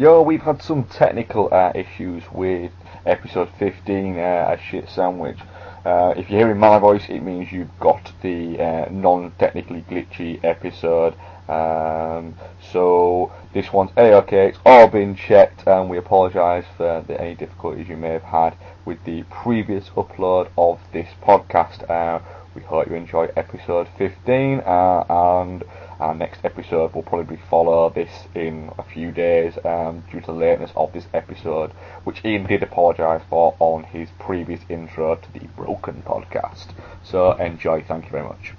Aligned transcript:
Yo, 0.00 0.22
we've 0.22 0.42
had 0.42 0.62
some 0.62 0.84
technical 0.84 1.48
uh, 1.52 1.72
issues 1.74 2.22
with 2.30 2.70
episode 3.04 3.48
15, 3.58 4.16
uh, 4.16 4.56
a 4.56 4.56
shit 4.70 4.88
sandwich. 4.88 5.40
Uh, 5.84 6.14
if 6.16 6.30
you're 6.30 6.38
hearing 6.38 6.60
my 6.60 6.78
voice, 6.78 7.02
it 7.08 7.18
means 7.18 7.50
you've 7.50 7.80
got 7.80 8.12
the 8.22 8.60
uh, 8.60 8.88
non-technically 8.92 9.84
glitchy 9.90 10.38
episode. 10.44 11.14
Um, 11.48 12.36
so 12.70 13.32
this 13.52 13.72
one's 13.72 13.90
a-okay, 13.96 14.50
it's 14.50 14.58
all 14.64 14.86
been 14.86 15.16
checked, 15.16 15.66
and 15.66 15.90
we 15.90 15.98
apologise 15.98 16.66
for 16.76 17.04
the, 17.08 17.20
any 17.20 17.34
difficulties 17.34 17.88
you 17.88 17.96
may 17.96 18.10
have 18.10 18.22
had 18.22 18.56
with 18.84 19.02
the 19.02 19.24
previous 19.24 19.88
upload 19.96 20.48
of 20.56 20.78
this 20.92 21.08
podcast. 21.24 21.90
Uh, 21.90 22.20
we 22.54 22.62
hope 22.62 22.86
you 22.86 22.94
enjoy 22.94 23.28
episode 23.36 23.88
15, 23.98 24.60
uh, 24.60 25.04
and 25.08 25.64
our 26.00 26.14
next 26.14 26.44
episode 26.44 26.94
will 26.94 27.02
probably 27.02 27.36
follow 27.36 27.90
this 27.90 28.28
in 28.34 28.70
a 28.78 28.82
few 28.82 29.10
days 29.12 29.58
um, 29.64 30.04
due 30.10 30.20
to 30.20 30.26
the 30.26 30.32
lateness 30.32 30.72
of 30.76 30.92
this 30.92 31.06
episode, 31.12 31.72
which 32.04 32.24
Ian 32.24 32.44
did 32.46 32.62
apologise 32.62 33.22
for 33.28 33.56
on 33.58 33.84
his 33.84 34.10
previous 34.18 34.60
intro 34.68 35.16
to 35.16 35.32
the 35.32 35.46
Broken 35.56 36.02
podcast. 36.02 36.68
So 37.02 37.32
enjoy, 37.32 37.82
thank 37.82 38.04
you 38.04 38.10
very 38.10 38.24
much. 38.28 38.54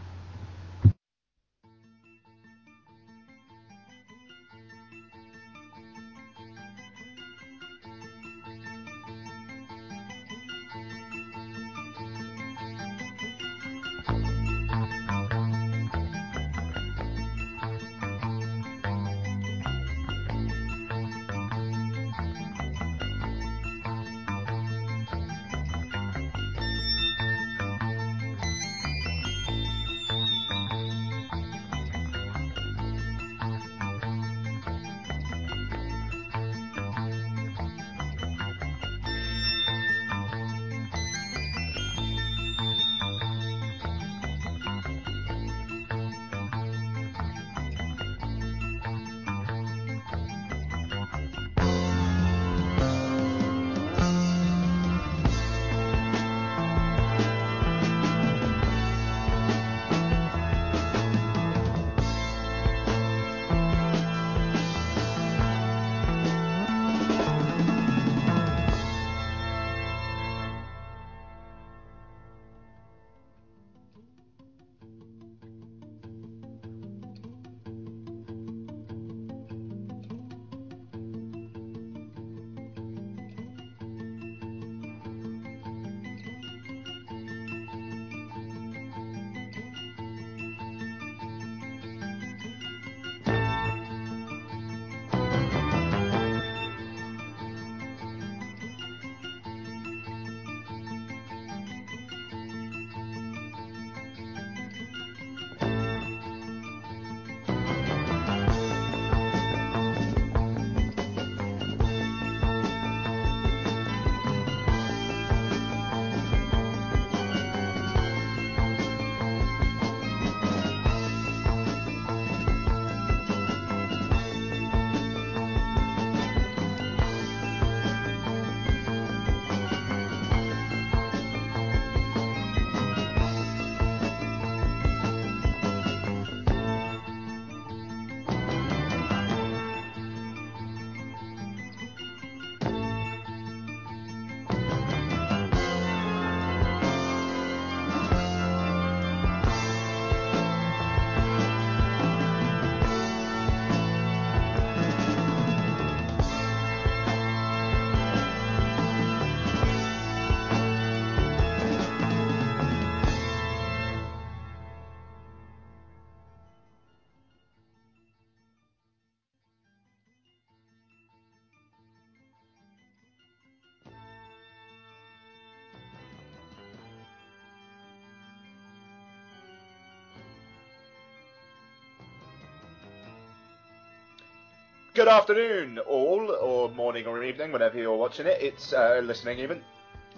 Afternoon, 185.10 185.80
all, 185.80 186.30
or 186.40 186.70
morning 186.70 187.08
or 187.08 187.24
evening, 187.24 187.52
whenever 187.52 187.80
you're 187.80 187.98
watching 187.98 188.28
it. 188.28 188.42
It's 188.42 188.74
uh, 188.74 189.02
listening 189.04 189.40
even. 189.40 189.64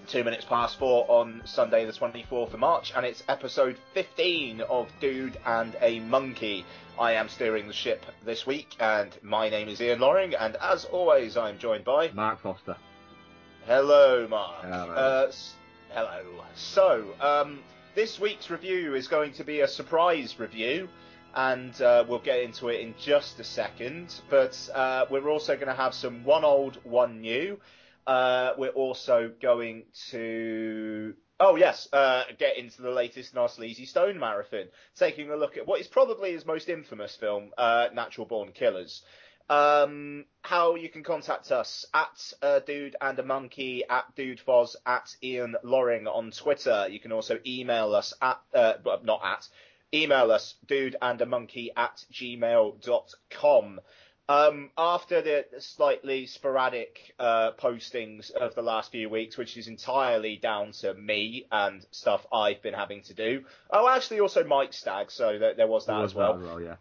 Two 0.07 0.24
minutes 0.24 0.44
past 0.44 0.78
four 0.78 1.06
on 1.07 1.41
Sunday, 1.46 1.85
the 1.85 1.94
24th 1.94 2.53
of 2.53 2.59
March, 2.59 2.91
and 2.94 3.06
it's 3.06 3.24
episode 3.29 3.78
15 3.94 4.59
of 4.62 4.90
Dude 5.00 5.38
and 5.46 5.78
a 5.79 6.02
Monkey. 6.02 6.66
I 7.00 7.13
am 7.13 7.29
steering 7.29 7.68
the 7.68 7.74
ship 7.74 8.06
this 8.25 8.46
week, 8.46 8.75
and 8.81 9.18
my 9.22 9.47
name 9.47 9.69
is 9.69 9.79
Ian 9.81 10.02
Loring, 10.02 10.35
and 10.35 10.57
as 10.57 10.84
always, 10.84 11.38
I'm 11.38 11.58
joined 11.58 11.85
by 11.85 12.12
Mark 12.12 12.41
Foster. 12.41 12.75
Hello, 13.66 14.28
Mark. 14.28 14.63
Hello. 14.63 14.94
Uh, 14.94 15.31
hello. 15.91 16.44
So, 16.56 17.06
um, 17.22 17.62
this 17.96 18.19
week's 18.19 18.50
review 18.50 18.96
is 18.96 19.08
going 19.08 19.31
to 19.34 19.46
be 19.46 19.62
a 19.62 19.68
surprise 19.69 20.38
review, 20.38 20.90
and 21.35 21.81
uh, 21.81 22.03
we'll 22.07 22.19
get 22.19 22.41
into 22.41 22.69
it 22.69 22.81
in 22.81 22.93
just 22.99 23.39
a 23.39 23.43
second. 23.43 24.13
But 24.29 24.57
uh, 24.73 25.05
we're 25.09 25.29
also 25.29 25.55
going 25.55 25.67
to 25.67 25.73
have 25.73 25.93
some 25.93 26.23
one 26.23 26.43
old, 26.43 26.78
one 26.83 27.22
new. 27.22 27.59
Uh, 28.05 28.51
we're 28.57 28.69
also 28.69 29.31
going 29.41 29.83
to. 30.09 31.13
Oh 31.39 31.55
yes, 31.55 31.87
uh, 31.91 32.23
get 32.37 32.57
into 32.57 32.83
the 32.83 32.91
latest 32.91 33.35
Sleazy 33.49 33.85
Stone 33.85 34.19
marathon, 34.19 34.66
taking 34.95 35.31
a 35.31 35.35
look 35.35 35.57
at 35.57 35.66
what 35.66 35.81
is 35.81 35.87
probably 35.87 36.33
his 36.33 36.45
most 36.45 36.69
infamous 36.69 37.16
film, 37.16 37.49
uh, 37.57 37.87
Natural 37.93 38.27
Born 38.27 38.51
Killers. 38.51 39.01
Um, 39.49 40.25
how 40.43 40.75
you 40.75 40.87
can 40.87 41.03
contact 41.03 41.51
us 41.51 41.85
at 41.93 42.34
uh, 42.41 42.59
Dude 42.59 42.95
and 43.01 43.19
a 43.19 43.23
Monkey, 43.23 43.84
at 43.89 44.05
Dude 44.16 44.39
Foz, 44.39 44.75
at 44.85 45.13
Ian 45.22 45.55
Loring 45.63 46.07
on 46.07 46.31
Twitter. 46.31 46.87
You 46.89 47.01
can 47.01 47.11
also 47.11 47.37
email 47.45 47.93
us 47.93 48.13
at, 48.22 48.39
uh, 48.53 48.75
not 49.03 49.22
at, 49.25 49.47
email 49.93 50.32
us 50.32 50.55
dudeandamonkey 50.67 50.96
and 51.02 51.22
a 51.22 51.26
monkey 51.26 51.72
at 51.76 52.05
gmail.com. 52.11 53.79
Um, 54.29 54.70
after 54.78 55.22
the 55.22 55.46
slightly 55.59 56.26
sporadic 56.26 57.14
uh, 57.20 57.52
postings 57.59 58.32
of 58.32 58.55
the 58.55 58.61
last 58.61 58.91
few 58.91 59.09
weeks, 59.09 59.38
which 59.38 59.58
is 59.58 59.67
entirely 59.67 60.38
down 60.38 60.72
to 60.73 60.93
me 60.93 61.47
and 61.52 61.85
stuff 61.91 62.26
I've 62.32 62.61
been 62.61 62.73
having 62.73 63.02
to 63.03 63.14
do. 63.14 63.43
Oh, 63.70 63.90
actually, 63.90 64.22
also 64.22 64.46
Mike's 64.46 64.78
stag, 64.78 65.11
so 65.11 65.38
there, 65.38 65.55
there 65.55 65.67
was 65.67 65.85
that 65.88 66.02
as 66.02 66.16
well. 66.16 66.61
yeah. 66.61 66.76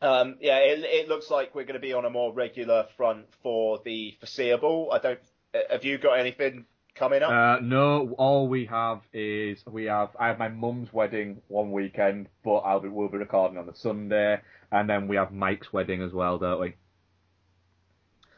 Um, 0.00 0.36
yeah, 0.40 0.58
it, 0.58 0.78
it 0.84 1.08
looks 1.08 1.28
like 1.30 1.54
we're 1.54 1.64
going 1.64 1.74
to 1.74 1.80
be 1.80 1.92
on 1.92 2.04
a 2.06 2.10
more 2.10 2.32
regular 2.32 2.86
front 2.96 3.26
for 3.42 3.80
the 3.84 4.16
foreseeable. 4.20 4.90
I 4.92 4.98
don't. 5.00 5.20
uh, 5.54 5.58
Have 5.70 5.84
you 5.84 5.98
got 5.98 6.14
anything 6.14 6.64
coming 6.98 7.22
up? 7.22 7.30
Uh, 7.30 7.58
no, 7.62 8.14
all 8.18 8.48
we 8.48 8.64
have 8.66 9.02
is 9.12 9.64
we 9.66 9.84
have 9.84 10.10
I 10.18 10.28
have 10.28 10.38
my 10.38 10.48
mum's 10.48 10.92
wedding 10.92 11.42
one 11.48 11.72
weekend, 11.72 12.28
but 12.44 12.58
I'll 12.58 12.80
be 12.80 12.88
we'll 12.88 13.08
be 13.08 13.18
recording 13.18 13.58
on 13.58 13.66
the 13.66 13.74
Sunday, 13.74 14.40
and 14.72 14.88
then 14.88 15.08
we 15.08 15.16
have 15.16 15.30
Mike's 15.32 15.72
wedding 15.72 16.02
as 16.02 16.12
well, 16.12 16.38
don't 16.38 16.60
we? 16.60 16.74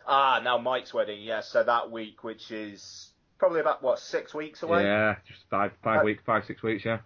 ah, 0.06 0.40
now 0.42 0.58
Mike's 0.58 0.92
wedding. 0.92 1.22
Yeah, 1.22 1.40
so 1.40 1.62
that 1.62 1.90
week, 1.90 2.22
which 2.24 2.50
is 2.50 3.12
probably 3.38 3.60
about 3.60 3.82
what 3.82 3.98
six 3.98 4.34
weeks 4.34 4.62
away. 4.62 4.84
Yeah, 4.84 5.16
just 5.26 5.42
five 5.50 5.72
five 5.82 6.02
Uh, 6.02 6.04
weeks, 6.04 6.22
five 6.24 6.44
six 6.46 6.62
weeks, 6.62 6.84
yeah. 6.84 7.00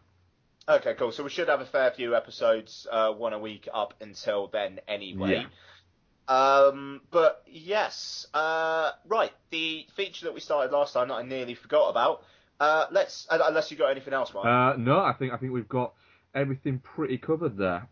Okay, 0.69 0.95
cool. 0.95 1.13
So 1.13 1.23
we 1.23 1.31
should 1.31 1.49
have 1.49 1.61
a 1.61 1.67
fair 1.67 1.91
few 1.91 2.15
episodes, 2.17 2.87
uh, 2.91 3.13
one 3.13 3.33
a 3.35 3.39
week 3.39 3.69
up 3.73 3.95
until 4.01 4.49
then, 4.49 4.81
anyway. 4.89 5.47
Um, 6.29 7.03
but 7.11 7.43
yes, 7.47 8.27
uh, 8.35 8.93
right. 9.07 9.33
The 9.51 9.87
feature 9.97 10.27
that 10.27 10.35
we 10.35 10.41
started 10.41 10.73
last 10.73 10.93
time 10.95 11.09
that 11.09 11.15
I 11.15 11.23
nearly 11.23 11.55
forgot 11.55 11.91
about. 11.91 12.23
Uh, 12.61 12.87
let's 12.91 13.27
uh, 13.31 13.39
unless 13.45 13.71
you 13.71 13.77
got 13.77 13.91
anything 13.91 14.15
else, 14.15 14.33
Mark. 14.33 14.47
Uh, 14.47 14.79
no, 14.79 15.01
I 15.01 15.13
think 15.13 15.33
I 15.33 15.37
think 15.37 15.53
we've 15.53 15.69
got 15.69 15.93
everything 16.35 16.79
pretty 16.79 17.19
covered 17.19 17.57
there. 17.57 17.89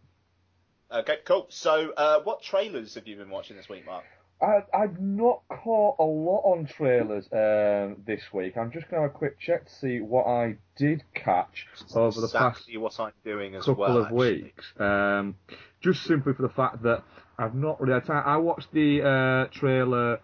okay, 0.90 1.18
cool. 1.24 1.46
So, 1.50 1.90
uh, 1.96 2.20
what 2.22 2.42
trailers 2.42 2.94
have 2.94 3.06
you 3.06 3.16
been 3.16 3.30
watching 3.30 3.56
this 3.56 3.68
week, 3.68 3.84
Mark? 3.86 4.04
I, 4.42 4.64
I've 4.74 5.00
not 5.00 5.42
caught 5.48 5.96
a 6.00 6.04
lot 6.04 6.42
on 6.44 6.66
trailers 6.66 7.26
um, 7.32 8.02
this 8.04 8.22
week. 8.32 8.56
I'm 8.56 8.72
just 8.72 8.90
going 8.90 9.00
to 9.00 9.08
have 9.08 9.14
a 9.14 9.16
quick 9.18 9.38
check 9.38 9.66
to 9.66 9.72
see 9.72 10.00
what 10.00 10.26
I 10.26 10.56
did 10.76 11.04
catch 11.14 11.68
over 11.94 12.20
the 12.20 12.28
past 12.28 12.68
what 12.76 12.98
I'm 12.98 13.12
doing 13.24 13.54
as 13.54 13.64
couple 13.64 13.82
well. 13.82 13.98
of 13.98 14.06
actually. 14.06 14.42
weeks. 14.42 14.72
Um, 14.80 15.36
just 15.80 16.02
simply 16.02 16.32
for 16.34 16.42
the 16.42 16.48
fact 16.48 16.82
that 16.82 17.04
I've 17.38 17.54
not 17.54 17.80
really 17.80 17.94
had 17.94 18.04
time. 18.04 18.22
I 18.26 18.36
watched 18.36 18.72
the 18.72 19.02
uh, 19.02 19.46
trailer 19.52 20.20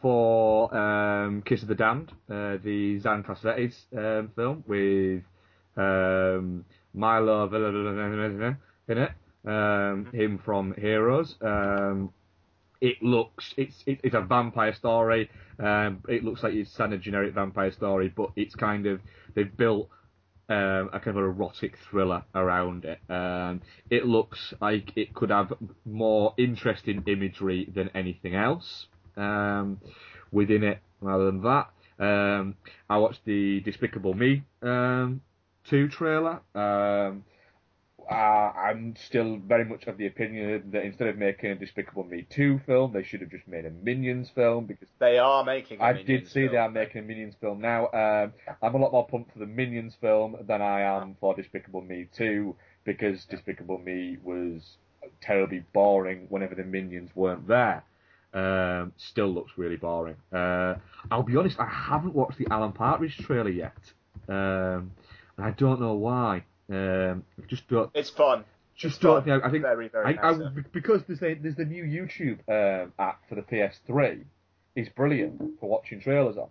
for 0.00 0.74
um, 0.76 1.42
Kiss 1.42 1.62
of 1.62 1.68
the 1.68 1.74
Damned, 1.74 2.12
uh, 2.30 2.58
the 2.62 3.00
Xan 3.00 3.24
Cassavetes 3.24 3.76
um, 3.96 4.30
film 4.34 4.64
with 4.66 5.22
um, 5.76 6.64
Milo 6.94 7.46
in 8.88 8.98
it, 8.98 9.12
um, 9.46 10.08
him 10.12 10.38
from 10.44 10.74
Heroes. 10.74 11.36
Um, 11.40 12.12
it 12.80 13.02
looks 13.02 13.54
it's 13.56 13.82
it, 13.86 14.00
it's 14.02 14.14
a 14.14 14.20
vampire 14.20 14.74
story. 14.74 15.30
Um, 15.58 16.02
it 16.08 16.24
looks 16.24 16.42
like 16.42 16.54
it's 16.54 16.78
of 16.92 17.00
generic 17.00 17.34
vampire 17.34 17.72
story, 17.72 18.12
but 18.14 18.30
it's 18.36 18.54
kind 18.54 18.86
of 18.86 19.00
they've 19.34 19.56
built 19.56 19.88
um, 20.48 20.90
a 20.92 21.00
kind 21.00 21.16
of 21.16 21.24
erotic 21.24 21.76
thriller 21.90 22.24
around 22.34 22.84
it. 22.84 22.98
Um, 23.10 23.62
it 23.90 24.06
looks 24.06 24.54
like 24.60 24.96
it 24.96 25.14
could 25.14 25.30
have 25.30 25.52
more 25.84 26.34
interesting 26.38 27.02
imagery 27.06 27.70
than 27.74 27.90
anything 27.94 28.34
else 28.34 28.86
um, 29.16 29.80
within 30.30 30.62
it. 30.62 30.78
Rather 31.00 31.26
than 31.26 31.42
that, 31.42 31.70
um, 31.98 32.54
I 32.88 32.98
watched 32.98 33.24
the 33.24 33.60
Despicable 33.60 34.14
Me 34.14 34.42
um, 34.62 35.20
two 35.68 35.88
trailer. 35.88 36.40
Uh, 38.08 38.14
I'm 38.14 38.94
still 38.96 39.36
very 39.38 39.64
much 39.64 39.86
of 39.88 39.96
the 39.98 40.06
opinion 40.06 40.70
that 40.70 40.84
instead 40.84 41.08
of 41.08 41.18
making 41.18 41.50
a 41.50 41.54
Despicable 41.56 42.04
Me 42.04 42.24
2 42.30 42.60
film, 42.64 42.92
they 42.92 43.02
should 43.02 43.20
have 43.20 43.30
just 43.30 43.48
made 43.48 43.66
a 43.66 43.70
Minions 43.70 44.30
film 44.32 44.66
because 44.66 44.88
They 45.00 45.18
are 45.18 45.42
making. 45.44 45.80
a 45.80 45.82
I 45.84 45.92
Minions 45.94 46.06
did 46.06 46.26
see 46.28 46.40
film. 46.42 46.52
they 46.52 46.58
are 46.58 46.70
making 46.70 47.00
a 47.02 47.04
Minions 47.04 47.34
film 47.40 47.60
now. 47.60 47.86
Um, 47.88 48.32
I'm 48.62 48.74
a 48.74 48.78
lot 48.78 48.92
more 48.92 49.06
pumped 49.08 49.32
for 49.32 49.40
the 49.40 49.46
Minions 49.46 49.94
film 50.00 50.36
than 50.46 50.62
I 50.62 50.82
am 50.82 51.16
for 51.20 51.34
Despicable 51.34 51.80
Me 51.82 52.08
2 52.16 52.54
because 52.84 53.24
Despicable 53.24 53.78
Me 53.78 54.18
was 54.22 54.76
terribly 55.20 55.64
boring 55.72 56.26
whenever 56.28 56.54
the 56.54 56.62
Minions 56.64 57.10
weren't 57.16 57.48
there. 57.48 57.82
Um, 58.34 58.92
still 58.98 59.28
looks 59.28 59.52
really 59.56 59.76
boring. 59.76 60.16
Uh, 60.32 60.76
I'll 61.10 61.22
be 61.24 61.36
honest, 61.36 61.58
I 61.58 61.66
haven't 61.66 62.14
watched 62.14 62.38
the 62.38 62.46
Alan 62.52 62.72
Partridge 62.72 63.16
trailer 63.18 63.50
yet. 63.50 63.76
Um, 64.28 64.92
and 65.36 65.46
I 65.46 65.50
don't 65.52 65.80
know 65.80 65.94
why. 65.94 66.44
Um, 66.70 67.24
I 67.40 67.46
just 67.46 67.68
don't. 67.68 67.90
It's 67.94 68.10
fun. 68.10 68.44
Just 68.74 68.96
It's 68.96 69.02
fun. 69.02 69.30
I 69.30 69.50
think 69.50 69.62
very, 69.62 69.88
very 69.88 70.18
I, 70.18 70.28
I, 70.28 70.32
meta. 70.32 70.64
because 70.72 71.02
there's 71.04 71.22
a, 71.22 71.34
there's 71.34 71.56
the 71.56 71.64
new 71.64 71.84
YouTube 71.84 72.38
um, 72.48 72.92
app 72.98 73.26
for 73.28 73.34
the 73.34 73.42
PS3 73.42 74.24
is 74.74 74.88
brilliant 74.90 75.58
for 75.58 75.68
watching 75.70 76.00
trailers 76.00 76.36
on. 76.36 76.48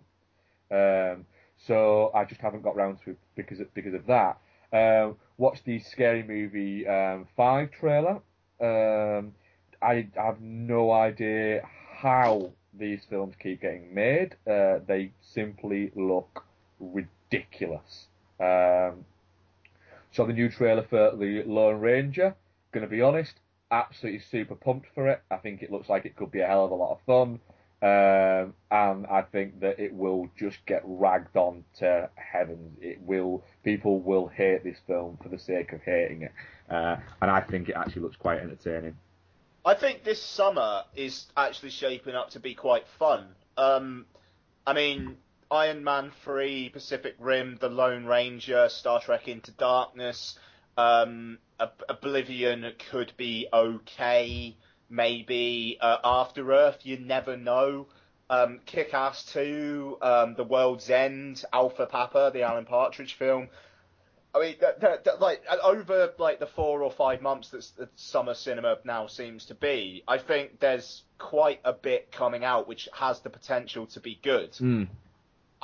Um, 0.70 1.26
so 1.56 2.10
I 2.14 2.24
just 2.24 2.40
haven't 2.40 2.62
got 2.62 2.76
round 2.76 2.98
to 3.04 3.10
it 3.10 3.18
because 3.36 3.60
of, 3.60 3.72
because 3.74 3.94
of 3.94 4.06
that. 4.06 4.38
Um, 4.72 5.16
watched 5.38 5.64
the 5.64 5.78
Scary 5.78 6.22
Movie 6.22 6.86
um, 6.86 7.28
five 7.36 7.70
trailer. 7.70 8.20
Um, 8.60 9.32
I 9.80 10.08
have 10.16 10.40
no 10.40 10.90
idea 10.90 11.62
how 11.94 12.52
these 12.78 13.04
films 13.08 13.34
keep 13.40 13.62
getting 13.62 13.94
made. 13.94 14.34
Uh, 14.46 14.80
they 14.86 15.12
simply 15.22 15.92
look 15.94 16.44
ridiculous. 16.80 18.06
Um, 18.40 19.04
saw 20.16 20.26
the 20.26 20.32
new 20.32 20.48
trailer 20.48 20.82
for 20.82 21.14
the 21.14 21.42
Lone 21.44 21.78
Ranger. 21.78 22.34
Gonna 22.72 22.86
be 22.86 23.02
honest, 23.02 23.34
absolutely 23.70 24.20
super 24.20 24.54
pumped 24.54 24.88
for 24.94 25.08
it. 25.08 25.22
I 25.30 25.36
think 25.36 25.62
it 25.62 25.70
looks 25.70 25.88
like 25.88 26.06
it 26.06 26.16
could 26.16 26.30
be 26.30 26.40
a 26.40 26.46
hell 26.46 26.64
of 26.64 26.70
a 26.70 26.74
lot 26.74 26.92
of 26.92 27.00
fun. 27.06 27.40
Um, 27.82 28.54
and 28.70 29.06
I 29.06 29.22
think 29.30 29.60
that 29.60 29.78
it 29.78 29.92
will 29.92 30.30
just 30.38 30.64
get 30.64 30.82
ragged 30.84 31.36
on 31.36 31.62
to 31.78 32.08
heavens. 32.14 32.78
It 32.80 33.00
will, 33.02 33.44
people 33.62 34.00
will 34.00 34.28
hate 34.28 34.64
this 34.64 34.78
film 34.86 35.18
for 35.22 35.28
the 35.28 35.38
sake 35.38 35.74
of 35.74 35.82
hating 35.82 36.22
it. 36.22 36.32
Uh, 36.70 36.96
and 37.20 37.30
I 37.30 37.40
think 37.40 37.68
it 37.68 37.76
actually 37.76 38.02
looks 38.02 38.16
quite 38.16 38.40
entertaining. 38.40 38.96
I 39.64 39.74
think 39.74 40.04
this 40.04 40.22
summer 40.22 40.84
is 40.94 41.26
actually 41.36 41.70
shaping 41.70 42.14
up 42.14 42.30
to 42.30 42.40
be 42.40 42.54
quite 42.54 42.86
fun. 42.98 43.26
Um, 43.58 44.06
I 44.66 44.72
mean, 44.72 45.18
Iron 45.50 45.84
Man 45.84 46.12
3, 46.24 46.70
Pacific 46.70 47.14
Rim, 47.18 47.56
The 47.60 47.68
Lone 47.68 48.04
Ranger, 48.06 48.68
Star 48.68 49.00
Trek 49.00 49.28
Into 49.28 49.52
Darkness, 49.52 50.38
um, 50.76 51.38
Ob- 51.60 51.84
Oblivion 51.88 52.72
could 52.90 53.12
be 53.16 53.48
okay. 53.52 54.56
Maybe 54.88 55.78
uh, 55.80 55.98
After 56.04 56.52
Earth, 56.52 56.80
you 56.82 56.98
never 56.98 57.36
know. 57.36 57.86
Um, 58.28 58.60
Kick 58.66 58.92
Ass 58.92 59.24
2, 59.32 59.98
um, 60.02 60.34
The 60.34 60.44
World's 60.44 60.90
End, 60.90 61.44
Alpha 61.52 61.86
Papa, 61.86 62.30
the 62.34 62.42
Alan 62.42 62.64
Partridge 62.64 63.14
film. 63.14 63.48
I 64.34 64.40
mean, 64.40 64.56
that, 64.60 64.80
that, 64.80 65.04
that, 65.04 65.20
like 65.20 65.42
uh, 65.48 65.56
over 65.62 66.12
like 66.18 66.40
the 66.40 66.46
four 66.46 66.82
or 66.82 66.90
five 66.90 67.22
months 67.22 67.50
that, 67.50 67.88
summer 67.96 68.34
cinema 68.34 68.76
now 68.84 69.06
seems 69.06 69.46
to 69.46 69.54
be, 69.54 70.02
I 70.06 70.18
think 70.18 70.60
there's 70.60 71.04
quite 71.18 71.60
a 71.64 71.72
bit 71.72 72.12
coming 72.12 72.44
out 72.44 72.68
which 72.68 72.88
has 72.92 73.20
the 73.20 73.30
potential 73.30 73.86
to 73.86 74.00
be 74.00 74.18
good. 74.22 74.52
Mm. 74.54 74.88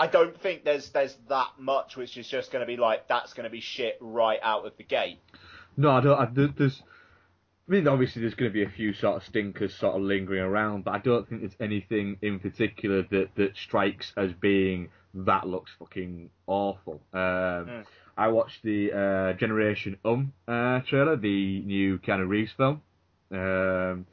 I 0.02 0.08
don't 0.08 0.36
think 0.36 0.64
there's 0.64 0.90
there's 0.90 1.16
that 1.28 1.50
much 1.60 1.96
which 1.96 2.16
is 2.16 2.26
just 2.26 2.50
going 2.50 2.58
to 2.58 2.66
be 2.66 2.76
like 2.76 3.06
that's 3.06 3.34
going 3.34 3.44
to 3.44 3.50
be 3.50 3.60
shit 3.60 3.98
right 4.00 4.40
out 4.42 4.66
of 4.66 4.76
the 4.76 4.82
gate. 4.82 5.20
No, 5.76 5.92
I 5.92 6.00
don't. 6.00 6.18
I, 6.18 6.48
there's. 6.58 6.82
I 7.68 7.70
mean, 7.70 7.86
obviously, 7.86 8.20
there's 8.22 8.34
going 8.34 8.50
to 8.50 8.52
be 8.52 8.64
a 8.64 8.68
few 8.68 8.94
sort 8.94 9.18
of 9.18 9.22
stinkers 9.28 9.72
sort 9.76 9.94
of 9.94 10.02
lingering 10.02 10.42
around, 10.42 10.82
but 10.82 10.94
I 10.94 10.98
don't 10.98 11.28
think 11.28 11.42
there's 11.42 11.54
anything 11.60 12.16
in 12.20 12.40
particular 12.40 13.06
that 13.12 13.28
that 13.36 13.56
strikes 13.56 14.12
as 14.16 14.32
being 14.32 14.88
that 15.14 15.46
looks 15.46 15.70
fucking 15.78 16.30
awful. 16.48 17.00
Um, 17.12 17.84
I 18.18 18.26
watched 18.26 18.64
the 18.64 18.90
uh, 18.92 19.32
Generation 19.38 19.98
Um 20.04 20.32
uh, 20.48 20.80
trailer, 20.80 21.14
the 21.14 21.60
new 21.60 22.00
Keanu 22.00 22.26
Reeves 22.26 22.50
film. 22.56 22.82
Um, 23.30 24.06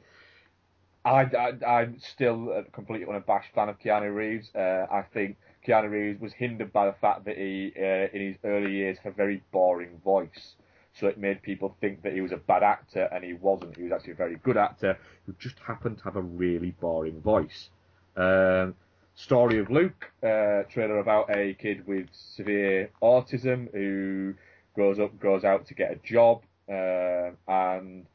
I, 1.04 1.22
I, 1.24 1.66
I'm 1.66 1.98
still 1.98 2.52
a 2.52 2.62
completely 2.62 3.08
unabashed 3.08 3.52
fan 3.56 3.68
of 3.68 3.80
Keanu 3.80 4.14
Reeves. 4.14 4.54
Uh, 4.54 4.86
I 4.88 5.02
think 5.12 5.36
Keanu 5.66 5.90
Reeves 5.90 6.20
was 6.20 6.32
hindered 6.32 6.72
by 6.72 6.86
the 6.86 6.94
fact 7.00 7.24
that 7.26 7.36
he, 7.36 7.72
uh, 7.76 8.08
in 8.16 8.28
his 8.28 8.36
early 8.44 8.72
years, 8.72 8.98
had 8.98 9.12
a 9.12 9.16
very 9.16 9.42
boring 9.52 9.98
voice. 10.04 10.54
So 10.92 11.06
it 11.06 11.18
made 11.18 11.42
people 11.42 11.76
think 11.80 12.02
that 12.02 12.12
he 12.12 12.20
was 12.20 12.32
a 12.32 12.36
bad 12.36 12.62
actor, 12.62 13.08
and 13.12 13.22
he 13.22 13.34
wasn't. 13.34 13.76
He 13.76 13.84
was 13.84 13.92
actually 13.92 14.12
a 14.12 14.16
very 14.16 14.36
good 14.36 14.56
actor 14.56 14.98
who 15.26 15.34
just 15.38 15.58
happened 15.60 15.98
to 15.98 16.04
have 16.04 16.16
a 16.16 16.22
really 16.22 16.72
boring 16.80 17.20
voice. 17.20 17.70
Um, 18.16 18.74
Story 19.14 19.58
of 19.58 19.70
Luke, 19.70 20.10
uh, 20.22 20.62
trailer 20.70 20.98
about 20.98 21.34
a 21.36 21.54
kid 21.54 21.86
with 21.86 22.08
severe 22.12 22.90
autism 23.02 23.70
who 23.72 24.34
grows 24.74 24.98
up, 24.98 25.18
goes 25.20 25.44
out 25.44 25.66
to 25.66 25.74
get 25.74 25.92
a 25.92 25.96
job, 25.96 26.42
uh, 26.68 27.30
and 27.46 28.06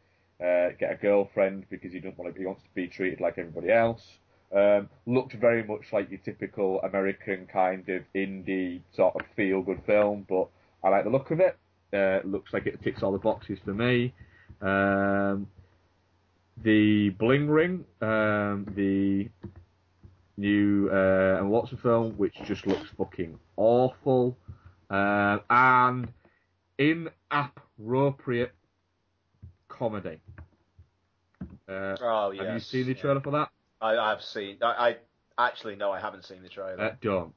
uh, 0.41 0.69
get 0.79 0.91
a 0.91 0.97
girlfriend 0.99 1.65
because 1.69 1.93
he 1.93 1.99
doesn't 1.99 2.17
want 2.17 2.33
to. 2.33 2.39
He 2.39 2.45
wants 2.45 2.63
to 2.63 2.69
be 2.73 2.87
treated 2.87 3.21
like 3.21 3.37
everybody 3.37 3.71
else. 3.71 4.03
Um, 4.55 4.87
looked 5.05 5.33
very 5.33 5.63
much 5.63 5.81
like 5.91 6.09
your 6.09 6.19
typical 6.19 6.79
American 6.81 7.45
kind 7.51 7.87
of 7.89 8.03
indie 8.15 8.79
sort 8.95 9.15
of 9.15 9.21
feel 9.35 9.61
good 9.61 9.81
film, 9.85 10.25
but 10.29 10.47
I 10.81 10.89
like 10.89 11.03
the 11.03 11.09
look 11.09 11.29
of 11.31 11.41
it. 11.41 11.57
Uh, 11.93 12.19
looks 12.25 12.53
like 12.53 12.65
it 12.65 12.81
ticks 12.81 13.03
all 13.03 13.11
the 13.11 13.17
boxes 13.17 13.59
for 13.65 13.73
me. 13.73 14.13
Um, 14.61 15.47
the 16.63 17.09
Bling 17.09 17.49
Ring, 17.49 17.83
um, 18.01 18.65
the 18.75 19.29
new 20.37 20.89
uh, 20.89 21.37
and 21.39 21.49
what's 21.49 21.71
the 21.71 21.77
film, 21.77 22.13
which 22.17 22.35
just 22.45 22.65
looks 22.65 22.89
fucking 22.97 23.37
awful, 23.57 24.37
um, 24.89 25.41
and 25.49 26.07
inappropriate 26.77 28.53
comedy. 29.67 30.21
Uh, 31.67 31.95
Oh 32.01 32.31
yes. 32.31 32.45
have 32.45 32.53
you 32.53 32.59
seen 32.59 32.85
the 32.85 32.93
yeah. 32.93 33.01
trailer 33.01 33.21
for 33.21 33.31
that? 33.31 33.49
I, 33.81 33.97
I've 33.97 34.21
seen. 34.21 34.57
I, 34.61 34.97
I 35.37 35.47
actually 35.47 35.75
no, 35.75 35.91
I 35.91 35.99
haven't 35.99 36.25
seen 36.25 36.43
the 36.43 36.49
trailer. 36.49 36.81
Uh, 36.81 36.95
don't, 37.01 37.33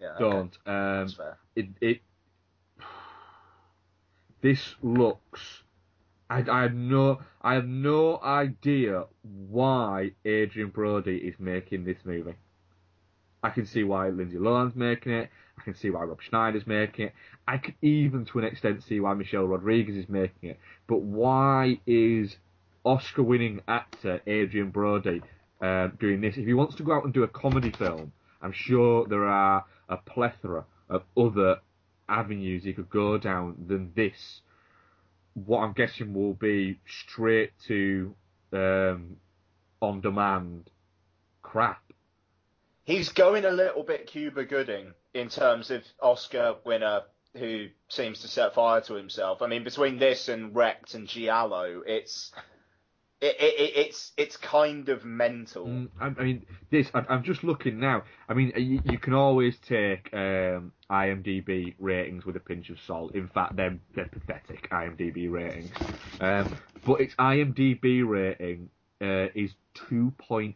yeah, 0.00 0.16
don't. 0.18 0.56
Um, 0.66 1.06
That's 1.06 1.14
fair. 1.14 1.38
it, 1.56 1.66
it 1.80 2.00
this 4.40 4.74
looks 4.82 5.64
I, 6.34 6.44
I 6.50 6.62
have 6.62 6.74
no 6.74 7.20
I 7.42 7.54
have 7.54 7.66
no 7.66 8.18
idea 8.20 9.04
why 9.22 10.12
Adrien 10.26 10.70
Brody 10.70 11.16
is 11.16 11.34
making 11.38 11.84
this 11.84 11.98
movie. 12.04 12.34
I 13.42 13.50
can 13.50 13.66
see 13.66 13.84
why 13.84 14.08
Lindsay 14.08 14.38
Lohan's 14.38 14.74
making 14.74 15.12
it. 15.12 15.30
I 15.58 15.62
can 15.62 15.74
see 15.74 15.90
why 15.90 16.02
Rob 16.04 16.22
Schneider's 16.22 16.66
making 16.66 17.06
it. 17.06 17.12
I 17.46 17.58
can 17.58 17.74
even 17.82 18.24
to 18.26 18.38
an 18.38 18.46
extent 18.46 18.82
see 18.82 19.00
why 19.00 19.12
Michelle 19.14 19.44
Rodriguez 19.44 19.96
is 19.96 20.08
making 20.08 20.50
it. 20.50 20.58
But 20.86 21.02
why 21.02 21.78
is 21.86 22.36
Oscar 22.84 23.22
winning 23.22 23.60
actor 23.66 24.20
Adrien 24.26 24.70
Brody 24.70 25.22
um, 25.60 25.96
doing 25.98 26.20
this? 26.20 26.36
If 26.36 26.46
he 26.46 26.54
wants 26.54 26.76
to 26.76 26.82
go 26.82 26.92
out 26.92 27.04
and 27.04 27.12
do 27.12 27.22
a 27.22 27.28
comedy 27.28 27.70
film, 27.70 28.12
I'm 28.42 28.52
sure 28.52 29.06
there 29.06 29.24
are 29.24 29.64
a 29.88 29.96
plethora 29.96 30.64
of 30.88 31.02
other 31.16 31.60
avenues 32.08 32.64
he 32.64 32.74
could 32.74 32.90
go 32.90 33.18
down 33.18 33.56
than 33.66 33.92
this. 33.94 34.42
What 35.32 35.60
I'm 35.60 35.72
guessing 35.72 36.14
will 36.14 36.34
be 36.34 36.78
straight 36.86 37.52
to 37.66 38.14
um, 38.52 39.16
on 39.80 40.00
demand 40.00 40.70
crap. 41.42 41.82
He's 42.84 43.08
going 43.08 43.44
a 43.46 43.50
little 43.50 43.82
bit 43.82 44.06
Cuba 44.06 44.44
Gooding 44.44 44.92
in 45.14 45.28
terms 45.28 45.70
of 45.70 45.82
Oscar 46.00 46.56
winner 46.64 47.02
who 47.36 47.68
seems 47.88 48.20
to 48.20 48.28
set 48.28 48.54
fire 48.54 48.80
to 48.82 48.94
himself. 48.94 49.42
I 49.42 49.48
mean, 49.48 49.64
between 49.64 49.98
this 49.98 50.28
and 50.28 50.54
Wrecked 50.54 50.94
and 50.94 51.08
Giallo, 51.08 51.82
it's 51.84 52.30
it, 53.24 53.36
it, 53.40 53.60
it, 53.60 53.86
it's 53.86 54.12
it's 54.18 54.36
kind 54.36 54.88
of 54.90 55.04
mental. 55.04 55.66
Mm, 55.66 55.88
I, 55.98 56.06
I 56.06 56.24
mean, 56.24 56.46
this. 56.70 56.90
I, 56.92 57.04
I'm 57.08 57.22
just 57.22 57.42
looking 57.42 57.80
now. 57.80 58.02
I 58.28 58.34
mean, 58.34 58.52
you, 58.56 58.80
you 58.84 58.98
can 58.98 59.14
always 59.14 59.56
take 59.66 60.12
um, 60.12 60.72
IMDb 60.90 61.74
ratings 61.78 62.26
with 62.26 62.36
a 62.36 62.40
pinch 62.40 62.68
of 62.68 62.78
salt. 62.86 63.14
In 63.14 63.28
fact, 63.28 63.56
they're 63.56 63.78
they're 63.94 64.10
pathetic 64.12 64.68
IMDb 64.70 65.30
ratings. 65.30 65.70
Um, 66.20 66.54
but 66.84 67.00
its 67.00 67.14
IMDb 67.14 68.06
rating 68.06 68.68
uh, 69.00 69.28
is 69.34 69.52
2.8. 69.90 70.54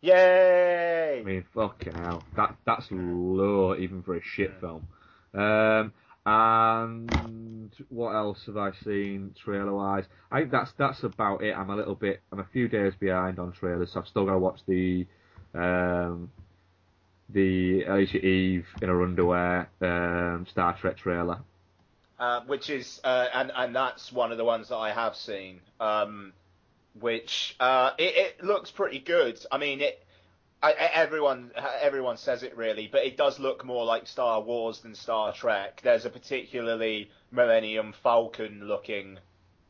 Yay! 0.00 1.20
I 1.20 1.22
mean, 1.22 1.44
fucking 1.54 1.94
hell, 1.94 2.24
that 2.36 2.56
that's 2.64 2.86
low 2.90 3.76
even 3.76 4.02
for 4.02 4.16
a 4.16 4.22
shit 4.22 4.52
film. 4.58 4.86
Um, 5.34 5.92
and 6.26 7.70
what 7.90 8.12
else 8.12 8.38
have 8.46 8.56
I 8.56 8.72
seen 8.82 9.34
trailer 9.44 9.74
wise? 9.74 10.04
I 10.30 10.40
think 10.40 10.52
that's 10.52 10.72
that's 10.78 11.02
about 11.02 11.42
it. 11.42 11.54
I'm 11.54 11.70
a 11.70 11.76
little 11.76 11.94
bit, 11.94 12.22
I'm 12.32 12.40
a 12.40 12.46
few 12.52 12.68
days 12.68 12.94
behind 12.98 13.38
on 13.38 13.52
trailers, 13.52 13.92
so 13.92 14.00
I've 14.00 14.08
still 14.08 14.24
got 14.24 14.32
to 14.32 14.38
watch 14.38 14.60
the 14.66 15.06
um, 15.54 16.30
the 17.28 17.84
Alicia 17.84 18.24
Eve 18.24 18.66
in 18.80 18.88
her 18.88 19.02
underwear 19.02 19.68
um, 19.80 20.46
Star 20.50 20.76
Trek 20.78 20.96
trailer. 20.96 21.40
Uh, 22.18 22.40
which 22.46 22.70
is 22.70 23.00
uh, 23.04 23.26
and 23.34 23.52
and 23.54 23.74
that's 23.74 24.12
one 24.12 24.32
of 24.32 24.38
the 24.38 24.44
ones 24.44 24.68
that 24.68 24.76
I 24.76 24.92
have 24.92 25.16
seen. 25.16 25.60
Um, 25.80 26.32
which 27.00 27.56
uh, 27.58 27.90
it, 27.98 28.38
it 28.38 28.44
looks 28.44 28.70
pretty 28.70 29.00
good. 29.00 29.38
I 29.50 29.58
mean, 29.58 29.80
it. 29.80 30.03
I, 30.64 30.72
everyone 30.94 31.50
everyone 31.82 32.16
says 32.16 32.42
it 32.42 32.56
really, 32.56 32.88
but 32.90 33.04
it 33.04 33.16
does 33.16 33.38
look 33.38 33.64
more 33.64 33.84
like 33.84 34.06
Star 34.06 34.40
Wars 34.40 34.80
than 34.80 34.94
Star 34.94 35.32
Trek. 35.34 35.80
There's 35.82 36.06
a 36.06 36.10
particularly 36.10 37.10
Millennium 37.30 37.92
Falcon 38.02 38.66
looking 38.66 39.18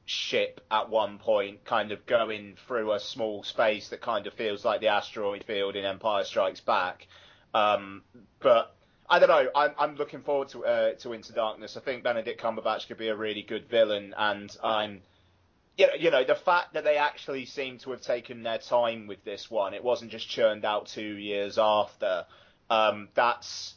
ship 0.06 0.60
at 0.70 0.90
one 0.90 1.18
point, 1.18 1.64
kind 1.64 1.90
of 1.90 2.06
going 2.06 2.56
through 2.68 2.92
a 2.92 3.00
small 3.00 3.42
space 3.42 3.88
that 3.88 4.02
kind 4.02 4.26
of 4.26 4.34
feels 4.34 4.64
like 4.64 4.80
the 4.80 4.88
asteroid 4.88 5.42
field 5.44 5.74
in 5.74 5.84
Empire 5.84 6.24
Strikes 6.24 6.60
Back. 6.60 7.06
Um, 7.54 8.02
but 8.40 8.74
I 9.08 9.18
don't 9.18 9.28
know. 9.28 9.48
I'm, 9.54 9.72
I'm 9.78 9.96
looking 9.96 10.20
forward 10.22 10.48
to 10.50 10.64
uh, 10.64 10.92
to 11.00 11.12
Into 11.12 11.32
Darkness. 11.32 11.76
I 11.76 11.80
think 11.80 12.04
Benedict 12.04 12.40
Cumberbatch 12.40 12.86
could 12.86 12.98
be 12.98 13.08
a 13.08 13.16
really 13.16 13.42
good 13.42 13.68
villain, 13.68 14.14
and 14.16 14.56
I'm 14.62 15.00
you 15.76 15.86
know, 15.86 15.94
you 15.94 16.10
know, 16.10 16.24
the 16.24 16.34
fact 16.34 16.74
that 16.74 16.84
they 16.84 16.96
actually 16.96 17.46
seem 17.46 17.78
to 17.78 17.90
have 17.90 18.00
taken 18.00 18.42
their 18.42 18.58
time 18.58 19.06
with 19.06 19.24
this 19.24 19.50
one, 19.50 19.74
it 19.74 19.82
wasn't 19.82 20.10
just 20.10 20.28
churned 20.28 20.64
out 20.64 20.86
two 20.86 21.16
years 21.16 21.58
after. 21.58 22.26
Um, 22.70 23.08
that's 23.14 23.74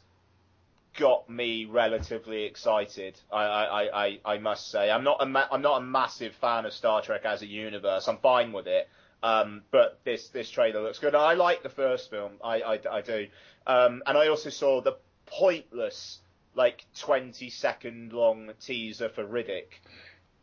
got 0.98 1.30
me 1.30 1.66
relatively 1.66 2.44
excited. 2.44 3.20
I, 3.32 3.44
I, 3.44 4.06
I, 4.06 4.20
I 4.26 4.38
must 4.38 4.70
say, 4.70 4.92
I'm 4.92 5.04
not 5.04 5.22
a 5.22 5.54
I'm 5.54 5.62
not 5.62 5.82
a 5.82 5.86
massive 5.86 6.34
fan 6.36 6.66
of 6.66 6.74
Star 6.74 7.02
Trek 7.02 7.26
as 7.26 7.42
a 7.42 7.48
universe. 7.48 8.08
I'm 8.08 8.18
fine 8.18 8.52
with 8.52 8.68
it, 8.68 8.88
um, 9.24 9.64
but 9.72 10.00
this 10.04 10.30
this 10.30 10.50
trailer 10.50 10.82
looks 10.82 11.00
good. 11.00 11.16
I 11.16 11.34
like 11.34 11.64
the 11.64 11.70
first 11.70 12.10
film. 12.10 12.34
I, 12.44 12.62
I, 12.62 12.80
I 12.92 13.02
do, 13.02 13.28
um, 13.66 14.04
and 14.06 14.18
I 14.18 14.28
also 14.28 14.50
saw 14.50 14.82
the 14.82 14.98
pointless 15.26 16.20
like 16.56 16.86
20 17.00 17.50
second 17.52 18.14
long 18.14 18.52
teaser 18.60 19.10
for 19.10 19.24
Riddick. 19.24 19.68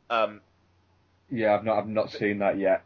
Um, 0.08 0.40
Yeah, 1.34 1.54
I've 1.54 1.64
not 1.64 1.78
I've 1.78 1.88
not 1.88 2.10
seen 2.12 2.38
that 2.38 2.58
yet. 2.58 2.84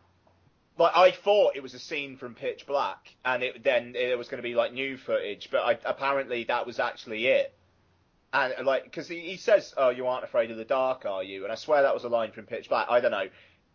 like 0.78 0.96
I 0.96 1.10
thought 1.10 1.56
it 1.56 1.62
was 1.62 1.74
a 1.74 1.78
scene 1.78 2.16
from 2.16 2.34
Pitch 2.34 2.66
Black, 2.66 3.14
and 3.24 3.42
it 3.42 3.62
then 3.62 3.94
it 3.94 4.16
was 4.16 4.28
going 4.28 4.42
to 4.42 4.48
be 4.48 4.54
like 4.54 4.72
new 4.72 4.96
footage, 4.96 5.48
but 5.50 5.58
I, 5.58 5.78
apparently 5.84 6.44
that 6.44 6.66
was 6.66 6.78
actually 6.80 7.26
it. 7.26 7.52
And 8.32 8.66
like, 8.66 8.84
because 8.84 9.08
he, 9.08 9.20
he 9.20 9.36
says, 9.36 9.74
"Oh, 9.76 9.88
you 9.90 10.06
aren't 10.06 10.24
afraid 10.24 10.50
of 10.50 10.56
the 10.56 10.64
dark, 10.64 11.04
are 11.06 11.22
you?" 11.22 11.44
And 11.44 11.52
I 11.52 11.56
swear 11.56 11.82
that 11.82 11.94
was 11.94 12.04
a 12.04 12.08
line 12.08 12.32
from 12.32 12.46
Pitch 12.46 12.68
Black. 12.68 12.86
I 12.90 13.00
don't 13.00 13.10
know. 13.10 13.28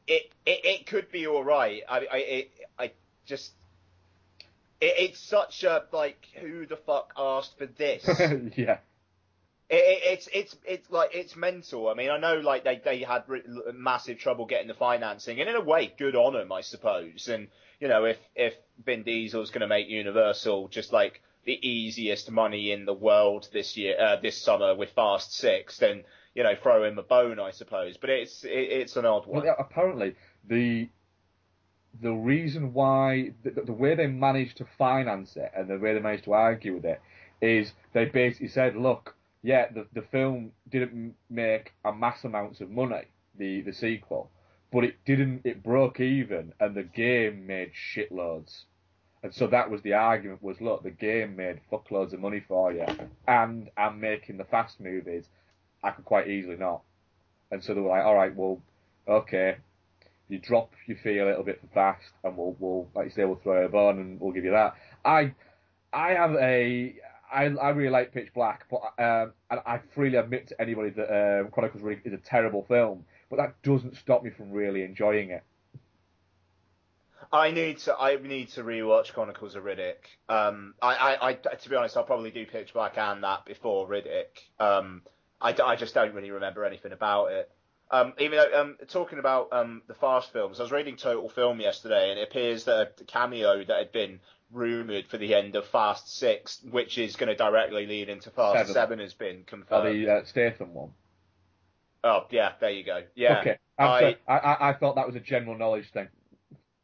It 0.07 0.23
it, 0.45 0.65
it 0.65 0.85
could 0.87 1.11
be 1.11 1.27
all 1.27 1.43
right. 1.43 1.81
I 1.89 1.97
I 1.97 2.17
it, 2.17 2.51
I 2.79 2.91
just. 3.25 3.51
It, 4.79 4.93
it's 4.97 5.19
such 5.19 5.63
a 5.63 5.83
like, 5.91 6.27
who 6.39 6.65
the 6.65 6.77
fuck 6.77 7.13
asked 7.17 7.57
for 7.57 7.65
this? 7.65 8.07
yeah. 8.57 8.77
It, 9.69 9.75
it, 9.75 10.01
it's 10.13 10.29
it's 10.33 10.55
it's 10.65 10.89
like 10.91 11.11
it's 11.13 11.35
mental. 11.35 11.87
I 11.89 11.93
mean, 11.93 12.09
I 12.09 12.17
know 12.17 12.35
like 12.35 12.63
they 12.63 12.81
they 12.83 12.99
had 12.99 13.23
massive 13.73 14.19
trouble 14.19 14.45
getting 14.45 14.67
the 14.67 14.73
financing, 14.73 15.39
and 15.39 15.49
in 15.49 15.55
a 15.55 15.61
way, 15.61 15.93
good 15.97 16.15
on 16.15 16.33
them, 16.33 16.51
I 16.51 16.61
suppose. 16.61 17.27
And 17.27 17.47
you 17.79 17.87
know, 17.87 18.05
if 18.05 18.17
if 18.35 18.53
Vin 18.85 19.03
Diesel's 19.03 19.51
going 19.51 19.61
to 19.61 19.67
make 19.67 19.87
Universal 19.89 20.67
just 20.69 20.91
like 20.93 21.21
the 21.45 21.59
easiest 21.67 22.31
money 22.31 22.71
in 22.71 22.85
the 22.85 22.93
world 22.93 23.49
this 23.51 23.75
year, 23.75 23.99
uh, 23.99 24.15
this 24.21 24.37
summer 24.41 24.75
with 24.75 24.89
Fast 24.91 25.33
Six, 25.33 25.77
then 25.77 26.03
you 26.35 26.43
know, 26.43 26.55
throw 26.61 26.83
him 26.83 26.97
a 26.97 27.03
bone, 27.03 27.39
I 27.39 27.51
suppose. 27.51 27.97
But 27.97 28.09
it's 28.09 28.43
it, 28.43 28.49
it's 28.49 28.95
an 28.95 29.05
odd 29.05 29.25
Well, 29.27 29.41
one. 29.41 29.45
yeah, 29.45 29.53
apparently 29.57 30.15
the 30.47 30.89
the 32.01 32.11
reason 32.11 32.73
why 32.73 33.33
the, 33.43 33.51
the 33.51 33.73
way 33.73 33.95
they 33.95 34.07
managed 34.07 34.57
to 34.57 34.65
finance 34.77 35.35
it 35.35 35.51
and 35.55 35.69
the 35.69 35.77
way 35.77 35.93
they 35.93 35.99
managed 35.99 36.23
to 36.25 36.33
argue 36.33 36.75
with 36.75 36.85
it 36.85 37.01
is 37.41 37.71
they 37.93 38.05
basically 38.05 38.47
said, 38.47 38.75
look, 38.75 39.15
yeah, 39.43 39.65
the 39.71 39.85
the 39.93 40.01
film 40.01 40.51
didn't 40.69 41.15
make 41.29 41.73
a 41.85 41.93
mass 41.93 42.23
amounts 42.23 42.61
of 42.61 42.69
money, 42.69 43.03
the 43.37 43.61
the 43.61 43.73
sequel, 43.73 44.31
but 44.71 44.83
it 44.83 44.95
didn't. 45.05 45.41
It 45.43 45.61
broke 45.63 45.99
even, 45.99 46.53
and 46.59 46.75
the 46.75 46.83
game 46.83 47.45
made 47.45 47.71
shitloads. 47.95 48.63
And 49.21 49.33
so 49.33 49.47
that 49.47 49.69
was 49.69 49.81
the 49.81 49.93
argument: 49.93 50.41
was 50.41 50.59
look, 50.61 50.83
the 50.83 50.91
game 50.91 51.35
made 51.35 51.59
fuckloads 51.71 52.13
of 52.13 52.19
money 52.19 52.43
for 52.47 52.71
you, 52.71 52.85
and 53.27 53.69
I'm 53.77 53.99
making 53.99 54.37
the 54.37 54.45
fast 54.45 54.79
movies. 54.79 55.25
I 55.83 55.91
could 55.91 56.05
quite 56.05 56.29
easily 56.29 56.55
not. 56.55 56.81
And 57.51 57.63
so 57.63 57.73
they 57.73 57.81
were 57.81 57.89
like, 57.89 58.03
all 58.03 58.15
right, 58.15 58.35
well, 58.35 58.61
okay, 59.07 59.57
you 60.29 60.39
drop 60.39 60.71
your 60.87 60.97
fee 60.97 61.19
a 61.19 61.25
little 61.25 61.43
bit 61.43 61.61
for 61.61 61.67
fast, 61.67 62.09
and 62.23 62.37
we'll, 62.37 62.55
we'll 62.59 62.87
like 62.95 63.05
you 63.05 63.11
say, 63.11 63.25
we'll 63.25 63.39
throw 63.43 63.65
a 63.65 63.69
bone 63.69 63.99
and 63.99 64.19
we'll 64.19 64.31
give 64.31 64.45
you 64.45 64.51
that. 64.51 64.75
I, 65.05 65.33
I 65.91 66.11
have 66.11 66.33
a, 66.35 66.95
I, 67.33 67.45
I 67.45 67.69
really 67.69 67.89
like 67.89 68.13
Pitch 68.13 68.29
Black, 68.33 68.65
but 68.69 68.81
um, 69.03 69.33
and 69.49 69.59
I 69.65 69.79
freely 69.95 70.17
admit 70.17 70.47
to 70.49 70.61
anybody 70.61 70.91
that 70.91 71.41
um, 71.41 71.51
Chronicles 71.51 71.83
Riddick 71.83 72.05
is 72.05 72.13
a 72.13 72.17
terrible 72.17 72.63
film, 72.67 73.05
but 73.29 73.37
that 73.37 73.61
doesn't 73.63 73.97
stop 73.97 74.23
me 74.23 74.29
from 74.29 74.51
really 74.51 74.83
enjoying 74.83 75.31
it. 75.31 75.43
I 77.31 77.49
need 77.49 77.79
to 77.79 77.95
I 77.97 78.15
need 78.17 78.49
to 78.49 78.63
rewatch 78.63 79.13
Chronicles 79.13 79.55
of 79.55 79.63
Riddick. 79.63 79.95
Um, 80.29 80.75
I, 80.81 80.95
I, 80.95 81.29
I 81.29 81.33
to 81.33 81.69
be 81.69 81.75
honest, 81.75 81.97
I'll 81.97 82.03
probably 82.03 82.29
do 82.29 82.45
Pitch 82.45 82.73
Black 82.73 82.97
and 82.97 83.23
that 83.23 83.45
before 83.45 83.87
Riddick. 83.87 84.27
Um, 84.59 85.01
I, 85.41 85.55
I 85.63 85.75
just 85.75 85.95
don't 85.95 86.13
really 86.13 86.31
remember 86.31 86.63
anything 86.63 86.91
about 86.91 87.31
it. 87.31 87.49
Um, 87.91 88.13
even 88.17 88.37
though, 88.37 88.61
um, 88.61 88.77
talking 88.87 89.19
about 89.19 89.51
um, 89.51 89.81
the 89.87 89.93
Fast 89.93 90.31
films, 90.31 90.59
I 90.59 90.63
was 90.63 90.71
reading 90.71 90.95
Total 90.95 91.29
Film 91.29 91.59
yesterday, 91.59 92.11
and 92.11 92.19
it 92.19 92.27
appears 92.27 92.63
that 92.63 92.99
a 93.01 93.03
cameo 93.03 93.63
that 93.63 93.77
had 93.77 93.91
been 93.91 94.19
rumored 94.53 95.07
for 95.07 95.17
the 95.17 95.33
end 95.35 95.55
of 95.55 95.65
Fast 95.67 96.17
Six, 96.17 96.61
which 96.69 96.97
is 96.97 97.15
going 97.15 97.29
to 97.29 97.35
directly 97.35 97.85
lead 97.85 98.09
into 98.09 98.29
Fast 98.29 98.57
Seven. 98.59 98.73
Seven, 98.73 98.99
has 98.99 99.13
been 99.13 99.43
confirmed. 99.45 100.05
the 100.05 100.11
uh, 100.11 100.23
Statham 100.25 100.73
one. 100.73 100.91
Oh 102.03 102.25
yeah, 102.29 102.53
there 102.59 102.69
you 102.69 102.83
go. 102.83 103.03
Yeah. 103.15 103.39
Okay. 103.39 103.57
I- 103.79 104.17
I, 104.27 104.69
I, 104.69 104.73
thought 104.73 104.95
that 104.95 105.07
was 105.07 105.15
a 105.15 105.19
general 105.19 105.57
knowledge 105.57 105.89
thing. 105.91 106.07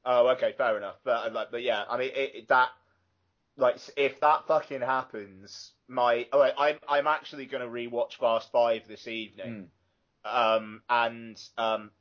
Oh, 0.03 0.29
okay, 0.29 0.53
fair 0.57 0.75
enough. 0.77 0.95
But 1.03 1.27
uh, 1.27 1.33
like, 1.33 1.51
but 1.51 1.61
yeah, 1.61 1.83
I 1.87 1.97
mean, 1.97 2.09
it, 2.15 2.31
it- 2.35 2.47
that 2.47 2.69
like 3.57 3.77
if 3.97 4.19
that 4.21 4.47
fucking 4.47 4.81
happens, 4.81 5.71
my 5.87 6.25
oh, 6.31 6.41
I'm 6.41 6.77
I'm 6.87 7.07
actually 7.07 7.45
going 7.45 7.61
to 7.61 7.69
rewatch 7.69 8.15
Fast 8.19 8.51
Five 8.51 8.87
this 8.87 9.07
evening. 9.07 9.69
Um, 10.25 10.81
and 10.89 11.41
um, 11.57 11.91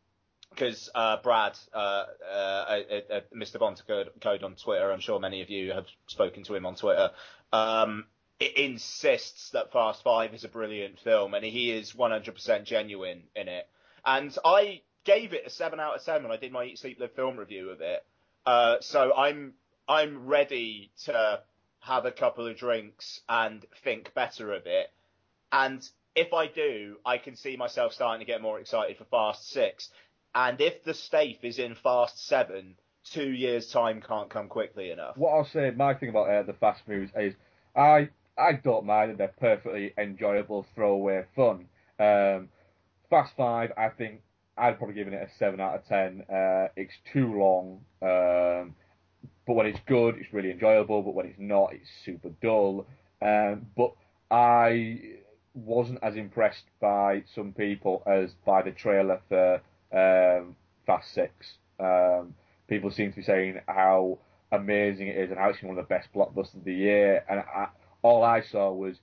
because 0.50 0.90
uh, 0.94 1.18
Brad, 1.22 1.56
uh, 1.72 2.04
uh, 2.28 2.80
uh, 3.10 3.20
Mr. 3.34 3.58
Bond 3.58 3.80
Code 3.86 4.42
on 4.42 4.54
Twitter, 4.54 4.90
I'm 4.90 5.00
sure 5.00 5.20
many 5.20 5.42
of 5.42 5.50
you 5.50 5.72
have 5.72 5.86
spoken 6.06 6.42
to 6.44 6.54
him 6.54 6.66
on 6.66 6.74
Twitter, 6.74 7.10
um, 7.52 8.06
it 8.40 8.56
insists 8.56 9.50
that 9.50 9.72
Fast 9.72 10.02
Five 10.02 10.34
is 10.34 10.44
a 10.44 10.48
brilliant 10.48 11.00
film, 11.00 11.34
and 11.34 11.44
he 11.44 11.72
is 11.72 11.92
100% 11.92 12.64
genuine 12.64 13.22
in 13.34 13.48
it. 13.48 13.68
And 14.04 14.36
I 14.44 14.82
gave 15.04 15.32
it 15.32 15.46
a 15.46 15.50
seven 15.50 15.80
out 15.80 15.96
of 15.96 16.04
ten 16.04 16.22
when 16.22 16.32
I 16.32 16.36
did 16.36 16.52
my 16.52 16.64
Eat 16.64 16.78
Sleep 16.78 17.00
Live 17.00 17.12
film 17.14 17.36
review 17.36 17.70
of 17.70 17.80
it. 17.80 18.04
Uh, 18.46 18.76
so 18.80 19.12
I'm 19.14 19.54
I'm 19.88 20.26
ready 20.26 20.90
to 21.04 21.42
have 21.80 22.04
a 22.04 22.12
couple 22.12 22.46
of 22.46 22.56
drinks 22.56 23.20
and 23.28 23.64
think 23.82 24.12
better 24.14 24.52
of 24.52 24.66
it. 24.66 24.90
And 25.50 25.88
if 26.14 26.32
I 26.32 26.46
do, 26.46 26.96
I 27.06 27.18
can 27.18 27.36
see 27.36 27.56
myself 27.56 27.92
starting 27.92 28.20
to 28.20 28.30
get 28.30 28.42
more 28.42 28.60
excited 28.60 28.98
for 28.98 29.04
Fast 29.04 29.48
Six. 29.48 29.90
And 30.34 30.60
if 30.60 30.84
the 30.84 30.94
Stath 30.94 31.42
is 31.42 31.58
in 31.58 31.74
Fast 31.74 32.26
Seven, 32.26 32.76
two 33.12 33.30
years' 33.30 33.70
time 33.70 34.02
can't 34.06 34.30
come 34.30 34.48
quickly 34.48 34.90
enough. 34.90 35.16
What 35.16 35.30
I'll 35.30 35.44
say, 35.46 35.70
my 35.70 35.94
thing 35.94 36.10
about 36.10 36.28
uh, 36.28 36.42
the 36.42 36.52
fast 36.52 36.82
movies 36.86 37.10
is, 37.16 37.34
I 37.74 38.10
I 38.36 38.52
don't 38.52 38.86
mind 38.86 39.10
that 39.10 39.18
they're 39.18 39.34
perfectly 39.40 39.92
enjoyable 39.98 40.66
throwaway 40.74 41.24
fun. 41.34 41.66
Um, 41.98 42.48
fast 43.10 43.32
Five, 43.36 43.72
I 43.76 43.88
think 43.88 44.20
I'd 44.56 44.78
probably 44.78 44.94
given 44.94 45.14
it 45.14 45.22
a 45.22 45.38
seven 45.38 45.60
out 45.60 45.74
of 45.74 45.86
ten. 45.86 46.22
Uh, 46.28 46.68
it's 46.76 46.94
too 47.12 47.32
long, 47.38 47.80
um, 48.02 48.74
but 49.46 49.54
when 49.54 49.66
it's 49.66 49.80
good, 49.86 50.16
it's 50.18 50.32
really 50.32 50.50
enjoyable. 50.50 51.02
But 51.02 51.14
when 51.14 51.26
it's 51.26 51.38
not, 51.38 51.72
it's 51.72 51.88
super 52.04 52.30
dull. 52.42 52.86
Um, 53.20 53.66
but 53.76 53.94
I 54.30 55.00
wasn't 55.54 55.98
as 56.02 56.14
impressed 56.14 56.64
by 56.80 57.24
some 57.34 57.52
people 57.52 58.02
as 58.06 58.34
by 58.46 58.62
the 58.62 58.70
trailer 58.70 59.20
for 59.28 59.60
um, 59.92 60.56
Fast 60.86 61.12
Six. 61.14 61.32
Um, 61.80 62.34
people 62.68 62.90
seem 62.90 63.10
to 63.10 63.16
be 63.16 63.22
saying 63.22 63.60
how 63.66 64.18
amazing 64.52 65.08
it 65.08 65.16
is 65.16 65.30
and 65.30 65.38
how 65.38 65.50
it's 65.50 65.62
one 65.62 65.76
of 65.78 65.84
the 65.84 65.88
best 65.88 66.08
blockbusters 66.14 66.56
of 66.56 66.64
the 66.64 66.74
year. 66.74 67.24
And 67.28 67.40
I, 67.40 67.68
all 68.02 68.22
I 68.22 68.42
saw 68.42 68.72
was 68.72 68.96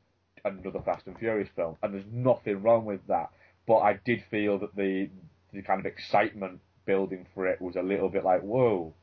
another 0.43 0.79
Fast 0.83 1.07
and 1.07 1.17
Furious 1.17 1.49
film, 1.55 1.77
and 1.81 1.93
there's 1.93 2.05
nothing 2.11 2.61
wrong 2.61 2.85
with 2.85 3.05
that. 3.07 3.29
But 3.67 3.77
I 3.79 3.99
did 4.05 4.23
feel 4.29 4.59
that 4.59 4.75
the 4.75 5.09
the 5.53 5.61
kind 5.61 5.79
of 5.79 5.85
excitement 5.85 6.59
building 6.85 7.25
for 7.33 7.47
it 7.47 7.61
was 7.61 7.75
a 7.75 7.81
little 7.81 8.09
bit 8.09 8.23
like, 8.23 8.41
whoa, 8.41 8.93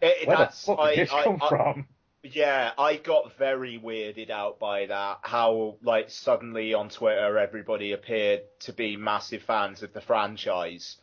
it, 0.00 0.28
where 0.28 0.36
the 0.36 0.50
fuck 0.52 0.78
did 0.78 0.84
I, 0.84 0.96
this 0.96 1.12
I, 1.12 1.24
come 1.24 1.38
I, 1.42 1.48
from? 1.48 1.86
Yeah, 2.22 2.72
I 2.76 2.96
got 2.96 3.36
very 3.38 3.80
weirded 3.82 4.28
out 4.28 4.58
by 4.58 4.86
that. 4.86 5.20
How 5.22 5.76
like 5.82 6.10
suddenly 6.10 6.74
on 6.74 6.90
Twitter 6.90 7.38
everybody 7.38 7.92
appeared 7.92 8.42
to 8.60 8.72
be 8.72 8.96
massive 8.96 9.42
fans 9.42 9.82
of 9.82 9.94
the 9.94 10.02
franchise, 10.02 10.98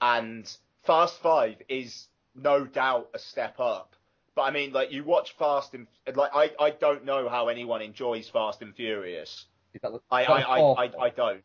and 0.00 0.50
Fast 0.82 1.18
Five 1.22 1.56
is 1.68 2.08
no 2.34 2.66
doubt 2.66 3.08
a 3.14 3.18
step 3.18 3.58
up. 3.58 3.94
But 4.34 4.42
I 4.42 4.50
mean, 4.50 4.72
like 4.72 4.92
you 4.92 5.02
watch 5.02 5.34
Fast 5.38 5.72
and 5.74 5.86
like 6.14 6.30
I, 6.34 6.50
I 6.60 6.70
don't 6.70 7.04
know 7.06 7.28
how 7.28 7.48
anyone 7.48 7.80
enjoys 7.80 8.28
Fast 8.28 8.60
and 8.60 8.74
Furious. 8.74 9.46
That, 9.82 9.92
I, 10.10 10.24
I, 10.24 10.40
I, 10.40 10.58
I, 10.58 10.90
I, 11.04 11.10
don't. 11.10 11.42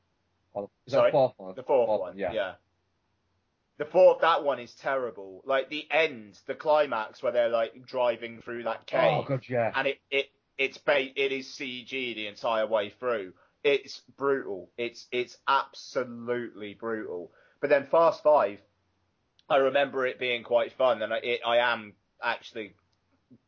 Oh, 0.55 0.69
Sorry, 0.88 1.10
the 1.10 1.12
fourth 1.12 1.34
one. 1.38 1.55
The 1.55 1.63
fourth, 1.63 1.88
fourth 1.88 2.01
one, 2.01 2.17
yeah. 2.17 2.34
yeah. 2.34 2.53
The 3.77 3.86
fourth, 3.86 4.22
that 4.22 4.44
one 4.44 4.60
is 4.60 4.74
terrible. 4.74 5.41
Like 5.46 5.70
the 5.70 5.86
end, 5.91 6.39
the 6.48 6.55
climax 6.55 7.22
where 7.22 7.34
they're 7.34 7.50
like 7.50 7.86
driving 7.86 8.41
through 8.41 8.63
that 8.63 8.82
oh, 8.82 8.86
cave. 8.86 9.13
Oh 9.13 9.24
god, 9.24 9.44
yeah. 9.50 9.72
And 9.75 9.88
it 9.88 10.00
it 10.10 10.29
it's 10.58 10.77
ba- 10.77 11.20
it 11.20 11.32
is 11.32 11.48
CG 11.48 11.89
the 11.89 12.27
entire 12.27 12.67
way 12.67 12.94
through. 13.00 13.34
It's 13.63 14.01
brutal. 14.17 14.70
It's 14.77 15.08
it's 15.12 15.38
absolutely 15.48 16.74
brutal. 16.74 17.32
But 17.60 17.70
then 17.70 17.88
Fast 17.88 18.24
Five, 18.24 18.60
I 19.50 19.58
remember 19.58 20.05
it 20.05 20.20
being 20.20 20.44
quite 20.44 20.72
fun, 20.74 21.01
and 21.01 21.13
I, 21.13 21.17
it, 21.17 21.41
I 21.46 21.58
am 21.58 21.94
actually 22.24 22.75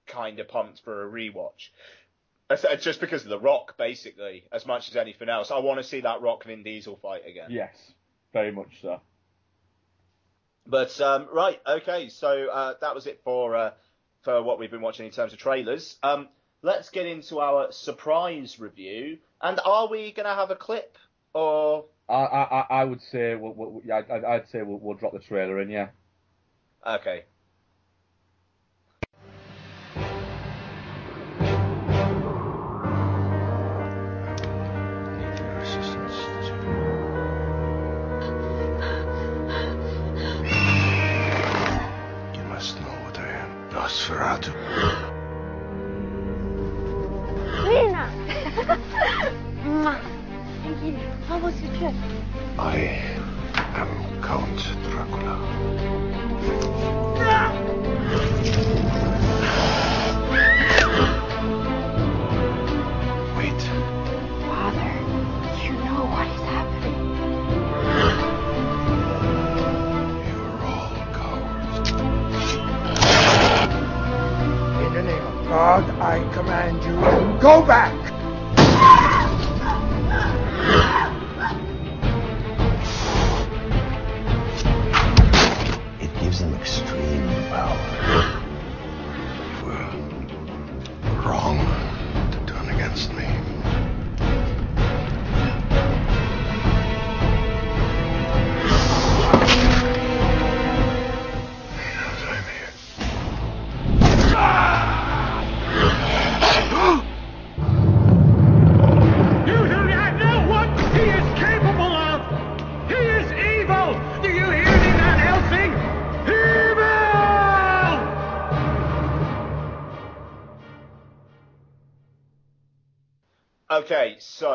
kind 0.08 0.40
of 0.40 0.48
pumped 0.50 0.82
for 0.84 1.08
a 1.08 1.12
rewatch. 1.12 1.70
It's 2.50 2.66
uh, 2.66 2.76
just 2.78 3.00
because 3.00 3.24
of 3.24 3.30
the 3.30 3.40
Rock, 3.40 3.78
basically, 3.78 4.46
as 4.52 4.66
much 4.66 4.90
as 4.90 4.96
anything 4.96 5.30
else. 5.30 5.52
I 5.52 5.60
want 5.60 5.80
to 5.80 5.84
see 5.84 6.02
that 6.02 6.22
Rock 6.22 6.46
Vin 6.46 6.64
Diesel 6.64 6.98
fight 7.02 7.24
again. 7.28 7.48
Yes, 7.50 7.76
very 8.34 8.52
much 8.52 8.82
so. 8.82 9.02
But 10.70 11.00
um, 11.00 11.28
right, 11.32 11.62
okay, 11.66 12.10
so 12.10 12.50
uh, 12.52 12.74
that 12.82 12.94
was 12.94 13.08
it 13.08 13.22
for 13.24 13.56
uh, 13.56 13.72
for 14.24 14.44
what 14.44 14.60
we've 14.60 14.70
been 14.72 14.82
watching 14.82 15.06
in 15.06 15.12
terms 15.12 15.32
of 15.32 15.40
trailers. 15.40 15.96
Um, 16.04 16.28
let's 16.62 16.90
get 16.90 17.06
into 17.06 17.40
our 17.40 17.72
surprise 17.72 18.60
review. 18.60 19.20
And 19.42 19.60
are 19.64 19.88
we 19.88 20.12
going 20.12 20.26
to 20.26 20.36
have 20.36 20.52
a 20.52 20.56
clip 20.56 20.98
or? 21.34 21.86
I 22.10 22.14
I, 22.14 22.66
I 22.70 22.84
would 22.84 23.02
say 23.12 23.36
we'll, 23.36 23.54
we'll, 23.54 23.82
yeah, 23.86 24.02
I'd, 24.10 24.24
I'd 24.24 24.50
say 24.50 24.62
we'll, 24.62 24.80
we'll 24.80 24.98
drop 24.98 25.14
the 25.14 25.20
trailer 25.20 25.62
in, 25.62 25.70
yeah. 25.70 25.90
Okay. 26.86 27.24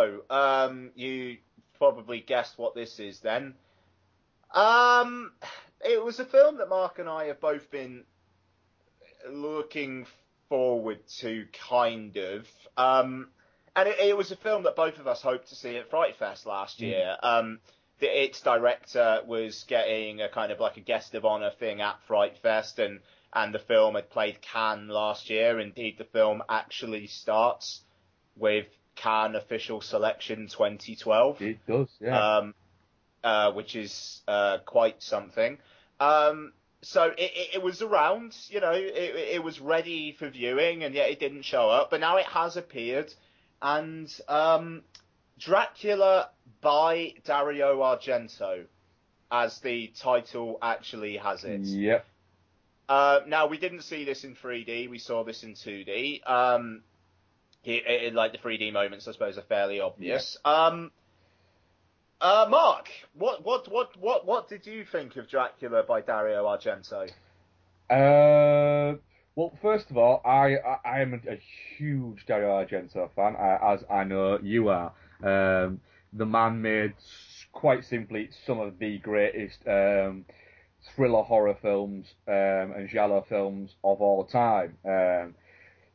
So 0.02 0.34
um, 0.34 0.90
you 0.94 1.38
probably 1.78 2.20
guessed 2.20 2.58
what 2.58 2.74
this 2.74 2.98
is 2.98 3.20
then. 3.20 3.54
Um, 4.52 5.32
it 5.80 6.02
was 6.02 6.18
a 6.20 6.24
film 6.24 6.58
that 6.58 6.68
Mark 6.68 6.98
and 6.98 7.08
I 7.08 7.26
have 7.26 7.40
both 7.40 7.70
been 7.70 8.04
looking 9.30 10.06
forward 10.48 11.00
to, 11.20 11.46
kind 11.68 12.16
of. 12.16 12.46
Um, 12.76 13.28
and 13.74 13.88
it, 13.88 13.98
it 14.00 14.16
was 14.16 14.30
a 14.30 14.36
film 14.36 14.64
that 14.64 14.76
both 14.76 14.98
of 14.98 15.06
us 15.06 15.22
hoped 15.22 15.48
to 15.48 15.54
see 15.54 15.76
at 15.76 15.90
Fright 15.90 16.16
Fest 16.16 16.46
last 16.46 16.80
year. 16.80 17.16
Um, 17.22 17.60
the, 18.00 18.24
its 18.24 18.40
director 18.42 19.20
was 19.26 19.64
getting 19.68 20.20
a 20.20 20.28
kind 20.28 20.52
of 20.52 20.60
like 20.60 20.76
a 20.76 20.80
guest 20.80 21.14
of 21.14 21.24
honor 21.24 21.50
thing 21.58 21.80
at 21.80 21.96
Fright 22.06 22.36
Fest, 22.42 22.78
and 22.78 23.00
and 23.32 23.54
the 23.54 23.58
film 23.58 23.94
had 23.94 24.10
played 24.10 24.42
Cannes 24.42 24.88
last 24.88 25.30
year. 25.30 25.58
Indeed, 25.58 25.96
the 25.96 26.04
film 26.04 26.42
actually 26.50 27.06
starts 27.06 27.80
with 28.36 28.66
Cannes 28.94 29.37
official 29.37 29.81
selection 29.81 30.48
2012 30.48 31.42
It 31.42 31.66
does, 31.66 31.88
yeah. 32.00 32.37
um, 32.38 32.55
uh, 33.24 33.52
which 33.52 33.76
is 33.76 34.20
uh, 34.28 34.59
quite 34.64 35.02
something. 35.02 35.59
Um, 36.00 36.52
so 36.83 37.05
it, 37.05 37.18
it, 37.18 37.48
it 37.55 37.62
was 37.62 37.81
around, 37.83 38.37
you 38.48 38.61
know, 38.61 38.72
it, 38.72 39.14
it 39.35 39.42
was 39.42 39.61
ready 39.61 40.12
for 40.12 40.28
viewing, 40.28 40.83
and 40.85 40.94
yet 40.94 41.11
it 41.11 41.20
didn't 41.20 41.42
show 41.42 41.70
up. 41.70 41.90
But 41.90 42.00
now 42.00 42.16
it 42.16 42.26
has 42.26 42.57
appeared, 42.57 43.12
and 43.61 44.12
um, 44.28 44.83
Dracula 45.38 46.31
by 46.61 47.14
Dario 47.24 47.81
Argento. 47.81 48.64
as 49.31 49.59
the 49.61 49.92
title 49.98 50.59
actually 50.61 51.16
has 51.16 51.44
it. 51.44 51.62
Yep. 51.62 52.05
Uh, 52.88 53.20
now 53.26 53.46
we 53.46 53.57
didn't 53.57 53.83
see 53.83 54.05
this 54.05 54.24
in 54.24 54.35
3D. 54.37 54.90
We 54.90 54.98
saw 54.98 55.24
this 55.24 55.42
in 55.42 55.55
2D. 55.55 56.28
Um, 56.28 56.83
it, 57.64 57.85
it, 57.87 58.14
like 58.14 58.33
the 58.33 58.38
3D 58.38 58.72
moments, 58.72 59.07
I 59.09 59.12
suppose, 59.12 59.38
are 59.38 59.42
fairly 59.42 59.81
obvious. 59.81 60.37
Um, 60.44 60.90
uh, 62.20 62.46
Mark, 62.48 62.88
what, 63.14 63.44
what, 63.44 63.70
what, 63.70 63.96
what, 63.98 64.27
what 64.27 64.48
did 64.48 64.66
you 64.66 64.85
think 64.85 65.16
of 65.16 65.29
Dracula 65.29 65.83
by 65.83 66.01
Dario 66.01 66.44
Argento? 66.44 67.11
Uh, 67.90 68.98
well, 69.35 69.53
first 69.61 69.90
of 69.90 69.96
all, 69.96 70.20
I 70.25 70.57
I, 70.57 70.79
I 70.85 71.01
am 71.01 71.14
a, 71.14 71.33
a 71.33 71.40
huge 71.77 72.27
Dario 72.27 72.48
Argento 72.48 73.09
fan, 73.14 73.35
uh, 73.37 73.59
as 73.72 73.85
I 73.90 74.05
know 74.05 74.38
you 74.42 74.68
are. 74.68 74.92
Um, 75.22 75.81
the 76.12 76.27
man 76.27 76.61
made 76.61 76.94
quite 77.53 77.85
simply 77.85 78.31
some 78.46 78.61
of 78.61 78.79
the 78.79 78.98
greatest 78.98 79.59
um, 79.66 80.25
thriller 80.94 81.22
horror 81.22 81.57
films 81.61 82.07
um, 82.29 82.72
and 82.77 82.88
giallo 82.88 83.25
films 83.29 83.75
of 83.85 84.01
all 84.01 84.25
time. 84.25 84.77
Um, 84.85 85.35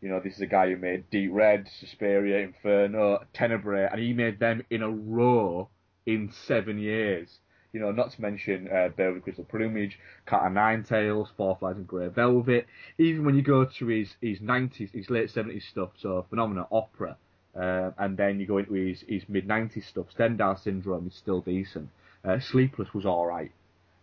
you 0.01 0.09
know, 0.09 0.19
this 0.19 0.35
is 0.35 0.41
a 0.41 0.47
guy 0.47 0.69
who 0.69 0.77
made 0.77 1.09
Deep 1.09 1.31
Red, 1.33 1.69
Suspiria, 1.79 2.39
Inferno, 2.39 3.19
Tenebrae, 3.33 3.89
and 3.91 3.99
he 3.99 4.13
made 4.13 4.39
them 4.39 4.63
in 4.69 4.83
a 4.83 4.89
row 4.89 5.69
in 6.05 6.31
seven 6.45 6.79
years. 6.79 7.39
You 7.73 7.81
know, 7.81 7.91
not 7.91 8.11
to 8.11 8.21
mention 8.21 8.67
uh, 8.69 8.89
Bird 8.89 9.15
with 9.15 9.23
Crystal 9.23 9.43
Plumage, 9.43 9.99
Cat 10.25 10.45
of 10.45 10.53
Nine 10.53 10.83
Tails, 10.83 11.29
Four 11.35 11.57
Flies 11.57 11.75
and 11.75 11.87
Grey 11.87 12.07
Velvet. 12.07 12.65
Even 12.97 13.25
when 13.25 13.35
you 13.35 13.41
go 13.41 13.65
to 13.65 13.87
his, 13.87 14.15
his 14.21 14.39
90s, 14.39 14.91
his 14.93 15.09
late 15.09 15.29
70s 15.29 15.63
stuff, 15.63 15.89
so 15.97 16.25
Phenomena 16.29 16.65
Opera, 16.71 17.17
uh, 17.55 17.91
and 17.97 18.17
then 18.17 18.39
you 18.39 18.45
go 18.45 18.59
into 18.59 18.73
his, 18.73 19.03
his 19.07 19.23
mid 19.27 19.47
90s 19.47 19.85
stuff, 19.85 20.07
Stendhal 20.11 20.55
Syndrome 20.57 21.07
is 21.07 21.15
still 21.15 21.41
decent. 21.41 21.89
Uh, 22.23 22.39
Sleepless 22.39 22.93
was 22.93 23.05
alright. 23.05 23.51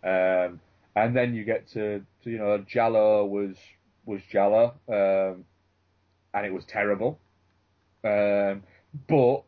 Um, 0.03 0.59
and 0.95 1.15
then 1.15 1.33
you 1.33 1.43
get 1.43 1.67
to, 1.69 2.05
to 2.23 2.29
you 2.29 2.37
know, 2.37 2.63
Giallo 2.67 3.25
was 3.25 3.55
was 4.05 4.21
Giallo, 4.31 4.75
um, 4.87 5.45
and 6.35 6.45
it 6.45 6.53
was 6.53 6.65
terrible. 6.65 7.19
Um, 8.03 8.63
but 9.07 9.43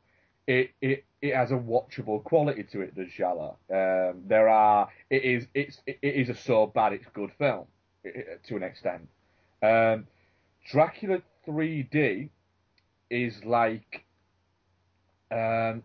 it, 0.47 0.71
it 0.81 1.03
it 1.21 1.35
has 1.35 1.51
a 1.51 1.55
watchable 1.55 2.23
quality 2.23 2.63
to 2.71 2.81
it, 2.81 2.95
does 2.95 3.09
Giallo. 3.15 3.57
Um, 3.69 4.23
there 4.27 4.49
are 4.49 4.89
it 5.09 5.23
is 5.23 5.47
it's 5.53 5.81
it 5.85 5.99
is 6.01 6.29
a 6.29 6.35
so 6.35 6.67
bad 6.67 6.93
it's 6.93 7.05
good 7.13 7.31
film 7.37 7.65
i- 8.05 8.09
i- 8.09 8.47
to 8.47 8.55
an 8.55 8.63
extent. 8.63 9.07
Um, 9.61 10.07
Dracula 10.71 11.21
3D 11.47 12.29
is 13.09 13.43
like 13.45 14.03
um, 15.31 15.83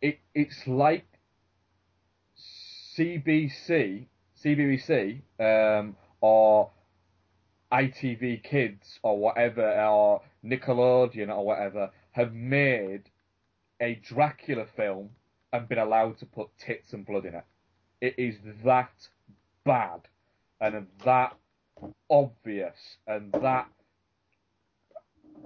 it 0.00 0.18
it's 0.34 0.66
like 0.66 1.06
CBC 2.96 4.06
CBBC 4.44 5.20
um, 5.40 5.96
or 6.20 6.70
ITV 7.72 8.42
Kids 8.42 8.98
or 9.02 9.18
whatever 9.18 9.70
or 9.82 10.22
Nickelodeon 10.44 11.28
or 11.28 11.44
whatever 11.44 11.90
have 12.12 12.32
made 12.32 13.02
a 13.80 13.94
Dracula 13.96 14.66
film 14.76 15.10
and 15.52 15.68
been 15.68 15.78
allowed 15.78 16.18
to 16.18 16.26
put 16.26 16.48
tits 16.58 16.92
and 16.92 17.04
blood 17.04 17.26
in 17.26 17.34
it. 17.34 17.44
It 18.00 18.14
is 18.18 18.36
that 18.64 18.92
bad 19.64 20.02
and 20.60 20.86
that 21.04 21.36
obvious 22.10 22.96
and 23.06 23.32
that 23.32 23.68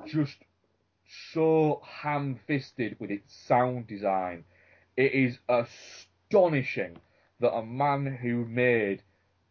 just 0.06 0.36
so 1.32 1.82
ham 1.84 2.38
fisted 2.46 2.96
with 2.98 3.10
its 3.10 3.34
sound 3.46 3.86
design. 3.86 4.44
It 4.96 5.12
is 5.12 5.38
astonishing 5.48 6.98
that 7.40 7.54
a 7.54 7.64
man 7.64 8.06
who 8.06 8.44
made 8.44 9.02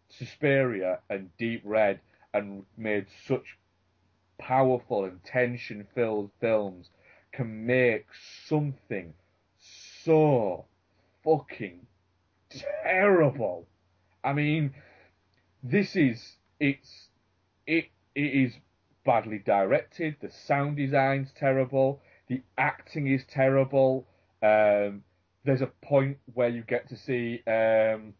Suspiria 0.10 1.00
and 1.10 1.30
Deep 1.38 1.62
Red 1.64 2.00
and 2.34 2.64
made 2.78 3.08
such 3.28 3.58
powerful 4.38 5.06
and 5.06 5.24
tension 5.24 5.88
filled 5.94 6.32
films 6.40 6.90
can 7.32 7.66
make 7.66 8.06
something 8.48 9.14
so 10.04 10.66
fucking 11.24 11.86
terrible. 12.84 13.68
I 14.24 14.34
mean, 14.34 14.74
this 15.64 15.96
is 15.96 16.36
it's 16.60 17.08
it 17.66 17.86
it 18.16 18.22
is 18.22 18.54
badly 19.06 19.40
directed. 19.40 20.18
The 20.22 20.30
sound 20.30 20.78
design's 20.78 21.32
terrible. 21.36 22.02
The 22.28 22.42
acting 22.58 23.08
is 23.08 23.24
terrible. 23.26 24.08
Um, 24.42 25.04
there's 25.44 25.62
a 25.62 25.72
point 25.82 26.18
where 26.34 26.50
you 26.50 26.64
get 26.64 26.90
to 26.90 26.98
see 26.98 27.42
um, 27.48 28.14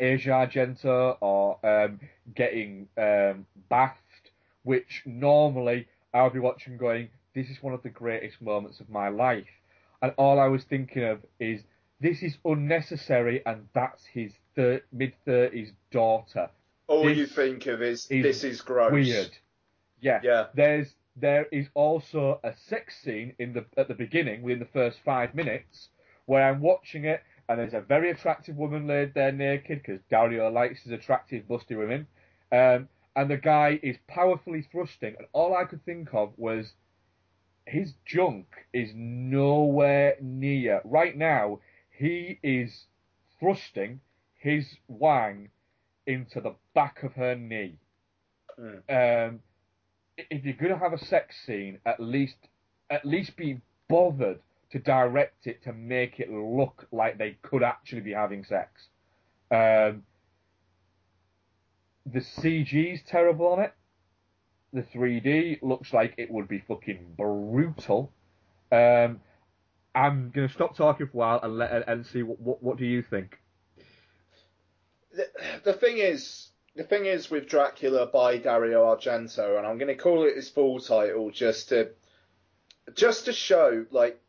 Asia 0.00 0.30
Argento 0.30 1.16
or 1.20 1.58
um, 1.64 2.00
getting 2.34 2.88
um, 2.96 3.46
bathed, 3.68 4.30
which 4.62 5.02
normally 5.04 5.86
I 6.12 6.22
would 6.22 6.32
be 6.32 6.38
watching 6.38 6.76
going, 6.76 7.08
this 7.34 7.48
is 7.48 7.62
one 7.62 7.74
of 7.74 7.82
the 7.82 7.90
greatest 7.90 8.40
moments 8.40 8.80
of 8.80 8.88
my 8.88 9.08
life. 9.08 9.46
And 10.02 10.12
all 10.16 10.40
I 10.40 10.46
was 10.46 10.64
thinking 10.64 11.04
of 11.04 11.20
is, 11.38 11.60
this 12.00 12.22
is 12.22 12.38
unnecessary, 12.44 13.42
and 13.44 13.68
that's 13.74 14.04
his 14.06 14.32
thir- 14.56 14.82
mid 14.92 15.12
30s 15.26 15.72
daughter. 15.90 16.48
All 16.86 17.04
This 17.04 17.18
you 17.18 17.26
think 17.26 17.66
of 17.66 17.82
is, 17.82 18.06
is 18.10 18.22
this 18.22 18.42
is 18.42 18.62
gross. 18.62 18.92
Weird. 18.92 19.30
Yeah. 20.00 20.20
Yeah. 20.22 20.46
There's 20.54 20.94
there 21.16 21.46
is 21.52 21.68
also 21.74 22.40
a 22.42 22.54
sex 22.68 22.96
scene 23.02 23.34
in 23.38 23.52
the 23.52 23.64
at 23.76 23.88
the 23.88 23.94
beginning 23.94 24.42
within 24.42 24.60
the 24.60 24.64
first 24.72 24.98
five 25.04 25.34
minutes 25.34 25.88
where 26.26 26.48
I'm 26.48 26.60
watching 26.60 27.04
it 27.04 27.22
and 27.50 27.58
there's 27.58 27.74
a 27.74 27.80
very 27.80 28.12
attractive 28.12 28.56
woman 28.56 28.86
laid 28.86 29.12
there 29.12 29.32
naked 29.32 29.82
because 29.82 30.00
Dario 30.08 30.48
likes 30.50 30.84
his 30.84 30.92
attractive 30.92 31.44
busty 31.48 31.76
women, 31.76 32.06
um, 32.52 32.88
and 33.16 33.28
the 33.28 33.36
guy 33.36 33.80
is 33.82 33.96
powerfully 34.06 34.64
thrusting 34.70 35.16
and 35.18 35.26
all 35.32 35.56
I 35.56 35.64
could 35.64 35.84
think 35.84 36.14
of 36.14 36.32
was 36.36 36.72
his 37.66 37.92
junk 38.06 38.46
is 38.72 38.90
nowhere 38.94 40.16
near 40.20 40.80
right 40.84 41.16
now. 41.16 41.58
He 41.90 42.38
is 42.42 42.86
thrusting 43.40 44.00
his 44.38 44.76
wang 44.86 45.50
into 46.06 46.40
the 46.40 46.54
back 46.74 47.02
of 47.02 47.14
her 47.14 47.34
knee. 47.34 47.78
Um, 48.58 49.40
if 50.16 50.44
you're 50.44 50.54
going 50.54 50.72
to 50.72 50.78
have 50.78 50.92
a 50.92 51.04
sex 51.04 51.34
scene, 51.46 51.78
at 51.84 51.98
least 51.98 52.36
at 52.90 53.04
least 53.04 53.36
be 53.36 53.60
bothered 53.88 54.40
to 54.72 54.78
direct 54.78 55.46
it 55.46 55.62
to 55.64 55.72
make 55.72 56.20
it 56.20 56.30
look 56.30 56.86
like 56.92 57.18
they 57.18 57.36
could 57.42 57.62
actually 57.62 58.02
be 58.02 58.12
having 58.12 58.44
sex. 58.44 58.88
Um, 59.50 60.04
the 62.06 62.20
CG's 62.20 63.02
terrible 63.06 63.46
on 63.48 63.60
it. 63.60 63.74
The 64.72 64.82
3D 64.82 65.62
looks 65.62 65.92
like 65.92 66.14
it 66.16 66.30
would 66.30 66.46
be 66.46 66.62
fucking 66.66 67.14
brutal. 67.16 68.12
Um, 68.70 69.20
I'm 69.94 70.30
going 70.30 70.46
to 70.46 70.54
stop 70.54 70.76
talking 70.76 71.06
for 71.08 71.12
a 71.12 71.16
while 71.16 71.40
and 71.42 71.58
let 71.58 71.88
and 71.88 72.06
see 72.06 72.22
what 72.22 72.40
what, 72.40 72.62
what 72.62 72.76
do 72.78 72.86
you 72.86 73.02
think? 73.02 73.36
the, 75.12 75.28
the 75.64 75.72
thing 75.72 75.98
is, 75.98 76.48
the 76.76 76.84
thing 76.84 77.06
is 77.06 77.30
with 77.30 77.48
Dracula 77.48 78.06
by 78.06 78.38
Dario 78.38 78.84
Argento, 78.84 79.58
and 79.58 79.66
I'm 79.66 79.78
going 79.78 79.94
to 79.94 80.00
call 80.00 80.24
it 80.24 80.36
his 80.36 80.48
full 80.48 80.80
title 80.80 81.30
just 81.30 81.70
to, 81.70 81.90
just 82.94 83.26
to 83.26 83.32
show 83.32 83.86
like. 83.90 84.20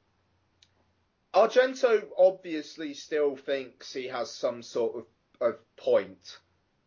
Argento 1.34 2.04
obviously 2.18 2.94
still 2.94 3.36
thinks 3.36 3.94
he 3.94 4.08
has 4.08 4.32
some 4.32 4.62
sort 4.62 4.98
of, 4.98 5.06
of 5.48 5.56
point. 5.78 6.38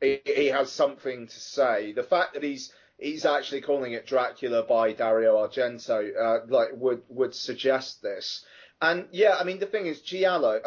He, 0.01 0.21
he 0.25 0.47
has 0.47 0.71
something 0.71 1.27
to 1.27 1.41
say. 1.41 1.93
The 1.93 2.03
fact 2.03 2.35
that 2.35 2.43
he's 2.43 2.73
he's 2.99 3.25
actually 3.25 3.63
calling 3.63 3.93
it 3.93 4.07
Dracula 4.07 4.63
by 4.63 4.93
Dario 4.93 5.37
Argento, 5.37 6.11
uh, 6.17 6.47
like 6.49 6.71
would 6.75 7.03
would 7.09 7.35
suggest 7.35 8.03
this. 8.03 8.45
And 8.83 9.07
yeah, 9.13 9.37
I 9.39 9.45
mean 9.45 9.59
the 9.61 9.67
thing 9.67 9.87
is, 9.87 10.03
Giallo, 10.03 10.61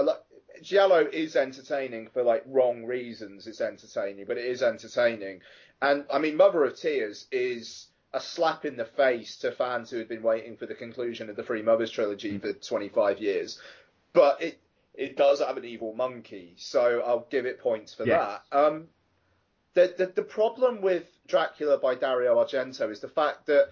Giallo 0.61 1.07
is 1.11 1.35
entertaining 1.35 2.09
for 2.09 2.23
like 2.23 2.43
wrong 2.47 2.85
reasons. 2.85 3.47
It's 3.47 3.61
entertaining, 3.61 4.25
but 4.25 4.37
it 4.37 4.45
is 4.45 4.63
entertaining. 4.63 5.41
And 5.81 6.05
I 6.11 6.19
mean, 6.19 6.35
Mother 6.35 6.63
of 6.63 6.79
Tears 6.79 7.27
is 7.31 7.86
a 8.13 8.21
slap 8.21 8.65
in 8.65 8.77
the 8.77 8.85
face 8.85 9.37
to 9.37 9.51
fans 9.51 9.89
who 9.89 9.97
had 9.97 10.07
been 10.07 10.23
waiting 10.23 10.57
for 10.57 10.65
the 10.65 10.75
conclusion 10.75 11.29
of 11.29 11.35
the 11.35 11.43
Three 11.43 11.61
Mothers 11.61 11.91
trilogy 11.91 12.37
for 12.37 12.53
25 12.53 13.19
years. 13.19 13.59
But 14.13 14.41
it 14.41 14.59
it 14.93 15.15
does 15.15 15.39
have 15.39 15.57
an 15.57 15.65
evil 15.65 15.93
monkey, 15.93 16.55
so 16.57 17.01
I'll 17.05 17.27
give 17.29 17.45
it 17.45 17.59
points 17.59 17.93
for 17.93 18.05
Yes. 18.05 18.39
that. 18.51 18.57
Um, 18.57 18.87
the, 19.75 19.93
the 19.95 20.05
the 20.07 20.23
problem 20.23 20.81
with 20.81 21.03
Dracula 21.27 21.77
by 21.77 21.95
Dario 21.95 22.35
Argento 22.43 22.89
is 22.91 22.99
the 22.99 23.09
fact 23.09 23.45
that 23.45 23.69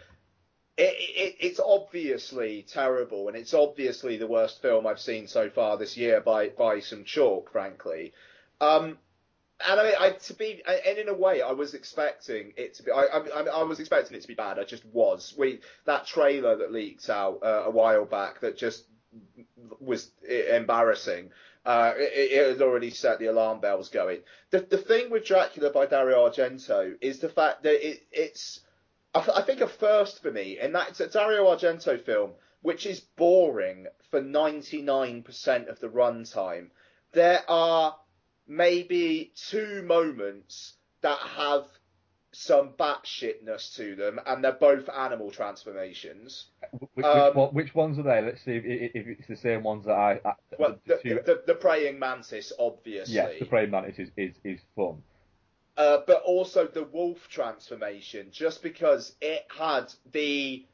it, 0.78 0.94
it, 0.94 1.36
it's 1.40 1.60
obviously 1.60 2.66
terrible, 2.68 3.28
and 3.28 3.38
it's 3.38 3.54
obviously 3.54 4.18
the 4.18 4.28
worst 4.28 4.62
film 4.62 4.86
I've 4.86 5.00
seen 5.00 5.28
so 5.28 5.50
far 5.50 5.78
this 5.78 5.98
year 5.98 6.22
by 6.22 6.50
by 6.50 6.82
some 6.82 7.06
chalk, 7.06 7.52
frankly. 7.52 8.14
Um, 8.62 9.00
and 9.68 9.80
I 9.80 9.94
I, 10.00 10.10
to 10.12 10.34
be, 10.34 10.62
and 10.68 10.98
in 10.98 11.10
a 11.10 11.14
way, 11.14 11.42
I 11.42 11.52
was 11.52 11.74
expecting 11.74 12.54
it 12.58 12.76
to 12.76 12.84
be. 12.84 12.92
I, 12.92 13.04
I, 13.04 13.42
I 13.42 13.64
was 13.64 13.80
expecting 13.80 14.18
it 14.18 14.22
to 14.22 14.28
be 14.28 14.34
bad. 14.34 14.60
I 14.60 14.64
just 14.64 14.86
was. 14.86 15.34
We 15.38 15.62
that 15.86 16.06
trailer 16.06 16.58
that 16.58 16.72
leaked 16.72 17.10
out 17.10 17.40
uh, 17.44 17.64
a 17.66 17.72
while 17.72 18.06
back 18.06 18.42
that 18.42 18.58
just 18.58 18.86
was 19.80 20.12
embarrassing. 20.28 21.32
Uh, 21.66 21.94
it, 21.98 22.32
it 22.32 22.48
had 22.48 22.62
already 22.62 22.92
set 22.92 23.20
the 23.20 23.28
alarm 23.28 23.60
bells 23.60 23.90
going. 23.90 24.20
The 24.52 24.60
the 24.60 24.78
thing 24.78 25.10
with 25.10 25.26
Dracula 25.26 25.72
by 25.72 25.86
Dario 25.86 26.28
Argento 26.30 26.96
is 27.02 27.20
the 27.20 27.30
fact 27.30 27.64
that 27.64 27.88
it, 27.88 28.04
it's 28.12 28.60
I, 29.14 29.22
th- 29.22 29.38
I 29.38 29.42
think 29.42 29.62
a 29.62 29.68
first 29.68 30.22
for 30.22 30.32
me, 30.32 30.60
and 30.60 30.76
that's 30.76 31.00
a 31.00 31.08
Dario 31.08 31.46
Argento 31.46 32.04
film 32.04 32.32
which 32.66 32.88
is 32.88 33.00
boring 33.00 33.86
for 34.10 34.20
99% 34.20 35.68
of 35.68 35.80
the 35.80 35.88
runtime. 35.88 36.72
There 37.12 37.44
are 37.48 37.96
maybe 38.48 39.32
two 39.50 39.84
moments 39.84 40.74
that 41.02 41.18
have 41.20 41.66
some 42.32 42.70
batshitness 42.78 43.76
to 43.78 43.96
them, 43.96 44.20
and 44.26 44.44
they're 44.44 44.52
both 44.52 44.90
animal 44.90 45.32
transformations. 45.32 46.48
Which, 46.96 47.06
Um, 47.06 47.34
which, 47.36 47.52
which 47.54 47.76
ones 47.76 47.98
are 47.98 48.04
they? 48.04 48.22
Let's 48.22 48.44
see 48.44 48.52
if, 48.58 48.92
if 48.94 49.08
it's 49.08 49.28
the 49.28 49.38
same 49.38 49.64
ones 49.64 49.86
that 49.86 49.94
I. 49.94 50.20
I 50.26 50.34
Well, 50.60 50.78
the, 50.86 51.00
the, 51.04 51.14
the, 51.26 51.44
the 51.48 51.56
praying 51.56 51.98
mantis, 51.98 52.52
obviously. 52.60 53.16
yeah, 53.16 53.30
the 53.40 53.46
praying 53.46 53.72
mantis 53.72 53.98
is, 54.00 54.10
is, 54.18 54.36
is 54.44 54.60
fun. 54.76 55.02
uh, 55.78 56.00
but 56.06 56.24
also 56.24 56.68
the 56.68 56.84
wolf 56.84 57.28
transformation, 57.30 58.28
just 58.32 58.62
because 58.62 59.14
it 59.22 59.46
had 59.58 59.94
the 60.12 60.66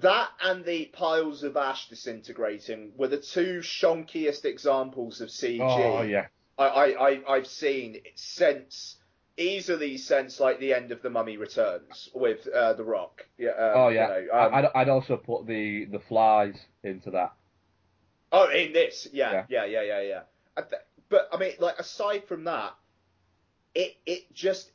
that 0.00 0.28
and 0.42 0.64
the 0.64 0.86
piles 0.86 1.42
of 1.42 1.56
ash 1.56 1.88
disintegrating 1.88 2.92
were 2.96 3.08
the 3.08 3.18
two 3.18 3.58
shonkiest 3.58 4.44
examples 4.44 5.20
of 5.20 5.28
CG 5.28 5.58
Oh 5.60 6.02
yeah, 6.02 6.28
I, 6.68 7.10
I, 7.10 7.34
I've 7.36 7.46
seen 7.46 7.98
since 8.14 8.96
easily 9.36 9.96
since 9.96 10.40
like 10.40 10.60
the 10.60 10.74
end 10.74 10.92
of 10.92 11.02
the 11.02 11.10
Mummy 11.10 11.36
Returns 11.36 12.08
with 12.14 12.46
uh, 12.48 12.74
the 12.74 12.84
Rock. 12.84 13.26
Yeah. 13.38 13.50
Um, 13.50 13.72
oh 13.76 13.88
yeah. 13.88 14.18
You 14.18 14.26
know, 14.26 14.38
um, 14.38 14.54
I'd, 14.54 14.64
I'd 14.74 14.88
also 14.88 15.16
put 15.16 15.46
the 15.46 15.86
the 15.86 16.00
flies 16.00 16.56
into 16.82 17.10
that. 17.12 17.32
Oh, 18.34 18.48
in 18.50 18.72
this, 18.72 19.08
yeah, 19.12 19.32
Yeah. 19.32 19.44
yeah, 19.48 19.64
yeah, 19.66 19.82
yeah, 19.82 20.00
yeah. 20.00 20.20
I 20.56 20.62
th- 20.62 20.82
But 21.10 21.28
I 21.32 21.36
mean, 21.36 21.52
like 21.60 21.78
aside 21.78 22.24
from 22.26 22.44
that, 22.44 22.74
it 23.74 23.94
it 24.06 24.32
just 24.34 24.70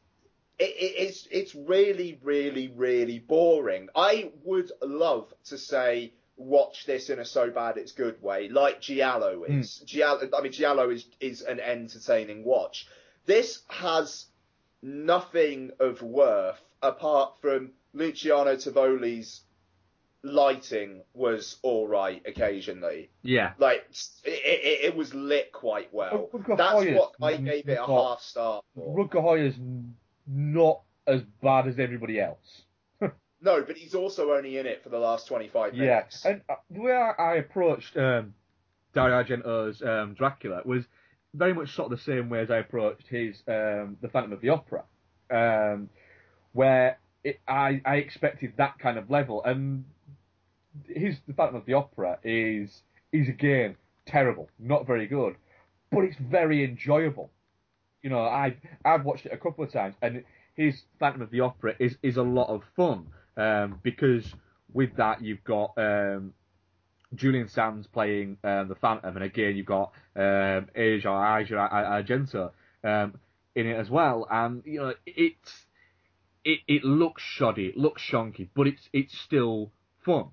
it, 0.59 0.65
it, 0.65 1.07
it's 1.07 1.27
it's 1.31 1.55
really, 1.55 2.19
really, 2.23 2.67
really 2.67 3.19
boring. 3.19 3.89
I 3.95 4.31
would 4.43 4.71
love 4.81 5.33
to 5.45 5.57
say 5.57 6.13
watch 6.37 6.85
this 6.85 7.09
in 7.09 7.19
a 7.19 7.25
so 7.25 7.49
bad 7.49 7.77
it's 7.77 7.91
good 7.91 8.21
way, 8.21 8.47
like 8.49 8.81
Giallo 8.81 9.43
hmm. 9.45 9.59
is. 9.59 9.77
Giallo, 9.79 10.29
I 10.37 10.41
mean, 10.41 10.51
Giallo 10.51 10.89
is 10.89 11.05
is 11.19 11.41
an 11.41 11.59
entertaining 11.59 12.43
watch. 12.43 12.87
This 13.25 13.61
has 13.67 14.27
nothing 14.81 15.71
of 15.79 16.01
worth 16.01 16.61
apart 16.81 17.33
from 17.41 17.71
Luciano 17.93 18.55
Tovoli's 18.55 19.41
lighting 20.23 21.01
was 21.13 21.57
all 21.61 21.87
right 21.87 22.21
occasionally. 22.25 23.09
Yeah. 23.23 23.53
Like 23.57 23.85
it, 24.23 24.29
it, 24.31 24.85
it 24.85 24.95
was 24.95 25.13
lit 25.13 25.51
quite 25.51 25.93
well. 25.93 26.29
That's 26.33 26.85
what 26.85 27.13
I 27.21 27.37
gave 27.37 27.67
it 27.67 27.77
a 27.77 27.85
half 27.85 28.21
star 28.21 28.61
for. 28.75 28.97
Rutger 28.97 29.21
Hauer's 29.23 29.55
n- 29.55 29.95
not 30.27 30.81
as 31.05 31.21
bad 31.41 31.67
as 31.67 31.79
everybody 31.79 32.19
else. 32.19 32.63
No, 33.41 33.61
but 33.61 33.77
he's 33.77 33.93
also 33.93 34.31
only 34.33 34.57
in 34.57 34.65
it 34.65 34.83
for 34.83 34.89
the 34.89 34.97
last 34.97 35.27
twenty 35.27 35.47
five 35.47 35.75
Yeah, 35.75 35.85
minutes. 35.85 36.25
and 36.25 36.41
uh, 36.49 36.55
the 36.71 36.81
way 36.81 36.91
I, 36.93 37.11
I 37.11 37.35
approached 37.35 37.95
um, 37.97 38.33
Dario 38.93 39.23
Argento's 39.23 39.81
um, 39.81 40.15
Dracula 40.15 40.61
was 40.65 40.85
very 41.33 41.53
much 41.53 41.75
sort 41.75 41.91
of 41.91 41.99
the 41.99 42.03
same 42.03 42.29
way 42.29 42.39
as 42.39 42.49
I 42.49 42.57
approached 42.57 43.07
his 43.07 43.43
um, 43.47 43.97
The 44.01 44.09
Phantom 44.11 44.33
of 44.33 44.41
the 44.41 44.49
Opera, 44.49 44.83
um, 45.29 45.89
where 46.53 46.97
it, 47.23 47.39
I, 47.47 47.81
I 47.85 47.97
expected 47.97 48.53
that 48.57 48.79
kind 48.79 48.97
of 48.97 49.11
level, 49.11 49.43
and 49.43 49.85
his 50.87 51.17
The 51.27 51.33
Phantom 51.33 51.55
of 51.57 51.65
the 51.65 51.73
Opera 51.73 52.17
is 52.23 52.81
is 53.11 53.29
again 53.29 53.75
terrible, 54.07 54.49
not 54.57 54.87
very 54.87 55.05
good, 55.05 55.35
but 55.91 55.99
it's 56.05 56.17
very 56.17 56.63
enjoyable. 56.63 57.29
You 58.01 58.09
know, 58.09 58.21
I've 58.21 58.57
I've 58.83 59.05
watched 59.05 59.27
it 59.27 59.31
a 59.31 59.37
couple 59.37 59.63
of 59.63 59.71
times, 59.71 59.95
and 60.01 60.23
his 60.55 60.81
Phantom 60.99 61.21
of 61.21 61.29
the 61.29 61.41
Opera 61.41 61.75
is 61.77 61.97
is 62.01 62.17
a 62.17 62.23
lot 62.23 62.49
of 62.49 62.63
fun 62.75 63.07
um, 63.37 63.79
because 63.83 64.25
with 64.73 64.95
that 64.97 65.21
you've 65.21 65.43
got 65.43 65.73
um, 65.77 66.33
Julian 67.15 67.47
Sands 67.47 67.87
playing 67.87 68.37
um, 68.43 68.67
the 68.67 68.75
Phantom, 68.75 69.15
and 69.15 69.23
again 69.23 69.55
you've 69.55 69.65
got 69.65 69.93
um, 70.15 70.67
Asia 70.75 71.37
Asia 71.39 72.51
um, 72.83 73.13
in 73.55 73.67
it 73.67 73.75
as 73.75 73.89
well, 73.89 74.27
and 74.29 74.63
you 74.65 74.79
know 74.79 74.93
it's 75.05 75.65
it, 76.43 76.59
it 76.67 76.83
looks 76.83 77.21
shoddy, 77.21 77.67
it 77.67 77.77
looks 77.77 78.01
shonky, 78.01 78.49
but 78.55 78.67
it's 78.67 78.89
it's 78.93 79.17
still 79.19 79.71
fun. 80.05 80.29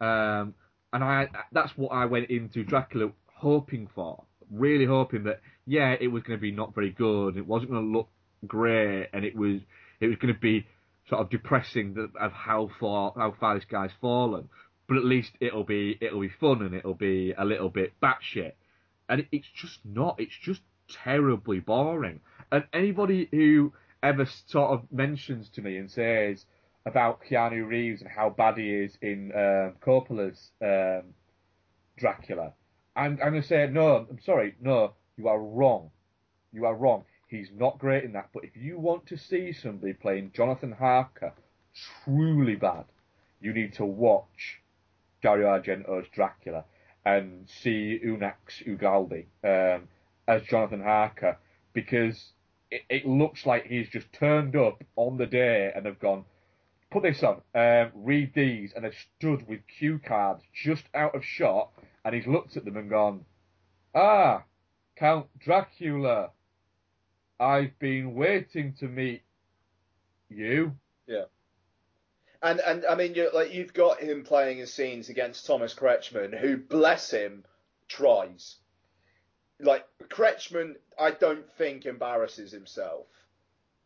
Um, 0.00 0.54
and 0.92 1.02
I 1.04 1.28
that's 1.52 1.76
what 1.76 1.88
I 1.88 2.06
went 2.06 2.30
into 2.30 2.64
Dracula 2.64 3.12
hoping 3.34 3.88
for, 3.94 4.24
really 4.50 4.86
hoping 4.86 5.24
that 5.24 5.40
yeah, 5.66 5.94
it 5.98 6.08
was 6.08 6.22
going 6.22 6.38
to 6.38 6.40
be 6.40 6.52
not 6.52 6.74
very 6.74 6.90
good, 6.90 7.36
it 7.36 7.46
wasn't 7.46 7.70
going 7.70 7.84
to 7.84 7.98
look 7.98 8.08
great, 8.46 9.08
and 9.12 9.24
it 9.24 9.36
was 9.36 9.60
it 10.00 10.06
was 10.08 10.16
going 10.16 10.34
to 10.34 10.40
be 10.40 10.66
sort 11.12 11.20
of 11.20 11.30
depressing 11.30 12.10
of 12.18 12.32
how 12.32 12.70
far 12.80 13.12
how 13.14 13.34
far 13.38 13.54
this 13.54 13.66
guy's 13.66 13.90
fallen. 14.00 14.48
But 14.88 14.96
at 14.96 15.04
least 15.04 15.32
it'll 15.40 15.64
be 15.64 15.98
it'll 16.00 16.20
be 16.20 16.30
fun 16.40 16.62
and 16.62 16.74
it'll 16.74 16.94
be 16.94 17.34
a 17.36 17.44
little 17.44 17.68
bit 17.68 17.92
batshit. 18.02 18.52
And 19.10 19.20
it, 19.20 19.28
it's 19.30 19.48
just 19.54 19.80
not. 19.84 20.18
It's 20.18 20.36
just 20.42 20.62
terribly 20.88 21.60
boring. 21.60 22.20
And 22.50 22.64
anybody 22.72 23.28
who 23.30 23.74
ever 24.02 24.26
sort 24.46 24.70
of 24.70 24.90
mentions 24.90 25.50
to 25.50 25.60
me 25.60 25.76
and 25.76 25.90
says 25.90 26.46
about 26.86 27.20
Keanu 27.28 27.68
Reeves 27.68 28.00
and 28.00 28.10
how 28.10 28.30
bad 28.30 28.56
he 28.56 28.70
is 28.70 28.96
in 29.02 29.32
um, 29.34 29.74
Coppola's 29.84 30.50
um, 30.62 31.12
Dracula, 31.98 32.54
I'm, 32.96 33.18
I'm 33.22 33.30
going 33.32 33.42
to 33.42 33.48
say 33.48 33.68
no. 33.70 34.06
I'm 34.10 34.18
sorry, 34.24 34.54
no. 34.60 34.94
You 35.18 35.28
are 35.28 35.38
wrong. 35.38 35.90
You 36.52 36.64
are 36.64 36.74
wrong. 36.74 37.04
He's 37.32 37.50
not 37.56 37.78
great 37.78 38.04
in 38.04 38.12
that. 38.12 38.28
But 38.34 38.44
if 38.44 38.54
you 38.54 38.78
want 38.78 39.06
to 39.06 39.16
see 39.16 39.54
somebody 39.54 39.94
playing 39.94 40.32
Jonathan 40.34 40.72
Harker 40.72 41.32
truly 42.04 42.56
bad, 42.56 42.84
you 43.40 43.54
need 43.54 43.72
to 43.74 43.86
watch 43.86 44.60
Dario 45.22 45.48
Argento's 45.48 46.06
Dracula 46.14 46.64
and 47.06 47.48
see 47.48 47.98
Unax 48.04 48.62
Ugalde 48.66 49.24
um, 49.42 49.88
as 50.28 50.42
Jonathan 50.42 50.82
Harker 50.82 51.38
because 51.72 52.32
it, 52.70 52.82
it 52.90 53.06
looks 53.06 53.46
like 53.46 53.66
he's 53.66 53.88
just 53.88 54.12
turned 54.12 54.54
up 54.54 54.84
on 54.96 55.16
the 55.16 55.26
day 55.26 55.72
and 55.74 55.86
have 55.86 55.98
gone, 55.98 56.26
put 56.90 57.02
this 57.02 57.22
on, 57.22 57.40
um, 57.54 57.92
read 57.94 58.32
these, 58.34 58.74
and 58.76 58.84
they've 58.84 59.06
stood 59.16 59.48
with 59.48 59.60
cue 59.78 59.98
cards 59.98 60.42
just 60.52 60.84
out 60.94 61.14
of 61.14 61.24
shot, 61.24 61.70
and 62.04 62.14
he's 62.14 62.26
looked 62.26 62.58
at 62.58 62.66
them 62.66 62.76
and 62.76 62.90
gone, 62.90 63.24
ah, 63.94 64.44
Count 64.96 65.26
Dracula, 65.40 66.30
I've 67.40 67.78
been 67.78 68.14
waiting 68.14 68.74
to 68.80 68.86
meet 68.86 69.22
you. 70.28 70.72
Yeah. 71.06 71.24
And 72.42 72.60
and 72.60 72.84
I 72.86 72.94
mean, 72.96 73.14
you 73.14 73.30
like 73.32 73.52
you've 73.54 73.72
got 73.74 74.00
him 74.00 74.24
playing 74.24 74.58
his 74.58 74.72
scenes 74.72 75.08
against 75.08 75.46
Thomas 75.46 75.74
Kretschmann, 75.74 76.36
who 76.38 76.56
bless 76.56 77.10
him 77.10 77.44
tries. 77.88 78.56
Like 79.60 79.86
Kretschmann, 80.08 80.74
I 80.98 81.12
don't 81.12 81.48
think 81.52 81.86
embarrasses 81.86 82.50
himself. 82.50 83.06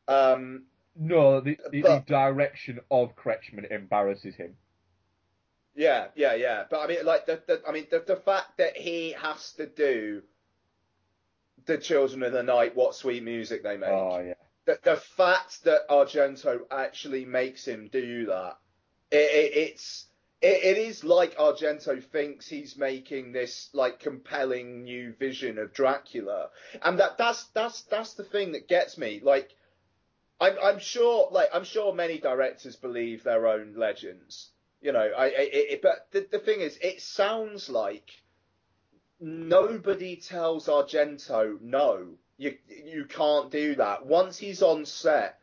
Um, 0.08 0.64
No, 0.94 1.40
the, 1.40 1.58
the, 1.70 1.82
the 1.82 2.04
direction 2.06 2.80
of 2.90 3.14
Kretschmann 3.16 3.70
embarrasses 3.70 4.34
him. 4.36 4.56
yeah, 5.74 6.06
yeah, 6.14 6.34
yeah. 6.34 6.64
But 6.70 6.80
I 6.80 6.86
mean, 6.86 7.04
like 7.04 7.26
the, 7.26 7.42
the 7.46 7.60
I 7.68 7.72
mean 7.72 7.86
the 7.90 8.02
the 8.06 8.16
fact 8.16 8.56
that 8.56 8.76
he 8.76 9.12
has 9.20 9.52
to 9.54 9.66
do 9.66 10.22
the 11.66 11.78
Children 11.78 12.22
of 12.22 12.32
the 12.32 12.42
Night, 12.42 12.76
what 12.76 12.94
sweet 12.94 13.22
music 13.22 13.62
they 13.62 13.76
make. 13.76 13.90
Oh 13.90 14.22
yeah. 14.24 14.34
the, 14.66 14.78
the 14.82 14.96
fact 14.96 15.64
that 15.64 15.88
Argento 15.88 16.60
actually 16.70 17.24
makes 17.24 17.66
him 17.66 17.88
do 17.92 18.26
that, 18.26 18.58
it, 19.10 19.16
it, 19.16 19.56
it's 19.56 20.06
it, 20.40 20.76
it 20.76 20.78
is 20.78 21.02
like 21.02 21.36
Argento 21.36 22.02
thinks 22.02 22.48
he's 22.48 22.76
making 22.76 23.32
this 23.32 23.70
like 23.72 24.00
compelling 24.00 24.84
new 24.84 25.12
vision 25.18 25.58
of 25.58 25.72
Dracula, 25.72 26.50
and 26.82 26.98
that 27.00 27.18
that's 27.18 27.44
that's 27.54 27.82
that's 27.82 28.14
the 28.14 28.24
thing 28.24 28.52
that 28.52 28.68
gets 28.68 28.98
me. 28.98 29.20
Like, 29.22 29.50
I'm 30.40 30.54
I'm 30.62 30.78
sure 30.78 31.28
like 31.30 31.48
I'm 31.52 31.64
sure 31.64 31.94
many 31.94 32.18
directors 32.18 32.76
believe 32.76 33.24
their 33.24 33.46
own 33.46 33.74
legends. 33.76 34.50
You 34.80 34.92
know, 34.92 35.10
I, 35.16 35.24
I 35.24 35.48
it, 35.52 35.82
but 35.82 36.08
the, 36.12 36.26
the 36.30 36.38
thing 36.38 36.60
is, 36.60 36.78
it 36.82 37.00
sounds 37.00 37.68
like 37.68 38.10
nobody 39.20 40.16
tells 40.16 40.66
Argento 40.66 41.60
no. 41.60 42.06
You 42.38 42.56
you 42.68 43.06
can't 43.06 43.50
do 43.50 43.74
that. 43.76 44.06
Once 44.06 44.36
he's 44.36 44.62
on 44.62 44.84
set, 44.84 45.38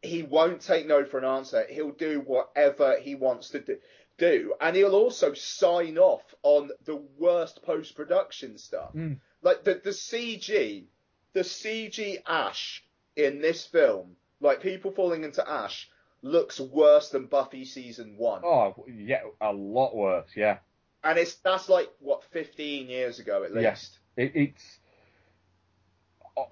he 0.00 0.22
won't 0.22 0.62
take 0.62 0.86
no 0.86 1.04
for 1.04 1.18
an 1.18 1.24
answer. 1.24 1.66
He'll 1.68 1.90
do 1.90 2.20
whatever 2.20 2.98
he 2.98 3.14
wants 3.14 3.50
to 3.50 3.60
do. 3.60 3.78
Do 4.18 4.54
and 4.60 4.76
he'll 4.76 4.94
also 4.94 5.34
sign 5.34 5.98
off 5.98 6.22
on 6.42 6.70
the 6.84 6.96
worst 7.18 7.62
post 7.62 7.96
production 7.96 8.58
stuff. 8.58 8.92
Mm. 8.94 9.18
Like 9.42 9.64
the 9.64 9.80
the 9.82 9.90
CG, 9.90 10.84
the 11.32 11.40
CG 11.40 12.18
Ash 12.26 12.84
in 13.16 13.40
this 13.40 13.66
film, 13.66 14.16
like 14.40 14.60
people 14.60 14.90
falling 14.92 15.24
into 15.24 15.48
Ash, 15.48 15.88
looks 16.22 16.60
worse 16.60 17.10
than 17.10 17.26
Buffy 17.26 17.64
season 17.64 18.16
one. 18.16 18.42
Oh 18.44 18.86
yeah, 18.88 19.22
a 19.40 19.52
lot 19.52 19.94
worse. 19.94 20.30
Yeah. 20.36 20.58
And 21.04 21.18
it's 21.18 21.34
that's 21.36 21.68
like 21.68 21.90
what 22.00 22.22
15 22.32 22.88
years 22.88 23.18
ago 23.18 23.44
at 23.44 23.52
Yeah. 23.54 23.70
least. 23.70 23.98
It, 24.16 24.32
it's 24.34 24.78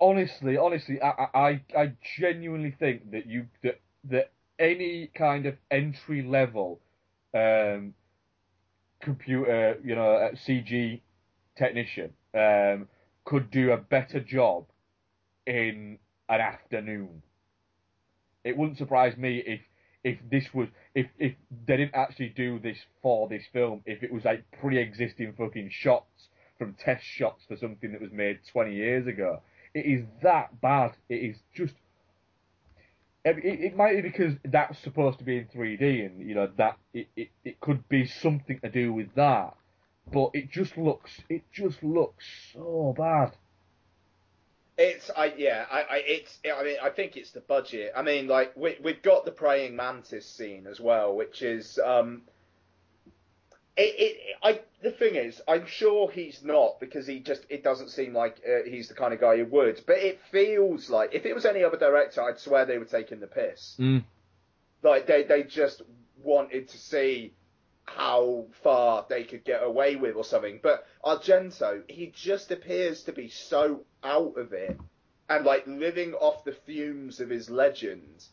honestly, 0.00 0.56
honestly, 0.56 1.00
I, 1.02 1.26
I, 1.34 1.60
I 1.76 1.92
genuinely 2.18 2.74
think 2.78 3.10
that 3.12 3.26
you 3.26 3.46
that 3.62 3.80
that 4.04 4.32
any 4.58 5.10
kind 5.14 5.46
of 5.46 5.56
entry 5.70 6.22
level 6.22 6.80
um, 7.34 7.94
computer, 9.00 9.78
you 9.82 9.94
know, 9.94 10.30
CG 10.46 11.00
technician 11.56 12.12
um, 12.34 12.88
could 13.24 13.50
do 13.50 13.72
a 13.72 13.76
better 13.76 14.20
job 14.20 14.66
in 15.46 15.98
an 16.28 16.40
afternoon. 16.40 17.22
It 18.44 18.56
wouldn't 18.56 18.78
surprise 18.78 19.16
me 19.16 19.38
if 19.38 19.60
if 20.02 20.18
this 20.30 20.52
was 20.54 20.68
if 20.94 21.06
if 21.18 21.34
they 21.66 21.76
didn't 21.76 21.94
actually 21.94 22.30
do 22.30 22.58
this 22.58 22.78
for 23.02 23.28
this 23.28 23.44
film, 23.52 23.82
if 23.86 24.02
it 24.02 24.12
was 24.12 24.24
like 24.24 24.44
pre-existing 24.60 25.34
fucking 25.36 25.70
shots 25.70 26.28
from 26.60 26.74
test 26.74 27.02
shots 27.04 27.42
for 27.48 27.56
something 27.56 27.90
that 27.92 28.02
was 28.02 28.12
made 28.12 28.38
20 28.52 28.74
years 28.74 29.06
ago. 29.06 29.40
It 29.74 29.86
is 29.86 30.04
that 30.22 30.60
bad. 30.60 30.92
It 31.08 31.14
is 31.14 31.36
just. 31.54 31.74
It, 33.24 33.36
it, 33.42 33.76
might 33.76 33.96
be 33.96 34.02
because 34.02 34.34
that's 34.44 34.78
supposed 34.78 35.18
to 35.18 35.24
be 35.24 35.38
in 35.38 35.46
3D, 35.46 36.06
and 36.06 36.26
you 36.26 36.34
know 36.34 36.50
that 36.56 36.76
it, 36.92 37.08
it, 37.16 37.28
it 37.44 37.60
could 37.60 37.88
be 37.88 38.06
something 38.06 38.60
to 38.60 38.70
do 38.70 38.92
with 38.92 39.14
that. 39.14 39.54
But 40.12 40.30
it 40.34 40.50
just 40.50 40.76
looks 40.76 41.10
it 41.28 41.42
just 41.52 41.82
looks 41.82 42.24
so 42.52 42.94
bad. 42.96 43.32
It's 44.80 45.10
I 45.14 45.34
yeah 45.36 45.66
I, 45.70 45.80
I 45.80 46.02
it's 46.06 46.38
I 46.58 46.64
mean 46.64 46.76
I 46.82 46.88
think 46.88 47.18
it's 47.18 47.32
the 47.32 47.40
budget. 47.40 47.92
I 47.94 48.00
mean 48.00 48.28
like 48.28 48.56
we 48.56 48.78
we've 48.82 49.02
got 49.02 49.26
the 49.26 49.30
praying 49.30 49.76
mantis 49.76 50.26
scene 50.26 50.66
as 50.66 50.80
well, 50.80 51.14
which 51.14 51.42
is 51.42 51.78
um. 51.84 52.22
It, 53.76 53.94
it 53.98 54.36
I 54.42 54.60
the 54.82 54.90
thing 54.90 55.16
is 55.16 55.42
I'm 55.46 55.66
sure 55.66 56.10
he's 56.10 56.42
not 56.42 56.80
because 56.80 57.06
he 57.06 57.20
just 57.20 57.44
it 57.50 57.62
doesn't 57.62 57.90
seem 57.90 58.14
like 58.14 58.40
uh, 58.48 58.66
he's 58.66 58.88
the 58.88 58.94
kind 58.94 59.12
of 59.12 59.20
guy 59.20 59.36
who 59.36 59.44
would. 59.44 59.82
But 59.86 59.98
it 59.98 60.18
feels 60.32 60.88
like 60.88 61.14
if 61.14 61.26
it 61.26 61.34
was 61.34 61.44
any 61.44 61.62
other 61.62 61.76
director, 61.76 62.22
I'd 62.22 62.38
swear 62.38 62.64
they 62.64 62.78
were 62.78 62.86
taking 62.86 63.20
the 63.20 63.26
piss. 63.26 63.76
Mm. 63.78 64.02
Like 64.82 65.06
they 65.06 65.24
they 65.24 65.42
just 65.42 65.82
wanted 66.22 66.68
to 66.68 66.78
see 66.78 67.34
how 67.96 68.46
far 68.62 69.04
they 69.08 69.24
could 69.24 69.44
get 69.44 69.62
away 69.62 69.96
with 69.96 70.16
or 70.16 70.24
something. 70.24 70.60
But 70.62 70.86
Argento, 71.04 71.82
he 71.88 72.12
just 72.14 72.50
appears 72.50 73.02
to 73.04 73.12
be 73.12 73.28
so 73.28 73.84
out 74.04 74.36
of 74.36 74.52
it 74.52 74.78
and 75.28 75.44
like 75.44 75.66
living 75.66 76.14
off 76.14 76.44
the 76.44 76.52
fumes 76.52 77.20
of 77.20 77.30
his 77.30 77.50
legend 77.50 78.26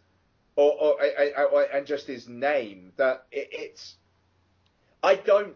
or, 0.56 0.72
or, 0.72 0.98
or, 1.02 1.46
or 1.46 1.64
and 1.64 1.86
just 1.86 2.08
his 2.08 2.28
name 2.28 2.92
that 2.98 3.26
it, 3.32 3.50
it's. 3.52 3.96
I 5.04 5.16
don't. 5.16 5.56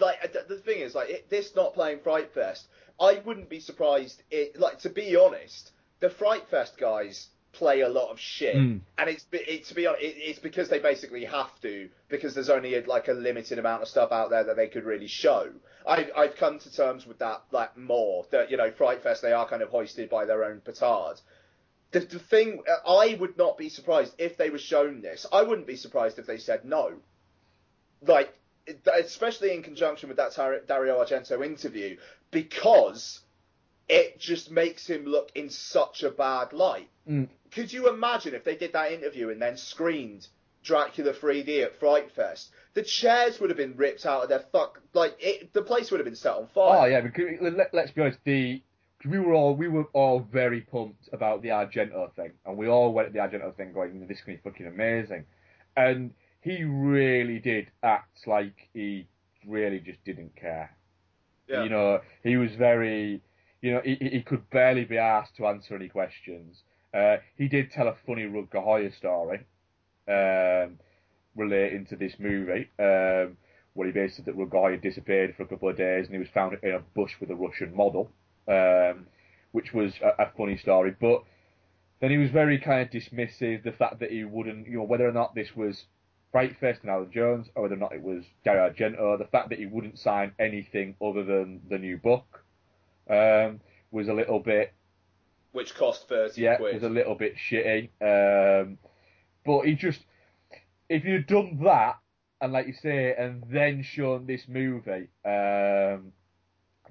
Like 0.00 0.32
the 0.48 0.58
thing 0.58 0.80
is, 0.80 0.94
like 0.94 1.08
it, 1.08 1.30
this 1.30 1.54
not 1.56 1.72
playing 1.72 2.00
Fright 2.00 2.32
Fest, 2.34 2.68
I 3.00 3.22
wouldn't 3.24 3.48
be 3.48 3.60
surprised. 3.60 4.22
It 4.30 4.58
like 4.58 4.80
to 4.80 4.90
be 4.90 5.16
honest, 5.16 5.72
the 6.00 6.10
Fright 6.10 6.46
Fest 6.50 6.76
guys 6.78 7.28
play 7.58 7.80
a 7.80 7.88
lot 7.88 8.10
of 8.10 8.18
shit, 8.20 8.54
Mm. 8.56 8.80
and 8.98 9.10
it's 9.10 9.24
it, 9.32 9.64
to 9.66 9.74
be 9.74 9.86
honest, 9.86 10.02
it, 10.02 10.14
it's 10.18 10.38
because 10.38 10.68
they 10.68 10.78
basically 10.78 11.24
have 11.24 11.60
to 11.62 11.88
because 12.08 12.34
there's 12.34 12.50
only 12.50 12.74
a, 12.76 12.86
like 12.86 13.08
a 13.08 13.12
limited 13.12 13.58
amount 13.58 13.82
of 13.82 13.88
stuff 13.88 14.12
out 14.12 14.30
there 14.30 14.44
that 14.44 14.56
they 14.56 14.68
could 14.68 14.84
really 14.84 15.08
show. 15.08 15.50
I, 15.86 16.08
I've 16.16 16.36
come 16.36 16.58
to 16.60 16.72
terms 16.72 17.06
with 17.06 17.18
that 17.18 17.42
like 17.50 17.76
more 17.76 18.26
that 18.30 18.50
you 18.50 18.56
know 18.56 18.70
Fright 18.70 19.02
Fest 19.02 19.22
they 19.22 19.32
are 19.32 19.48
kind 19.48 19.62
of 19.62 19.70
hoisted 19.70 20.08
by 20.08 20.24
their 20.24 20.44
own 20.44 20.60
petard. 20.60 21.20
The, 21.90 22.00
the 22.00 22.18
thing 22.18 22.62
I 22.86 23.16
would 23.18 23.36
not 23.38 23.56
be 23.58 23.68
surprised 23.70 24.14
if 24.18 24.36
they 24.36 24.50
were 24.50 24.58
shown 24.58 25.00
this. 25.00 25.26
I 25.32 25.42
wouldn't 25.42 25.66
be 25.66 25.76
surprised 25.76 26.18
if 26.18 26.26
they 26.26 26.38
said 26.38 26.64
no. 26.64 26.92
Like 28.06 28.32
especially 28.94 29.52
in 29.54 29.62
conjunction 29.62 30.08
with 30.08 30.18
that 30.18 30.34
Dario 30.66 31.02
Argento 31.02 31.44
interview 31.44 31.96
because 32.30 33.20
it 33.88 34.18
just 34.18 34.50
makes 34.50 34.86
him 34.86 35.04
look 35.04 35.30
in 35.34 35.50
such 35.50 36.02
a 36.02 36.10
bad 36.10 36.52
light. 36.52 36.88
Mm. 37.08 37.28
Could 37.52 37.72
you 37.72 37.88
imagine 37.88 38.34
if 38.34 38.44
they 38.44 38.56
did 38.56 38.72
that 38.72 38.92
interview 38.92 39.30
and 39.30 39.40
then 39.40 39.56
screened 39.56 40.28
Dracula 40.62 41.12
3D 41.12 41.62
at 41.62 41.78
Fright 41.78 42.12
Fest? 42.12 42.50
The 42.74 42.82
chairs 42.82 43.40
would 43.40 43.50
have 43.50 43.56
been 43.56 43.76
ripped 43.76 44.04
out 44.06 44.24
of 44.24 44.28
their 44.28 44.44
fuck. 44.52 44.80
Like 44.92 45.16
it, 45.18 45.52
the 45.52 45.62
place 45.62 45.90
would 45.90 46.00
have 46.00 46.04
been 46.04 46.16
set 46.16 46.34
on 46.34 46.46
fire. 46.48 46.82
Oh 46.82 46.84
yeah, 46.84 47.00
because 47.00 47.24
let, 47.40 47.72
let's 47.72 47.90
be 47.90 48.02
honest, 48.02 48.18
the 48.24 48.62
we 49.04 49.18
were 49.18 49.32
all 49.32 49.54
we 49.54 49.68
were 49.68 49.84
all 49.92 50.20
very 50.20 50.60
pumped 50.60 51.08
about 51.12 51.42
the 51.42 51.48
Argento 51.48 52.12
thing, 52.14 52.32
and 52.44 52.56
we 52.56 52.68
all 52.68 52.92
went 52.92 53.06
at 53.06 53.12
the 53.12 53.20
Argento 53.20 53.56
thing 53.56 53.72
going, 53.72 54.06
"This 54.06 54.20
can 54.20 54.34
be 54.34 54.40
fucking 54.42 54.66
amazing," 54.66 55.24
and 55.76 56.12
he 56.40 56.64
really 56.64 57.38
did 57.38 57.70
act 57.82 58.26
like 58.26 58.68
he 58.72 59.08
really 59.46 59.80
just 59.80 60.02
didn't 60.04 60.34
care. 60.36 60.76
Yeah. 61.48 61.62
You 61.62 61.70
know, 61.70 62.00
he 62.22 62.36
was 62.36 62.54
very, 62.54 63.22
you 63.60 63.72
know, 63.72 63.80
he, 63.84 63.96
he 63.96 64.22
could 64.22 64.48
barely 64.50 64.84
be 64.84 64.98
asked 64.98 65.36
to 65.36 65.46
answer 65.46 65.74
any 65.74 65.88
questions. 65.88 66.62
Uh, 66.94 67.16
he 67.36 67.48
did 67.48 67.70
tell 67.70 67.88
a 67.88 67.96
funny 68.06 68.24
Rutger 68.24 68.94
story 68.96 69.40
um, 70.08 70.78
relating 71.36 71.86
to 71.86 71.96
this 71.96 72.14
movie, 72.18 72.70
um, 72.78 73.36
where 73.74 73.86
he 73.86 73.92
basically 73.92 74.24
said 74.24 74.24
that 74.26 74.38
Rutger 74.38 74.80
disappeared 74.80 75.34
for 75.36 75.42
a 75.42 75.46
couple 75.46 75.68
of 75.68 75.76
days 75.76 76.06
and 76.06 76.14
he 76.14 76.18
was 76.18 76.28
found 76.32 76.56
in 76.62 76.72
a 76.72 76.80
bush 76.94 77.12
with 77.20 77.30
a 77.30 77.34
Russian 77.34 77.74
model, 77.74 78.10
um, 78.46 79.06
which 79.52 79.72
was 79.74 79.92
a, 80.02 80.22
a 80.22 80.32
funny 80.36 80.56
story. 80.56 80.94
But 80.98 81.24
then 82.00 82.10
he 82.10 82.16
was 82.16 82.30
very 82.30 82.58
kind 82.58 82.82
of 82.82 82.90
dismissive, 82.90 83.64
the 83.64 83.72
fact 83.72 84.00
that 84.00 84.10
he 84.10 84.24
wouldn't, 84.24 84.68
you 84.68 84.78
know, 84.78 84.84
whether 84.84 85.06
or 85.06 85.12
not 85.12 85.34
this 85.34 85.54
was 85.56 85.84
Fright 86.30 86.56
Fest 86.60 86.80
and 86.82 86.90
Alan 86.90 87.10
Jones, 87.10 87.48
or 87.54 87.62
whether 87.62 87.74
or 87.74 87.78
not 87.78 87.92
it 87.92 88.02
was 88.02 88.24
Dario 88.44 88.70
Argento, 88.70 89.18
the 89.18 89.24
fact 89.24 89.48
that 89.48 89.58
he 89.58 89.66
wouldn't 89.66 89.98
sign 89.98 90.32
anything 90.38 90.94
other 91.02 91.24
than 91.24 91.60
the 91.68 91.78
new 91.78 91.96
book 91.96 92.44
um, 93.08 93.60
was 93.90 94.08
a 94.08 94.14
little 94.14 94.40
bit, 94.40 94.72
Which 95.52 95.74
cost 95.74 96.08
thirty 96.08 96.42
yeah, 96.42 96.56
quid. 96.56 96.74
was 96.74 96.82
a 96.82 96.88
little 96.88 97.14
bit 97.14 97.34
shitty. 97.36 97.88
Um, 98.00 98.78
but 99.44 99.62
he 99.66 99.74
just, 99.74 100.00
if 100.88 101.04
you'd 101.04 101.26
done 101.26 101.58
that, 101.64 101.98
and 102.40 102.52
like 102.52 102.66
you 102.66 102.74
say, 102.74 103.14
and 103.18 103.42
then 103.50 103.82
shown 103.82 104.26
this 104.26 104.42
movie, 104.48 105.08
um, 105.24 106.12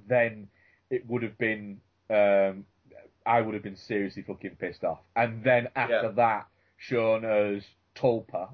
then 0.07 0.47
it 0.89 1.05
would 1.07 1.23
have 1.23 1.37
been, 1.37 1.79
um, 2.09 2.65
I 3.25 3.41
would 3.41 3.53
have 3.53 3.63
been 3.63 3.75
seriously 3.77 4.23
fucking 4.23 4.55
pissed 4.59 4.83
off. 4.83 4.99
And 5.15 5.43
then 5.43 5.67
after 5.75 6.07
Yeah. 6.07 6.11
that, 6.15 6.47
shown 6.77 7.25
as 7.25 7.63
Tulpa, 7.95 8.49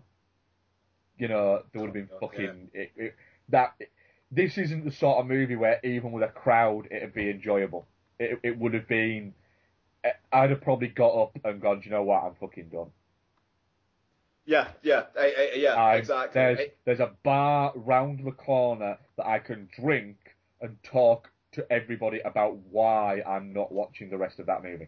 you 1.17 1.28
know, 1.28 1.63
there 1.71 1.82
would 1.82 1.88
have 1.88 1.93
been 1.93 2.10
Oh, 2.15 2.19
fucking 2.28 2.69
it, 2.73 2.91
it, 2.95 3.15
that. 3.49 3.76
This 4.36 4.58
isn't 4.58 4.84
the 4.86 4.91
sort 4.91 5.19
of 5.19 5.28
movie 5.28 5.56
where 5.56 5.80
even 5.84 6.12
with 6.12 6.24
a 6.24 6.28
crowd 6.28 6.88
it'd 6.91 7.13
be 7.13 7.30
enjoyable. 7.30 7.86
It 8.19 8.39
it 8.43 8.58
would 8.58 8.74
have 8.74 8.88
been. 8.88 9.34
I'd 10.32 10.50
have 10.50 10.62
probably 10.62 10.88
got 10.89 11.13
up 11.22 11.38
and 11.46 11.62
gone. 11.62 11.80
Do 11.80 11.86
you 11.86 11.91
know 11.91 12.04
what? 12.04 12.24
I'm 12.24 12.36
fucking 12.36 12.69
done. 12.69 12.91
yeah, 14.46 14.67
yeah, 14.82 15.04
eh, 15.15 15.32
eh, 15.36 15.48
yeah, 15.56 15.76
I'm- 15.76 16.00
exactly. 16.00 16.34
There's 16.41 16.60
there's 16.86 17.00
a 17.00 17.12
bar 17.24 17.72
round 17.76 18.26
the 18.26 18.32
corner 18.32 18.98
that 19.17 19.26
I 19.26 19.39
can 19.39 19.69
drink 19.80 20.17
and 20.62 20.76
talk 20.84 21.30
to 21.54 21.72
everybody 21.72 22.19
about 22.19 22.58
why 22.72 23.22
I'm 23.22 23.54
not 23.54 23.72
watching 23.72 24.10
the 24.10 24.17
rest 24.17 24.39
of 24.39 24.48
that 24.48 24.63
movie. 24.63 24.88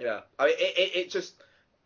Yeah, 0.00 0.20
I 0.38 0.46
mean, 0.46 0.54
it, 0.58 0.78
it, 0.78 0.96
it 0.96 1.10
just 1.10 1.34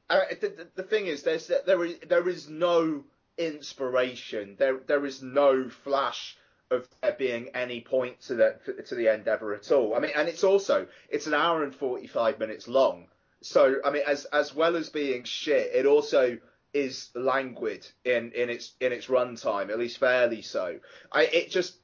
the, 0.08 0.36
the, 0.40 0.68
the 0.76 0.82
thing 0.82 1.06
is, 1.06 1.22
there's 1.22 1.50
there 1.66 1.84
is 1.84 1.96
there 2.08 2.28
is 2.28 2.48
no 2.48 3.04
inspiration. 3.36 4.56
There 4.58 4.78
there 4.86 5.04
is 5.04 5.22
no 5.22 5.68
flash 5.68 6.36
of 6.72 6.88
there 7.02 7.12
being 7.12 7.50
any 7.54 7.80
point 7.80 8.20
to 8.22 8.34
the 8.34 8.56
to 8.88 8.94
the 8.94 9.12
endeavor 9.12 9.54
at 9.54 9.70
all. 9.70 9.94
I 9.94 10.00
mean, 10.00 10.12
and 10.16 10.28
it's 10.28 10.44
also 10.44 10.86
it's 11.08 11.26
an 11.26 11.34
hour 11.34 11.62
and 11.62 11.74
forty 11.74 12.06
five 12.06 12.38
minutes 12.38 12.68
long. 12.68 13.06
So 13.42 13.76
I 13.84 13.90
mean, 13.90 14.02
as 14.06 14.24
as 14.26 14.54
well 14.54 14.76
as 14.76 14.88
being 14.88 15.24
shit, 15.24 15.70
it 15.74 15.86
also 15.86 16.38
is 16.72 17.10
languid 17.14 17.86
in 18.04 18.32
in 18.32 18.50
its 18.50 18.72
in 18.80 18.92
its 18.92 19.06
runtime, 19.06 19.70
at 19.70 19.78
least 19.78 19.98
fairly 19.98 20.42
so. 20.42 20.78
I 21.10 21.24
it 21.24 21.50
just 21.50 21.76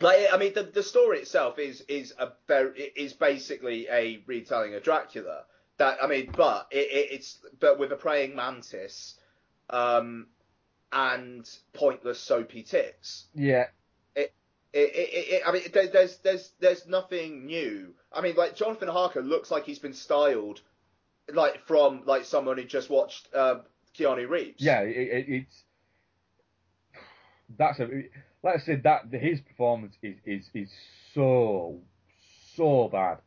like 0.00 0.26
I 0.32 0.36
mean 0.36 0.54
the 0.54 0.62
the 0.62 0.82
story 0.82 1.18
itself 1.20 1.58
is 1.58 1.82
is 1.82 2.14
a 2.18 2.32
very 2.48 2.92
is 2.96 3.12
basically 3.12 3.88
a 3.88 4.22
retelling 4.26 4.74
of 4.74 4.82
Dracula. 4.82 5.44
That 5.78 5.98
I 6.02 6.06
mean, 6.06 6.32
but 6.36 6.68
it, 6.70 6.86
it, 6.90 7.12
it's 7.12 7.38
but 7.58 7.78
with 7.78 7.90
a 7.92 7.96
praying 7.96 8.36
mantis, 8.36 9.16
um, 9.70 10.28
and 10.92 11.48
pointless 11.72 12.20
soapy 12.20 12.62
tits. 12.62 13.26
Yeah, 13.34 13.66
It, 14.74 14.90
it, 14.92 15.34
it, 15.34 15.42
I 15.46 15.52
mean, 15.52 15.62
there, 15.72 15.86
there's 15.86 16.16
there's 16.24 16.50
there's 16.58 16.86
nothing 16.88 17.46
new. 17.46 17.94
I 18.12 18.20
mean, 18.20 18.34
like 18.34 18.56
Jonathan 18.56 18.88
Harker 18.88 19.22
looks 19.22 19.48
like 19.48 19.64
he's 19.64 19.78
been 19.78 19.94
styled, 19.94 20.60
like 21.32 21.64
from 21.68 22.02
like 22.06 22.24
someone 22.24 22.58
who 22.58 22.64
just 22.64 22.90
watched 22.90 23.28
uh, 23.32 23.60
Keanu 23.96 24.28
Reeves. 24.28 24.60
yeah, 24.60 24.80
it, 24.80 24.96
it, 24.96 25.26
it's 25.28 25.62
that's 27.56 27.78
a 27.78 27.84
like 28.42 28.56
I 28.56 28.58
said 28.58 28.82
that 28.82 29.04
his 29.12 29.40
performance 29.40 29.94
is 30.02 30.16
is 30.26 30.50
is 30.54 30.70
so 31.14 31.78
so 32.56 32.88
bad. 32.88 33.18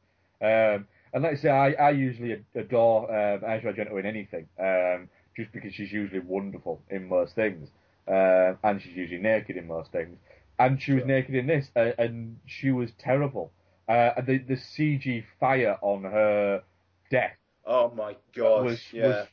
Um, 0.41 0.85
and 1.13 1.23
like 1.23 1.33
I 1.33 1.35
say, 1.37 1.49
I, 1.49 1.71
I 1.71 1.89
usually 1.91 2.43
adore 2.55 3.05
um, 3.09 3.45
Angela 3.45 3.71
Argento 3.71 3.97
in 3.97 4.05
anything, 4.05 4.47
um, 4.59 5.07
just 5.35 5.53
because 5.53 5.73
she's 5.73 5.93
usually 5.93 6.19
wonderful 6.19 6.81
in 6.89 7.07
most 7.07 7.35
things, 7.35 7.69
um, 8.07 8.57
and 8.63 8.81
she's 8.81 8.97
usually 8.97 9.21
naked 9.21 9.55
in 9.55 9.65
most 9.65 9.93
things. 9.93 10.17
And 10.59 10.81
she 10.81 10.93
was 10.93 11.05
naked 11.05 11.35
in 11.35 11.47
this, 11.47 11.69
uh, 11.75 11.91
and 11.97 12.39
she 12.45 12.71
was 12.71 12.91
terrible. 12.97 13.51
uh, 13.87 14.11
and 14.17 14.25
the 14.27 14.37
the 14.39 14.55
CG 14.55 15.23
fire 15.39 15.77
on 15.81 16.03
her 16.03 16.63
death 17.11 17.37
Oh 17.65 17.89
my 17.95 18.15
god. 18.35 18.65
was 18.65 18.81
yeah. 18.91 19.07
was 19.07 19.27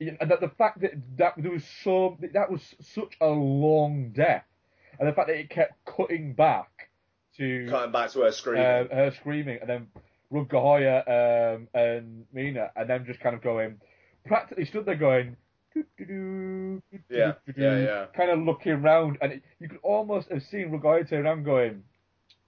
and 0.00 0.30
that 0.30 0.40
the 0.40 0.50
fact 0.50 0.80
that 0.80 0.92
that 1.16 1.34
there 1.38 1.50
was 1.52 1.64
so 1.82 2.16
that 2.32 2.50
was 2.50 2.62
such 2.80 3.16
a 3.20 3.26
long 3.28 4.10
death, 4.14 4.44
and 4.98 5.08
the 5.08 5.12
fact 5.12 5.28
that 5.28 5.36
it 5.38 5.48
kept 5.50 5.72
cutting 5.84 6.34
back 6.34 6.90
to 7.38 7.66
Cutting 7.68 7.92
back 7.92 8.10
to 8.12 8.20
her 8.20 8.32
screaming. 8.32 8.66
um, 8.66 8.88
her 8.90 9.10
screaming, 9.18 9.58
and 9.60 9.68
then 9.68 9.86
Hauer 10.32 11.54
um, 11.56 11.68
and 11.74 12.26
Mina, 12.32 12.70
and 12.76 12.88
then 12.90 13.04
just 13.06 13.20
kind 13.20 13.34
of 13.34 13.42
going, 13.42 13.80
practically 14.26 14.64
stood 14.66 14.84
there 14.86 14.96
going, 14.96 15.28
"Doo-doo-doo, 15.28 15.45
Yeah, 17.08 17.34
yeah, 17.56 17.78
yeah. 17.78 18.06
kind 18.16 18.30
of 18.30 18.40
looking 18.40 18.72
around, 18.72 19.18
and 19.20 19.32
it, 19.34 19.42
you 19.60 19.68
could 19.68 19.80
almost 19.82 20.30
have 20.30 20.42
seen 20.42 20.70
Hauer 20.70 21.08
turn 21.08 21.26
around 21.26 21.44
going, 21.44 21.82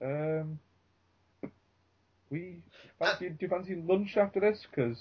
um, 0.03 0.59
we 2.29 2.61
fancy, 2.99 3.29
do 3.29 3.35
you 3.39 3.47
fancy 3.47 3.75
lunch 3.75 4.17
after 4.17 4.39
this? 4.39 4.65
Because 4.69 4.97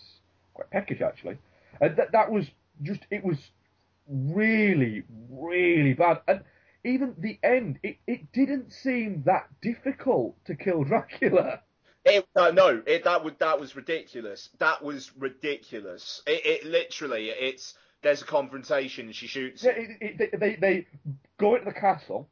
quite 0.55 0.70
peckish 0.70 1.01
actually. 1.01 1.39
And 1.81 1.97
that 1.97 2.12
that 2.12 2.31
was 2.31 2.47
just 2.83 3.01
it 3.11 3.24
was 3.24 3.39
really 4.09 5.05
really 5.31 5.95
bad. 5.95 6.20
And 6.26 6.41
even 6.85 7.14
the 7.18 7.39
end, 7.43 7.79
it, 7.83 7.99
it 8.07 8.33
didn't 8.33 8.72
seem 8.72 9.22
that 9.26 9.49
difficult 9.61 10.37
to 10.47 10.55
kill 10.55 10.85
Dracula. 10.85 11.61
It, 12.05 12.26
uh, 12.35 12.53
no, 12.53 12.83
it, 12.87 13.05
that 13.05 13.22
was 13.22 13.35
that 13.41 13.61
was 13.61 13.76
ridiculous. 13.76 14.49
That 14.59 14.83
was 14.83 15.11
ridiculous. 15.18 16.22
It, 16.26 16.47
it 16.47 16.64
literally, 16.66 17.29
it's 17.29 17.74
there's 18.03 18.22
a 18.22 18.26
confrontation 18.26 19.07
and 19.07 19.14
she 19.14 19.26
shoots. 19.26 19.62
Yeah, 19.64 19.72
it, 19.72 19.90
it, 20.01 20.18
they, 20.18 20.36
they 20.38 20.57
they 20.57 20.86
go 21.38 21.55
into 21.55 21.66
the 21.66 21.72
castle, 21.78 22.28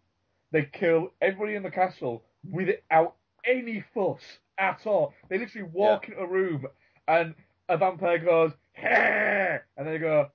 they 0.53 0.65
kill 0.65 1.13
everybody 1.21 1.55
in 1.57 1.63
the 1.63 1.71
castle 1.71 2.23
without 2.51 3.17
any 3.45 3.85
fuss 3.95 4.21
at 4.59 4.87
all. 4.87 5.13
They 5.29 5.39
literally 5.39 5.69
walk 5.73 6.09
into 6.09 6.21
a 6.21 6.27
room 6.27 6.67
and 7.09 7.35
a 7.69 7.77
vampire 7.77 8.19
goes, 8.19 8.53
"Hey!" 8.73 9.59
and 9.77 9.87
they 9.87 9.99
go, 9.99 10.31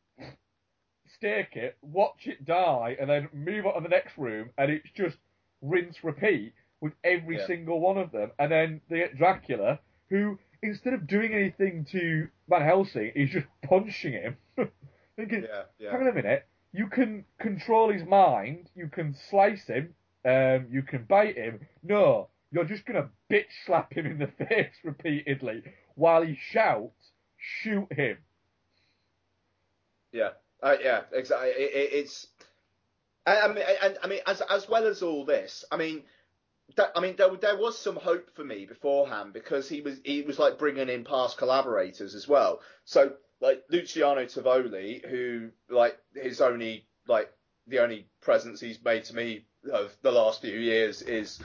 stake 1.15 1.55
it, 1.55 1.77
watch 1.81 2.25
it 2.27 2.45
die, 2.45 2.95
and 2.99 3.09
then 3.09 3.29
move 3.33 3.65
on 3.65 3.75
to 3.75 3.81
the 3.81 3.89
next 3.89 4.17
room, 4.17 4.49
and 4.57 4.71
it's 4.71 4.89
just 4.95 5.17
rinse 5.61 6.03
repeat 6.03 6.53
with 6.81 6.93
every 7.03 7.37
Yeah. 7.37 7.45
single 7.47 7.79
one 7.79 7.97
of 7.97 8.11
them. 8.11 8.31
And 8.39 8.51
then 8.51 8.81
they 8.89 8.97
get 8.99 9.17
Dracula, 9.17 9.79
who 10.09 10.39
instead 10.63 10.93
of 10.93 11.07
doing 11.07 11.33
anything 11.33 11.85
to 11.91 12.27
Van 12.49 12.61
Helsing, 12.63 13.11
is 13.15 13.29
just 13.29 13.47
punching 13.63 14.13
him. 14.13 14.37
Thinking, 15.15 15.43
Yeah, 15.43 15.63
yeah. 15.79 15.91
hang 15.91 16.01
on 16.01 16.07
a 16.07 16.13
minute, 16.13 16.47
you 16.73 16.87
can 16.87 17.25
control 17.39 17.91
his 17.91 18.03
mind, 18.05 18.69
you 18.75 18.87
can 18.87 19.15
slice 19.29 19.65
him, 19.67 19.93
um, 20.25 20.67
you 20.69 20.83
can 20.83 21.03
bite 21.03 21.35
him. 21.35 21.59
No, 21.83 22.29
you're 22.51 22.65
just 22.65 22.85
gonna 22.85 23.09
bitch 23.29 23.51
slap 23.65 23.93
him 23.93 24.05
in 24.05 24.17
the 24.19 24.27
face 24.45 24.75
repeatedly 24.83 25.63
while 25.95 26.21
he 26.21 26.35
shouts, 26.51 27.11
shoot 27.37 27.91
him. 27.91 28.17
Yeah, 30.11 30.31
uh, 30.61 30.75
yeah, 30.81 31.01
exactly. 31.13 31.49
It, 31.49 31.71
it, 31.73 31.93
it's, 31.93 32.27
I, 33.25 33.41
I 33.41 33.47
mean, 33.53 33.63
and 33.81 33.97
I 34.03 34.07
mean, 34.07 34.19
as 34.27 34.41
as 34.41 34.67
well 34.67 34.87
as 34.87 35.01
all 35.01 35.25
this, 35.25 35.63
I 35.71 35.77
mean, 35.77 36.03
that, 36.75 36.91
I 36.95 37.01
mean, 37.01 37.15
there 37.17 37.35
there 37.35 37.57
was 37.57 37.77
some 37.77 37.95
hope 37.95 38.29
for 38.35 38.43
me 38.43 38.65
beforehand 38.65 39.33
because 39.33 39.69
he 39.69 39.81
was 39.81 39.99
he 40.03 40.21
was 40.21 40.39
like 40.39 40.57
bringing 40.57 40.89
in 40.89 41.03
past 41.03 41.37
collaborators 41.37 42.15
as 42.15 42.27
well. 42.27 42.59
So 42.85 43.13
like 43.41 43.63
Luciano 43.69 44.23
Tovoli, 44.25 45.05
who 45.05 45.49
like 45.69 45.97
his 46.15 46.39
only 46.39 46.85
like 47.07 47.29
the 47.67 47.79
only 47.79 48.07
presence 48.21 48.59
he's 48.59 48.83
made 48.83 49.03
to 49.05 49.15
me 49.15 49.45
of 49.71 49.95
the 50.01 50.11
last 50.11 50.41
few 50.41 50.57
years 50.57 51.01
is 51.01 51.41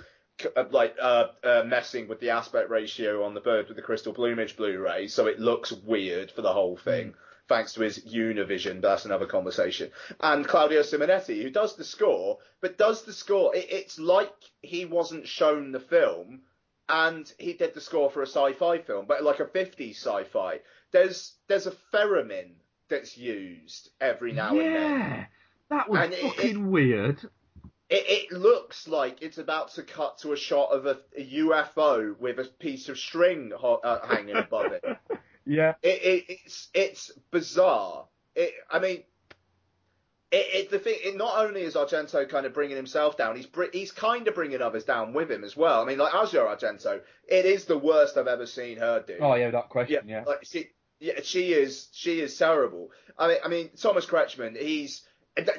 uh, 0.57 0.65
like 0.71 0.95
uh, 1.01 1.29
uh, 1.43 1.63
messing 1.67 2.09
with 2.09 2.21
the 2.21 2.31
aspect 2.31 2.71
ratio 2.71 3.25
on 3.25 3.35
the 3.35 3.41
bird 3.41 3.69
with 3.69 3.77
the 3.77 3.83
crystal 3.83 4.13
plumage 4.13 4.57
Blu-ray, 4.57 5.09
so 5.09 5.27
it 5.27 5.41
looks 5.41 5.73
weird 5.73 6.31
for 6.31 6.43
the 6.43 6.53
whole 6.53 6.77
thing. 6.77 7.15
Thanks 7.49 7.75
to 7.75 7.83
his 7.83 8.05
Univisium, 8.05 8.81
but 8.81 8.89
that's 8.89 9.05
another 9.05 9.27
conversation. 9.27 9.93
And 10.21 10.47
Claudio 10.47 10.83
Simonetti, 10.83 11.41
who 11.43 11.51
does 11.51 11.77
the 11.77 11.85
score, 11.85 12.39
but 12.61 12.77
does 12.77 13.05
the 13.05 13.13
score. 13.13 13.55
It, 13.55 13.67
it's 13.71 13.99
like 13.99 14.35
he 14.63 14.85
wasn't 14.85 15.29
shown 15.29 15.71
the 15.71 15.81
film, 15.81 16.43
and 16.89 17.33
he 17.39 17.53
did 17.53 17.73
the 17.75 17.81
score 17.81 18.11
for 18.11 18.23
a 18.23 18.27
sci-fi 18.27 18.79
film, 18.79 19.07
but 19.07 19.23
like 19.23 19.41
a 19.41 19.47
50s 19.47 19.97
sci-fi. 19.97 20.61
There's 20.97 21.35
there's 21.49 21.67
a 21.67 21.73
theremin 21.93 22.53
that's 22.89 23.17
used 23.19 23.91
every 24.01 24.33
now 24.33 24.51
and 24.51 24.59
then. 24.61 24.73
yeah, 24.73 25.25
that 25.71 25.89
was 25.91 26.01
And 26.01 26.13
it- 26.15 26.23
fucking 26.23 26.71
weird. 26.71 27.21
It, 27.89 28.31
it 28.33 28.33
looks 28.33 28.89
like 28.89 29.23
it's 29.23 29.39
about 29.39 29.71
to 29.75 29.83
cut 29.85 30.19
to 30.19 30.33
a 30.33 30.37
shot 30.37 30.71
of 30.73 30.87
a, 30.87 30.99
a 31.17 31.25
UFO 31.35 32.19
with 32.19 32.41
a 32.41 32.45
piece 32.45 32.89
of 32.89 32.99
string 32.99 33.53
ho- 33.57 33.81
uh, 33.85 34.05
hanging 34.07 34.37
above 34.37 34.73
it. 34.73 34.85
Yeah, 35.49 35.75
It, 35.81 36.03
it. 36.03 36.25
It's 36.45 36.69
it's 36.75 37.13
bizarre. 37.31 38.07
It, 38.35 38.53
I 38.69 38.81
mean, 38.81 39.05
it, 40.33 40.47
it 40.55 40.71
the 40.73 40.81
thing. 40.81 40.97
It 41.05 41.17
not 41.17 41.39
only 41.47 41.61
is 41.63 41.75
Argento 41.77 42.29
kind 42.29 42.47
of 42.47 42.53
bringing 42.53 42.75
himself 42.77 43.17
down, 43.17 43.37
he's 43.37 43.47
br- 43.47 43.71
he's 43.73 43.93
kind 43.93 44.27
of 44.27 44.35
bringing 44.35 44.61
others 44.61 44.83
down 44.83 45.13
with 45.13 45.31
him 45.31 45.45
as 45.45 45.57
well. 45.57 45.81
I 45.81 45.85
mean, 45.85 45.99
like 45.99 46.13
Asia 46.13 46.39
Argento, 46.39 47.01
it 47.29 47.45
is 47.45 47.65
the 47.67 47.79
worst 47.79 48.17
I've 48.17 48.27
ever 48.27 48.47
seen 48.47 48.79
her 48.79 49.05
do. 49.07 49.19
oh 49.21 49.35
yeah, 49.37 49.51
that 49.53 49.55
yeah, 49.67 49.69
question, 49.69 50.09
yeah. 50.09 50.25
like 50.27 50.45
she, 50.45 50.71
yeah, 51.01 51.21
she 51.23 51.53
is 51.53 51.89
she 51.93 52.21
is 52.21 52.37
terrible. 52.37 52.91
I 53.19 53.29
mean, 53.29 53.37
I 53.45 53.49
mean 53.49 53.71
Thomas 53.77 54.07
Kretschmann, 54.07 54.57
he's 54.57 55.03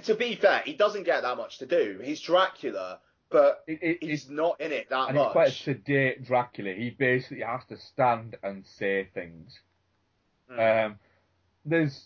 to 0.03 0.15
be 0.15 0.35
fair, 0.35 0.61
he 0.65 0.73
doesn't 0.73 1.03
get 1.03 1.21
that 1.21 1.37
much 1.37 1.59
to 1.59 1.65
do. 1.65 1.99
He's 2.03 2.19
Dracula, 2.21 2.99
but 3.29 3.63
It, 3.67 3.79
it, 3.81 3.97
he's 4.03 4.29
not 4.29 4.59
in 4.59 4.71
it 4.71 4.89
that 4.89 5.09
and 5.09 5.17
much. 5.17 5.27
he's 5.27 5.31
quite 5.33 5.47
a 5.49 5.51
sedate 5.51 6.25
Dracula. 6.25 6.73
He 6.73 6.89
basically 6.89 7.43
has 7.43 7.61
to 7.69 7.77
stand 7.77 8.37
and 8.41 8.65
say 8.65 9.07
things. 9.13 9.59
Mm. 10.51 10.85
Um, 10.85 10.99
there's, 11.65 12.05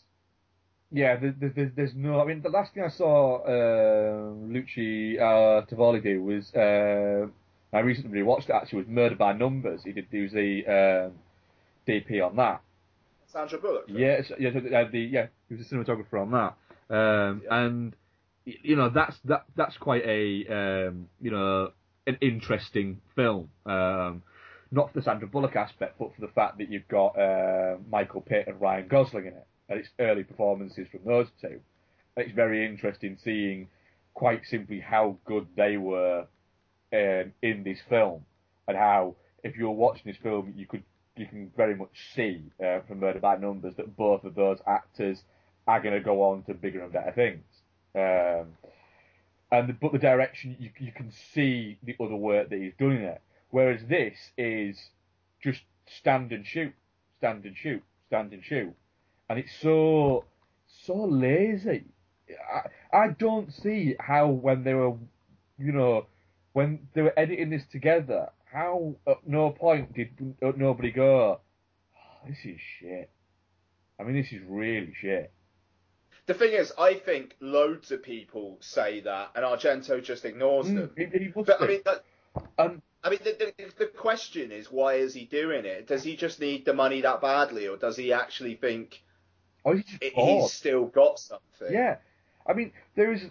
yeah, 0.92 1.16
there, 1.18 1.34
there, 1.40 1.54
there's, 1.56 1.72
there's 1.76 1.96
no. 1.96 2.20
I 2.20 2.26
mean, 2.26 2.42
the 2.42 2.50
last 2.50 2.74
thing 2.74 2.84
I 2.84 2.90
saw 2.90 3.38
uh, 3.44 4.34
Lucci 4.34 5.18
uh, 5.20 5.66
Tovoli 5.68 6.04
do 6.04 6.22
was 6.24 6.54
uh, 6.54 7.28
I 7.72 7.80
recently 7.80 8.24
watched 8.24 8.50
it. 8.50 8.54
Actually, 8.54 8.80
was 8.80 8.88
Murder 8.88 9.16
by 9.16 9.34
Numbers. 9.34 9.84
He 9.86 9.94
did 9.94 10.10
do 10.10 10.28
the 10.28 10.66
um, 11.08 11.14
DP 11.88 12.26
on 12.26 12.36
that. 12.38 12.62
Sandra 13.32 13.60
Bullock. 13.60 13.86
Yes, 13.88 14.32
yeah, 14.40 14.50
uh, 14.50 14.90
the 14.92 15.00
yeah, 15.00 15.28
he 15.50 15.56
was 15.56 15.66
a 15.66 15.74
cinematographer 15.74 16.22
on 16.22 16.32
that, 16.32 16.96
um, 16.96 17.42
Yeah. 17.46 17.66
and 17.66 17.96
you 18.46 18.76
know 18.76 18.90
that's 18.90 19.18
that 19.26 19.46
that's 19.56 19.78
quite 19.78 20.04
a 20.06 20.88
um, 20.88 21.08
you 21.22 21.32
know 21.32 21.72
an 22.08 22.18
interesting 22.22 23.02
film. 23.16 23.50
Um, 23.66 24.24
not 24.74 24.92
for 24.94 25.00
the 25.00 25.04
Sandra 25.04 25.28
Bullock 25.28 25.56
aspect, 25.56 25.96
but 26.00 26.16
for 26.16 26.22
the 26.22 26.32
fact 26.32 26.58
that 26.60 26.72
you've 26.72 26.88
got 26.88 27.20
uh, 27.20 27.76
Michael 27.90 28.22
Pitt 28.22 28.48
and 28.48 28.60
Ryan 28.62 28.88
Gosling 28.88 29.26
in 29.26 29.34
it, 29.34 29.48
and 29.70 29.80
it's 29.80 29.90
early 30.00 30.24
performances 30.24 30.88
from 30.90 31.02
those 31.06 31.28
two. 31.42 31.60
And 32.16 32.26
it's 32.26 32.34
very 32.36 32.66
interesting 32.66 33.18
seeing 33.24 33.68
quite 34.14 34.42
simply 34.50 34.80
how 34.80 35.18
good 35.26 35.48
they 35.58 35.78
were 35.78 36.26
um, 36.94 37.34
in 37.42 37.64
this 37.64 37.80
film, 37.90 38.26
and 38.68 38.78
how 38.78 39.16
if 39.44 39.58
you 39.58 39.66
were 39.66 39.72
watching 39.76 40.04
this 40.06 40.18
film, 40.22 40.54
you 40.56 40.66
could 40.68 40.84
you 41.16 41.26
can 41.26 41.52
very 41.56 41.76
much 41.76 42.14
see 42.16 42.42
uh, 42.64 42.80
from 42.88 43.00
Murder 43.00 43.20
by 43.20 43.36
Numbers 43.36 43.76
that 43.76 43.96
both 43.96 44.24
of 44.24 44.36
those 44.36 44.60
actors 44.66 45.24
are 45.68 45.82
going 45.82 45.94
to 45.94 46.00
go 46.00 46.24
on 46.24 46.44
to 46.44 46.54
bigger 46.54 46.84
and 46.84 46.92
better 46.94 47.12
things. 47.12 47.44
Um, 47.94 48.54
and 49.52 49.70
the, 49.70 49.74
but 49.74 49.92
the 49.92 50.00
direction 50.00 50.56
you 50.60 50.72
you 50.80 50.92
can 50.92 51.12
see 51.34 51.78
the 51.84 51.96
other 52.00 52.16
work 52.16 52.50
that 52.50 52.60
he's 52.60 52.74
done 52.80 52.94
in 52.94 53.02
it. 53.02 53.22
Whereas 53.50 53.82
this 53.88 54.18
is 54.38 54.78
just 55.44 55.62
stand 55.86 56.32
and 56.32 56.48
shoot, 56.48 56.74
stand 57.18 57.44
and 57.44 57.56
shoot, 57.58 57.84
stand 58.08 58.32
and 58.32 58.44
shoot, 58.44 58.74
and 59.30 59.40
it's 59.40 59.54
so 59.62 60.24
so 60.86 60.96
lazy. 60.96 61.84
I 62.54 62.98
I 62.98 63.08
don't 63.10 63.54
see 63.54 63.96
how 64.00 64.28
when 64.28 64.64
they 64.64 64.74
were, 64.74 64.94
you 65.60 65.74
know, 65.74 66.06
when 66.54 66.88
they 66.94 67.02
were 67.02 67.14
editing 67.18 67.50
this 67.50 67.64
together, 67.70 68.30
how 68.52 68.96
at 69.08 69.26
no 69.28 69.52
point 69.52 69.94
did 69.94 70.36
uh, 70.44 70.52
nobody 70.56 70.92
go, 70.92 71.40
"Oh, 71.96 72.28
this 72.28 72.38
is 72.44 72.60
shit. 72.80 73.10
I 74.00 74.04
mean, 74.04 74.16
this 74.16 74.32
is 74.32 74.42
really 74.48 74.94
shit. 75.00 75.32
The 76.28 76.34
thing 76.34 76.54
is, 76.54 76.72
I 76.78 76.96
think 76.96 77.36
loads 77.40 77.92
of 77.92 78.04
people 78.04 78.58
say 78.62 79.02
that, 79.02 79.32
and 79.36 79.44
Argento 79.44 80.04
just 80.04 80.26
ignores 80.26 80.68
Mm, 80.68 80.76
them. 80.76 80.92
he- 80.98 81.20
he 81.20 81.28
But 81.28 81.62
I 81.62 81.68
mean, 81.68 81.82
that, 81.86 82.04
And 82.58 82.82
I 83.04 83.10
mean, 83.10 83.20
the, 83.24 83.54
the, 83.58 83.74
the 83.78 83.86
question 83.88 84.52
is, 84.52 84.72
why 84.72 84.96
is 84.96 85.14
he 85.14 85.26
doing 85.26 85.66
it? 85.66 85.88
Does 85.88 86.04
he 86.04 86.16
just 86.16 86.40
need 86.40 86.66
the 86.66 86.74
money 86.74 87.02
that 87.02 87.22
badly, 87.22 87.68
or 87.68 87.78
does 87.78 87.98
he 87.98 88.14
actually 88.14 88.56
think 88.56 89.02
oh, 89.66 89.74
he's 89.74 89.98
it, 90.00 90.14
he's 90.14 90.52
still 90.52 90.86
got 90.86 91.20
something? 91.20 91.72
Yeah, 91.74 91.98
I 92.46 92.54
mean, 92.54 92.72
there 92.96 93.12
is. 93.12 93.26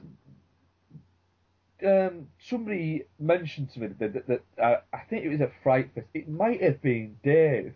Um, 1.84 2.28
somebody 2.38 3.04
mentioned 3.18 3.72
to 3.72 3.80
me 3.80 3.86
that, 3.88 4.12
that, 4.12 4.26
that 4.26 4.42
uh, 4.62 4.80
I 4.92 4.98
think 5.08 5.24
it 5.24 5.28
was 5.28 5.40
a 5.40 5.50
Fright 5.62 5.90
Fest. 5.94 6.06
It 6.14 6.28
might 6.28 6.62
have 6.62 6.82
been 6.82 7.16
Dave. 7.22 7.74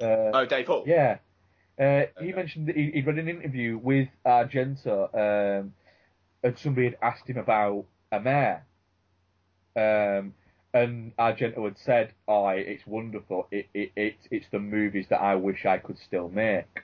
Uh, 0.00 0.30
Oh, 0.32 0.46
Dave 0.46 0.66
Hall. 0.66 0.84
Yeah. 0.86 1.18
Uh, 1.78 2.02
he 2.20 2.32
mentioned 2.32 2.68
that 2.68 2.76
he, 2.76 2.90
he'd 2.92 3.06
read 3.06 3.18
an 3.18 3.28
interview 3.28 3.78
with 3.78 4.08
Argento, 4.26 5.14
um, 5.14 5.72
and 6.42 6.58
somebody 6.58 6.86
had 6.88 6.98
asked 7.02 7.28
him 7.28 7.36
about 7.36 7.84
Amer. 8.12 8.64
Um, 9.76 10.34
and 10.74 11.16
Argento 11.16 11.64
had 11.64 11.78
said, 11.78 12.12
"Oh, 12.26 12.48
it's 12.48 12.86
wonderful. 12.86 13.46
It, 13.50 13.68
it, 13.72 13.92
it, 13.96 14.16
it's 14.30 14.46
the 14.50 14.58
movies 14.58 15.06
that 15.10 15.20
I 15.20 15.36
wish 15.36 15.66
I 15.66 15.78
could 15.78 15.98
still 15.98 16.28
make." 16.28 16.82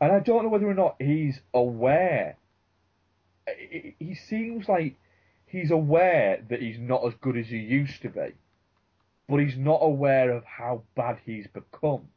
And 0.00 0.10
I 0.10 0.20
don't 0.20 0.42
know 0.44 0.48
whether 0.48 0.68
or 0.68 0.74
not 0.74 0.96
he's 0.98 1.40
aware. 1.52 2.36
He 3.46 4.14
seems 4.14 4.68
like 4.68 4.96
he's 5.46 5.70
aware 5.70 6.44
that 6.48 6.60
he's 6.60 6.78
not 6.78 7.04
as 7.06 7.14
good 7.20 7.36
as 7.36 7.48
he 7.48 7.58
used 7.58 8.02
to 8.02 8.08
be, 8.08 8.34
but 9.28 9.38
he's 9.40 9.56
not 9.56 9.80
aware 9.82 10.30
of 10.32 10.44
how 10.44 10.82
bad 10.94 11.18
he's 11.24 11.46
become. 11.48 12.08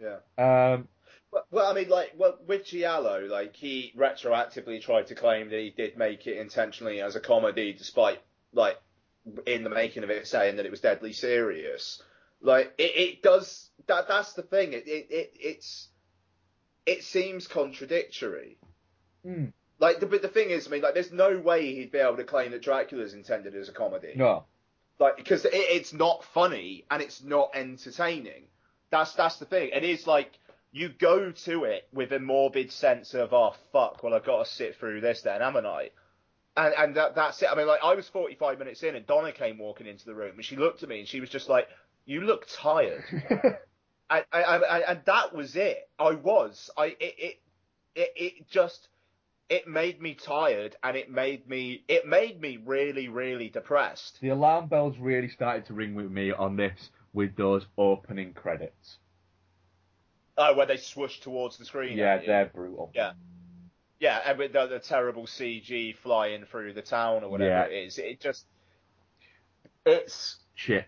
Yeah. 0.00 0.18
Um, 0.38 0.88
Well, 1.30 1.44
well, 1.50 1.70
I 1.70 1.74
mean, 1.74 1.88
like, 1.88 2.12
well, 2.16 2.38
with 2.46 2.64
Giallo, 2.64 3.26
like, 3.26 3.54
he 3.54 3.92
retroactively 3.96 4.80
tried 4.80 5.08
to 5.08 5.14
claim 5.14 5.50
that 5.50 5.58
he 5.58 5.70
did 5.70 5.98
make 5.98 6.26
it 6.26 6.38
intentionally 6.38 7.00
as 7.00 7.16
a 7.16 7.20
comedy, 7.20 7.72
despite, 7.74 8.20
like, 8.52 8.78
in 9.46 9.62
the 9.62 9.70
making 9.70 10.04
of 10.04 10.10
it 10.10 10.26
saying 10.26 10.56
that 10.56 10.64
it 10.64 10.70
was 10.70 10.80
deadly 10.80 11.12
serious. 11.12 12.02
Like, 12.40 12.72
it, 12.78 12.96
it 12.96 13.22
does, 13.22 13.70
that, 13.88 14.08
that's 14.08 14.32
the 14.32 14.42
thing. 14.42 14.72
It, 14.72 14.86
it, 14.86 15.08
it, 15.10 15.32
it's, 15.34 15.88
it 16.86 17.04
seems 17.04 17.46
contradictory. 17.46 18.56
mm, 19.26 19.52
Like, 19.80 20.00
the, 20.00 20.06
but 20.06 20.22
the 20.22 20.28
thing 20.28 20.50
is, 20.50 20.66
I 20.66 20.70
mean, 20.70 20.82
like, 20.82 20.94
there's 20.94 21.12
no 21.12 21.38
way 21.38 21.74
he'd 21.74 21.92
be 21.92 21.98
able 21.98 22.16
to 22.16 22.24
claim 22.24 22.50
that 22.50 22.62
Dracula's 22.62 23.14
intended 23.14 23.54
as 23.54 23.68
a 23.68 23.72
comedy. 23.72 24.12
no, 24.16 24.44
Like, 24.98 25.16
because 25.16 25.44
it, 25.44 25.52
it's 25.54 25.92
not 25.92 26.24
funny 26.24 26.84
and 26.90 27.00
it's 27.00 27.22
not 27.22 27.50
entertaining. 27.54 28.44
That's 28.90 29.12
that's 29.12 29.36
the 29.36 29.44
thing. 29.44 29.70
It 29.74 29.84
is 29.84 30.06
like 30.06 30.38
you 30.72 30.88
go 30.88 31.30
to 31.30 31.64
it 31.64 31.88
with 31.92 32.12
a 32.12 32.18
morbid 32.18 32.72
sense 32.72 33.14
of, 33.14 33.32
oh 33.32 33.54
fuck, 33.72 34.02
well 34.02 34.14
I've 34.14 34.24
got 34.24 34.44
to 34.44 34.50
sit 34.50 34.76
through 34.76 35.00
this 35.00 35.22
then, 35.22 35.40
haven't 35.40 35.66
I? 35.66 35.90
And 36.56 36.74
and 36.74 36.96
that, 36.96 37.14
that's 37.14 37.40
it. 37.42 37.48
I 37.50 37.54
mean, 37.54 37.66
like 37.66 37.80
I 37.82 37.94
was 37.94 38.08
45 38.08 38.58
minutes 38.58 38.82
in 38.82 38.96
and 38.96 39.06
Donna 39.06 39.32
came 39.32 39.58
walking 39.58 39.86
into 39.86 40.06
the 40.06 40.14
room 40.14 40.32
and 40.36 40.44
she 40.44 40.56
looked 40.56 40.82
at 40.82 40.88
me 40.88 41.00
and 41.00 41.08
she 41.08 41.20
was 41.20 41.30
just 41.30 41.48
like, 41.48 41.68
"You 42.04 42.22
look 42.22 42.46
tired." 42.50 43.04
and, 43.10 44.24
and, 44.32 44.64
and, 44.64 44.84
and 44.88 45.00
that 45.04 45.34
was 45.34 45.54
it. 45.54 45.88
I 45.98 46.12
was. 46.12 46.70
I 46.76 46.86
it 46.86 47.14
it 47.18 47.40
it, 47.94 48.12
it 48.16 48.48
just. 48.48 48.88
It 49.50 49.66
made 49.66 50.00
me 50.02 50.14
tired, 50.14 50.76
and 50.82 50.96
it 50.96 51.10
made 51.10 51.48
me 51.48 51.82
it 51.88 52.06
made 52.06 52.40
me 52.40 52.58
really 52.64 53.08
really 53.08 53.48
depressed. 53.48 54.18
the 54.20 54.28
alarm 54.28 54.66
bells 54.66 54.98
really 54.98 55.28
started 55.28 55.64
to 55.66 55.74
ring 55.74 55.94
with 55.94 56.10
me 56.10 56.32
on 56.32 56.56
this 56.56 56.90
with 57.14 57.34
those 57.36 57.64
opening 57.78 58.34
credits. 58.34 58.98
Oh, 60.36 60.54
where 60.54 60.66
they 60.66 60.76
swoosh 60.76 61.18
towards 61.20 61.56
the 61.56 61.64
screen. 61.64 61.96
Yeah, 61.98 62.18
they're 62.24 62.46
brutal. 62.46 62.90
Yeah. 62.94 63.12
Yeah, 63.98 64.20
and 64.24 64.38
with 64.38 64.52
the, 64.52 64.66
the 64.66 64.78
terrible 64.78 65.26
CG 65.26 65.96
flying 65.96 66.44
through 66.44 66.74
the 66.74 66.82
town 66.82 67.24
or 67.24 67.30
whatever 67.30 67.50
Yeah. 67.50 67.64
it 67.64 67.86
is, 67.86 67.98
it 67.98 68.20
just 68.20 68.44
it's 69.84 70.36
Shit. 70.54 70.84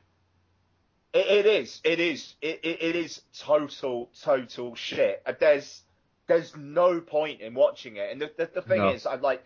it, 1.14 1.26
it 1.26 1.46
is 1.46 1.80
it 1.82 1.98
is 1.98 2.34
it, 2.42 2.60
it, 2.62 2.82
it 2.82 2.96
is 2.96 3.22
total 3.38 4.10
total 4.22 4.74
shit. 4.74 5.22
There's 5.40 5.82
there's 6.30 6.56
no 6.56 7.00
point 7.00 7.40
in 7.40 7.52
watching 7.54 7.96
it, 7.96 8.10
and 8.12 8.20
the 8.20 8.30
the, 8.38 8.50
the 8.54 8.62
thing 8.62 8.78
No. 8.78 8.90
is, 8.90 9.06
I'm 9.06 9.20
like. 9.20 9.42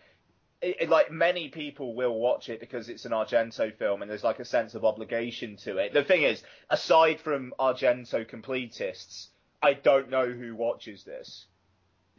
It, 0.61 0.77
it- 0.83 0.89
like 0.89 1.11
many 1.11 1.49
people 1.49 1.93
will 1.95 2.17
watch 2.17 2.47
it 2.47 2.61
because 2.61 2.87
it's 2.87 3.03
an 3.05 3.11
Argento 3.11 3.75
film 3.77 4.01
and 4.01 4.09
there's 4.09 4.23
like 4.23 4.39
a 4.39 4.45
sense 4.45 4.73
of 4.73 4.85
obligation 4.85 5.57
to 5.57 5.77
it. 5.77 5.93
The 5.93 6.03
thing 6.03 6.23
is, 6.23 6.41
aside 6.69 7.19
from 7.19 7.53
Argento 7.59 8.25
completists, 8.25 9.27
I 9.61 9.73
don't 9.73 10.09
know 10.09 10.25
who 10.31 10.55
watches 10.55 11.03
this. 11.03 11.45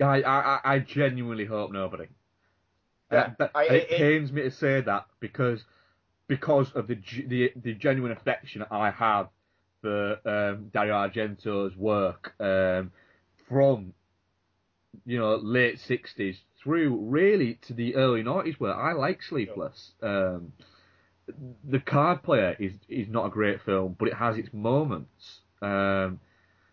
I, 0.01 0.21
I, 0.23 0.61
I 0.75 0.79
genuinely 0.81 1.47
hope 1.47 1.73
nobody. 1.73 2.09
Yeah, 3.11 3.31
Uh, 3.41 3.49
I- 3.55 3.65
it, 3.65 3.91
it- 3.91 3.99
pains 3.99 4.31
me 4.31 4.43
to 4.43 4.51
say 4.51 4.83
that 4.83 5.07
because 5.19 5.65
because 6.29 6.71
of 6.73 6.89
the 6.89 6.99
the, 7.27 7.53
the 7.57 7.73
genuine 7.73 8.13
affection 8.13 8.65
I 8.71 8.91
have 8.91 9.29
for 9.81 10.19
um, 10.29 10.69
Dario 10.75 10.93
Argento's 10.95 11.75
work 11.75 12.35
um, 12.39 12.93
from 13.49 13.95
you 15.05 15.19
know 15.19 15.37
late 15.37 15.79
sixties 15.81 16.39
through 16.63 16.97
really 16.97 17.59
to 17.63 17.75
the 17.75 17.95
early 17.95 18.23
nineties 18.23 18.59
where 18.59 18.75
I 18.75 18.93
like 18.93 19.23
Sleepless. 19.23 19.93
Um, 20.03 20.53
the 21.69 21.81
Card 21.81 22.23
Player 22.23 22.57
is 22.59 22.73
is 22.89 23.09
not 23.09 23.27
a 23.27 23.31
great 23.31 23.63
film, 23.63 23.97
but 23.99 24.09
it 24.09 24.15
has 24.15 24.37
its 24.37 24.53
moments. 24.53 25.41
Um, 25.63 26.21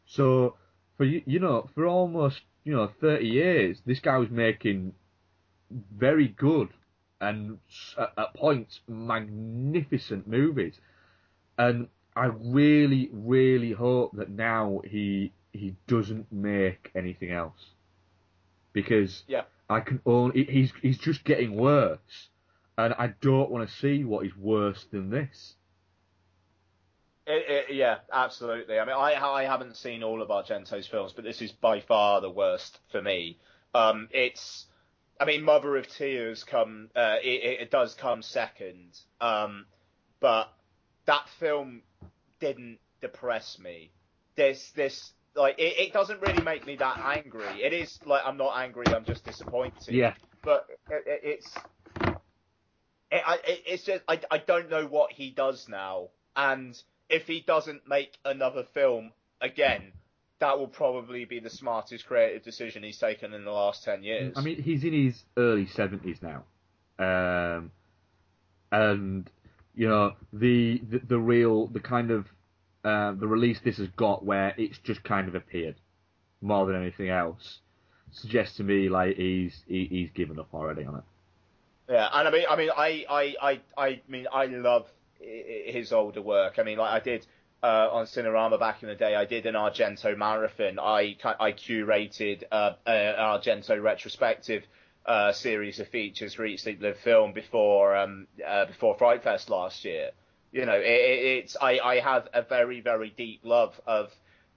so 0.06 0.56
for 0.98 1.06
you, 1.06 1.22
you 1.26 1.40
know, 1.40 1.70
for 1.74 1.86
almost 1.86 2.42
you 2.64 2.74
know 2.74 2.92
thirty 3.02 3.28
years, 3.28 3.82
this 3.86 4.00
guy 4.00 4.18
was 4.18 4.30
making 4.30 4.94
very 5.96 6.28
good 6.28 6.70
and 7.22 7.58
at, 7.98 8.14
at 8.18 8.34
points 8.36 8.80
magnificent 8.88 10.28
movies, 10.28 10.76
and 11.58 11.88
I 12.16 12.26
really, 12.26 13.10
really 13.12 13.72
hope 13.72 14.16
that 14.18 14.30
now 14.30 14.82
he 14.86 15.34
he 15.52 15.76
doesn't 15.88 16.32
make 16.32 16.92
anything 16.96 17.32
else 17.32 17.73
because 18.74 19.24
Yeah. 19.28 19.44
I 19.70 19.80
can 19.80 20.02
only 20.06 20.44
he's 20.44 20.72
he's 20.82 20.98
just 20.98 21.24
getting 21.24 21.56
worse, 21.56 22.30
and 22.78 22.94
I 22.94 23.14
don't 23.22 23.50
want 23.50 23.68
to 23.70 23.76
see 23.76 24.04
what 24.04 24.26
is 24.26 24.36
worse 24.36 24.86
than 24.92 25.10
this. 25.10 25.56
It, 27.26 27.70
it, 27.70 27.76
yeah, 27.76 28.00
absolutely. 28.12 28.78
I 28.80 28.86
mean, 28.86 28.96
I 28.96 29.14
I 29.14 29.44
haven't 29.46 29.78
seen 29.78 30.04
all 30.04 30.22
of 30.22 30.30
Argento's 30.30 30.88
films, 30.88 31.14
but 31.14 31.24
this 31.24 31.42
is 31.42 31.52
by 31.54 31.80
far 31.80 32.20
the 32.20 32.30
worst 32.30 32.80
for 32.92 33.02
me. 33.02 33.40
Um, 33.74 34.10
it's, 34.12 34.66
I 35.20 35.26
mean, 35.26 35.44
Mother 35.44 35.78
of 35.78 35.88
Tears 35.88 36.44
come, 36.44 36.90
uh, 36.96 37.16
it, 37.24 37.28
it, 37.44 37.62
it 37.62 37.72
does 37.72 37.94
come 37.96 38.22
second, 38.22 39.00
um, 39.22 39.66
but 40.20 40.54
that 41.06 41.28
film 41.40 41.82
didn't 42.40 42.80
depress 43.02 43.58
me. 43.58 43.92
This 44.36 44.72
this 44.76 45.14
like 45.36 45.58
it, 45.58 45.80
it 45.80 45.94
doesn't 45.94 46.22
really 46.22 46.44
make 46.44 46.66
me 46.66 46.76
that 46.78 47.00
angry. 47.00 47.64
It 47.64 47.74
is 47.74 48.00
like 48.06 48.22
I'm 48.26 48.38
not 48.38 48.58
angry, 48.58 48.86
I'm 48.88 49.06
just 49.06 49.26
disappointed. 49.26 49.94
Yeah, 49.94 50.14
but 50.44 50.68
it, 50.90 51.04
it, 51.06 51.22
it's 51.24 51.56
it, 53.12 53.22
I, 53.26 53.36
it, 53.46 53.64
it's 53.66 53.84
just 53.84 54.04
I, 54.08 54.20
I 54.30 54.38
don't 54.38 54.70
know 54.70 54.86
what 54.86 55.12
he 55.12 55.32
does 55.32 55.68
now, 55.70 56.10
and 56.36 56.76
if 57.10 57.28
he 57.28 57.42
doesn't 57.42 57.88
make 57.88 58.18
another 58.26 58.66
film 58.74 59.12
again, 59.42 59.92
that 60.40 60.58
will 60.58 60.68
probably 60.68 61.26
be 61.26 61.40
the 61.40 61.50
smartest 61.50 62.06
creative 62.06 62.44
decision 62.44 62.84
he's 62.84 62.98
taken 62.98 63.34
in 63.34 63.46
the 63.46 63.52
last 63.52 63.84
ten 63.84 64.04
years. 64.04 64.34
I 64.36 64.42
mean, 64.42 64.62
he's 64.62 64.84
in 64.84 64.94
his 64.94 65.24
early 65.38 65.68
seventies 65.68 66.20
now, 66.22 66.44
um, 67.00 67.72
and 68.72 69.30
you 69.76 69.88
know 69.88 70.14
the, 70.32 70.82
the 70.90 71.00
the 71.00 71.20
real 71.20 71.68
the 71.68 71.80
kind 71.80 72.12
of 72.12 72.28
uh, 72.84 73.14
the 73.14 73.28
release 73.28 73.60
this 73.64 73.78
has 73.78 73.88
got 73.90 74.26
where 74.26 74.54
it's 74.58 74.78
just 74.80 75.04
kind 75.04 75.28
of 75.28 75.36
appeared 75.36 75.76
more 76.42 76.66
than 76.66 76.76
anything 76.76 77.10
else 77.10 77.60
suggests 78.12 78.58
to 78.58 78.64
me 78.64 78.90
like 78.90 79.16
he's 79.16 79.64
he, 79.68 79.86
he's 79.86 80.10
given 80.12 80.40
up 80.40 80.54
already 80.54 80.86
on 80.86 80.96
it. 80.96 81.04
Yeah, 81.90 82.10
and 82.14 82.28
I 82.28 82.32
mean, 82.32 82.46
I 82.50 82.56
mean, 82.56 82.70
I, 82.76 83.06
I, 83.10 83.36
I, 83.42 83.62
I 83.78 84.02
mean, 84.08 84.28
I 84.32 84.46
love 84.46 84.88
his 85.20 85.92
older 85.92 86.22
work. 86.22 86.56
I 86.58 86.64
mean, 86.64 86.78
like 86.78 86.92
I 86.92 87.04
did 87.04 87.26
uh, 87.62 87.90
on 87.92 88.06
Cinerama 88.06 88.60
back 88.60 88.84
in 88.84 88.90
the 88.90 88.96
day. 88.96 89.16
I 89.16 89.26
did 89.26 89.46
an 89.46 89.56
Argento 89.56 90.18
marathon. 90.18 90.80
I, 90.80 91.18
I 91.24 91.52
curated 91.52 92.44
uh, 92.52 92.74
an 92.86 93.16
Argento 93.16 93.82
retrospective 93.82 94.64
uh, 95.06 95.34
series 95.34 95.80
of 95.80 95.88
features 95.90 96.34
for 96.34 96.46
each 96.46 96.66
Live 96.66 96.98
film 97.04 97.34
before, 97.34 97.96
um, 97.96 98.28
uh, 98.46 98.66
before 98.66 98.98
Fright 98.98 99.24
Fest 99.24 99.50
last 99.50 99.84
year. 99.86 100.12
You 100.54 100.68
know, 100.68 100.76
it, 100.76 100.86
it, 100.86 101.26
it's 101.44 101.58
I, 101.60 101.80
I 101.80 102.00
have 102.00 102.30
a 102.32 102.44
very, 102.44 102.80
very 102.80 103.10
deep 103.10 103.42
love 103.44 103.74
of, 103.88 104.12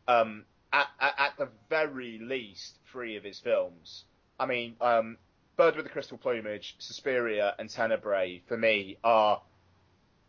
um, 0.06 0.44
at, 0.70 0.88
at, 1.00 1.32
the 1.38 1.48
very 1.70 2.18
least, 2.22 2.76
three 2.92 3.16
of 3.16 3.24
his 3.24 3.40
films. 3.40 4.04
I 4.38 4.44
mean, 4.44 4.76
um, 4.82 5.16
Bird 5.56 5.74
with 5.74 5.86
the 5.86 5.90
Crystal 5.90 6.18
Plumage, 6.18 6.76
Suspiria, 6.78 7.54
and 7.58 7.70
Tenebrae 7.70 8.42
for 8.46 8.58
me 8.58 8.98
are 9.02 9.40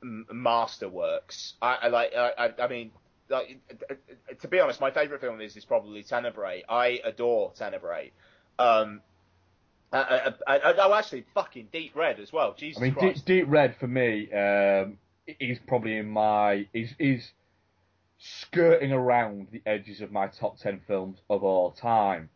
m- 0.02 0.26
masterworks. 0.32 1.54
I, 1.62 1.78
I 1.82 1.88
like. 1.90 2.14
I, 2.16 2.32
I, 2.38 2.64
I 2.64 2.68
mean, 2.70 2.92
like, 3.28 3.60
to 4.40 4.48
be 4.48 4.62
honest, 4.62 4.80
my 4.80 4.92
favourite 4.92 5.20
film 5.20 5.42
is 5.42 5.58
is 5.58 5.66
probably 5.66 6.02
Tenebrae. 6.02 6.64
I 6.70 7.02
adore 7.04 7.52
Tenebrae. 7.58 8.12
Um, 8.58 9.02
I, 9.92 10.32
I, 10.48 10.58
I, 10.58 10.74
oh, 10.78 10.94
actually, 10.94 11.26
fucking 11.34 11.68
Deep 11.74 11.94
Red 11.94 12.22
as 12.22 12.32
well. 12.32 12.54
Jesus 12.58 12.82
I 12.82 12.86
mean, 12.86 12.94
Christ. 12.94 13.26
Deep, 13.26 13.44
Deep 13.44 13.52
Red 13.52 13.76
for 13.76 13.88
me 13.88 14.32
um, 14.32 14.98
is 15.40 15.60
probably 15.68 15.98
in 15.98 16.10
my 16.10 16.68
is 16.74 16.94
is 17.00 17.32
skirting 18.20 18.92
around 18.92 19.48
the 19.52 19.62
edges 19.66 20.02
of 20.02 20.12
my 20.12 20.28
top 20.28 20.58
ten 20.58 20.82
films 20.88 21.20
of 21.30 21.44
all 21.44 21.72
time, 21.72 22.30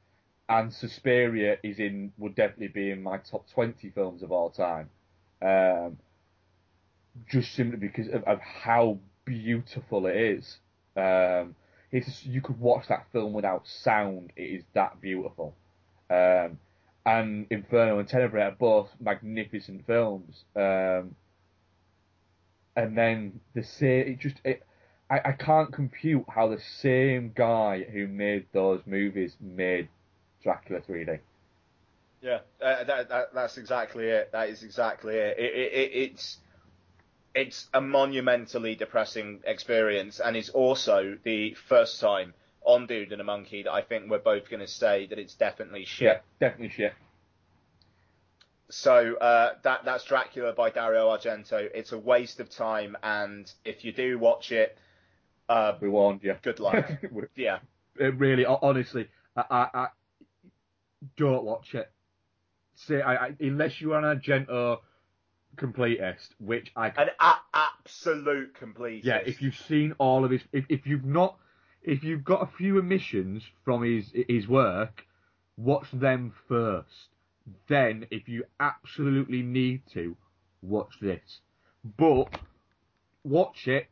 and 0.49 0.73
Suspiria 0.73 1.57
is 1.63 1.79
in 1.79 2.11
would 2.17 2.35
definitely 2.35 2.67
be 2.67 2.91
in 2.91 3.01
my 3.01 3.17
top 3.17 3.49
twenty 3.49 3.89
films 3.89 4.23
of 4.23 4.31
all 4.31 4.49
time, 4.49 4.89
um, 5.41 5.97
just 7.29 7.53
simply 7.53 7.77
because 7.77 8.07
of, 8.07 8.23
of 8.23 8.39
how 8.39 8.99
beautiful 9.25 10.07
it 10.07 10.15
is. 10.15 10.57
Um, 10.95 11.55
it's 11.91 12.25
you 12.25 12.41
could 12.41 12.59
watch 12.59 12.87
that 12.89 13.05
film 13.11 13.33
without 13.33 13.67
sound. 13.67 14.31
It 14.35 14.43
is 14.43 14.63
that 14.73 15.01
beautiful. 15.01 15.55
Um, 16.09 16.59
and 17.05 17.47
Inferno 17.49 17.99
and 17.99 18.07
Tenebrae 18.07 18.43
are 18.43 18.51
both 18.51 18.89
magnificent 18.99 19.87
films. 19.87 20.43
Um, 20.55 21.15
and 22.75 22.97
then 22.97 23.39
the 23.53 23.63
same. 23.63 24.07
It 24.07 24.19
just 24.19 24.37
it, 24.43 24.63
I 25.09 25.19
I 25.25 25.31
can't 25.33 25.71
compute 25.71 26.25
how 26.27 26.47
the 26.47 26.59
same 26.79 27.31
guy 27.35 27.83
who 27.83 28.07
made 28.07 28.47
those 28.53 28.81
movies 28.85 29.35
made 29.39 29.89
Dracula 30.43 30.81
3D. 30.81 31.19
Yeah, 32.21 32.39
uh, 32.63 32.83
that, 32.83 33.09
that, 33.09 33.33
that's 33.33 33.57
exactly 33.57 34.05
it. 34.05 34.31
That 34.31 34.49
is 34.49 34.61
exactly 34.61 35.15
it. 35.15 35.39
It, 35.39 35.55
it, 35.55 35.73
it. 35.73 35.91
It's 35.93 36.37
it's 37.33 37.67
a 37.73 37.81
monumentally 37.81 38.75
depressing 38.75 39.39
experience, 39.45 40.19
and 40.19 40.35
it's 40.35 40.49
also 40.49 41.17
the 41.23 41.55
first 41.67 41.99
time 41.99 42.33
on 42.63 42.85
Dude 42.85 43.11
and 43.11 43.21
a 43.21 43.23
Monkey 43.23 43.63
that 43.63 43.71
I 43.71 43.81
think 43.81 44.09
we're 44.09 44.19
both 44.19 44.49
going 44.49 44.59
to 44.59 44.67
say 44.67 45.07
that 45.07 45.17
it's 45.17 45.33
definitely 45.33 45.85
shit. 45.85 46.05
Yeah, 46.05 46.47
definitely 46.47 46.69
shit. 46.69 46.93
So 48.71 49.15
uh, 49.15 49.55
that 49.63 49.83
that's 49.83 50.05
Dracula 50.05 50.53
by 50.53 50.69
Dario 50.69 51.09
Argento. 51.09 51.69
It's 51.73 51.91
a 51.91 51.97
waste 51.97 52.39
of 52.39 52.49
time, 52.49 52.97
and 53.03 53.51
if 53.65 53.83
you 53.83 53.91
do 53.91 54.17
watch 54.17 54.53
it, 54.53 54.77
uh, 55.49 55.73
We 55.81 55.89
warned 55.89 56.23
you. 56.23 56.35
good 56.41 56.59
luck. 56.61 56.89
yeah, 57.35 57.59
it 57.99 58.17
really, 58.17 58.45
honestly, 58.45 59.09
I, 59.35 59.43
I, 59.51 59.67
I 59.73 59.87
don't 61.17 61.43
watch 61.43 61.75
it. 61.75 61.91
Say, 62.75 63.01
I, 63.01 63.15
I, 63.27 63.35
unless 63.41 63.81
you're 63.81 63.97
an 63.97 64.05
Argento 64.19 64.79
completist, 65.57 66.29
which 66.39 66.71
I 66.73 66.87
an 66.87 67.09
a- 67.19 67.41
absolute 67.53 68.55
complete. 68.55 69.03
Yeah, 69.03 69.17
if 69.25 69.41
you've 69.41 69.57
seen 69.67 69.93
all 69.97 70.23
of 70.23 70.31
his, 70.31 70.41
if, 70.53 70.63
if 70.69 70.87
you've 70.87 71.03
not, 71.03 71.37
if 71.83 72.05
you've 72.05 72.23
got 72.23 72.41
a 72.41 72.57
few 72.57 72.79
omissions 72.79 73.43
from 73.65 73.83
his 73.83 74.13
his 74.29 74.47
work, 74.47 75.05
watch 75.57 75.87
them 75.91 76.33
first. 76.47 77.09
Then, 77.67 78.07
if 78.11 78.27
you 78.27 78.45
absolutely 78.59 79.41
need 79.41 79.81
to, 79.93 80.15
watch 80.61 80.99
this. 81.01 81.41
But 81.97 82.39
watch 83.23 83.67
it 83.67 83.87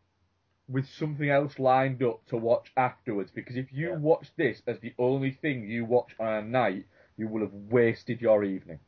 with 0.68 0.88
something 0.88 1.30
else 1.30 1.58
lined 1.58 2.04
up 2.04 2.26
to 2.28 2.38
watch 2.38 2.72
afterwards. 2.78 3.32
Because 3.32 3.58
if 3.58 3.74
you 3.74 3.90
Yeah. 3.90 3.98
watch 3.98 4.28
this 4.36 4.62
as 4.68 4.80
the 4.80 4.94
only 5.00 5.32
thing 5.32 5.68
you 5.68 5.86
watch 5.86 6.16
on 6.20 6.28
a 6.28 6.42
night, 6.42 6.86
you 7.18 7.28
will 7.28 7.42
have 7.42 7.54
wasted 7.54 8.22
your 8.22 8.44
evening. 8.44 8.80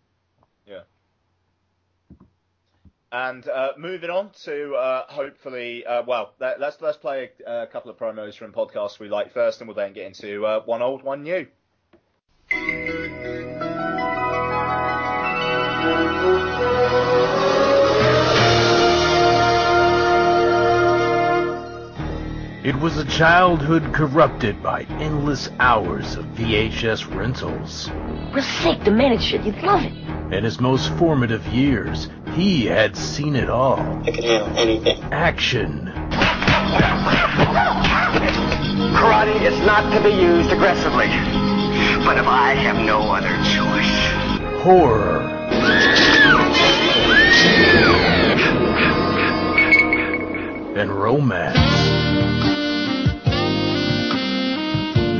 Yeah. 0.65 0.83
And 3.11 3.45
uh, 3.49 3.73
moving 3.77 4.09
on 4.09 4.29
to 4.45 4.73
uh, 4.75 5.05
hopefully, 5.11 5.85
uh, 5.85 6.03
well, 6.07 6.33
let, 6.39 6.61
let's 6.61 6.79
let's 6.79 6.97
play 6.97 7.31
a, 7.45 7.63
a 7.63 7.67
couple 7.67 7.91
of 7.91 7.97
promos 7.97 8.37
from 8.37 8.53
podcasts 8.53 8.99
we 8.99 9.09
like 9.09 9.33
first, 9.33 9.59
and 9.59 9.67
we'll 9.67 9.75
then 9.75 9.91
get 9.91 10.05
into 10.05 10.45
uh, 10.45 10.61
one 10.63 10.81
old, 10.81 11.03
one 11.03 11.23
new. 11.23 11.45
It 22.63 22.75
was 22.79 22.97
a 22.97 23.05
childhood 23.05 23.91
corrupted 23.91 24.61
by 24.61 24.83
endless 24.99 25.49
hours 25.59 26.15
of 26.15 26.25
VHS 26.35 27.13
rentals. 27.15 27.89
For 28.31 28.41
sake, 28.41 28.83
the 28.83 28.91
man 28.91 29.17
shit, 29.19 29.43
you'd 29.43 29.61
love 29.63 29.83
it. 29.83 29.93
In 30.31 30.43
his 30.43 30.59
most 30.59 30.91
formative 30.93 31.45
years, 31.47 32.07
he 32.33 32.65
had 32.65 32.95
seen 32.95 33.35
it 33.35 33.49
all. 33.49 33.79
I 33.79 34.11
can 34.11 34.23
handle 34.23 34.57
anything. 34.57 35.01
Action, 35.11 35.91
Karate 38.95 39.41
is 39.41 39.59
not 39.65 39.91
to 39.93 40.03
be 40.03 40.09
used 40.09 40.51
aggressively. 40.51 41.07
But 42.05 42.17
if 42.17 42.27
I 42.27 42.53
have 42.53 42.77
no 42.85 43.01
other 43.11 43.35
choice. 43.51 44.61
horror, 44.63 45.27
and 50.81 50.89
romance. 50.89 51.57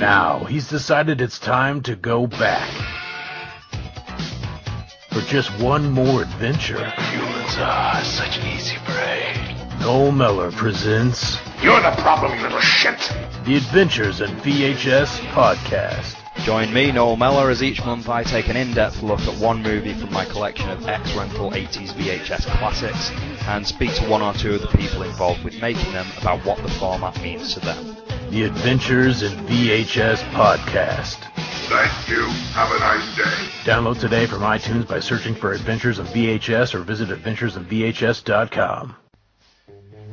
Now 0.02 0.44
he's 0.50 0.68
decided 0.68 1.22
it's 1.22 1.38
time 1.38 1.84
to 1.84 1.96
go 1.96 2.26
back. 2.26 2.68
For 5.12 5.22
just 5.22 5.52
one 5.60 5.92
more 5.92 6.24
adventure, 6.24 6.84
Humans 6.84 7.58
are 7.60 8.04
such 8.04 8.44
easy 8.44 8.78
prey. 8.86 9.56
Noel 9.82 10.12
Meller 10.12 10.52
presents 10.52 11.38
You're 11.62 11.80
the 11.80 11.92
problem, 12.02 12.36
you 12.36 12.42
little 12.42 12.60
shit. 12.60 12.98
The 13.46 13.58
Adventures 13.58 14.22
in 14.22 14.32
VHS 14.38 15.20
Podcast. 15.28 16.21
Join 16.44 16.74
me, 16.74 16.92
Noel 16.92 17.18
Meller, 17.18 17.52
as 17.52 17.62
each 17.62 17.86
month 17.86 18.10
I 18.10 18.24
take 18.24 18.48
an 18.50 18.56
in-depth 18.56 19.04
look 19.04 19.20
at 19.22 19.40
one 19.40 19.62
movie 19.62 19.94
from 19.94 20.12
my 20.12 20.26
collection 20.26 20.70
of 20.72 20.88
ex-rental 20.88 21.52
80s 21.52 21.94
VHS 21.94 22.46
classics 22.58 23.12
and 23.48 23.66
speak 23.66 23.94
to 23.96 24.10
one 24.10 24.24
or 24.24 24.34
two 24.34 24.56
of 24.56 24.62
the 24.62 24.68
people 24.70 25.04
involved 25.04 25.44
with 25.44 25.62
making 25.62 25.94
them 25.94 26.08
about 26.20 26.44
what 26.44 26.58
the 26.64 26.72
format 26.72 27.22
means 27.22 27.54
to 27.54 27.60
them. 27.60 27.96
The 28.32 28.46
Adventures 28.46 29.22
in 29.22 29.34
VHS 29.46 30.24
Podcast. 30.32 31.18
Thank 31.70 32.10
you. 32.10 32.24
Have 32.54 32.72
a 32.72 32.80
nice 32.80 33.16
day. 33.16 33.72
Download 33.72 34.00
today 34.00 34.26
from 34.26 34.42
iTunes 34.42 34.88
by 34.88 35.00
searching 35.00 35.36
for 35.36 35.54
Adventures 35.54 36.00
in 36.00 36.06
VHS 36.08 36.74
or 36.74 36.80
visit 36.80 37.10
adventuresinvhs.com. 37.10 38.96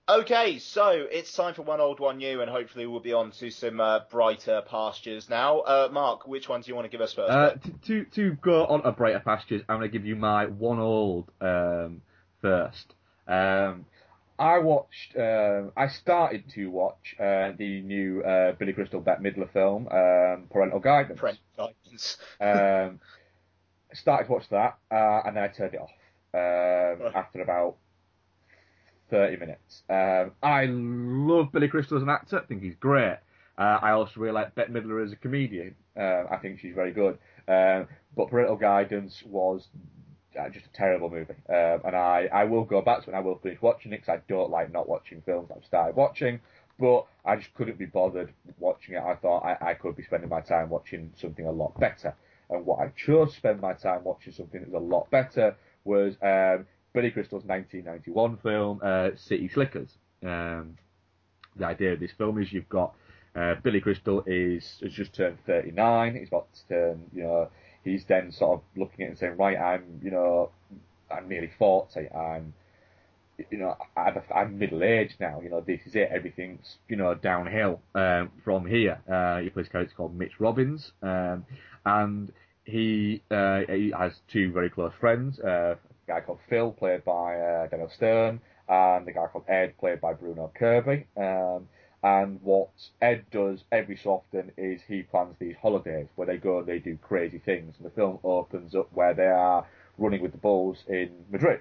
Okay, 0.08 0.58
so 0.58 1.06
it's 1.10 1.34
time 1.34 1.52
for 1.52 1.60
one 1.60 1.82
old, 1.82 2.00
one 2.00 2.16
new, 2.16 2.40
and 2.40 2.50
hopefully 2.50 2.86
we'll 2.86 2.98
be 2.98 3.12
on 3.12 3.30
to 3.32 3.50
some 3.50 3.78
uh, 3.78 4.00
brighter 4.10 4.62
pastures 4.66 5.28
now. 5.28 5.58
Uh, 5.58 5.90
Mark, 5.92 6.26
which 6.26 6.48
one 6.48 6.62
do 6.62 6.68
you 6.68 6.74
want 6.74 6.86
to 6.86 6.88
give 6.90 7.02
us 7.02 7.12
first? 7.12 7.30
Uh, 7.30 7.50
to, 7.50 7.70
to 7.86 8.04
to 8.14 8.30
go 8.40 8.64
on 8.64 8.82
to 8.84 8.92
brighter 8.92 9.20
pastures, 9.20 9.60
I'm 9.68 9.78
going 9.78 9.90
to 9.90 9.92
give 9.92 10.06
you 10.06 10.16
my 10.16 10.46
one 10.46 10.78
old 10.78 11.30
um, 11.42 12.00
first. 12.40 12.94
Um, 13.26 13.84
I 14.38 14.58
watched. 14.60 15.14
Um, 15.14 15.72
I 15.76 15.88
started 15.88 16.44
to 16.54 16.68
watch 16.68 17.14
uh, 17.20 17.52
the 17.58 17.82
new 17.82 18.22
uh, 18.22 18.52
Billy 18.52 18.72
Crystal 18.72 19.00
Bette 19.00 19.22
Midler 19.22 19.52
film, 19.52 19.88
um, 19.88 20.46
Parental 20.50 20.80
Guidance. 20.80 21.20
Friend 21.20 21.38
guidance. 21.54 22.16
um, 22.40 22.98
started 23.92 24.24
to 24.24 24.32
watch 24.32 24.48
that, 24.52 24.78
uh, 24.90 25.26
and 25.26 25.36
then 25.36 25.44
I 25.44 25.48
turned 25.48 25.74
it 25.74 25.80
off 25.82 25.90
um, 26.32 27.12
after 27.14 27.42
about 27.42 27.76
30 29.10 29.36
minutes. 29.36 29.82
Um, 29.88 30.32
I 30.42 30.66
love 30.66 31.52
Billy 31.52 31.68
Crystal 31.68 31.96
as 31.96 32.02
an 32.02 32.08
actor. 32.08 32.40
I 32.40 32.46
think 32.46 32.62
he's 32.62 32.76
great. 32.76 33.18
Uh, 33.56 33.78
I 33.82 33.90
also 33.90 34.20
really 34.20 34.34
like 34.34 34.54
Bette 34.54 34.72
Midler 34.72 35.04
as 35.04 35.12
a 35.12 35.16
comedian. 35.16 35.74
Uh, 35.98 36.24
I 36.30 36.36
think 36.36 36.60
she's 36.60 36.74
very 36.74 36.92
good. 36.92 37.18
Um, 37.48 37.88
but 38.16 38.28
Parental 38.30 38.56
Guidance 38.56 39.22
was 39.26 39.66
uh, 40.38 40.48
just 40.48 40.66
a 40.66 40.72
terrible 40.72 41.10
movie. 41.10 41.34
Um, 41.48 41.80
and 41.84 41.96
I, 41.96 42.28
I 42.32 42.44
will 42.44 42.64
go 42.64 42.80
back 42.82 43.04
to 43.04 43.10
it 43.10 43.14
I 43.14 43.20
will 43.20 43.38
finish 43.38 43.60
watching 43.60 43.92
it 43.92 44.02
because 44.02 44.20
I 44.20 44.22
don't 44.28 44.50
like 44.50 44.72
not 44.72 44.88
watching 44.88 45.22
films 45.22 45.50
I've 45.54 45.64
started 45.64 45.96
watching. 45.96 46.40
But 46.78 47.06
I 47.24 47.34
just 47.36 47.52
couldn't 47.54 47.78
be 47.78 47.86
bothered 47.86 48.32
watching 48.58 48.94
it. 48.94 49.02
I 49.02 49.16
thought 49.16 49.44
I, 49.44 49.70
I 49.70 49.74
could 49.74 49.96
be 49.96 50.04
spending 50.04 50.28
my 50.28 50.40
time 50.40 50.68
watching 50.68 51.12
something 51.20 51.46
a 51.46 51.50
lot 51.50 51.78
better. 51.80 52.14
And 52.50 52.64
what 52.64 52.78
I 52.78 52.92
chose 52.96 53.32
to 53.32 53.36
spend 53.36 53.60
my 53.60 53.72
time 53.72 54.04
watching 54.04 54.32
something 54.32 54.60
that 54.60 54.70
was 54.70 54.80
a 54.80 54.84
lot 54.84 55.10
better 55.10 55.56
was 55.84 56.14
um, 56.22 56.66
Billy 56.92 57.10
Crystal's 57.10 57.44
1991 57.44 58.38
film, 58.38 58.80
uh, 58.82 59.10
City 59.16 59.48
Slickers. 59.48 59.90
Um, 60.24 60.76
the 61.56 61.66
idea 61.66 61.92
of 61.92 62.00
this 62.00 62.12
film 62.16 62.40
is 62.40 62.52
you've 62.52 62.68
got 62.68 62.94
uh, 63.34 63.54
Billy 63.62 63.80
Crystal 63.80 64.22
is 64.26 64.78
has 64.82 64.92
just 64.92 65.14
turned 65.14 65.38
39. 65.46 66.16
He's 66.16 66.28
about 66.28 66.48
to 66.54 66.68
turn, 66.68 67.02
you 67.14 67.22
know, 67.24 67.48
he's 67.84 68.04
then 68.06 68.32
sort 68.32 68.58
of 68.58 68.64
looking 68.76 69.02
at 69.02 69.06
it 69.06 69.10
and 69.10 69.18
saying, 69.18 69.36
right, 69.36 69.56
I'm, 69.56 70.00
you 70.02 70.10
know, 70.10 70.50
I'm 71.10 71.28
nearly 71.28 71.50
40. 71.58 72.08
I'm 72.10 72.54
you 73.50 73.58
know, 73.58 73.76
I'm, 73.96 74.20
I'm 74.34 74.58
middle 74.58 74.82
aged 74.82 75.14
now. 75.20 75.40
You 75.40 75.50
know, 75.50 75.60
this 75.60 75.80
is 75.86 75.94
it. 75.94 76.08
Everything's 76.12 76.78
you 76.88 76.96
know 76.96 77.14
downhill 77.14 77.80
um, 77.94 78.30
from 78.44 78.66
here. 78.66 79.00
Uh, 79.10 79.38
he 79.38 79.50
plays 79.50 79.66
a 79.66 79.70
character 79.70 79.94
called 79.96 80.16
Mitch 80.16 80.40
Robbins, 80.40 80.92
um, 81.02 81.44
and 81.84 82.32
he 82.64 83.22
uh, 83.30 83.60
he 83.68 83.92
has 83.96 84.12
two 84.32 84.52
very 84.52 84.70
close 84.70 84.92
friends. 85.00 85.38
Uh, 85.38 85.76
guy 86.08 86.20
called 86.20 86.40
Phil, 86.48 86.72
played 86.72 87.04
by 87.04 87.38
uh, 87.38 87.66
Daniel 87.68 87.90
Stern, 87.94 88.40
and 88.68 89.06
the 89.06 89.12
guy 89.12 89.26
called 89.26 89.44
Ed, 89.48 89.78
played 89.78 90.00
by 90.00 90.12
Bruno 90.12 90.50
Kirby. 90.54 91.06
Um, 91.16 91.68
and 92.02 92.40
what 92.42 92.70
Ed 93.00 93.24
does 93.32 93.64
every 93.72 93.96
so 93.96 94.10
often 94.10 94.52
is 94.56 94.80
he 94.86 95.02
plans 95.02 95.34
these 95.38 95.56
holidays 95.60 96.06
where 96.14 96.26
they 96.26 96.36
go 96.36 96.58
and 96.58 96.66
they 96.66 96.78
do 96.78 96.96
crazy 97.02 97.38
things. 97.38 97.74
And 97.76 97.86
the 97.86 97.94
film 97.94 98.18
opens 98.22 98.74
up 98.74 98.88
where 98.92 99.14
they 99.14 99.26
are 99.26 99.66
running 99.96 100.22
with 100.22 100.32
the 100.32 100.38
Bulls 100.38 100.84
in 100.88 101.10
Madrid. 101.30 101.60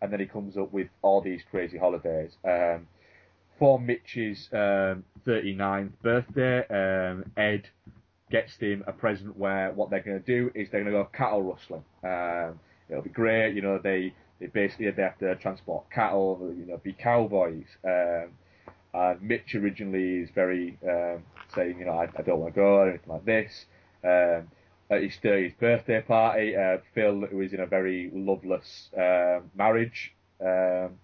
And 0.00 0.12
then 0.12 0.18
he 0.18 0.26
comes 0.26 0.56
up 0.56 0.72
with 0.72 0.88
all 1.00 1.20
these 1.20 1.42
crazy 1.48 1.78
holidays. 1.78 2.32
Um, 2.44 2.88
for 3.58 3.78
Mitch's 3.78 4.48
um, 4.52 5.04
39th 5.24 5.92
birthday, 6.02 6.66
um, 6.66 7.30
Ed 7.36 7.68
gets 8.32 8.56
him 8.56 8.82
a 8.88 8.92
present 8.92 9.36
where 9.36 9.70
what 9.72 9.90
they're 9.90 10.02
going 10.02 10.20
to 10.20 10.26
do 10.26 10.50
is 10.56 10.68
they're 10.70 10.82
going 10.82 10.92
to 10.92 10.98
go 10.98 11.08
cattle 11.16 11.42
rustling. 11.42 11.84
Um, 12.02 12.58
it'll 12.88 13.02
be 13.02 13.10
great, 13.10 13.54
you 13.54 13.62
know, 13.62 13.78
they, 13.78 14.14
they 14.40 14.46
basically 14.46 14.90
they 14.90 15.02
have 15.02 15.18
to 15.18 15.34
transport 15.36 15.90
cattle, 15.90 16.52
you 16.56 16.66
know, 16.66 16.78
be 16.78 16.92
cowboys. 16.92 17.66
Um, 17.84 18.30
and 18.94 19.22
Mitch 19.22 19.54
originally 19.54 20.18
is 20.18 20.30
very 20.34 20.78
um, 20.86 21.22
saying, 21.54 21.78
you 21.78 21.86
know, 21.86 21.92
I, 21.92 22.08
I 22.16 22.22
don't 22.22 22.40
want 22.40 22.54
to 22.54 22.60
go 22.60 22.74
or 22.76 22.88
anything 22.90 23.12
like 23.12 23.24
this. 23.24 23.64
Um, 24.04 24.48
at 24.90 25.02
his 25.02 25.14
30th 25.24 25.58
birthday 25.58 26.02
party, 26.02 26.54
uh, 26.54 26.78
Phil, 26.94 27.22
who 27.30 27.40
is 27.40 27.52
in 27.54 27.60
a 27.60 27.66
very 27.66 28.10
loveless 28.12 28.90
um, 28.96 29.50
marriage, 29.54 30.14
um, 30.44 30.98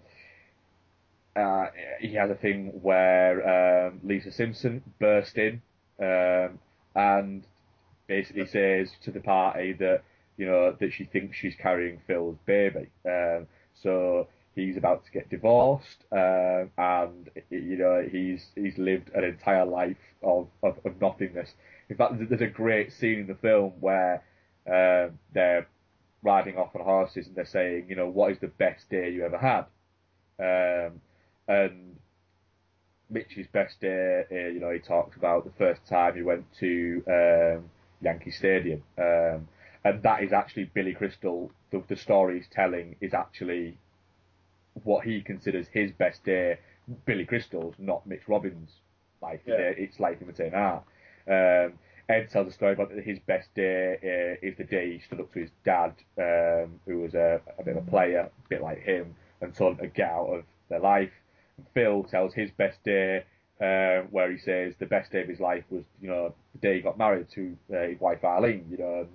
uh, 1.35 1.67
he 2.01 2.15
has 2.15 2.31
a 2.31 2.35
thing 2.35 2.73
where 2.83 3.87
um, 3.89 4.01
Lisa 4.03 4.33
Simpson 4.33 4.83
burst 4.99 5.39
in 5.39 5.63
um, 6.01 6.59
and 6.95 7.45
basically 8.09 8.47
says 8.47 8.91
to 9.03 9.11
the 9.11 9.21
party 9.21 9.73
that 9.75 10.03
you 10.39 10.47
know 10.47 10.75
that 10.81 10.93
she 10.93 11.05
thinks 11.05 11.37
she's 11.37 11.55
carrying 11.57 12.01
Phil's 12.07 12.39
baby. 12.47 12.89
Um, 13.05 13.47
so 13.75 14.29
he's 14.55 14.77
about 14.79 15.05
to 15.05 15.11
get 15.11 15.29
divorced, 15.29 16.05
uh, 16.11 16.65
and 16.79 17.29
you 17.51 17.77
know 17.77 18.07
he's 18.11 18.47
he's 18.55 18.79
lived 18.79 19.11
an 19.15 19.25
entire 19.25 19.67
life 19.67 19.97
of, 20.23 20.49
of, 20.63 20.79
of 20.87 21.01
nothingness. 21.01 21.51
In 21.91 21.97
fact, 21.97 22.15
there's 22.29 22.41
a 22.41 22.47
great 22.47 22.93
scene 22.93 23.19
in 23.19 23.27
the 23.27 23.35
film 23.35 23.73
where 23.81 24.23
um, 24.67 25.19
they're 25.33 25.67
riding 26.23 26.57
off 26.57 26.75
on 26.75 26.83
horses 26.83 27.27
and 27.27 27.37
they're 27.37 27.47
saying, 27.47 27.87
you 27.89 27.97
know, 27.97 28.09
what 28.09 28.33
is 28.33 28.39
the 28.41 28.49
best 28.49 28.89
day 28.91 29.11
you 29.11 29.25
ever 29.25 29.39
had? 29.39 29.65
Um, 30.41 31.01
and 31.47 31.97
Mitch's 33.11 33.47
best 33.53 33.81
day, 33.81 34.25
uh, 34.31 34.35
you 34.35 34.61
know, 34.61 34.71
he 34.71 34.79
talks 34.79 35.17
about 35.17 35.45
the 35.45 35.53
first 35.59 35.81
time 35.89 36.15
he 36.15 36.23
went 36.23 36.45
to 36.61 37.03
um, 37.09 37.71
Yankee 38.03 38.31
Stadium, 38.31 38.83
um, 38.99 39.49
and 39.89 40.03
that 40.03 40.23
is 40.23 40.33
actually 40.33 40.71
Billy 40.75 40.93
Crystal. 40.93 41.51
The, 41.71 41.83
the 41.89 41.97
story 41.97 42.37
he's 42.37 42.49
telling 42.49 42.97
is 43.01 43.15
actually 43.15 43.79
what 44.85 45.05
he 45.05 45.23
considers 45.23 45.67
his 45.73 45.93
best 45.93 46.25
day. 46.25 46.59
Billy 47.07 47.25
Crystal's, 47.25 47.75
not 47.79 48.07
Mitch 48.07 48.29
Robbins' 48.29 48.71
life. 49.23 49.41
Yeah. 49.47 49.57
It's 49.57 49.99
life 49.99 50.19
imitating 50.21 50.55
art. 50.55 50.85
Um, 51.27 51.79
Ed 52.09 52.29
tells 52.31 52.49
a 52.49 52.53
story 52.53 52.73
about 52.73 52.91
his 52.93 53.19
best 53.21 53.49
day 53.55 53.97
uh, 54.03 54.47
is 54.47 54.57
the 54.57 54.65
day 54.65 54.93
he 54.93 54.99
stood 55.01 55.21
up 55.21 55.33
to 55.33 55.41
his 55.41 55.51
dad, 55.65 55.95
um, 56.19 56.81
who 56.87 57.01
was 57.01 57.15
a, 57.15 57.41
a 57.59 57.63
bit 57.63 57.77
of 57.77 57.87
a 57.87 57.91
player, 57.91 58.21
a 58.21 58.49
bit 58.49 58.63
like 58.63 58.83
him, 58.83 59.15
and 59.41 59.55
told 59.55 59.73
him 59.79 59.85
to 59.85 59.87
get 59.89 60.11
out 60.11 60.29
of 60.29 60.45
their 60.69 60.81
life. 60.81 61.13
Phil 61.75 62.05
tells 62.05 62.35
his 62.35 62.51
best 62.51 62.83
day, 62.85 63.25
uh, 63.61 64.07
where 64.11 64.31
he 64.31 64.39
says 64.39 64.75
the 64.79 64.87
best 64.87 65.13
day 65.13 65.23
of 65.23 65.29
his 65.29 65.41
life 65.41 65.65
was, 65.71 65.85
you 66.01 66.09
know, 66.09 66.35
the 66.53 66.59
day 66.61 66.77
he 66.77 66.81
got 66.81 66.97
married 66.97 67.27
to 67.35 67.57
uh, 67.75 67.89
his 67.89 68.01
wife 68.01 68.25
Arlene, 68.25 68.67
you 68.71 68.79
know, 68.79 69.01
and 69.01 69.09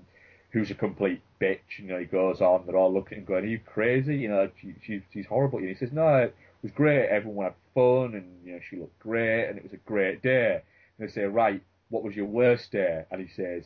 who's 0.54 0.70
a 0.70 0.76
complete 0.76 1.20
bitch. 1.42 1.80
You 1.80 1.86
know, 1.86 2.00
he 2.00 2.06
goes 2.06 2.40
on, 2.40 2.66
they're 2.66 2.78
all 2.78 2.94
looking 2.94 3.18
at 3.18 3.22
him 3.22 3.26
going, 3.26 3.44
are 3.44 3.48
you 3.48 3.60
crazy? 3.60 4.16
You 4.16 4.30
know, 4.30 4.50
she, 4.62 4.76
she, 4.86 5.02
she's 5.12 5.26
horrible. 5.26 5.58
And 5.58 5.68
he 5.68 5.74
says, 5.74 5.92
no, 5.92 6.08
it 6.18 6.36
was 6.62 6.72
great. 6.72 7.10
Everyone 7.10 7.46
had 7.46 7.56
fun 7.74 8.14
and, 8.14 8.46
you 8.46 8.54
know, 8.54 8.60
she 8.70 8.78
looked 8.78 9.00
great 9.00 9.50
and 9.50 9.58
it 9.58 9.64
was 9.64 9.74
a 9.74 9.78
great 9.78 10.22
day. 10.22 10.62
And 10.98 11.08
they 11.08 11.12
say, 11.12 11.24
right, 11.24 11.62
what 11.90 12.04
was 12.04 12.16
your 12.16 12.28
worst 12.28 12.72
day? 12.72 13.04
And 13.12 13.20
he 13.20 13.34
says, 13.36 13.66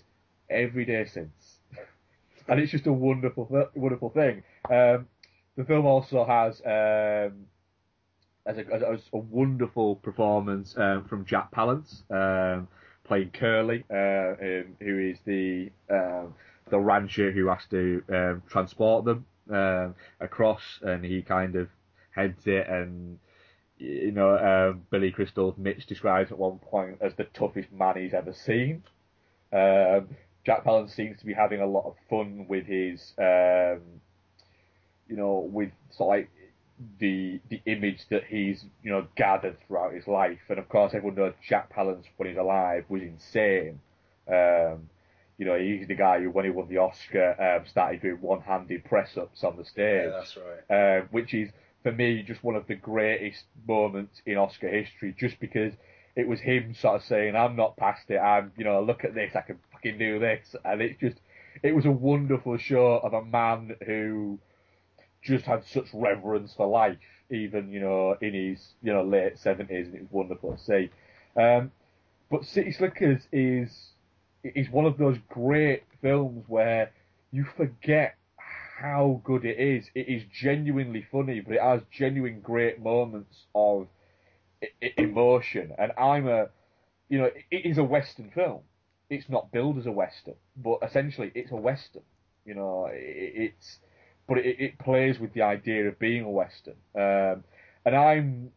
every 0.49 0.85
day 0.85 1.05
since. 1.05 1.59
and 2.47 2.59
it's 2.59 2.71
just 2.71 2.87
a 2.87 2.93
wonderful, 2.93 3.69
wonderful 3.75 4.09
thing. 4.09 4.43
Um, 4.71 5.07
the 5.57 5.65
film 5.65 5.85
also 5.85 6.23
has, 6.23 6.61
um, 6.61 7.47
as 8.45 8.57
a, 8.57 8.65
as 8.73 9.01
a 9.11 9.17
wonderful 9.17 9.97
performance 9.97 10.73
um, 10.77 11.03
from 11.09 11.25
Jack 11.25 11.51
Palance 11.51 12.09
um, 12.09 12.69
playing 13.03 13.31
Curly, 13.31 13.83
uh, 13.91 14.35
um, 14.41 14.77
who 14.79 14.99
is 14.99 15.17
the 15.25 15.69
um, 15.89 16.33
the 16.69 16.79
rancher 16.79 17.31
who 17.31 17.47
has 17.47 17.61
to 17.71 18.03
um, 18.09 18.43
transport 18.49 19.05
them 19.05 19.25
um, 19.51 19.95
across, 20.19 20.61
and 20.81 21.03
he 21.03 21.21
kind 21.21 21.55
of 21.55 21.69
heads 22.11 22.45
it. 22.45 22.67
And 22.67 23.19
you 23.77 24.11
know, 24.11 24.37
um, 24.37 24.83
Billy 24.89 25.11
Crystal's 25.11 25.57
Mitch 25.57 25.85
describes 25.85 26.31
at 26.31 26.37
one 26.37 26.59
point 26.59 26.97
as 27.01 27.13
the 27.15 27.25
toughest 27.25 27.71
man 27.71 27.95
he's 27.97 28.13
ever 28.13 28.33
seen. 28.33 28.83
Um, 29.53 30.09
Jack 30.45 30.63
Palance 30.63 30.95
seems 30.95 31.19
to 31.19 31.25
be 31.25 31.33
having 31.33 31.61
a 31.61 31.67
lot 31.67 31.85
of 31.85 31.95
fun 32.09 32.45
with 32.47 32.65
his, 32.65 33.13
um, 33.17 33.81
you 35.07 35.15
know, 35.15 35.47
with 35.51 35.71
sort 35.91 36.07
of 36.07 36.21
like 36.21 36.29
the 36.99 37.39
the 37.49 37.61
image 37.65 38.05
that 38.09 38.23
he's 38.25 38.63
you 38.83 38.91
know 38.91 39.07
gathered 39.15 39.57
throughout 39.67 39.93
his 39.93 40.07
life, 40.07 40.39
and 40.49 40.59
of 40.59 40.69
course 40.69 40.93
everyone 40.93 41.15
knows 41.15 41.33
Jack 41.47 41.73
Palance 41.73 42.05
when 42.17 42.29
he's 42.29 42.37
alive 42.37 42.85
was 42.89 43.01
insane. 43.01 43.79
Um, 44.27 44.89
you 45.37 45.45
know, 45.45 45.57
he's 45.57 45.87
the 45.87 45.95
guy 45.95 46.19
who, 46.19 46.31
when 46.31 46.45
he 46.45 46.51
won 46.51 46.67
the 46.67 46.77
Oscar, 46.77 47.35
um, 47.39 47.67
started 47.67 48.01
doing 48.01 48.19
one-handed 48.21 48.83
press-ups 48.85 49.43
on 49.43 49.55
the 49.57 49.65
stage. 49.65 50.05
Yeah, 50.05 50.09
that's 50.09 50.37
right. 50.69 50.97
Um, 50.99 51.07
which 51.11 51.33
is 51.33 51.49
for 51.83 51.91
me 51.91 52.23
just 52.23 52.43
one 52.43 52.55
of 52.55 52.67
the 52.67 52.75
greatest 52.75 53.43
moments 53.67 54.21
in 54.25 54.37
Oscar 54.37 54.69
history, 54.69 55.15
just 55.17 55.39
because 55.39 55.73
it 56.15 56.27
was 56.27 56.39
him 56.39 56.73
sort 56.73 56.95
of 56.95 57.03
saying, 57.03 57.35
"I'm 57.35 57.55
not 57.55 57.77
past 57.77 58.09
it. 58.09 58.17
I'm, 58.17 58.51
you 58.57 58.63
know, 58.63 58.81
look 58.81 59.03
at 59.03 59.13
this. 59.13 59.35
I 59.35 59.41
can 59.41 59.59
fucking 59.71 59.99
do 59.99 60.19
this," 60.19 60.55
and 60.65 60.81
it's 60.81 60.99
just, 60.99 61.17
it 61.61 61.75
was 61.75 61.85
a 61.85 61.91
wonderful 61.91 62.57
show 62.57 62.97
of 63.03 63.13
a 63.13 63.23
man 63.23 63.75
who 63.85 64.39
just 65.21 65.45
had 65.45 65.63
such 65.65 65.87
reverence 65.93 66.53
for 66.55 66.65
life, 66.67 66.97
even 67.29 67.71
you 67.71 67.79
know 67.79 68.15
in 68.21 68.33
his 68.33 68.73
you 68.81 68.91
know 68.91 69.03
late 69.03 69.37
seventies, 69.37 69.85
and 69.87 69.95
it 69.95 70.01
was 70.01 70.11
wonderful 70.11 70.55
to 70.55 70.63
see. 70.63 70.89
Um, 71.39 71.71
but 72.31 72.45
City 72.45 72.71
Slickers 72.71 73.21
is 73.31 73.91
is 74.55 74.69
one 74.69 74.85
of 74.85 74.97
those 74.97 75.17
great 75.29 75.83
films 76.01 76.43
where 76.47 76.91
you 77.31 77.45
forget 77.55 78.15
how 78.79 79.21
good 79.23 79.45
it 79.45 79.59
is. 79.59 79.89
It 79.95 80.07
is 80.07 80.23
genuinely 80.31 81.05
funny, 81.11 81.39
but 81.41 81.55
it 81.55 81.61
has 81.61 81.81
genuine 81.91 82.41
great 82.41 82.81
moments 82.81 83.45
of 83.55 83.87
emotion. 84.97 85.73
And 85.77 85.91
I'm 85.97 86.27
a, 86.27 86.49
you 87.09 87.19
know, 87.19 87.29
it 87.51 87.65
is 87.65 87.77
a 87.77 87.83
Western 87.83 88.29
film. 88.31 88.61
It's 89.09 89.29
not 89.29 89.51
billed 89.51 89.77
as 89.77 89.85
a 89.85 89.91
Western, 89.91 90.35
but 90.55 90.79
essentially 90.83 91.31
it's 91.33 91.51
a 91.51 91.55
Western. 91.55 92.03
You 92.45 92.55
know, 92.55 92.87
it, 92.91 93.53
it's, 93.57 93.77
but 94.27 94.37
it, 94.39 94.59
it 94.59 94.79
plays 94.79 95.19
with 95.19 95.33
the 95.33 95.41
idea 95.41 95.87
of 95.87 95.99
being 95.99 96.23
a 96.23 96.29
Western. 96.29 96.75
Um, 96.95 97.43
and 97.85 97.95
I'm, 97.95 98.51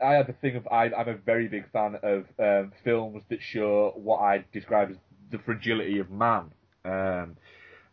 I 0.00 0.14
have 0.14 0.28
a 0.28 0.32
thing 0.32 0.56
of 0.56 0.66
I, 0.68 0.90
I'm 0.96 1.08
a 1.08 1.16
very 1.16 1.48
big 1.48 1.70
fan 1.70 1.96
of 2.02 2.24
um, 2.38 2.72
films 2.82 3.22
that 3.28 3.40
show 3.42 3.92
what 3.96 4.18
I 4.18 4.44
describe 4.52 4.90
as 4.90 4.96
the 5.30 5.38
fragility 5.38 5.98
of 5.98 6.10
man. 6.10 6.52
Um, 6.84 7.36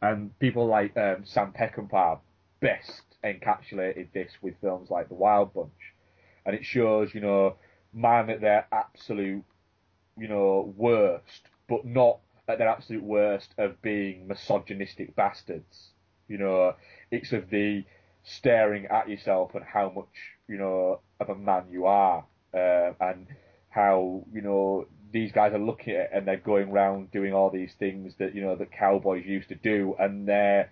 and 0.01 0.37
people 0.39 0.67
like 0.67 0.95
um, 0.97 1.23
Sam 1.25 1.53
Peckinpah 1.57 2.19
best 2.59 3.03
encapsulated 3.23 4.11
this 4.13 4.31
with 4.41 4.55
films 4.61 4.89
like 4.89 5.09
The 5.09 5.15
Wild 5.15 5.53
Bunch, 5.53 5.71
and 6.45 6.55
it 6.55 6.65
shows 6.65 7.13
you 7.13 7.21
know 7.21 7.55
man 7.93 8.29
at 8.29 8.41
their 8.41 8.65
absolute 8.71 9.43
you 10.17 10.27
know 10.27 10.73
worst, 10.75 11.47
but 11.69 11.85
not 11.85 12.19
at 12.47 12.57
their 12.57 12.67
absolute 12.69 13.03
worst 13.03 13.53
of 13.57 13.81
being 13.81 14.27
misogynistic 14.27 15.15
bastards. 15.15 15.89
You 16.27 16.37
know, 16.37 16.75
it's 17.11 17.31
of 17.31 17.49
the 17.49 17.83
staring 18.23 18.85
at 18.87 19.09
yourself 19.09 19.55
and 19.55 19.63
how 19.63 19.91
much 19.95 20.13
you 20.47 20.57
know 20.57 21.01
of 21.19 21.29
a 21.29 21.35
man 21.35 21.65
you 21.71 21.85
are, 21.85 22.25
uh, 22.53 22.91
and 22.99 23.27
how 23.69 24.23
you 24.33 24.41
know 24.41 24.87
these 25.11 25.31
guys 25.31 25.53
are 25.53 25.59
looking 25.59 25.95
at 25.95 26.01
it 26.01 26.09
and 26.13 26.27
they're 26.27 26.37
going 26.37 26.69
around 26.71 27.11
doing 27.11 27.33
all 27.33 27.49
these 27.49 27.73
things 27.79 28.13
that 28.19 28.35
you 28.35 28.41
know 28.41 28.55
that 28.55 28.71
cowboys 28.71 29.25
used 29.25 29.49
to 29.49 29.55
do, 29.55 29.95
and 29.99 30.27
they're 30.27 30.71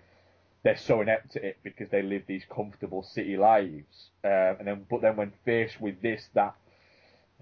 they're 0.62 0.76
so 0.76 1.00
inept 1.00 1.36
at 1.36 1.44
it 1.44 1.58
because 1.62 1.88
they 1.90 2.02
live 2.02 2.22
these 2.26 2.44
comfortable 2.54 3.02
city 3.02 3.36
lives, 3.36 4.10
um, 4.24 4.56
and 4.58 4.66
then 4.66 4.86
but 4.90 5.02
then 5.02 5.16
when 5.16 5.32
faced 5.44 5.80
with 5.80 6.00
this 6.02 6.28
that 6.34 6.54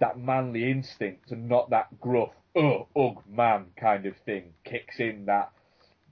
that 0.01 0.19
manly 0.19 0.71
instinct 0.71 1.33
and 1.33 1.49
not 1.49 1.71
that 1.71 2.01
gruff 2.01 2.31
ugh 2.57 2.87
ugh 2.97 3.23
man 3.29 3.67
kind 3.77 4.07
of 4.07 4.15
thing 4.25 4.53
kicks 4.65 5.01
in 5.01 5.27
that 5.27 5.51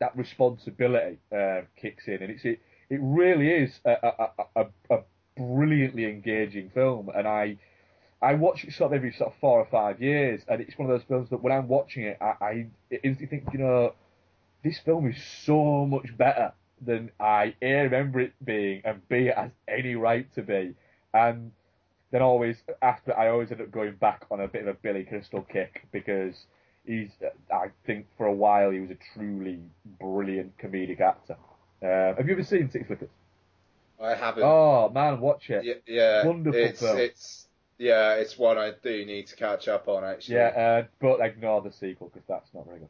that 0.00 0.16
responsibility 0.16 1.18
uh, 1.34 1.62
kicks 1.80 2.06
in. 2.06 2.22
And 2.22 2.30
it's 2.30 2.44
it 2.44 2.60
it 2.90 3.00
really 3.00 3.48
is 3.48 3.80
a 3.84 3.92
a, 4.02 4.28
a, 4.56 4.66
a 4.90 4.98
brilliantly 5.36 6.04
engaging 6.04 6.70
film, 6.70 7.10
and 7.14 7.26
I 7.26 7.56
I 8.22 8.34
watch 8.34 8.64
it 8.64 8.72
sort 8.72 8.92
of 8.92 8.96
every 8.96 9.12
sort 9.12 9.32
of 9.32 9.38
four 9.40 9.60
or 9.60 9.66
five 9.66 10.00
years, 10.00 10.42
and 10.48 10.60
it's 10.60 10.76
one 10.78 10.90
of 10.90 10.98
those 10.98 11.06
films 11.06 11.30
that 11.30 11.42
when 11.42 11.52
I'm 11.52 11.68
watching 11.68 12.04
it, 12.04 12.18
I, 12.20 12.34
I 12.40 12.66
instantly 12.90 13.26
think, 13.26 13.52
you 13.52 13.58
know, 13.58 13.92
this 14.64 14.78
film 14.78 15.08
is 15.10 15.16
so 15.44 15.86
much 15.86 16.16
better 16.16 16.52
than 16.80 17.10
I 17.20 17.54
A 17.62 17.72
remember 17.82 18.20
it 18.20 18.32
being, 18.44 18.82
and 18.84 19.06
B 19.08 19.28
it 19.28 19.36
has 19.36 19.50
any 19.68 19.94
right 19.94 20.32
to 20.34 20.42
be, 20.42 20.74
and 21.12 21.52
then 22.10 22.22
always 22.22 22.56
after 22.82 23.16
I 23.16 23.28
always 23.28 23.50
end 23.50 23.60
up 23.60 23.70
going 23.70 23.94
back 23.94 24.26
on 24.30 24.40
a 24.40 24.48
bit 24.48 24.62
of 24.62 24.68
a 24.68 24.74
Billy 24.74 25.04
Crystal 25.04 25.42
kick 25.42 25.86
because 25.92 26.34
he's 26.84 27.10
I 27.52 27.68
think 27.86 28.06
for 28.16 28.26
a 28.26 28.32
while 28.32 28.70
he 28.70 28.80
was 28.80 28.90
a 28.90 28.98
truly 29.14 29.60
brilliant 30.00 30.56
comedic 30.58 31.00
actor. 31.00 31.36
Uh, 31.82 32.14
have 32.16 32.26
you 32.26 32.32
ever 32.32 32.44
seen 32.44 32.70
City 32.70 32.84
Slickers? 32.86 33.08
I 34.02 34.14
haven't. 34.14 34.42
Oh 34.44 34.90
man, 34.92 35.20
watch 35.20 35.48
it. 35.50 35.64
Yeah, 35.64 35.74
yeah. 35.86 36.26
Wonderful 36.26 36.60
it's, 36.60 36.80
film. 36.80 36.98
It's 36.98 37.45
yeah, 37.78 38.14
it's 38.14 38.38
one 38.38 38.58
I 38.58 38.72
do 38.82 39.04
need 39.04 39.26
to 39.28 39.36
catch 39.36 39.68
up 39.68 39.88
on 39.88 40.04
actually. 40.04 40.36
Yeah, 40.36 40.82
uh, 40.82 40.86
but 41.00 41.20
ignore 41.20 41.60
the 41.62 41.72
sequel 41.72 42.08
because 42.12 42.26
that's 42.28 42.48
not 42.54 42.66
very 42.66 42.80
good. 42.80 42.88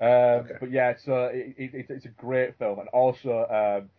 Um, 0.00 0.44
Okay. 0.44 0.54
But 0.60 0.70
yeah, 0.72 0.94
so 1.04 1.26
it, 1.26 1.54
it, 1.58 1.74
it's- 1.74 1.90
it's 1.90 2.04
a 2.06 2.08
great 2.08 2.58
film, 2.58 2.78
and 2.80 2.88
also 2.88 3.46
um, 3.84 3.90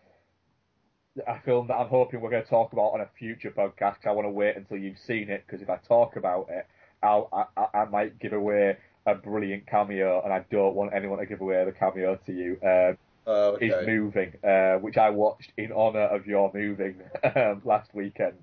a 1.27 1.39
film 1.41 1.67
that 1.67 1.75
I'm 1.75 1.87
hoping 1.87 2.21
we're 2.21 2.31
going 2.31 2.43
to 2.43 2.49
talk 2.49 2.73
about 2.73 2.93
on 2.93 3.01
a 3.01 3.07
future 3.17 3.51
podcast. 3.51 4.05
I 4.05 4.11
want 4.11 4.25
to 4.25 4.31
wait 4.31 4.57
until 4.57 4.77
you've 4.77 4.97
seen 4.97 5.29
it 5.29 5.43
because 5.45 5.61
if 5.61 5.69
I 5.69 5.77
talk 5.87 6.15
about 6.15 6.47
it, 6.49 6.65
I'll 7.03 7.29
I, 7.31 7.61
I, 7.61 7.79
I 7.81 7.85
might 7.85 8.19
give 8.19 8.33
away 8.33 8.77
a 9.05 9.15
brilliant 9.15 9.67
cameo, 9.67 10.21
and 10.23 10.33
I 10.33 10.43
don't 10.49 10.75
want 10.75 10.93
anyone 10.93 11.19
to 11.19 11.25
give 11.25 11.41
away 11.41 11.63
the 11.65 11.71
cameo 11.71 12.15
to 12.25 12.33
you. 12.33 12.57
Um, 12.67 12.97
Oh, 13.25 13.55
is 13.55 13.73
moving, 13.87 14.33
uh, 14.43 14.73
which 14.79 14.97
I 14.97 15.09
watched 15.09 15.53
in 15.55 15.71
honour 15.71 16.01
of 16.07 16.27
your 16.27 16.51
moving 16.53 16.99
um, 17.35 17.61
last 17.63 17.89
weekend. 17.95 18.37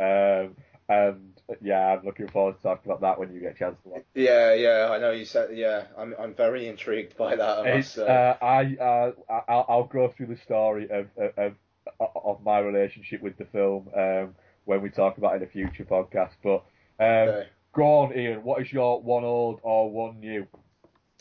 Um, 0.00 0.56
and 0.90 1.40
yeah, 1.62 1.94
I'm 1.94 2.04
looking 2.04 2.28
forward 2.28 2.56
to 2.56 2.62
talking 2.62 2.90
about 2.90 3.00
that 3.02 3.18
when 3.18 3.32
you 3.32 3.40
get 3.40 3.54
a 3.54 3.58
chance 3.58 3.76
to 3.84 3.88
watch. 3.90 4.02
Yeah, 4.14 4.54
yeah, 4.54 4.88
I 4.90 4.98
know 4.98 5.12
you 5.12 5.24
said. 5.24 5.56
Yeah, 5.56 5.84
I'm 5.96 6.14
I'm 6.18 6.34
very 6.34 6.66
intrigued 6.66 7.16
by 7.16 7.36
that. 7.36 7.58
I 7.58 7.76
must 7.76 7.94
say. 7.94 8.06
uh, 8.06 8.44
I, 8.44 8.76
uh, 8.76 9.12
I'll, 9.48 9.66
I'll 9.68 9.84
go 9.84 10.08
through 10.08 10.26
the 10.26 10.36
story 10.36 10.88
of, 10.90 11.06
of, 11.38 11.54
of, 11.98 12.42
my 12.42 12.58
relationship 12.58 13.22
with 13.22 13.38
the 13.38 13.44
film 13.46 13.88
um, 13.96 14.34
when 14.64 14.82
we 14.82 14.90
talk 14.90 15.18
about 15.18 15.34
it 15.34 15.42
in 15.42 15.42
a 15.44 15.50
future 15.50 15.84
podcast. 15.84 16.32
But 16.42 16.64
um, 16.98 17.28
Okay. 17.28 17.48
go 17.72 17.84
on, 17.84 18.18
Ian. 18.18 18.42
What 18.42 18.60
is 18.60 18.72
your 18.72 19.00
one 19.00 19.22
old 19.22 19.60
or 19.62 19.90
one 19.90 20.18
new? 20.18 20.48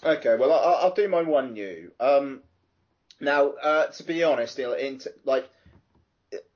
Okay, 0.03 0.35
well, 0.35 0.51
I'll, 0.51 0.85
I'll 0.85 0.93
do 0.93 1.07
my 1.07 1.21
one 1.21 1.53
new. 1.53 1.91
Um, 1.99 2.41
now, 3.19 3.49
uh, 3.49 3.87
to 3.87 4.03
be 4.03 4.23
honest, 4.23 4.57
into, 4.57 5.13
like 5.25 5.47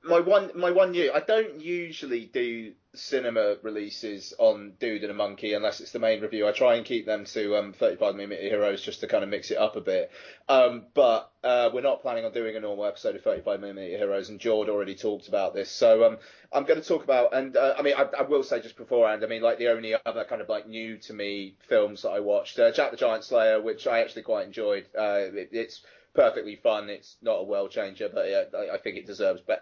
my 0.04 0.20
one, 0.20 0.50
my 0.54 0.70
one 0.70 0.92
new. 0.92 1.10
I 1.12 1.20
don't 1.20 1.60
usually 1.60 2.26
do 2.26 2.72
cinema 2.94 3.56
releases 3.62 4.34
on 4.38 4.74
Dude 4.78 5.02
and 5.02 5.10
a 5.10 5.14
Monkey 5.14 5.54
unless 5.54 5.80
it's 5.80 5.92
the 5.92 5.98
main 5.98 6.20
review. 6.20 6.46
I 6.46 6.52
try 6.52 6.74
and 6.74 6.84
keep 6.84 7.06
them 7.06 7.24
to 7.26 7.56
um, 7.56 7.72
35mm 7.72 8.38
Heroes 8.40 8.82
just 8.82 9.00
to 9.00 9.06
kind 9.06 9.24
of 9.24 9.30
mix 9.30 9.50
it 9.50 9.58
up 9.58 9.76
a 9.76 9.80
bit. 9.80 10.10
Um, 10.48 10.86
but 10.94 11.32
uh, 11.42 11.70
we're 11.72 11.80
not 11.80 12.02
planning 12.02 12.24
on 12.24 12.32
doing 12.32 12.54
a 12.56 12.60
normal 12.60 12.86
episode 12.86 13.16
of 13.16 13.24
35mm 13.24 13.96
Heroes, 13.96 14.28
and 14.28 14.38
Jord 14.38 14.68
already 14.68 14.94
talked 14.94 15.28
about 15.28 15.54
this. 15.54 15.70
So 15.70 16.04
um, 16.04 16.18
I'm 16.52 16.64
going 16.64 16.80
to 16.80 16.86
talk 16.86 17.02
about, 17.02 17.34
and 17.34 17.56
uh, 17.56 17.74
I 17.78 17.82
mean, 17.82 17.94
I, 17.96 18.06
I 18.18 18.22
will 18.22 18.42
say 18.42 18.60
just 18.60 18.76
beforehand, 18.76 19.24
I 19.24 19.26
mean, 19.26 19.42
like 19.42 19.58
the 19.58 19.68
only 19.68 19.94
other 20.04 20.24
kind 20.24 20.42
of 20.42 20.48
like 20.48 20.68
new 20.68 20.98
to 20.98 21.12
me 21.12 21.56
films 21.68 22.02
that 22.02 22.10
I 22.10 22.20
watched, 22.20 22.58
uh, 22.58 22.72
Jack 22.72 22.90
the 22.90 22.96
Giant 22.96 23.24
Slayer, 23.24 23.60
which 23.60 23.86
I 23.86 24.00
actually 24.00 24.22
quite 24.22 24.46
enjoyed. 24.46 24.86
Uh, 24.96 25.32
it, 25.32 25.48
it's 25.52 25.80
perfectly 26.14 26.56
fun. 26.56 26.88
It's 26.88 27.16
not 27.22 27.40
a 27.40 27.44
world 27.44 27.70
changer, 27.70 28.08
but 28.12 28.28
yeah, 28.28 28.44
I, 28.56 28.74
I 28.74 28.78
think 28.78 28.96
it 28.96 29.06
deserves 29.06 29.40
be- 29.40 29.54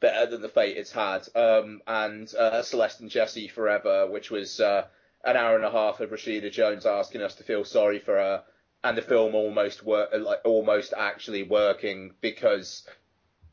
better 0.00 0.30
than 0.30 0.42
the 0.42 0.48
fate 0.48 0.76
it's 0.76 0.92
had. 0.92 1.26
Um, 1.34 1.80
and 1.86 2.32
uh, 2.34 2.62
Celeste 2.62 3.00
and 3.00 3.10
Jesse 3.10 3.48
Forever, 3.48 4.08
which 4.10 4.30
was 4.30 4.60
uh, 4.60 4.86
an 5.24 5.36
hour 5.36 5.56
and 5.56 5.64
a 5.64 5.70
half 5.70 6.00
of 6.00 6.10
Rashida 6.10 6.50
Jones 6.50 6.86
asking 6.86 7.22
us 7.22 7.36
to 7.36 7.44
feel 7.44 7.64
sorry 7.64 7.98
for 7.98 8.14
her, 8.16 8.42
and 8.82 8.96
the 8.96 9.02
film 9.02 9.34
almost 9.34 9.86
like 9.86 10.40
almost 10.44 10.94
actually 10.96 11.42
working 11.42 12.14
because 12.20 12.86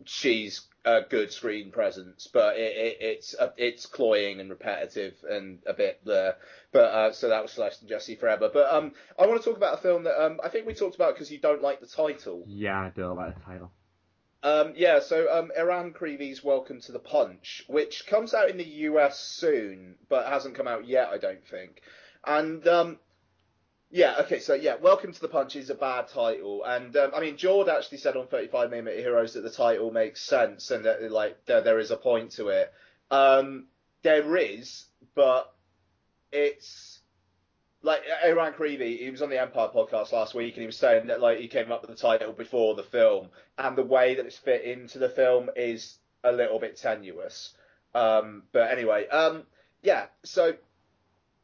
she's 0.05 0.61
a 0.85 1.01
good 1.01 1.31
screen 1.31 1.71
presence, 1.71 2.27
but 2.31 2.57
it, 2.57 2.75
it, 2.75 2.97
it's 3.01 3.35
uh, 3.35 3.49
it's 3.57 3.85
cloying 3.85 4.39
and 4.39 4.49
repetitive 4.49 5.13
and 5.29 5.59
a 5.67 5.73
bit 5.73 5.99
there. 6.05 6.35
But 6.71 6.85
uh, 6.85 7.11
so 7.11 7.29
that 7.29 7.41
was 7.41 7.51
Celeste 7.51 7.81
and 7.81 7.89
Jesse 7.89 8.15
Forever. 8.15 8.49
But 8.53 8.73
um, 8.73 8.93
I 9.19 9.27
want 9.27 9.41
to 9.41 9.47
talk 9.47 9.57
about 9.57 9.79
a 9.79 9.81
film 9.81 10.03
that 10.03 10.23
um, 10.23 10.39
I 10.43 10.49
think 10.49 10.65
we 10.65 10.73
talked 10.73 10.95
about 10.95 11.13
because 11.13 11.31
you 11.31 11.39
don't 11.39 11.61
like 11.61 11.79
the 11.79 11.87
title. 11.87 12.43
Yeah, 12.47 12.79
I 12.79 12.91
don't 12.95 13.17
like 13.17 13.35
the 13.35 13.41
title. 13.41 13.71
Um, 14.43 14.73
yeah, 14.75 14.99
so 14.99 15.27
um, 15.35 15.51
Eran 15.55 15.93
Creevy's 15.93 16.43
Welcome 16.43 16.79
to 16.81 16.91
the 16.91 16.99
Punch, 16.99 17.63
which 17.67 18.05
comes 18.05 18.33
out 18.33 18.49
in 18.49 18.57
the 18.57 18.63
US 18.63 19.19
soon, 19.19 19.95
but 20.09 20.27
hasn't 20.27 20.55
come 20.55 20.67
out 20.67 20.87
yet, 20.87 21.09
I 21.09 21.17
don't 21.17 21.45
think. 21.45 21.81
And 22.25 22.65
um, 22.67 22.99
yeah, 23.97 24.17
okay, 24.19 24.39
so 24.39 24.53
yeah, 24.53 24.75
Welcome 24.75 25.11
to 25.11 25.19
the 25.19 25.27
Punch 25.27 25.55
is 25.55 25.71
a 25.71 25.75
bad 25.75 26.07
title, 26.09 26.63
and 26.63 26.95
um, 26.95 27.11
I 27.15 27.19
mean, 27.19 27.35
Jord 27.35 27.67
actually 27.67 27.97
said 27.97 28.15
on 28.15 28.27
35mm 28.27 28.95
Heroes 28.95 29.33
that 29.33 29.41
the 29.41 29.49
title 29.49 29.89
makes 29.89 30.21
sense 30.21 30.69
and 30.69 30.85
that 30.85 31.11
like 31.11 31.43
there, 31.47 31.61
there 31.61 31.79
is 31.79 31.89
a 31.89 31.97
point 31.97 32.33
to 32.33 32.49
it. 32.49 32.71
Um, 33.09 33.65
there 34.03 34.37
is, 34.37 34.85
but 35.15 35.51
it's 36.31 36.99
like 37.81 38.03
Eran 38.23 38.53
Creevy, 38.53 38.97
he 38.97 39.09
was 39.09 39.23
on 39.23 39.31
the 39.31 39.41
Empire 39.41 39.69
podcast 39.73 40.11
last 40.11 40.35
week, 40.35 40.53
and 40.53 40.61
he 40.61 40.67
was 40.67 40.77
saying 40.77 41.07
that 41.07 41.19
like 41.19 41.39
he 41.39 41.47
came 41.47 41.71
up 41.71 41.81
with 41.81 41.89
the 41.89 41.99
title 41.99 42.33
before 42.33 42.75
the 42.75 42.83
film, 42.83 43.29
and 43.57 43.75
the 43.75 43.81
way 43.81 44.13
that 44.13 44.27
it's 44.27 44.37
fit 44.37 44.61
into 44.61 44.99
the 44.99 45.09
film 45.09 45.49
is 45.55 45.97
a 46.23 46.31
little 46.31 46.59
bit 46.59 46.77
tenuous. 46.77 47.55
Um, 47.95 48.43
but 48.51 48.69
anyway, 48.69 49.07
um, 49.07 49.41
yeah. 49.81 50.05
So, 50.23 50.53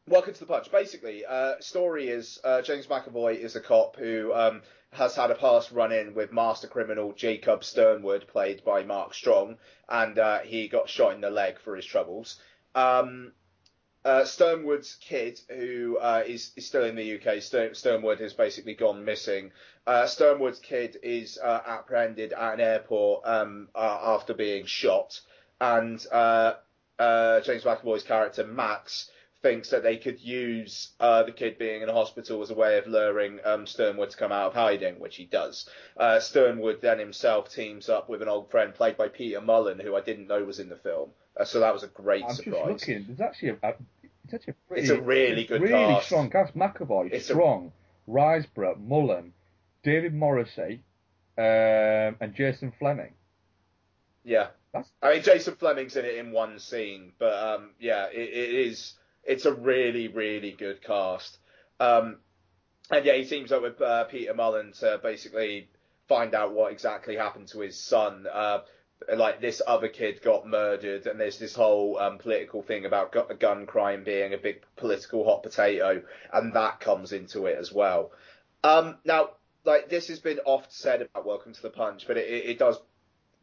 welcome 0.08 0.34
to 0.34 0.40
the 0.42 0.46
punch. 0.46 0.72
Basically, 0.72 1.26
uh, 1.26 1.54
story 1.60 2.10
is 2.10 2.40
uh, 2.44 2.62
James 2.62 2.88
McAvoy 2.88 3.40
is 3.40 3.56
a 3.56 3.62
cop 3.62 3.96
who 3.96 4.34
um, 4.34 4.62
has 4.92 5.16
had 5.16 5.32
a 5.32 5.36
past 5.36 5.72
run-in 5.72 6.14
with 6.14 6.34
master 6.34 6.68
criminal 6.68 7.14
Jacob 7.14 7.64
Sternwood, 7.64 8.28
played 8.28 8.64
by 8.64 8.84
Mark 8.84 9.14
Strong, 9.14 9.58
and 9.90 10.20
uh, 10.20 10.40
he 10.40 10.68
got 10.68 10.90
shot 10.90 11.14
in 11.14 11.22
the 11.22 11.30
leg 11.30 11.60
for 11.60 11.76
his 11.76 11.86
troubles. 11.86 12.40
Um, 12.76 13.32
uh, 14.04 14.26
Sternwood's 14.26 14.96
kid, 14.96 15.40
who 15.50 15.98
uh, 16.00 16.24
is, 16.28 16.52
is 16.58 16.68
still 16.68 16.84
in 16.84 16.96
the 16.96 17.16
UK, 17.16 17.42
Stern, 17.42 17.74
Sternwood 17.74 18.20
has 18.20 18.34
basically 18.34 18.74
gone 18.74 19.06
missing. 19.06 19.52
Uh, 19.88 20.06
Sternwood's 20.06 20.60
kid 20.60 20.98
is 21.02 21.40
apprehended 21.42 22.34
at 22.34 22.56
an 22.56 22.60
airport 22.60 23.26
um, 23.26 23.70
after 23.74 24.34
being 24.34 24.66
shot, 24.66 25.22
and 25.62 26.00
James 26.00 27.64
McAvoy's 27.64 28.04
character 28.04 28.46
Max 28.46 29.10
thinks 29.44 29.70
that 29.70 29.84
they 29.84 29.98
could 29.98 30.20
use 30.20 30.94
uh, 31.00 31.22
the 31.24 31.32
kid 31.32 31.60
being 31.60 31.84
in 31.84 31.90
a 31.90 31.94
hospital 31.94 32.42
as 32.42 32.50
a 32.50 32.56
way 32.56 32.78
of 32.80 32.88
luring 32.88 33.40
um, 33.46 33.68
Sternwood 33.68 34.10
to 34.10 34.18
come 34.18 34.32
out 34.32 34.48
of 34.48 34.54
hiding, 34.56 35.00
which 35.00 35.18
he 35.18 35.26
does. 35.26 35.70
Uh, 35.96 36.20
Sternwood 36.20 36.82
then 36.82 36.98
himself 36.98 37.54
teams 37.54 37.90
up 37.90 38.10
with 38.10 38.22
an 38.24 38.28
old 38.30 38.50
friend 38.50 38.74
played 38.74 38.98
by 38.98 39.10
Peter 39.10 39.42
Mullan, 39.42 39.80
who 39.84 39.96
I 39.96 40.02
didn't 40.02 40.28
know 40.28 40.44
was 40.44 40.60
in 40.60 40.70
the 40.70 40.78
film. 40.78 41.10
Uh, 41.40 41.44
so 41.46 41.60
that 41.60 41.74
was 41.74 41.84
a 41.84 41.88
great 41.88 42.24
I'm 42.24 42.34
surprise. 42.34 42.54
just 42.80 42.88
looking. 42.88 43.06
There's 43.08 43.22
actually 43.22 43.50
a, 43.50 43.58
a 43.64 43.74
it's 44.26 44.34
actually 44.34 44.52
a 44.54 44.68
pretty, 44.70 44.82
It's 44.84 44.92
a 44.92 45.02
really 45.02 45.44
good 45.44 45.62
really 45.62 45.94
cast. 45.94 46.06
strong 46.08 46.30
cast. 46.30 46.56
McAvoy, 46.58 47.12
It's 47.12 47.30
a- 47.30 47.34
Strong, 47.34 47.74
Riseborough, 48.10 48.80
Mullan, 48.88 49.32
David 49.84 50.14
Morrissey, 50.14 50.80
um, 51.38 52.16
and 52.22 52.34
Jason 52.34 52.72
Flemyng. 52.82 53.12
Yeah. 54.24 54.48
That's- 54.72 54.90
I 55.02 55.14
mean, 55.16 55.24
Jason 55.24 55.56
Flemyng's 55.56 55.96
in 55.98 56.06
it 56.06 56.16
in 56.16 56.32
one 56.32 56.58
scene, 56.60 57.12
but 57.20 57.34
um, 57.34 57.72
yeah, 57.80 58.06
it, 58.08 58.22
it 58.30 58.54
is. 58.68 58.94
It's 59.24 59.46
a 59.46 59.54
really, 59.54 60.08
really 60.08 60.52
good 60.52 60.82
cast. 60.82 61.38
Um, 61.80 62.18
and 62.92 63.06
yeah, 63.06 63.16
he 63.16 63.26
teams 63.26 63.52
up 63.52 63.62
with 63.62 63.82
uh, 63.82 64.04
Peter 64.06 64.34
Mullan 64.34 64.78
to 64.80 65.00
basically 65.02 65.70
find 66.08 66.36
out 66.36 66.54
what 66.54 66.72
exactly 66.72 67.16
happened 67.16 67.48
to 67.50 67.62
his 67.62 67.82
son. 67.82 68.26
Uh, 68.32 68.60
like 69.16 69.42
this 69.42 69.62
other 69.66 69.88
kid 69.88 70.22
got 70.22 70.48
murdered, 70.48 71.08
and 71.08 71.20
there's 71.20 71.40
this 71.40 71.56
whole 71.56 71.98
um, 71.98 72.18
political 72.18 72.62
thing 72.62 72.86
about 72.86 73.12
gu- 73.12 73.34
gun 73.40 73.66
crime 73.66 74.04
being 74.04 74.34
a 74.34 74.38
big 74.38 74.62
political 74.76 75.26
hot 75.26 75.44
potato, 75.44 76.02
and 76.32 76.54
that 76.54 76.80
comes 76.80 77.12
into 77.12 77.46
it 77.46 77.58
as 77.58 77.72
well. 77.72 78.12
Um, 78.64 78.98
now, 79.04 79.32
like 79.66 79.90
this 79.90 80.08
has 80.08 80.20
been 80.20 80.40
oft 80.46 80.72
said 80.72 81.02
about 81.02 81.26
Welcome 81.26 81.54
to 81.54 81.62
the 81.62 81.70
Punch, 81.70 82.06
but 82.08 82.18
it, 82.18 82.28
it 82.28 82.60
does 82.60 82.78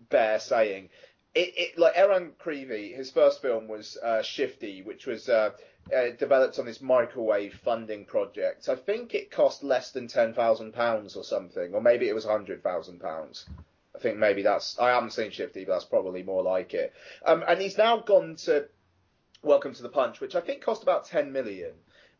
bear 0.08 0.38
saying. 0.38 0.88
It, 1.34 1.54
it 1.56 1.78
like 1.78 1.96
Eran 1.96 2.32
Creevy, 2.38 2.92
his 2.92 3.10
first 3.10 3.40
film 3.40 3.68
was 3.68 3.96
uh, 4.02 4.22
Shifty, 4.22 4.82
which 4.82 5.06
was 5.06 5.28
uh, 5.28 5.50
uh, 5.94 6.10
developed 6.18 6.58
on 6.58 6.66
this 6.66 6.80
microwave 6.80 7.54
funding 7.54 8.04
project. 8.04 8.68
I 8.68 8.74
think 8.74 9.14
it 9.14 9.30
cost 9.30 9.62
less 9.62 9.92
than 9.92 10.08
ten 10.08 10.34
thousand 10.34 10.72
pounds 10.72 11.16
or 11.16 11.22
something, 11.22 11.72
or 11.74 11.80
maybe 11.80 12.08
it 12.08 12.14
was 12.14 12.24
hundred 12.24 12.62
thousand 12.62 13.00
pounds. 13.00 13.46
I 13.94 13.98
think 13.98 14.18
maybe 14.18 14.42
that's. 14.42 14.78
I 14.78 14.90
haven't 14.90 15.12
seen 15.12 15.30
Shifty, 15.30 15.64
but 15.64 15.74
that's 15.74 15.84
probably 15.84 16.22
more 16.22 16.42
like 16.42 16.74
it. 16.74 16.92
Um, 17.24 17.44
and 17.46 17.60
he's 17.60 17.78
now 17.78 17.98
gone 17.98 18.36
to 18.44 18.66
Welcome 19.42 19.74
to 19.74 19.82
the 19.82 19.88
Punch, 19.88 20.20
which 20.20 20.34
I 20.34 20.40
think 20.40 20.62
cost 20.62 20.82
about 20.82 21.06
ten 21.06 21.32
million. 21.32 21.72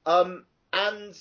Um, 0.07 0.47
and 0.73 1.21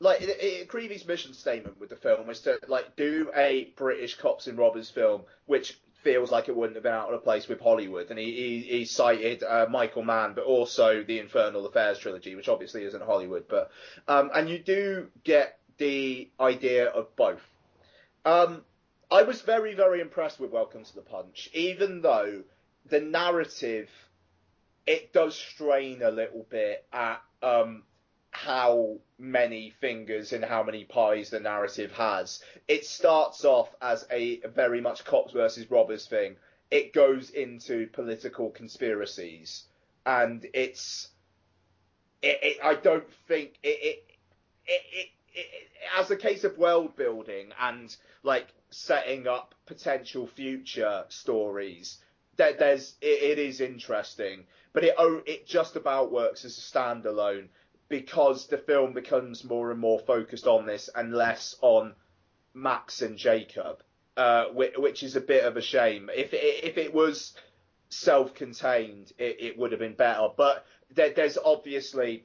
like 0.00 0.22
it, 0.22 0.28
it, 0.40 0.68
Creevy's 0.68 1.06
mission 1.06 1.34
statement 1.34 1.78
with 1.78 1.90
the 1.90 1.96
film 1.96 2.26
was 2.26 2.40
to 2.42 2.58
like 2.68 2.96
do 2.96 3.30
a 3.36 3.72
British 3.76 4.16
cops 4.16 4.46
and 4.46 4.56
robbers 4.58 4.90
film, 4.90 5.22
which 5.46 5.78
feels 6.02 6.30
like 6.30 6.48
it 6.48 6.56
wouldn't 6.56 6.76
have 6.76 6.82
been 6.82 6.94
out 6.94 7.12
of 7.12 7.24
place 7.24 7.48
with 7.48 7.60
Hollywood. 7.60 8.10
And 8.10 8.18
he 8.18 8.32
he, 8.32 8.78
he 8.78 8.84
cited 8.84 9.42
uh, 9.42 9.66
Michael 9.70 10.02
Mann, 10.02 10.34
but 10.34 10.44
also 10.44 11.02
the 11.02 11.18
Infernal 11.18 11.66
Affairs 11.66 11.98
trilogy, 11.98 12.34
which 12.34 12.48
obviously 12.48 12.84
isn't 12.84 13.02
Hollywood. 13.02 13.44
But 13.48 13.70
um, 14.08 14.30
and 14.34 14.48
you 14.48 14.58
do 14.58 15.08
get 15.24 15.58
the 15.78 16.28
idea 16.38 16.86
of 16.88 17.14
both. 17.16 17.42
Um, 18.24 18.62
I 19.10 19.22
was 19.22 19.40
very 19.42 19.74
very 19.74 20.00
impressed 20.00 20.40
with 20.40 20.50
Welcome 20.50 20.84
to 20.84 20.94
the 20.94 21.02
Punch, 21.02 21.50
even 21.52 22.02
though 22.02 22.42
the 22.86 23.00
narrative 23.00 23.88
it 24.86 25.12
does 25.12 25.36
strain 25.36 26.02
a 26.02 26.10
little 26.10 26.46
bit 26.48 26.84
at 26.92 27.22
um, 27.42 27.84
how 28.30 28.98
many 29.18 29.70
fingers 29.80 30.32
and 30.32 30.44
how 30.44 30.62
many 30.62 30.84
pies 30.84 31.30
the 31.30 31.40
narrative 31.40 31.92
has. 31.92 32.40
It 32.68 32.86
starts 32.86 33.44
off 33.44 33.68
as 33.82 34.06
a 34.10 34.40
very 34.54 34.80
much 34.80 35.04
cops 35.04 35.32
versus 35.32 35.70
robbers 35.70 36.06
thing. 36.06 36.36
It 36.70 36.92
goes 36.92 37.30
into 37.30 37.88
political 37.88 38.50
conspiracies, 38.50 39.64
and 40.06 40.46
it's. 40.54 41.08
It, 42.22 42.38
it, 42.42 42.56
I 42.62 42.74
don't 42.74 43.10
think 43.26 43.54
it 43.62 44.04
it, 44.66 45.08
as 45.98 46.10
a 46.10 46.16
case 46.16 46.44
of 46.44 46.58
world 46.58 46.96
building 46.96 47.52
and 47.60 47.94
like 48.22 48.48
setting 48.70 49.26
up 49.26 49.54
potential 49.66 50.26
future 50.26 51.04
stories. 51.08 51.98
There, 52.36 52.52
there's 52.52 52.94
it, 53.00 53.22
it 53.22 53.38
is 53.38 53.60
interesting, 53.60 54.44
but 54.72 54.84
it 54.84 54.94
it 55.26 55.46
just 55.46 55.76
about 55.76 56.12
works 56.12 56.44
as 56.44 56.56
a 56.56 56.60
standalone 56.60 57.48
because 57.90 58.46
the 58.46 58.56
film 58.56 58.94
becomes 58.94 59.44
more 59.44 59.70
and 59.70 59.80
more 59.80 59.98
focused 59.98 60.46
on 60.46 60.64
this 60.64 60.88
and 60.94 61.12
less 61.12 61.56
on 61.60 61.92
Max 62.54 63.02
and 63.02 63.18
Jacob, 63.18 63.82
uh, 64.16 64.46
which, 64.46 64.74
which, 64.78 65.02
is 65.02 65.16
a 65.16 65.20
bit 65.20 65.44
of 65.44 65.58
a 65.58 65.60
shame. 65.60 66.08
If 66.14 66.32
it, 66.32 66.64
if 66.64 66.78
it 66.78 66.94
was 66.94 67.34
self-contained, 67.90 69.12
it, 69.18 69.36
it 69.40 69.58
would 69.58 69.72
have 69.72 69.80
been 69.80 69.94
better. 69.94 70.28
But 70.34 70.64
there, 70.94 71.12
there's 71.12 71.36
obviously 71.36 72.24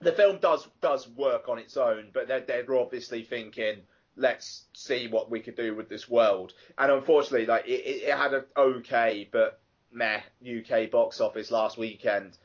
the 0.00 0.12
film 0.12 0.38
does 0.38 0.66
does 0.80 1.08
work 1.08 1.48
on 1.48 1.58
its 1.58 1.76
own, 1.76 2.08
but 2.12 2.26
they're, 2.26 2.40
they're 2.40 2.74
obviously 2.74 3.22
thinking, 3.22 3.82
let's 4.16 4.64
see 4.72 5.06
what 5.06 5.30
we 5.30 5.40
could 5.40 5.56
do 5.56 5.74
with 5.74 5.88
this 5.88 6.08
world. 6.08 6.52
And 6.76 6.90
unfortunately, 6.90 7.46
like 7.46 7.66
it, 7.66 8.08
it 8.08 8.16
had 8.16 8.34
an 8.34 8.44
okay 8.56 9.28
but 9.30 9.60
meh 9.92 10.20
UK 10.44 10.90
box 10.90 11.20
office 11.20 11.52
last 11.52 11.78
weekend. 11.78 12.36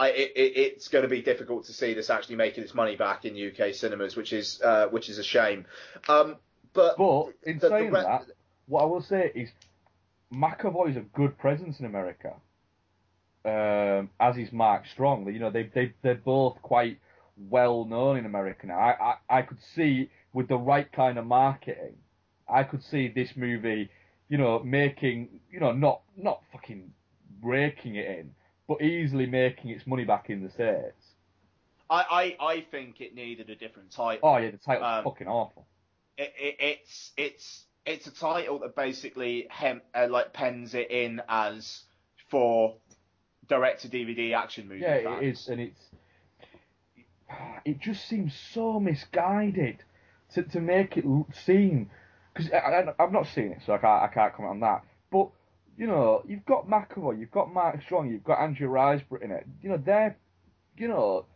I, 0.00 0.08
it, 0.08 0.32
it's 0.34 0.88
going 0.88 1.02
to 1.02 1.08
be 1.08 1.20
difficult 1.20 1.66
to 1.66 1.74
see 1.74 1.92
this 1.92 2.08
actually 2.08 2.36
making 2.36 2.64
its 2.64 2.74
money 2.74 2.96
back 2.96 3.26
in 3.26 3.36
UK 3.36 3.74
cinemas, 3.74 4.16
which 4.16 4.32
is 4.32 4.58
uh, 4.62 4.86
which 4.86 5.10
is 5.10 5.18
a 5.18 5.22
shame. 5.22 5.66
Um, 6.08 6.36
but 6.72 6.96
but 6.96 7.34
in 7.42 7.58
the, 7.58 7.68
saying 7.68 7.90
the 7.90 7.98
re- 7.98 8.02
that, 8.04 8.22
what 8.66 8.82
I 8.82 8.86
will 8.86 9.02
say 9.02 9.30
is 9.34 9.50
McAvoy 10.32 10.90
is 10.90 10.96
a 10.96 11.00
good 11.00 11.36
presence 11.36 11.80
in 11.80 11.84
America, 11.84 12.32
um, 13.44 14.08
as 14.18 14.38
is 14.38 14.50
Mark 14.52 14.86
Strong. 14.86 15.30
You 15.30 15.38
know, 15.38 15.50
they 15.50 15.64
they 15.74 15.92
they're 16.00 16.14
both 16.14 16.62
quite 16.62 16.98
well 17.50 17.84
known 17.84 18.16
in 18.16 18.24
America 18.24 18.68
now. 18.68 18.78
I, 18.78 19.16
I 19.28 19.38
I 19.38 19.42
could 19.42 19.62
see 19.74 20.08
with 20.32 20.48
the 20.48 20.56
right 20.56 20.90
kind 20.90 21.18
of 21.18 21.26
marketing, 21.26 21.96
I 22.48 22.62
could 22.62 22.82
see 22.84 23.08
this 23.08 23.36
movie, 23.36 23.90
you 24.30 24.38
know, 24.38 24.60
making 24.60 25.28
you 25.52 25.60
know 25.60 25.72
not 25.72 26.00
not 26.16 26.40
fucking 26.52 26.90
breaking 27.42 27.96
it 27.96 28.18
in 28.20 28.30
but 28.70 28.82
easily 28.82 29.26
making 29.26 29.68
its 29.70 29.84
money 29.84 30.04
back 30.04 30.30
in 30.30 30.44
the 30.44 30.48
states. 30.48 31.04
I, 31.90 32.36
I, 32.40 32.46
I 32.46 32.66
think 32.70 33.00
it 33.00 33.16
needed 33.16 33.50
a 33.50 33.56
different 33.56 33.90
title. 33.90 34.28
Oh 34.28 34.36
yeah, 34.36 34.52
the 34.52 34.58
title's 34.58 34.98
um, 34.98 35.04
fucking 35.04 35.26
awful. 35.26 35.66
It, 36.16 36.32
it, 36.38 36.56
it's 36.60 37.10
it's 37.16 37.64
it's 37.84 38.06
a 38.06 38.12
title 38.12 38.60
that 38.60 38.76
basically 38.76 39.48
hem, 39.50 39.82
uh, 39.92 40.06
like 40.08 40.32
pens 40.32 40.74
it 40.74 40.88
in 40.88 41.20
as 41.28 41.82
for 42.30 42.76
direct 43.48 43.82
to 43.82 43.88
DVD 43.88 44.36
action 44.36 44.68
movie. 44.68 44.82
Yeah, 44.82 45.02
fans. 45.02 45.20
it 45.20 45.26
is, 45.26 45.48
and 45.48 45.60
it's 45.60 45.80
it 47.64 47.80
just 47.80 48.06
seems 48.08 48.32
so 48.54 48.78
misguided 48.78 49.82
to 50.34 50.44
to 50.44 50.60
make 50.60 50.96
it 50.96 51.04
seem 51.44 51.90
because 52.32 52.52
I've 52.52 53.12
not 53.12 53.26
seen 53.26 53.50
it, 53.50 53.62
so 53.66 53.72
I 53.72 53.78
can't 53.78 54.02
I 54.04 54.06
can't 54.14 54.32
comment 54.32 54.50
on 54.52 54.60
that. 54.60 54.84
But 55.10 55.30
you 55.76 55.86
know, 55.86 56.22
you've 56.26 56.44
got 56.44 56.68
McAvoy, 56.68 57.18
you've 57.18 57.30
got 57.30 57.52
Mark 57.52 57.82
Strong, 57.82 58.10
you've 58.10 58.24
got 58.24 58.40
Andrea 58.40 58.68
Riseborough 58.68 59.22
in 59.22 59.30
it. 59.30 59.46
You 59.62 59.70
know, 59.70 59.82
they're, 59.84 60.16
you 60.76 60.88
know, 60.88 61.26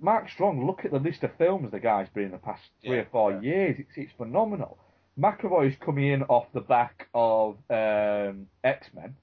Mark 0.00 0.28
Strong. 0.30 0.66
Look 0.66 0.84
at 0.84 0.90
the 0.90 0.98
list 0.98 1.22
of 1.22 1.30
films 1.38 1.70
the 1.70 1.80
guy's 1.80 2.08
been 2.10 2.24
in 2.24 2.30
the 2.32 2.38
past 2.38 2.62
three 2.84 2.96
yeah, 2.96 3.02
or 3.02 3.08
four 3.10 3.32
yeah. 3.32 3.40
years. 3.40 3.76
It's 3.78 3.92
it's 3.96 4.12
phenomenal. 4.16 4.78
McAvoy's 5.18 5.76
coming 5.84 6.08
in 6.08 6.22
off 6.24 6.46
the 6.54 6.60
back 6.60 7.08
of 7.14 7.56
um, 7.70 8.46
X 8.64 8.88
Men. 8.94 9.14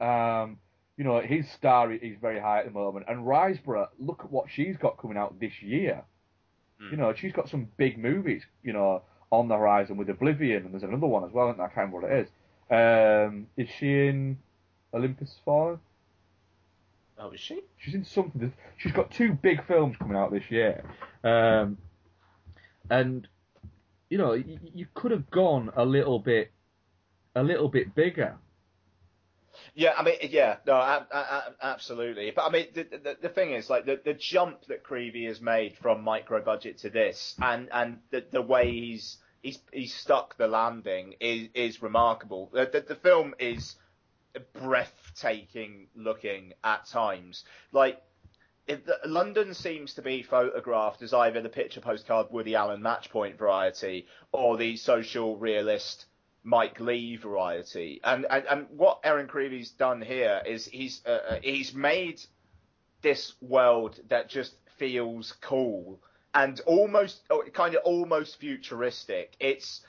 Um, 0.00 0.58
you 0.96 1.04
know, 1.04 1.20
his 1.20 1.48
star 1.52 1.92
is 1.92 2.16
very 2.20 2.40
high 2.40 2.58
at 2.58 2.64
the 2.66 2.72
moment. 2.72 3.06
And 3.08 3.24
Riseborough, 3.24 3.88
look 3.98 4.20
at 4.24 4.30
what 4.30 4.46
she's 4.50 4.76
got 4.76 5.00
coming 5.00 5.16
out 5.16 5.38
this 5.40 5.62
year. 5.62 6.02
Mm. 6.82 6.90
You 6.90 6.96
know, 6.96 7.14
she's 7.14 7.32
got 7.32 7.48
some 7.48 7.68
big 7.76 7.98
movies, 7.98 8.42
you 8.62 8.72
know, 8.72 9.02
on 9.30 9.48
the 9.48 9.56
horizon 9.56 9.96
with 9.96 10.10
Oblivion, 10.10 10.64
and 10.64 10.72
there's 10.72 10.82
another 10.82 11.06
one 11.06 11.24
as 11.24 11.32
well, 11.32 11.50
and 11.50 11.60
I 11.60 11.66
can't 11.66 11.92
remember 11.92 12.00
what 12.00 12.10
it 12.10 12.20
is. 12.20 12.28
Um, 12.70 13.46
is 13.56 13.68
she 13.78 14.08
in 14.08 14.38
Olympus 14.92 15.34
Fallen? 15.44 15.78
Oh, 17.18 17.30
is 17.30 17.40
she? 17.40 17.60
She's 17.78 17.94
in 17.94 18.04
something. 18.04 18.52
She's 18.76 18.92
got 18.92 19.10
two 19.10 19.32
big 19.32 19.66
films 19.66 19.96
coming 19.96 20.16
out 20.16 20.30
this 20.30 20.50
year, 20.50 20.84
um, 21.24 21.78
and 22.90 23.26
you 24.08 24.18
know 24.18 24.34
you, 24.34 24.58
you 24.74 24.86
could 24.94 25.10
have 25.10 25.28
gone 25.30 25.72
a 25.76 25.84
little 25.84 26.20
bit, 26.20 26.52
a 27.34 27.42
little 27.42 27.68
bit 27.68 27.94
bigger. 27.94 28.36
Yeah, 29.74 29.94
I 29.96 30.04
mean, 30.04 30.14
yeah, 30.22 30.56
no, 30.66 30.74
I, 30.74 31.02
I, 31.10 31.42
absolutely. 31.62 32.30
But 32.30 32.42
I 32.42 32.50
mean, 32.50 32.66
the, 32.74 32.84
the, 32.84 33.16
the 33.22 33.28
thing 33.28 33.52
is, 33.52 33.68
like, 33.68 33.86
the, 33.86 34.00
the 34.04 34.14
jump 34.14 34.66
that 34.66 34.84
Creevy 34.84 35.26
has 35.26 35.40
made 35.40 35.76
from 35.76 36.04
micro 36.04 36.40
budget 36.42 36.78
to 36.78 36.90
this, 36.90 37.34
and 37.40 37.68
and 37.72 37.98
the, 38.10 38.24
the 38.30 38.42
way 38.42 38.70
he's 38.70 39.18
he's 39.42 39.58
he's 39.72 39.94
stuck 39.94 40.36
the 40.36 40.46
landing 40.46 41.14
is 41.20 41.48
is 41.54 41.82
remarkable. 41.82 42.50
The, 42.52 42.68
the, 42.72 42.80
the 42.80 42.94
film 42.94 43.34
is 43.38 43.76
breathtaking 44.52 45.88
looking 45.94 46.52
at 46.64 46.86
times. 46.86 47.44
Like 47.72 48.02
the, 48.66 48.98
London 49.06 49.54
seems 49.54 49.94
to 49.94 50.02
be 50.02 50.22
photographed 50.22 51.02
as 51.02 51.14
either 51.14 51.40
the 51.40 51.48
picture 51.48 51.80
postcard 51.80 52.26
Woody 52.30 52.54
Allen 52.54 52.82
Match 52.82 53.10
Point 53.10 53.38
variety 53.38 54.06
or 54.32 54.56
the 54.56 54.76
social 54.76 55.36
realist 55.36 56.06
Mike 56.44 56.78
Leigh 56.80 57.16
variety. 57.16 58.00
And 58.04 58.26
and, 58.28 58.44
and 58.46 58.66
what 58.70 59.00
Eran 59.04 59.28
Creevy's 59.28 59.70
done 59.70 60.02
here 60.02 60.42
is 60.46 60.66
he's 60.66 61.02
uh, 61.06 61.20
uh 61.30 61.40
he's 61.42 61.74
made 61.74 62.20
this 63.00 63.34
world 63.40 64.00
that 64.08 64.28
just 64.28 64.54
feels 64.76 65.32
cool 65.40 66.00
and 66.34 66.60
almost 66.60 67.20
oh, 67.30 67.42
kind 67.52 67.74
of 67.74 67.82
almost 67.84 68.38
futuristic. 68.38 69.34
It's 69.40 69.80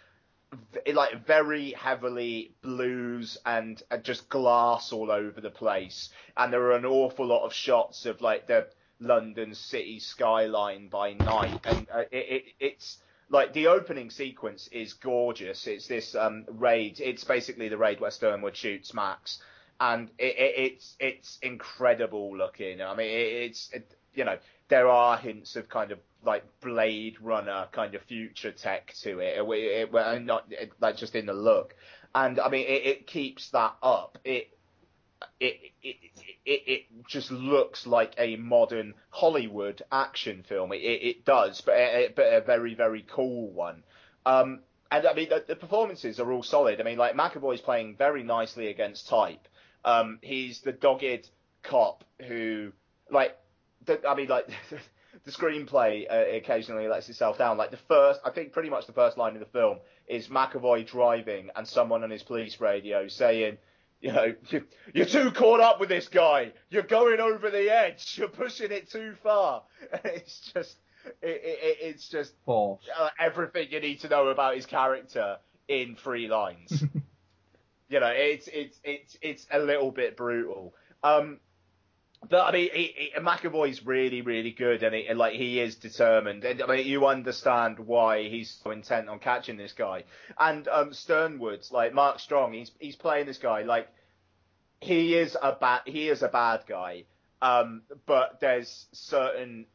like 0.92 1.26
very 1.26 1.72
heavily 1.72 2.56
blues 2.62 3.38
and 3.46 3.82
just 4.02 4.30
glass 4.30 4.92
all 4.92 5.12
over 5.12 5.42
the 5.42 5.52
place, 5.52 6.10
and 6.38 6.52
there 6.52 6.64
are 6.64 6.76
an 6.76 6.86
awful 6.86 7.26
lot 7.26 7.46
of 7.46 7.54
shots 7.54 8.06
of 8.06 8.22
like 8.22 8.48
the 8.48 8.68
London 9.00 9.54
city 9.54 10.00
skyline 10.00 10.88
by 10.88 11.14
night, 11.14 11.60
and 11.66 11.88
uh, 11.94 12.04
it, 12.12 12.26
it, 12.30 12.44
it's 12.60 12.98
like 13.30 13.54
the 13.54 13.68
opening 13.68 14.10
sequence 14.10 14.68
is 14.72 14.94
gorgeous. 14.94 15.68
It's 15.68 15.88
this 15.88 16.16
um, 16.16 16.46
raid. 16.50 17.00
It's 17.00 17.24
basically 17.24 17.70
the 17.70 17.78
raid 17.78 18.00
where 18.00 18.12
Sternwood 18.12 18.56
shoots 18.56 18.94
Max, 18.94 19.40
and 19.80 20.10
it, 20.18 20.36
it's 20.38 20.96
it's 21.00 21.38
incredible 21.42 22.36
looking. 22.36 22.82
I 22.82 22.96
mean, 22.96 23.10
it's 23.10 23.72
you 24.14 24.26
know 24.26 24.38
there 24.68 24.88
are 24.88 25.18
hints 25.18 25.56
of 25.56 25.70
kind 25.70 25.92
of 25.92 26.00
like 26.24 26.44
Blade 26.62 27.18
Runner 27.22 27.68
kind 27.72 27.96
of 27.96 28.02
future 28.04 28.52
tech 28.52 28.94
to 29.02 29.20
it, 29.20 29.38
it, 29.40 29.90
it 29.94 30.24
not 30.24 30.46
it, 30.50 30.72
like 30.80 30.98
just 30.98 31.16
in 31.16 31.26
the 31.26 31.34
look. 31.34 31.76
And 32.14 32.40
I 32.40 32.50
mean, 32.50 32.66
it, 32.66 32.86
it 32.86 33.08
keeps 33.08 33.50
that 33.52 33.76
up. 33.82 34.18
It, 34.24 34.50
it, 35.40 35.60
it, 35.84 35.96
it, 36.46 36.62
it 36.66 37.06
just 37.08 37.32
looks 37.32 37.86
like 37.86 38.14
a 38.18 38.36
modern 38.38 38.94
Hollywood 39.10 39.82
action 39.92 40.44
film. 40.48 40.74
It, 40.74 40.78
it, 40.78 41.26
does, 41.26 41.62
but 41.62 41.76
a, 41.76 42.12
but 42.16 42.34
a 42.34 42.42
very, 42.42 42.74
very 42.74 43.06
cool 43.08 43.52
one. 43.52 43.84
Um, 44.26 44.62
and 44.92 45.06
I 45.06 45.14
mean, 45.14 45.30
the, 45.30 45.44
the, 45.48 45.56
performances 45.56 46.20
are 46.20 46.32
all 46.32 46.44
solid. 46.44 46.82
I 46.82 46.84
mean, 46.84 46.98
like 46.98 47.16
McAvoy's 47.16 47.62
playing 47.62 47.96
very 47.96 48.24
nicely 48.24 48.68
against 48.68 49.08
type. 49.08 49.48
Um, 49.86 50.20
he's 50.22 50.62
the 50.62 50.72
dogged 50.72 51.30
cop 51.64 52.04
who, 52.28 52.72
like, 53.12 53.38
the, 53.86 54.08
I 54.08 54.16
mean, 54.16 54.28
like, 54.28 54.50
the 55.30 55.38
screenplay 55.38 56.06
uh, 56.10 56.36
occasionally 56.38 56.88
lets 56.88 57.10
itself 57.10 57.38
down. 57.38 57.58
Like 57.58 57.72
the 57.72 57.78
first, 57.78 58.20
I 58.26 58.32
think 58.32 58.52
pretty 58.52 58.70
much 58.70 58.88
the 58.88 58.94
first 58.94 59.18
line 59.18 59.34
of 59.34 59.40
the 59.40 59.46
film 59.46 59.80
is 60.08 60.28
McAvoy 60.28 60.88
driving 60.88 61.50
and 61.56 61.68
someone 61.68 62.04
on 62.04 62.10
his 62.10 62.24
police 62.24 62.60
radio 62.60 63.08
saying, 63.08 63.58
you 64.02 64.12
know, 64.12 64.34
you're 64.94 65.06
too 65.06 65.32
caught 65.32 65.60
up 65.60 65.80
with 65.80 65.90
this 65.90 66.08
guy. 66.08 66.54
You're 66.70 66.84
going 66.84 67.20
over 67.20 67.50
the 67.50 67.70
edge. 67.70 68.16
You're 68.18 68.30
pushing 68.30 68.72
it 68.72 68.90
too 68.90 69.16
far. 69.22 69.64
it's 70.06 70.52
just, 70.54 70.78
it, 71.22 71.42
it, 71.44 71.78
it's 71.82 72.10
just 72.10 72.34
uh, 72.98 73.10
everything 73.20 73.68
you 73.72 73.80
need 73.80 74.00
to 74.02 74.10
know 74.10 74.28
about 74.30 74.56
his 74.56 74.66
character 74.66 75.38
in 75.68 75.96
three 75.96 76.28
lines. 76.28 76.84
You 77.90 78.00
know, 78.00 78.14
it's 78.14 78.48
it's 78.48 78.80
it's 78.84 79.18
it's 79.20 79.48
a 79.52 79.58
little 79.58 79.90
bit 79.90 80.16
brutal. 80.16 80.76
Um, 81.04 81.40
but 82.28 82.42
I 82.42 82.52
mean, 82.52 82.70
McAvoy's 83.20 83.86
really, 83.86 84.22
really 84.22 84.52
good, 84.52 84.84
and, 84.84 84.94
he, 84.94 85.08
and 85.08 85.18
like 85.18 85.34
he 85.34 85.60
is 85.60 85.76
determined. 85.76 86.44
And 86.44 86.62
I 86.62 86.68
mean, 86.68 86.86
you 86.86 87.06
understand 87.08 87.80
why 87.80 88.28
he's 88.28 88.60
so 88.64 88.72
intent 88.72 89.08
on 89.08 89.20
catching 89.20 89.58
this 89.58 89.74
guy. 89.74 90.04
And 90.38 90.68
um, 90.68 90.94
Sternwood's 90.94 91.72
like 91.72 91.94
Mark 91.94 92.20
Strong, 92.20 92.54
he's 92.54 92.72
he's 92.80 92.96
playing 92.96 93.26
this 93.26 93.38
guy 93.38 93.62
like 93.64 93.88
he 94.82 95.16
is 95.16 95.38
a 95.42 95.54
bad 95.54 95.82
he 95.86 96.10
is 96.10 96.22
a 96.22 96.28
bad 96.28 96.64
guy. 96.68 97.06
Um, 97.42 97.84
but 98.06 98.40
there's 98.42 98.88
certain 98.92 99.66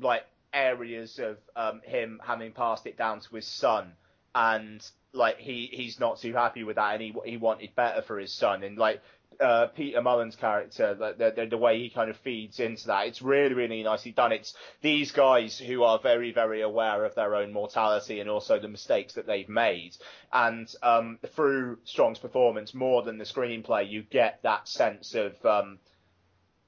like 0.00 0.24
areas 0.52 1.18
of 1.18 1.36
um, 1.54 1.82
him 1.84 2.20
having 2.24 2.52
passed 2.52 2.86
it 2.86 2.96
down 2.96 3.20
to 3.20 3.36
his 3.36 3.46
son, 3.46 3.92
and 4.34 4.82
like 5.12 5.38
he 5.38 5.68
he's 5.72 6.00
not 6.00 6.20
too 6.20 6.32
happy 6.32 6.64
with 6.64 6.76
that, 6.76 6.94
and 6.94 7.02
he 7.02 7.14
he 7.24 7.36
wanted 7.36 7.74
better 7.74 8.02
for 8.02 8.18
his 8.18 8.32
son, 8.32 8.62
and 8.62 8.78
like 8.78 9.02
uh, 9.40 9.66
Peter 9.68 10.02
Mullan's 10.02 10.36
character, 10.36 10.94
the, 10.94 11.32
the, 11.34 11.46
the 11.46 11.56
way 11.56 11.78
he 11.78 11.90
kind 11.90 12.10
of 12.10 12.16
feeds 12.18 12.60
into 12.60 12.86
that, 12.88 13.06
it's 13.06 13.22
really, 13.22 13.54
really 13.54 13.82
nicely 13.82 14.12
done. 14.12 14.32
It's 14.32 14.54
these 14.82 15.12
guys 15.12 15.58
who 15.58 15.82
are 15.82 15.98
very, 15.98 16.32
very 16.32 16.62
aware 16.62 17.04
of 17.04 17.14
their 17.14 17.34
own 17.34 17.52
mortality 17.52 18.20
and 18.20 18.30
also 18.30 18.58
the 18.58 18.68
mistakes 18.68 19.14
that 19.14 19.26
they've 19.26 19.48
made. 19.48 19.96
And 20.32 20.68
um, 20.82 21.18
through 21.34 21.78
Strong's 21.84 22.18
performance, 22.18 22.74
more 22.74 23.02
than 23.02 23.18
the 23.18 23.24
screenplay, 23.24 23.88
you 23.90 24.02
get 24.02 24.40
that 24.42 24.68
sense 24.68 25.14
of 25.14 25.32
um, 25.44 25.78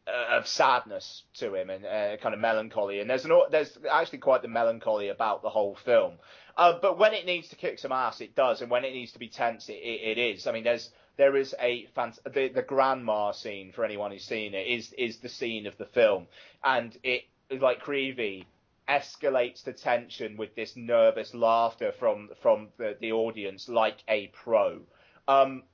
uh, 0.09 0.39
of 0.39 0.47
sadness 0.47 1.25
to 1.35 1.55
him 1.55 1.69
and 1.69 1.85
uh, 1.85 2.17
kind 2.17 2.35
of 2.35 2.41
melancholy. 2.41 3.01
And 3.01 3.11
there's 3.11 3.27
an, 3.27 3.41
there's 3.51 3.77
actually 3.91 4.19
quite 4.21 4.41
the 4.41 4.49
melancholy 4.49 5.09
about 5.09 5.43
the 5.43 5.51
whole 5.51 5.77
film. 5.85 6.15
Uh, 6.57 6.79
but 6.81 6.99
when 6.99 7.13
it 7.13 7.27
needs 7.27 7.49
to 7.49 7.57
kick 7.57 7.79
some 7.79 7.93
ass, 7.93 8.21
it 8.21 8.35
does, 8.35 8.63
and 8.63 8.71
when 8.71 8.85
it 8.85 8.93
needs 8.93 9.13
to 9.13 9.19
be 9.19 9.29
tense, 9.29 9.69
it, 9.69 9.75
it, 9.75 10.19
it 10.19 10.19
is. 10.19 10.47
I 10.47 10.53
mean, 10.53 10.65
there's 10.65 10.91
there 11.19 11.37
is 11.37 11.55
a 11.61 11.87
fant- 11.97 12.23
the 12.33 12.49
the 12.49 12.63
grandma 12.63 13.33
scene 13.33 13.73
for 13.73 13.85
anyone 13.85 14.13
who's 14.13 14.25
seen 14.25 14.55
it 14.55 14.67
is 14.67 14.93
is 14.95 15.19
the 15.19 15.29
scene 15.29 15.67
of 15.67 15.77
the 15.77 15.85
film, 15.85 16.27
and 16.65 16.97
it 17.03 17.25
like 17.61 17.81
Creevy 17.81 18.47
escalates 18.89 19.63
the 19.65 19.73
tension 19.73 20.37
with 20.39 20.55
this 20.55 20.75
nervous 20.77 21.35
laughter 21.35 21.93
from 21.99 22.31
from 22.41 22.69
the, 22.79 22.97
the 23.01 23.13
audience 23.13 23.69
like 23.69 23.99
a 24.09 24.29
pro. 24.29 24.81
Um, 25.27 25.65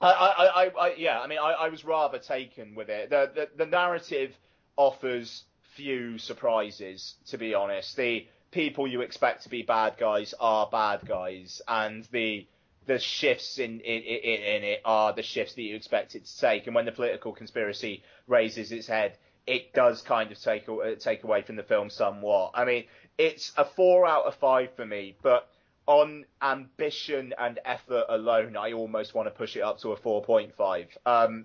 I, 0.00 0.10
I, 0.10 0.64
I, 0.64 0.86
I, 0.86 0.94
yeah, 0.96 1.20
I 1.20 1.28
mean, 1.28 1.38
I, 1.38 1.52
I 1.52 1.68
was 1.68 1.84
rather 1.84 2.18
taken 2.18 2.74
with 2.74 2.88
it. 2.88 3.10
The, 3.10 3.30
the 3.34 3.64
the 3.64 3.66
narrative 3.66 4.32
offers 4.76 5.44
few 5.76 6.18
surprises, 6.18 7.14
to 7.26 7.38
be 7.38 7.54
honest. 7.54 7.96
The 7.96 8.26
people 8.50 8.88
you 8.88 9.02
expect 9.02 9.42
to 9.42 9.48
be 9.48 9.62
bad 9.62 9.96
guys 9.98 10.34
are 10.40 10.68
bad 10.70 11.06
guys, 11.06 11.60
and 11.68 12.04
the 12.10 12.46
the 12.86 12.98
shifts 12.98 13.58
in, 13.58 13.80
in, 13.80 14.02
in, 14.02 14.42
in 14.42 14.64
it 14.64 14.80
are 14.84 15.12
the 15.12 15.22
shifts 15.22 15.54
that 15.54 15.62
you 15.62 15.76
expect 15.76 16.14
it 16.14 16.24
to 16.26 16.40
take. 16.40 16.66
And 16.66 16.74
when 16.74 16.84
the 16.84 16.92
political 16.92 17.32
conspiracy 17.32 18.02
raises 18.26 18.72
its 18.72 18.86
head, 18.86 19.16
it 19.46 19.72
does 19.74 20.02
kind 20.02 20.32
of 20.32 20.40
take 20.40 20.66
take 21.00 21.24
away 21.24 21.42
from 21.42 21.56
the 21.56 21.62
film 21.62 21.90
somewhat. 21.90 22.52
I 22.54 22.64
mean, 22.64 22.84
it's 23.18 23.52
a 23.56 23.64
four 23.64 24.06
out 24.06 24.24
of 24.24 24.34
five 24.36 24.74
for 24.74 24.86
me, 24.86 25.16
but 25.22 25.48
on 25.86 26.24
ambition 26.40 27.34
and 27.38 27.58
effort 27.64 28.04
alone, 28.08 28.56
I 28.56 28.72
almost 28.72 29.14
want 29.14 29.26
to 29.26 29.30
push 29.30 29.56
it 29.56 29.60
up 29.60 29.80
to 29.80 29.92
a 29.92 29.96
4.5. 29.96 30.86
Um, 31.04 31.44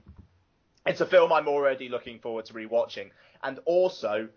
it's 0.86 1.02
a 1.02 1.06
film 1.06 1.34
I'm 1.34 1.48
already 1.48 1.90
looking 1.90 2.20
forward 2.20 2.46
to 2.46 2.54
rewatching, 2.54 3.10
and 3.44 3.60
also 3.66 4.30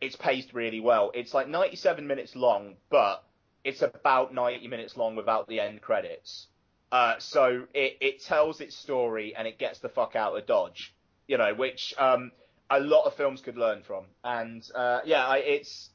it's 0.00 0.16
paced 0.16 0.54
really 0.54 0.80
well. 0.80 1.12
It's 1.14 1.34
like 1.34 1.48
97 1.48 2.06
minutes 2.06 2.34
long, 2.34 2.74
but 2.90 3.22
it's 3.68 3.82
about 3.82 4.32
90 4.32 4.66
minutes 4.66 4.96
long 4.96 5.14
without 5.14 5.46
the 5.46 5.60
end 5.60 5.82
credits. 5.82 6.46
Uh, 6.90 7.16
so 7.18 7.66
it, 7.74 7.98
it 8.00 8.22
tells 8.22 8.62
its 8.62 8.74
story 8.74 9.34
and 9.36 9.46
it 9.46 9.58
gets 9.58 9.78
the 9.80 9.90
fuck 9.90 10.16
out 10.16 10.36
of 10.36 10.46
Dodge, 10.46 10.94
you 11.26 11.36
know, 11.36 11.54
which 11.54 11.92
um, 11.98 12.32
a 12.70 12.80
lot 12.80 13.04
of 13.04 13.14
films 13.14 13.42
could 13.42 13.58
learn 13.58 13.82
from. 13.82 14.06
And 14.24 14.62
uh, 14.74 15.00
yeah, 15.04 15.26
I, 15.26 15.38
it's 15.38 15.90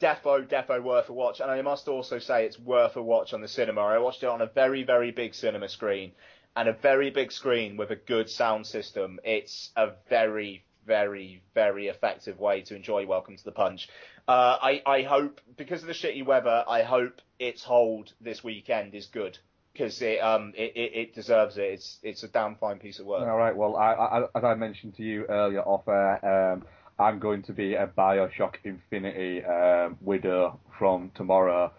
defo 0.00 0.48
defo 0.48 0.82
worth 0.82 1.10
a 1.10 1.12
watch. 1.12 1.40
And 1.40 1.50
I 1.50 1.60
must 1.60 1.86
also 1.86 2.18
say 2.18 2.46
it's 2.46 2.58
worth 2.58 2.96
a 2.96 3.02
watch 3.02 3.34
on 3.34 3.42
the 3.42 3.48
cinema. 3.48 3.82
I 3.82 3.98
watched 3.98 4.22
it 4.22 4.30
on 4.30 4.40
a 4.40 4.46
very 4.46 4.82
very 4.82 5.10
big 5.10 5.34
cinema 5.34 5.68
screen 5.68 6.12
and 6.56 6.66
a 6.66 6.72
very 6.72 7.10
big 7.10 7.30
screen 7.30 7.76
with 7.76 7.90
a 7.90 7.96
good 7.96 8.30
sound 8.30 8.66
system. 8.66 9.20
It's 9.22 9.70
a 9.76 9.90
very 10.08 10.64
very, 10.86 11.42
very 11.54 11.88
effective 11.88 12.38
way 12.38 12.62
to 12.62 12.74
enjoy 12.74 13.06
Welcome 13.06 13.36
to 13.36 13.44
the 13.44 13.52
Punch. 13.52 13.88
Uh, 14.28 14.56
I, 14.62 14.82
I 14.86 15.02
hope, 15.02 15.40
because 15.56 15.82
of 15.82 15.88
the 15.88 15.94
shitty 15.94 16.24
weather, 16.24 16.64
I 16.66 16.82
hope 16.82 17.20
its 17.38 17.62
hold 17.62 18.12
this 18.20 18.42
weekend 18.44 18.94
is 18.94 19.06
good. 19.06 19.38
Because 19.72 20.00
it, 20.02 20.18
um, 20.18 20.52
it, 20.56 20.72
it, 20.76 20.92
it, 20.94 21.14
deserves 21.14 21.56
it. 21.56 21.64
It's, 21.64 21.98
it's 22.02 22.22
a 22.22 22.28
damn 22.28 22.56
fine 22.56 22.78
piece 22.78 22.98
of 22.98 23.06
work. 23.06 23.26
All 23.26 23.38
right. 23.38 23.56
Well, 23.56 23.76
I, 23.76 23.92
I, 23.92 24.22
as 24.34 24.44
I 24.44 24.54
mentioned 24.54 24.96
to 24.96 25.02
you 25.02 25.24
earlier 25.24 25.62
off 25.62 25.88
air, 25.88 26.52
um, 26.52 26.64
I'm 26.98 27.18
going 27.18 27.42
to 27.44 27.52
be 27.52 27.74
a 27.74 27.86
Bioshock 27.86 28.56
Infinite 28.64 29.44
um, 29.46 29.96
widow 30.02 30.60
from 30.78 31.10
tomorrow. 31.14 31.72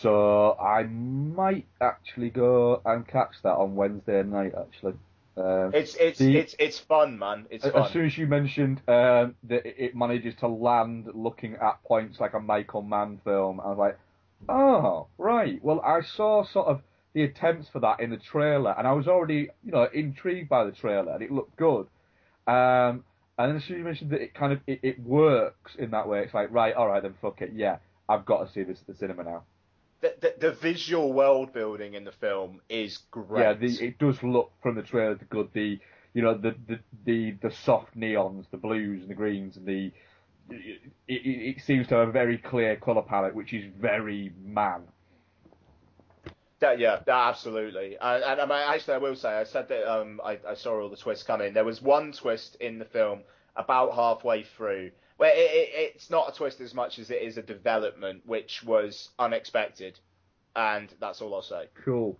So 0.00 0.56
I 0.58 0.84
might 0.84 1.66
actually 1.80 2.30
go 2.30 2.80
and 2.84 3.06
catch 3.06 3.34
that 3.42 3.54
on 3.54 3.76
Wednesday 3.76 4.22
night, 4.22 4.52
actually. 4.58 4.94
Um, 5.38 5.70
it's 5.72 5.94
it's 5.94 6.18
the, 6.18 6.36
it's 6.36 6.54
it's 6.58 6.78
fun, 6.78 7.18
man. 7.18 7.46
It's 7.50 7.64
as 7.64 7.72
fun. 7.72 7.92
soon 7.92 8.06
as 8.06 8.18
you 8.18 8.26
mentioned 8.26 8.82
um, 8.88 9.36
that 9.44 9.64
it 9.64 9.94
manages 9.94 10.34
to 10.40 10.48
land 10.48 11.08
looking 11.14 11.54
at 11.54 11.82
points 11.84 12.18
like 12.20 12.34
a 12.34 12.40
Michael 12.40 12.82
Mann 12.82 13.20
film, 13.24 13.60
I 13.60 13.68
was 13.68 13.78
like, 13.78 13.98
oh 14.48 15.06
right. 15.16 15.62
Well, 15.62 15.80
I 15.80 16.00
saw 16.02 16.44
sort 16.44 16.68
of 16.68 16.82
the 17.14 17.22
attempts 17.22 17.68
for 17.68 17.80
that 17.80 18.00
in 18.00 18.10
the 18.10 18.16
trailer, 18.16 18.74
and 18.76 18.86
I 18.86 18.92
was 18.92 19.06
already 19.06 19.48
you 19.64 19.72
know 19.72 19.88
intrigued 19.92 20.48
by 20.48 20.64
the 20.64 20.72
trailer, 20.72 21.12
and 21.12 21.22
it 21.22 21.30
looked 21.30 21.56
good. 21.56 21.86
Um, 22.46 23.04
and 23.38 23.50
then 23.50 23.56
as 23.56 23.64
soon 23.64 23.76
as 23.76 23.78
you 23.78 23.84
mentioned 23.84 24.10
that 24.10 24.20
it 24.20 24.34
kind 24.34 24.52
of 24.52 24.60
it, 24.66 24.80
it 24.82 25.00
works 25.00 25.76
in 25.78 25.92
that 25.92 26.08
way, 26.08 26.22
it's 26.22 26.34
like 26.34 26.48
right, 26.50 26.74
all 26.74 26.88
right, 26.88 27.02
then 27.02 27.14
fuck 27.22 27.40
it, 27.40 27.52
yeah, 27.54 27.76
I've 28.08 28.24
got 28.24 28.46
to 28.46 28.52
see 28.52 28.64
this 28.64 28.80
at 28.80 28.86
the 28.86 28.94
cinema 28.94 29.22
now 29.22 29.42
the, 30.00 30.14
the, 30.20 30.34
the, 30.40 30.52
visual 30.52 31.12
world 31.12 31.52
building 31.52 31.94
in 31.94 32.04
the 32.04 32.12
film 32.12 32.60
is 32.68 32.98
great. 33.10 33.42
Yeah, 33.42 33.52
the, 33.54 33.86
it 33.86 33.98
does 33.98 34.22
look 34.22 34.52
from 34.62 34.76
the 34.76 34.82
trailer 34.82 35.16
good. 35.28 35.48
The 35.52 35.78
you 36.14 36.22
know 36.22 36.34
the, 36.34 36.54
the 36.66 36.78
the 37.04 37.30
the 37.42 37.50
soft 37.50 37.96
neons, 37.96 38.46
the 38.50 38.56
blues 38.56 39.02
and 39.02 39.10
the 39.10 39.14
greens, 39.14 39.56
and 39.56 39.66
the 39.66 39.92
it, 40.50 40.92
it, 41.08 41.56
it 41.56 41.60
seems 41.62 41.88
to 41.88 41.96
have 41.96 42.08
a 42.08 42.12
very 42.12 42.38
clear 42.38 42.76
color 42.76 43.02
palette, 43.02 43.34
which 43.34 43.52
is 43.52 43.64
very 43.78 44.32
Mann. 44.42 44.82
That, 46.60 46.80
yeah, 46.80 46.98
absolutely. 47.06 47.96
And, 48.00 48.24
and 48.24 48.40
I 48.40 48.44
mean, 48.44 48.74
actually, 48.74 48.94
I 48.94 48.98
will 48.98 49.14
say, 49.14 49.28
I 49.28 49.44
said 49.44 49.68
that 49.68 49.88
um, 49.88 50.20
I, 50.24 50.38
I 50.46 50.54
saw 50.54 50.80
all 50.80 50.88
the 50.88 50.96
twists 50.96 51.22
coming. 51.22 51.54
There 51.54 51.64
was 51.64 51.80
one 51.80 52.12
twist 52.12 52.56
in 52.60 52.80
the 52.80 52.84
film 52.84 53.20
about 53.54 53.94
halfway 53.94 54.42
through 54.42 54.90
well, 55.18 55.32
it, 55.34 55.38
it, 55.38 55.70
it's 55.94 56.10
not 56.10 56.28
a 56.28 56.32
twist 56.32 56.60
as 56.60 56.74
much 56.74 56.98
as 56.98 57.10
it 57.10 57.22
is 57.22 57.36
a 57.36 57.42
development, 57.42 58.22
which 58.24 58.62
was 58.62 59.10
unexpected, 59.18 59.98
and 60.54 60.92
that's 61.00 61.20
all 61.20 61.34
I'll 61.34 61.42
say. 61.42 61.66
Cool. 61.84 62.18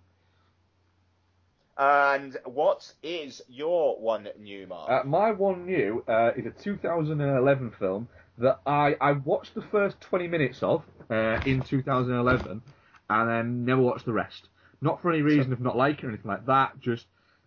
And 1.78 2.36
what 2.44 2.92
is 3.04 3.40
your 3.48 4.00
one 4.00 4.28
new, 4.36 4.66
Mark? 4.66 4.90
Uh, 4.90 5.06
my 5.06 5.30
one 5.30 5.64
new 5.64 6.04
uh, 6.08 6.32
is 6.36 6.44
a 6.44 6.50
2011 6.50 7.72
film 7.78 8.08
that 8.38 8.60
I, 8.66 8.96
I 9.00 9.12
watched 9.12 9.54
the 9.54 9.62
first 9.62 10.00
20 10.00 10.26
minutes 10.26 10.62
of 10.64 10.82
uh, 11.08 11.38
in 11.46 11.62
2011 11.62 12.62
and 13.10 13.30
then 13.30 13.64
never 13.64 13.80
watched 13.80 14.06
the 14.06 14.12
rest. 14.12 14.48
Not 14.80 15.00
for 15.00 15.10
any 15.12 15.22
reason 15.22 15.52
of 15.52 15.60
not 15.60 15.76
liking 15.76 16.06
or 16.06 16.08
anything 16.08 16.30
like 16.30 16.46
that, 16.46 16.80
just 16.80 17.06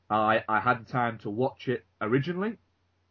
I, 0.10 0.44
I 0.48 0.62
had 0.62 0.88
time 0.88 1.18
to 1.20 1.30
watch 1.30 1.68
it 1.68 1.86
originally 2.02 2.58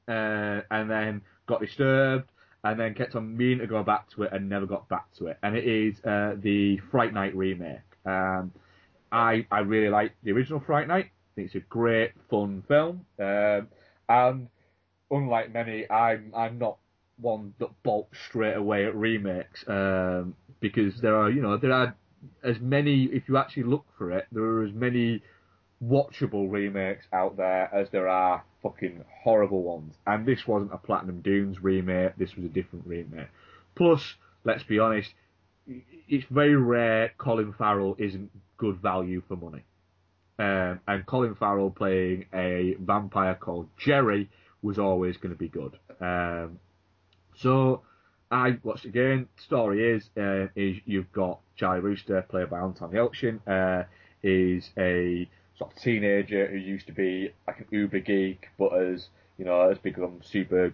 uh, 0.08 0.60
and 0.70 0.90
then 0.90 1.22
got 1.46 1.60
disturbed, 1.60 2.29
and 2.64 2.78
then 2.78 2.94
kept 2.94 3.14
on 3.14 3.36
meaning 3.36 3.58
to 3.58 3.66
go 3.66 3.82
back 3.82 4.10
to 4.10 4.24
it 4.24 4.32
and 4.32 4.48
never 4.48 4.66
got 4.66 4.88
back 4.88 5.12
to 5.18 5.26
it. 5.26 5.38
And 5.42 5.56
it 5.56 5.64
is 5.64 5.98
uh, 6.04 6.34
the 6.40 6.78
Fright 6.90 7.14
Night 7.14 7.34
remake. 7.34 7.78
Um, 8.04 8.52
I 9.12 9.46
I 9.50 9.60
really 9.60 9.88
like 9.88 10.12
the 10.22 10.32
original 10.32 10.60
Fright 10.60 10.88
Night. 10.88 11.06
I 11.06 11.30
think 11.34 11.46
it's 11.46 11.54
a 11.54 11.66
great 11.68 12.12
fun 12.28 12.62
film. 12.68 13.06
Um, 13.18 13.68
and 14.08 14.48
unlike 15.10 15.52
many, 15.52 15.90
I'm 15.90 16.32
I'm 16.36 16.58
not 16.58 16.78
one 17.20 17.54
that 17.58 17.68
bolts 17.82 18.16
straight 18.28 18.56
away 18.56 18.86
at 18.86 18.94
remakes 18.94 19.64
um, 19.68 20.34
because 20.60 21.00
there 21.00 21.16
are 21.16 21.30
you 21.30 21.42
know 21.42 21.56
there 21.56 21.72
are 21.72 21.94
as 22.42 22.58
many 22.60 23.04
if 23.04 23.28
you 23.28 23.36
actually 23.36 23.62
look 23.62 23.84
for 23.96 24.10
it 24.10 24.26
there 24.32 24.42
are 24.42 24.64
as 24.64 24.72
many 24.72 25.22
watchable 25.82 26.50
remakes 26.50 27.06
out 27.12 27.36
there 27.36 27.72
as 27.74 27.88
there 27.90 28.08
are 28.08 28.42
fucking 28.62 29.04
horrible 29.22 29.62
ones. 29.62 29.94
And 30.06 30.26
this 30.26 30.46
wasn't 30.46 30.72
a 30.72 30.78
Platinum 30.78 31.20
Dunes 31.20 31.62
remake, 31.62 32.16
this 32.16 32.34
was 32.36 32.44
a 32.44 32.48
different 32.48 32.86
remake. 32.86 33.28
Plus, 33.74 34.14
let's 34.44 34.62
be 34.64 34.78
honest, 34.78 35.12
it's 36.08 36.26
very 36.30 36.56
rare 36.56 37.12
Colin 37.18 37.52
Farrell 37.52 37.96
isn't 37.98 38.30
good 38.56 38.76
value 38.76 39.22
for 39.28 39.36
money. 39.36 39.64
Um, 40.38 40.80
and 40.88 41.04
Colin 41.06 41.34
Farrell 41.34 41.70
playing 41.70 42.26
a 42.32 42.74
vampire 42.80 43.34
called 43.34 43.68
Jerry 43.78 44.30
was 44.62 44.78
always 44.78 45.16
going 45.18 45.34
to 45.34 45.38
be 45.38 45.48
good. 45.48 45.78
Um, 46.00 46.58
so 47.36 47.82
I 48.30 48.58
watched 48.62 48.84
again. 48.84 49.28
Story 49.36 49.96
is 49.96 50.08
uh, 50.16 50.46
is 50.54 50.78
you've 50.86 51.12
got 51.12 51.40
Charlie 51.56 51.80
Brewster 51.80 52.22
played 52.22 52.50
by 52.50 52.60
Anton 52.60 52.90
Yelchin 52.90 53.40
uh, 53.46 53.84
is 54.22 54.70
a 54.78 55.28
sort 55.60 55.76
of 55.76 55.82
teenager 55.82 56.46
who 56.46 56.56
used 56.56 56.86
to 56.86 56.92
be 56.92 57.30
like 57.46 57.58
an 57.58 57.66
uber 57.70 58.00
geek, 58.00 58.48
but 58.58 58.72
has 58.72 59.08
you 59.36 59.44
know 59.44 59.68
has 59.68 59.78
become 59.78 60.20
super 60.24 60.72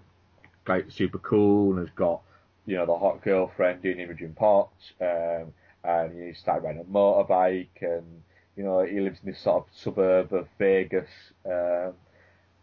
like 0.66 0.90
super 0.90 1.18
cool 1.18 1.72
and 1.72 1.80
has 1.80 1.94
got 1.96 2.22
you 2.66 2.76
know 2.76 2.86
the 2.86 2.96
hot 2.96 3.20
girlfriend 3.22 3.82
doing 3.82 3.98
Imogen 3.98 4.34
Poots, 4.38 4.92
um, 5.00 5.52
and 5.82 6.22
he 6.22 6.32
started 6.34 6.64
riding 6.64 6.80
a 6.80 6.84
motorbike, 6.84 7.82
and 7.82 8.22
you 8.56 8.62
know 8.62 8.84
he 8.84 9.00
lives 9.00 9.18
in 9.24 9.32
this 9.32 9.40
sort 9.40 9.66
of 9.66 9.76
suburb 9.76 10.32
of 10.32 10.46
Vegas, 10.56 11.10
um, 11.44 11.92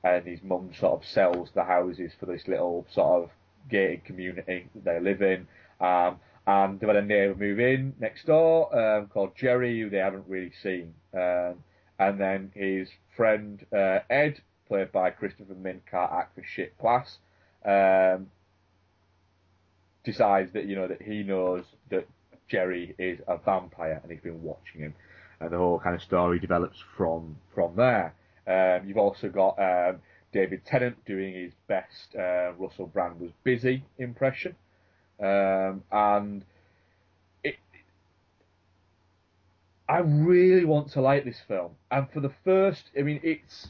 and 0.06 0.26
his 0.26 0.42
mum 0.44 0.72
sort 0.80 1.02
of 1.02 1.06
sells 1.06 1.50
the 1.54 1.64
houses 1.64 2.14
for 2.18 2.26
this 2.26 2.48
little 2.48 2.86
sort 2.90 3.24
of 3.24 3.30
gated 3.70 4.06
community 4.06 4.68
that 4.76 4.86
they 4.86 5.00
live 5.02 5.22
in. 5.22 5.46
Um, 5.82 6.20
and 6.46 6.78
they've 6.80 6.90
had 6.90 6.98
a 6.98 7.02
neighbour 7.02 7.36
move 7.36 7.60
in 7.60 7.94
next 8.00 8.26
door 8.26 8.74
um, 8.78 9.08
called 9.08 9.32
Jerry, 9.36 9.80
who 9.80 9.90
they 9.90 9.98
haven't 9.98 10.26
really 10.28 10.52
seen. 10.62 10.94
Um, 11.14 11.56
and 12.08 12.20
then 12.20 12.52
his 12.54 12.90
friend 13.16 13.66
uh, 13.72 14.00
Ed, 14.10 14.42
played 14.68 14.92
by 14.92 15.10
Christopher 15.10 15.56
Mint, 15.56 15.84
can't 15.90 16.12
act 16.12 16.36
for 16.36 16.44
shit 16.44 16.78
class, 16.78 17.18
um, 17.66 18.28
decides 20.04 20.52
that 20.54 20.66
you 20.66 20.76
know 20.76 20.88
that 20.88 21.02
he 21.02 21.24
knows 21.24 21.64
that 21.90 22.08
Jerry 22.48 22.94
is 22.98 23.20
a 23.28 23.38
vampire 23.38 24.00
and 24.04 24.12
he's 24.12 24.22
been 24.22 24.44
watching 24.44 24.82
him, 24.82 24.94
and 25.40 25.52
the 25.52 25.58
whole 25.58 25.80
kind 25.80 25.96
of 25.96 26.02
story 26.02 26.40
develops 26.40 26.80
from 26.98 27.38
from 27.54 27.76
there. 27.76 28.14
Um, 28.46 28.88
you've 28.88 28.98
also 28.98 29.30
got 29.30 29.58
um, 29.60 30.02
David 30.34 30.66
Tennant 30.66 30.98
doing 31.06 31.34
his 31.34 31.54
best 31.68 32.16
uh, 32.16 32.52
Russell 32.58 32.88
Brand 32.88 33.20
was 33.20 33.32
busy 33.44 33.84
impression, 33.98 34.56
um, 35.22 35.84
and 35.92 36.44
it. 37.44 37.56
I 39.88 40.00
really 40.00 40.66
want 40.66 40.92
to 40.92 41.02
like 41.02 41.26
this 41.26 41.42
film, 41.48 41.72
and 41.92 42.10
for 42.12 42.22
the 42.22 42.32
first, 42.44 42.84
I 42.98 43.02
mean, 43.02 43.20
it's 43.24 43.70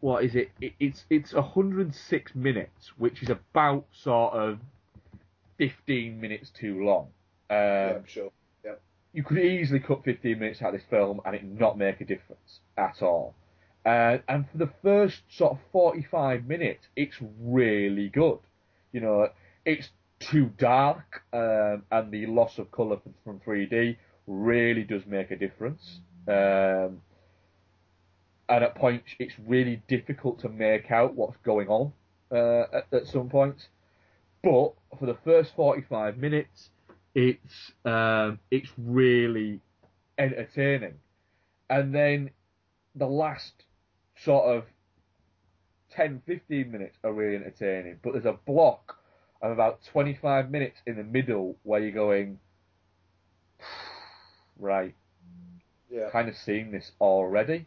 what 0.00 0.24
is 0.24 0.34
it? 0.34 0.50
it 0.60 0.72
it's 0.80 1.04
it's 1.10 1.34
106 1.34 2.34
minutes, 2.34 2.92
which 2.96 3.22
is 3.22 3.28
about 3.28 3.84
sort 3.92 4.32
of 4.32 4.58
15 5.58 6.18
minutes 6.18 6.50
too 6.50 6.82
long. 6.82 7.08
Um, 7.50 7.56
yeah, 7.56 7.92
I'm 7.96 8.06
sure. 8.06 8.30
Yeah. 8.64 8.72
You 9.12 9.22
could 9.22 9.38
easily 9.38 9.80
cut 9.80 10.04
15 10.04 10.38
minutes 10.38 10.62
out 10.62 10.74
of 10.74 10.80
this 10.80 10.88
film 10.88 11.20
and 11.26 11.34
it 11.36 11.44
not 11.44 11.76
make 11.76 12.00
a 12.00 12.04
difference 12.06 12.60
at 12.78 13.02
all. 13.02 13.34
Uh, 13.84 14.18
and 14.28 14.48
for 14.50 14.58
the 14.58 14.70
first 14.82 15.22
sort 15.28 15.52
of 15.52 15.58
45 15.72 16.46
minutes, 16.46 16.86
it's 16.96 17.16
really 17.40 18.08
good. 18.08 18.38
You 18.92 19.00
know, 19.00 19.28
it's 19.64 19.90
too 20.18 20.50
dark, 20.58 21.22
um, 21.32 21.82
and 21.90 22.10
the 22.10 22.26
loss 22.26 22.58
of 22.58 22.70
colour 22.72 22.98
from 23.24 23.40
3D 23.40 23.96
really 24.30 24.84
does 24.84 25.02
make 25.06 25.30
a 25.30 25.36
difference. 25.36 26.00
Um, 26.28 27.02
and 28.48 28.64
at 28.64 28.74
points, 28.74 29.10
it's 29.18 29.34
really 29.46 29.82
difficult 29.88 30.40
to 30.40 30.48
make 30.48 30.90
out 30.90 31.14
what's 31.14 31.36
going 31.44 31.68
on 31.68 31.92
uh, 32.32 32.62
at, 32.72 32.86
at 32.92 33.06
some 33.06 33.28
points. 33.28 33.68
But 34.42 34.72
for 34.98 35.06
the 35.06 35.16
first 35.24 35.54
45 35.54 36.16
minutes, 36.16 36.70
it's 37.14 37.72
um, 37.84 38.38
it's 38.50 38.70
really 38.78 39.60
entertaining. 40.18 40.94
And 41.68 41.94
then 41.94 42.30
the 42.94 43.06
last 43.06 43.52
sort 44.16 44.56
of 44.56 44.64
10, 45.92 46.22
15 46.26 46.70
minutes 46.70 46.96
are 47.04 47.12
really 47.12 47.36
entertaining, 47.36 47.98
but 48.02 48.12
there's 48.12 48.24
a 48.24 48.38
block 48.46 48.96
of 49.42 49.52
about 49.52 49.80
25 49.92 50.50
minutes 50.50 50.78
in 50.86 50.96
the 50.96 51.04
middle 51.04 51.56
where 51.62 51.80
you're 51.80 51.92
going, 51.92 52.38
right, 54.60 54.94
Yeah. 55.90 56.10
kind 56.10 56.28
of 56.28 56.36
seeing 56.36 56.70
this 56.70 56.92
already. 57.00 57.58
Do 57.58 57.64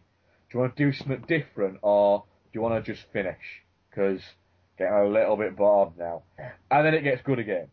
you 0.54 0.60
want 0.62 0.76
to 0.76 0.86
do 0.86 0.92
something 0.94 1.22
different, 1.28 1.80
or 1.82 2.20
do 2.20 2.50
you 2.54 2.62
want 2.62 2.84
to 2.84 2.94
just 2.94 3.06
finish? 3.12 3.64
Because 3.90 4.22
getting 4.78 4.94
a 4.94 5.06
little 5.08 5.36
bit 5.38 5.56
bored 5.56 5.98
now. 5.98 6.24
And 6.72 6.86
then 6.86 6.94
it 6.94 7.04
gets 7.04 7.22
good 7.22 7.40
again. 7.40 7.68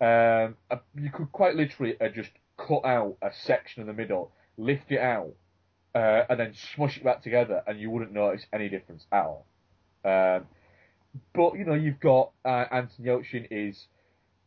Um, 0.00 0.56
you 0.94 1.10
could 1.10 1.32
quite 1.32 1.56
literally 1.56 2.00
uh, 2.00 2.08
just 2.08 2.30
cut 2.56 2.84
out 2.84 3.16
a 3.22 3.30
section 3.44 3.80
in 3.80 3.86
the 3.88 3.92
middle, 3.92 4.30
lift 4.56 4.90
it 4.92 5.00
out, 5.00 5.32
uh, 5.94 6.24
and 6.28 6.38
then 6.38 6.54
smush 6.74 6.96
it 6.98 7.04
back 7.04 7.22
together, 7.22 7.62
and 7.66 7.80
you 7.80 7.90
wouldn't 7.90 8.12
notice 8.12 8.46
any 8.52 8.68
difference 8.68 9.06
at 9.10 9.24
all. 9.24 9.46
Um, 10.04 10.46
but 11.34 11.54
you 11.54 11.64
know, 11.64 11.74
you've 11.74 11.98
got 12.00 12.30
uh, 12.44 12.64
Anthony 12.70 13.08
Yelchin 13.08 13.48
is 13.50 13.86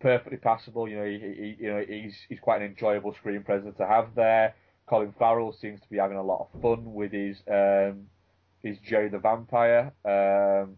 perfectly 0.01 0.37
passable. 0.37 0.87
You 0.87 0.97
know, 0.97 1.05
he, 1.05 1.19
he, 1.19 1.55
you 1.59 1.71
know 1.71 1.83
he's 1.87 2.15
he's 2.29 2.39
quite 2.39 2.61
an 2.61 2.67
enjoyable 2.67 3.13
screen 3.13 3.43
presence 3.43 3.75
to 3.77 3.87
have 3.87 4.15
there. 4.15 4.55
Colin 4.87 5.13
Farrell 5.17 5.53
seems 5.53 5.79
to 5.81 5.89
be 5.89 5.97
having 5.97 6.17
a 6.17 6.23
lot 6.23 6.47
of 6.53 6.61
fun 6.61 6.93
with 6.93 7.11
his 7.11 7.37
um, 7.49 8.07
his 8.63 8.77
Jerry 8.79 9.09
the 9.09 9.19
Vampire. 9.19 9.93
Um, 10.05 10.77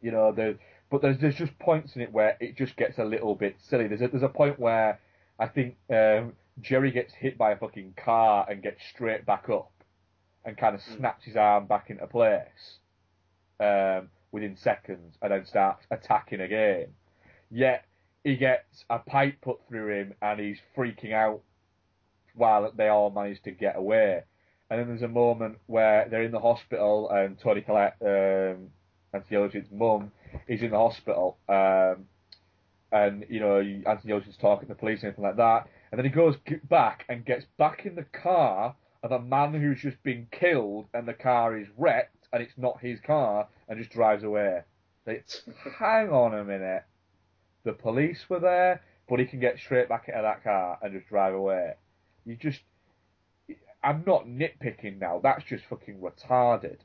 you 0.00 0.10
know, 0.10 0.32
the 0.32 0.58
but 0.90 1.02
there's 1.02 1.18
there's 1.18 1.36
just 1.36 1.58
points 1.58 1.96
in 1.96 2.02
it 2.02 2.12
where 2.12 2.36
it 2.40 2.56
just 2.56 2.76
gets 2.76 2.98
a 2.98 3.04
little 3.04 3.34
bit 3.34 3.56
silly. 3.68 3.86
There's 3.88 4.02
a, 4.02 4.08
there's 4.08 4.22
a 4.22 4.28
point 4.28 4.58
where 4.58 5.00
I 5.38 5.46
think 5.46 5.76
um, 5.90 6.32
Jerry 6.60 6.90
gets 6.90 7.12
hit 7.14 7.36
by 7.36 7.52
a 7.52 7.56
fucking 7.56 7.94
car 8.02 8.46
and 8.48 8.62
gets 8.62 8.80
straight 8.94 9.26
back 9.26 9.48
up 9.48 9.70
and 10.44 10.56
kind 10.56 10.74
of 10.74 10.80
snaps 10.96 11.24
his 11.24 11.36
arm 11.36 11.66
back 11.66 11.90
into 11.90 12.06
place 12.06 12.78
um, 13.60 14.08
within 14.32 14.56
seconds 14.56 15.16
and 15.20 15.32
then 15.32 15.44
starts 15.44 15.84
attacking 15.90 16.40
again. 16.40 16.86
Yet 17.50 17.84
he 18.26 18.34
gets 18.34 18.84
a 18.90 18.98
pipe 18.98 19.40
put 19.40 19.58
through 19.68 20.00
him 20.00 20.14
and 20.20 20.40
he's 20.40 20.58
freaking 20.76 21.12
out 21.12 21.42
while 22.34 22.72
they 22.76 22.88
all 22.88 23.08
manage 23.08 23.40
to 23.42 23.52
get 23.52 23.76
away. 23.76 24.20
And 24.68 24.80
then 24.80 24.88
there's 24.88 25.02
a 25.02 25.08
moment 25.08 25.58
where 25.66 26.08
they're 26.10 26.24
in 26.24 26.32
the 26.32 26.40
hospital 26.40 27.08
and 27.08 27.38
Toni 27.38 27.60
Collette, 27.60 27.94
um, 28.00 28.70
Anthony 29.12 29.30
Yelchin's 29.30 29.70
mum, 29.70 30.10
is 30.48 30.60
in 30.60 30.72
the 30.72 30.76
hospital. 30.76 31.38
Um, 31.48 32.06
and, 32.90 33.24
you 33.28 33.38
know, 33.38 33.60
Anthony 33.60 34.12
Yelchin's 34.12 34.36
talking 34.38 34.66
to 34.66 34.74
the 34.74 34.78
police 34.80 35.02
and 35.02 35.10
anything 35.10 35.24
like 35.24 35.36
that. 35.36 35.68
And 35.92 35.98
then 36.00 36.04
he 36.04 36.10
goes 36.10 36.34
back 36.68 37.04
and 37.08 37.24
gets 37.24 37.44
back 37.58 37.86
in 37.86 37.94
the 37.94 38.06
car 38.12 38.74
of 39.04 39.12
a 39.12 39.20
man 39.20 39.54
who's 39.54 39.80
just 39.80 40.02
been 40.02 40.26
killed 40.32 40.86
and 40.92 41.06
the 41.06 41.14
car 41.14 41.56
is 41.56 41.68
wrecked 41.78 42.26
and 42.32 42.42
it's 42.42 42.58
not 42.58 42.80
his 42.80 42.98
car 43.06 43.46
and 43.68 43.78
just 43.78 43.92
drives 43.92 44.24
away. 44.24 44.62
It's, 45.06 45.42
hang 45.78 46.10
on 46.10 46.34
a 46.34 46.42
minute. 46.42 46.82
The 47.66 47.72
police 47.72 48.30
were 48.30 48.38
there, 48.38 48.80
but 49.08 49.18
he 49.18 49.26
can 49.26 49.40
get 49.40 49.58
straight 49.58 49.88
back 49.88 50.04
into 50.06 50.22
that 50.22 50.44
car 50.44 50.78
and 50.80 50.94
just 50.94 51.08
drive 51.08 51.34
away. 51.34 51.74
You 52.24 52.36
just, 52.36 52.60
I'm 53.82 54.04
not 54.06 54.28
nitpicking 54.28 55.00
now. 55.00 55.18
That's 55.20 55.44
just 55.44 55.64
fucking 55.64 55.98
retarded. 55.98 56.78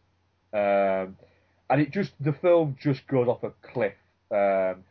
Um, 0.52 1.18
and 1.70 1.80
it 1.82 1.92
just, 1.92 2.14
the 2.20 2.34
film 2.34 2.78
just 2.82 3.06
goes 3.06 3.28
off 3.28 3.44
a 3.44 3.52
cliff. 3.62 3.94
Um, 4.32 4.84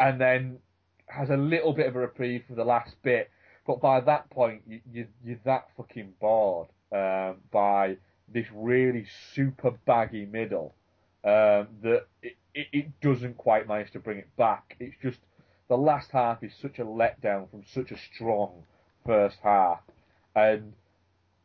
and 0.00 0.18
then 0.18 0.60
has 1.08 1.28
a 1.28 1.36
little 1.36 1.74
bit 1.74 1.88
of 1.88 1.94
a 1.94 1.98
reprieve 1.98 2.44
for 2.48 2.54
the 2.54 2.64
last 2.64 2.96
bit. 3.02 3.30
But 3.66 3.82
by 3.82 4.00
that 4.00 4.30
point, 4.30 4.62
you, 4.66 4.80
you, 4.90 5.06
you're 5.22 5.38
that 5.44 5.68
fucking 5.76 6.14
bored 6.22 6.68
um, 6.90 7.36
by 7.52 7.98
this 8.32 8.46
really 8.54 9.06
super 9.34 9.72
baggy 9.84 10.24
middle 10.24 10.74
um, 11.22 11.68
that 11.82 12.06
it, 12.22 12.36
it, 12.54 12.66
it 12.72 13.00
doesn't 13.02 13.36
quite 13.36 13.68
manage 13.68 13.90
to 13.92 13.98
bring 13.98 14.16
it 14.16 14.34
back. 14.38 14.76
It's 14.80 14.96
just 15.02 15.18
the 15.68 15.76
last 15.76 16.10
half 16.10 16.42
is 16.42 16.52
such 16.60 16.78
a 16.78 16.84
letdown 16.84 17.50
from 17.50 17.64
such 17.66 17.90
a 17.90 17.98
strong 17.98 18.64
first 19.06 19.38
half, 19.42 19.80
and 20.34 20.72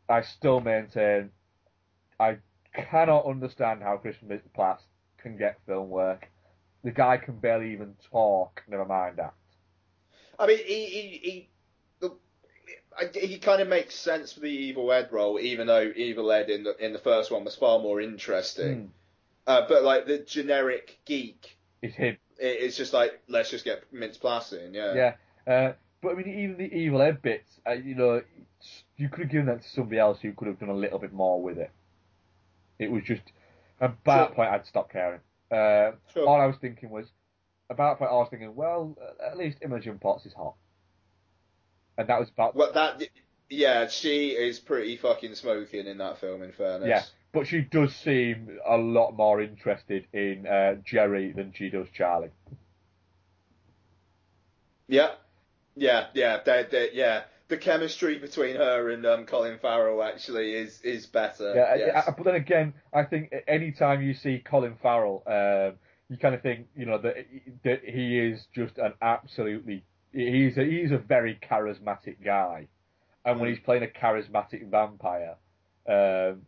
I 0.07 0.21
still 0.21 0.59
maintain 0.59 1.31
I 2.19 2.37
cannot 2.73 3.25
understand 3.25 3.81
how 3.81 3.97
Christian 3.97 4.41
Platt 4.53 4.81
can 5.17 5.37
get 5.37 5.59
film 5.65 5.89
work. 5.89 6.29
The 6.83 6.91
guy 6.91 7.17
can 7.17 7.37
barely 7.39 7.71
even 7.73 7.95
talk. 8.11 8.63
Never 8.67 8.85
mind 8.85 9.17
that. 9.17 9.33
I 10.37 10.47
mean, 10.47 10.57
he 10.65 10.85
he 10.85 11.19
he, 11.23 11.49
the, 11.99 13.19
he 13.19 13.39
kind 13.39 13.61
of 13.61 13.67
makes 13.67 13.95
sense 13.95 14.33
for 14.33 14.39
the 14.41 14.49
Evil 14.49 14.91
Ed 14.91 15.09
role, 15.11 15.39
even 15.39 15.67
though 15.67 15.91
Evil 15.95 16.31
Ed 16.31 16.49
in 16.49 16.63
the 16.63 16.75
in 16.83 16.93
the 16.93 16.99
first 16.99 17.31
one 17.31 17.43
was 17.43 17.55
far 17.55 17.79
more 17.79 17.99
interesting. 18.01 18.91
Uh, 19.47 19.65
but 19.67 19.83
like 19.83 20.05
the 20.05 20.19
generic 20.19 20.99
geek, 21.05 21.57
It's 21.81 21.95
him. 21.95 22.17
It, 22.40 22.64
it's 22.64 22.78
just 22.78 22.94
like 22.94 23.22
let's 23.28 23.49
just 23.49 23.66
get 23.66 23.91
Mintz-Plasse 23.94 24.66
in, 24.66 24.74
yeah. 24.74 24.94
Yeah. 24.94 25.14
Uh, 25.53 25.74
but 26.02 26.11
I 26.11 26.16
mean, 26.16 26.28
even 26.28 26.57
the 26.57 26.74
Evil 26.74 27.02
Ed 27.02 27.22
bits, 27.22 27.60
uh, 27.68 27.74
you 27.74 27.95
know, 27.95 28.22
you 28.98 29.10
could 29.10 29.24
have 29.24 29.32
given 29.32 29.48
that 29.48 29.61
to 29.61 29.70
somebody 29.70 29.98
else 29.99 30.20
who 30.22 30.32
could 30.34 30.48
have 30.48 30.60
done 30.60 30.70
a 30.70 30.76
little 30.76 30.99
bit 30.99 31.14
more 31.14 31.41
with 31.41 31.57
it. 31.57 31.72
It 32.78 32.91
was 32.91 33.03
just, 33.03 33.24
at 33.82 33.95
that 34.06 34.34
point, 34.34 34.49
I'd 34.49 34.66
stop 34.66 34.91
caring. 34.91 35.20
Uh, 35.52 35.91
Sure. 36.14 36.28
All 36.28 36.40
I 36.40 36.45
was 36.45 36.56
thinking 36.61 36.90
was, 36.90 37.07
about 37.70 37.94
that 37.94 37.99
point, 37.99 38.11
I 38.11 38.16
was 38.16 38.28
thinking, 38.30 38.56
well, 38.56 38.98
at 39.26 39.38
least 39.38 39.57
Imogen 39.61 39.99
Poots 39.99 40.26
is 40.26 40.34
hot. 40.34 40.56
And 41.98 42.07
that 42.07 42.20
was 42.20 42.30
about, 42.30 42.56
Well, 42.56 42.72
that 42.74 43.02
yeah, 43.49 43.88
she 43.88 44.30
is 44.30 44.60
pretty 44.60 44.95
fucking 44.98 45.36
smoking 45.36 45.88
in 45.88 45.98
that 45.98 46.20
film. 46.20 46.44
In 46.44 46.52
fairness, 46.53 46.88
yeah. 46.88 47.03
But 47.31 47.47
she 47.47 47.61
does 47.61 47.95
seem 47.95 48.60
a 48.65 48.77
lot 48.77 49.11
more 49.11 49.39
interested 49.41 50.07
in 50.14 50.47
uh, 50.47 50.76
Jerry 50.84 51.31
than 51.31 51.53
she 51.53 51.69
does 51.69 51.88
Charlie. 51.93 52.31
Yeah, 54.88 55.11
yeah, 55.76 56.07
yeah, 56.14 56.39
they, 56.43 56.65
they, 56.72 56.89
yeah. 56.93 57.23
the 57.47 57.57
chemistry 57.57 58.18
between 58.18 58.56
her 58.56 58.89
and 58.89 59.06
um, 59.06 59.26
Colin 59.26 59.60
Farrell 59.60 60.01
actually 60.03 60.53
is 60.53 60.81
is 60.81 61.06
better. 61.06 61.53
Yeah, 61.56 61.76
yes. 61.76 62.03
I- 62.07 62.11
I- 62.11 62.14
but 62.15 62.23
then 62.26 62.35
again, 62.35 62.73
I 62.93 63.03
think 63.03 63.31
any 63.47 63.72
time 63.72 64.01
you 64.01 64.14
see 64.15 64.39
Colin 64.39 64.76
Farrell, 64.81 65.22
um, 65.27 65.77
you 66.10 66.18
kind 66.18 66.34
of 66.34 66.41
think, 66.41 66.68
you 66.76 66.88
know, 66.88 66.97
that, 66.97 67.15
that 67.64 67.84
he 67.85 68.18
is 68.18 68.47
just 68.56 68.80
an 68.80 68.93
absolutely 69.01 69.84
he's 70.11 70.57
a, 70.57 70.64
he's 70.64 70.91
a 70.91 70.97
very 70.97 71.38
charismatic 71.47 72.23
guy, 72.26 72.68
and 73.26 73.39
when 73.39 73.49
Mm. 73.49 73.53
he's 73.53 73.64
playing 73.64 73.84
a 73.84 73.88
charismatic 73.88 74.68
vampire, 74.69 75.35
um, 75.88 76.41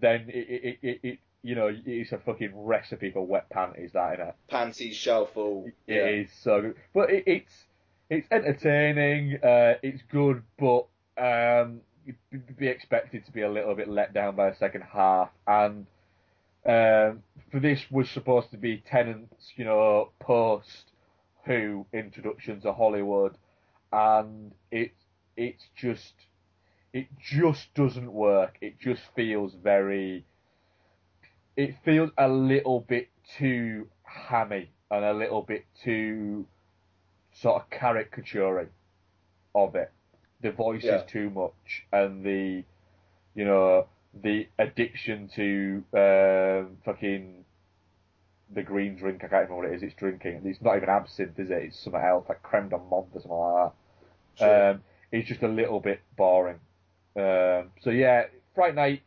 then 0.00 0.26
it, 0.28 0.36
it, 0.48 0.78
it, 0.82 1.00
it 1.02 1.18
you 1.42 1.54
know 1.54 1.74
it's 1.86 2.12
a 2.12 2.18
fucking 2.18 2.52
recipe 2.54 3.10
for 3.10 3.26
wet 3.26 3.48
panties, 3.50 3.92
that 3.92 4.18
innit? 4.18 4.34
Panties 4.48 4.96
shall 4.96 5.26
fall. 5.26 5.70
It 5.86 5.94
yeah. 5.94 6.06
is 6.06 6.30
so 6.42 6.60
good, 6.62 6.74
but 6.94 7.10
it, 7.10 7.24
it's 7.26 7.64
it's 8.10 8.26
entertaining. 8.30 9.36
Uh, 9.42 9.74
it's 9.82 10.02
good, 10.10 10.42
but 10.58 10.86
um, 11.16 11.80
you'd 12.04 12.56
be 12.56 12.66
expected 12.66 13.24
to 13.26 13.32
be 13.32 13.42
a 13.42 13.50
little 13.50 13.74
bit 13.74 13.88
let 13.88 14.12
down 14.12 14.36
by 14.36 14.50
the 14.50 14.56
second 14.56 14.82
half. 14.82 15.30
And 15.46 15.86
um, 16.66 17.22
for 17.50 17.60
this 17.60 17.80
was 17.90 18.10
supposed 18.10 18.50
to 18.50 18.56
be 18.56 18.82
Tennant's, 18.86 19.52
you 19.56 19.64
know, 19.64 20.10
post 20.18 20.92
Who 21.46 21.86
introduction 21.92 22.60
to 22.62 22.72
Hollywood, 22.72 23.36
and 23.92 24.52
it 24.70 24.92
it's 25.36 25.64
just 25.76 26.14
it 26.92 27.06
just 27.20 27.72
doesn't 27.74 28.12
work. 28.12 28.56
It 28.60 28.78
just 28.80 29.02
feels 29.14 29.54
very. 29.54 30.24
It 31.56 31.74
feels 31.84 32.10
a 32.16 32.28
little 32.28 32.80
bit 32.80 33.08
too 33.38 33.88
hammy 34.02 34.70
and 34.90 35.04
a 35.04 35.12
little 35.12 35.42
bit 35.42 35.64
too 35.84 36.46
sort 37.32 37.62
of 37.62 37.70
caricature 37.70 38.68
of 39.54 39.74
it. 39.74 39.92
The 40.40 40.52
voice 40.52 40.84
Yeah. 40.84 40.96
is 40.96 41.10
too 41.10 41.30
much, 41.30 41.86
and 41.92 42.24
the 42.24 42.64
you 43.34 43.44
know 43.44 43.86
the 44.22 44.48
addiction 44.58 45.28
to 45.36 45.84
um, 45.94 46.78
fucking 46.84 47.44
the 48.52 48.62
green 48.62 48.96
drink. 48.96 49.22
I 49.22 49.28
can't 49.28 49.44
even 49.44 49.56
remember 49.56 49.68
what 49.68 49.72
it 49.72 49.76
is. 49.76 49.82
It's 49.82 49.94
drinking. 49.94 50.42
It's 50.44 50.60
not 50.60 50.76
even 50.76 50.88
absinthe, 50.88 51.38
is 51.38 51.50
it? 51.50 51.62
It's 51.62 51.78
something 51.78 52.00
else 52.00 52.26
like 52.28 52.42
creme 52.42 52.68
de 52.68 52.76
menthe 52.76 53.14
or 53.14 53.20
something 53.20 53.30
like 53.30 53.72
that. 53.72 53.72
Sure. 54.38 54.70
Um, 54.70 54.82
it's 55.12 55.28
just 55.28 55.42
a 55.42 55.48
little 55.48 55.78
bit 55.80 56.00
boring. 56.16 56.58
Um, 57.16 57.70
so 57.82 57.90
yeah, 57.90 58.24
Fright 58.54 58.74
Night, 58.74 59.02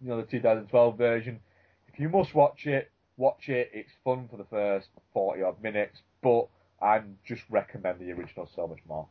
you 0.00 0.08
know 0.08 0.16
the 0.16 0.26
2012 0.26 0.98
version. 0.98 1.40
If 1.92 2.00
you 2.00 2.08
must 2.08 2.34
watch 2.34 2.66
it, 2.66 2.90
watch 3.16 3.48
it. 3.48 3.70
It's 3.72 3.90
fun 4.04 4.28
for 4.28 4.36
the 4.36 4.44
first 4.44 4.88
40 5.12 5.42
odd 5.42 5.62
minutes, 5.62 5.98
but 6.22 6.48
I 6.80 7.02
just 7.26 7.42
recommend 7.50 8.00
the 8.00 8.12
original 8.12 8.48
so 8.54 8.66
much 8.66 8.80
more. 8.88 9.06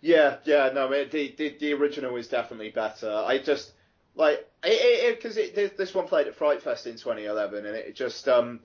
Yeah, 0.00 0.36
yeah, 0.44 0.70
no, 0.72 0.90
it, 0.92 1.10
the, 1.10 1.34
the 1.36 1.56
the 1.60 1.72
original 1.74 2.16
is 2.16 2.28
definitely 2.28 2.70
better. 2.70 3.10
I 3.10 3.38
just 3.38 3.72
like 4.14 4.46
it 4.62 5.16
because 5.16 5.36
it, 5.36 5.56
it, 5.56 5.76
this 5.76 5.94
one 5.94 6.06
played 6.06 6.26
at 6.26 6.34
Fright 6.36 6.62
Fest 6.62 6.86
in 6.86 6.94
2011, 6.94 7.66
and 7.66 7.76
it 7.76 7.94
just 7.94 8.26
um, 8.28 8.60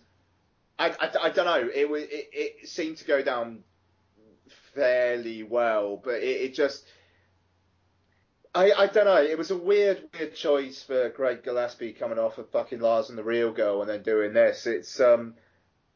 I, 0.80 0.90
I, 0.90 1.12
I 1.24 1.30
don't 1.30 1.46
know, 1.46 1.70
it 1.74 1.90
was 1.90 2.04
it, 2.04 2.30
it 2.32 2.70
seemed 2.70 2.98
to 2.98 3.06
go 3.06 3.22
down 3.22 3.64
fairly 4.74 5.44
well, 5.44 6.02
but 6.04 6.16
it, 6.16 6.42
it 6.42 6.54
just 6.54 6.86
I 8.56 8.72
I 8.72 8.88
don't 8.88 9.06
know, 9.06 9.22
it 9.22 9.38
was 9.38 9.52
a 9.52 9.58
weird 9.58 10.10
weird 10.14 10.34
choice 10.36 10.82
for 10.82 11.10
Craig 11.12 11.44
Gillespie 11.44 11.94
coming 11.94 12.18
off 12.18 12.38
of 12.38 12.50
fucking 12.50 12.80
Lars 12.80 13.10
and 13.10 13.18
the 13.18 13.24
Real 13.24 13.52
Girl 13.52 13.82
and 13.82 13.90
then 13.90 14.02
doing 14.02 14.34
this. 14.34 14.66
It's 14.66 15.00
um. 15.00 15.36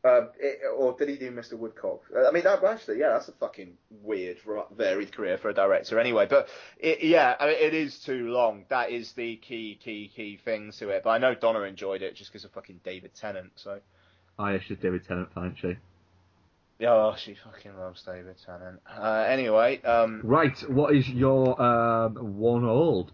Uh, 0.01 0.27
it, 0.39 0.61
or 0.77 0.95
did 0.97 1.09
he 1.09 1.17
do 1.17 1.29
Mr. 1.29 1.55
Woodcock? 1.55 2.03
Uh, 2.15 2.25
I 2.25 2.31
mean, 2.31 2.43
that 2.45 2.63
actually, 2.63 2.99
yeah, 2.99 3.09
that's 3.09 3.27
a 3.27 3.33
fucking 3.33 3.73
weird, 4.01 4.37
ri- 4.45 4.61
varied 4.73 5.11
career 5.11 5.37
for 5.37 5.49
a 5.49 5.53
director, 5.53 5.99
anyway. 5.99 6.25
But 6.25 6.47
it, 6.77 7.03
yeah, 7.03 7.35
I 7.37 7.47
mean, 7.47 7.55
it 7.59 7.73
is 7.73 7.99
too 7.99 8.29
long. 8.29 8.63
That 8.69 8.91
is 8.91 9.11
the 9.11 9.35
key, 9.35 9.77
key, 9.83 10.09
key 10.15 10.37
thing 10.37 10.71
to 10.79 10.87
it. 10.87 11.03
But 11.03 11.09
I 11.09 11.17
know 11.17 11.35
Donna 11.35 11.59
enjoyed 11.63 12.01
it 12.01 12.15
just 12.15 12.31
because 12.31 12.45
of 12.45 12.51
fucking 12.51 12.79
David 12.85 13.13
Tennant. 13.13 13.51
So 13.57 13.81
I 14.37 14.53
actually 14.53 14.77
David 14.77 15.05
Tennant 15.05 15.33
fan, 15.33 15.47
actually. 15.47 15.77
Yeah, 16.79 16.93
oh, 16.93 17.15
she 17.17 17.35
fucking 17.35 17.77
loves 17.77 18.01
David 18.03 18.37
Tennant. 18.45 18.79
Uh, 18.89 19.25
anyway, 19.27 19.81
um, 19.83 20.21
Right, 20.23 20.57
what 20.69 20.95
is 20.95 21.07
your 21.09 21.61
um, 21.61 22.15
one 22.37 22.63
old? 22.63 23.11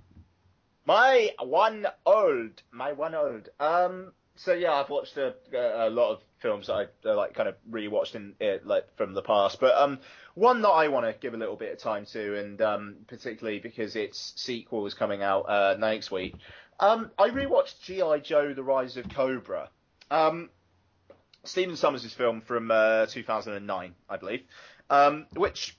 My 0.85 1.31
one 1.39 1.87
old, 2.05 2.61
my 2.71 2.91
one 2.91 3.15
old. 3.15 3.49
Um, 3.59 4.13
so 4.35 4.53
yeah, 4.53 4.73
I've 4.73 4.89
watched 4.89 5.17
a, 5.17 5.33
a 5.51 5.89
lot 5.89 6.11
of 6.11 6.19
films 6.39 6.67
that 6.67 6.73
I 6.73 7.09
uh, 7.09 7.15
like 7.15 7.33
kind 7.33 7.49
of 7.49 7.55
rewatched 7.69 8.13
in 8.13 8.35
it 8.39 8.67
like 8.67 8.95
from 8.97 9.13
the 9.13 9.23
past, 9.23 9.59
but 9.59 9.75
um, 9.75 9.99
one 10.35 10.61
that 10.61 10.69
I 10.69 10.89
want 10.89 11.07
to 11.07 11.13
give 11.19 11.33
a 11.33 11.37
little 11.37 11.55
bit 11.55 11.73
of 11.73 11.79
time 11.79 12.05
to, 12.07 12.37
and 12.37 12.61
um, 12.61 12.95
particularly 13.07 13.57
because 13.59 13.95
its 13.95 14.33
sequel 14.35 14.85
is 14.85 14.93
coming 14.93 15.23
out 15.23 15.49
uh, 15.49 15.75
next 15.79 16.11
week. 16.11 16.35
Um, 16.79 17.09
I 17.17 17.29
rewatched 17.29 17.81
GI 17.81 18.21
Joe: 18.21 18.53
The 18.53 18.61
Rise 18.63 18.97
of 18.97 19.09
Cobra. 19.09 19.69
Um, 20.11 20.49
Stephen 21.45 21.75
Sommers' 21.75 22.13
film 22.13 22.41
from 22.41 22.71
uh, 22.71 23.05
2009, 23.07 23.95
I 24.09 24.17
believe, 24.17 24.43
um, 24.89 25.27
which 25.33 25.77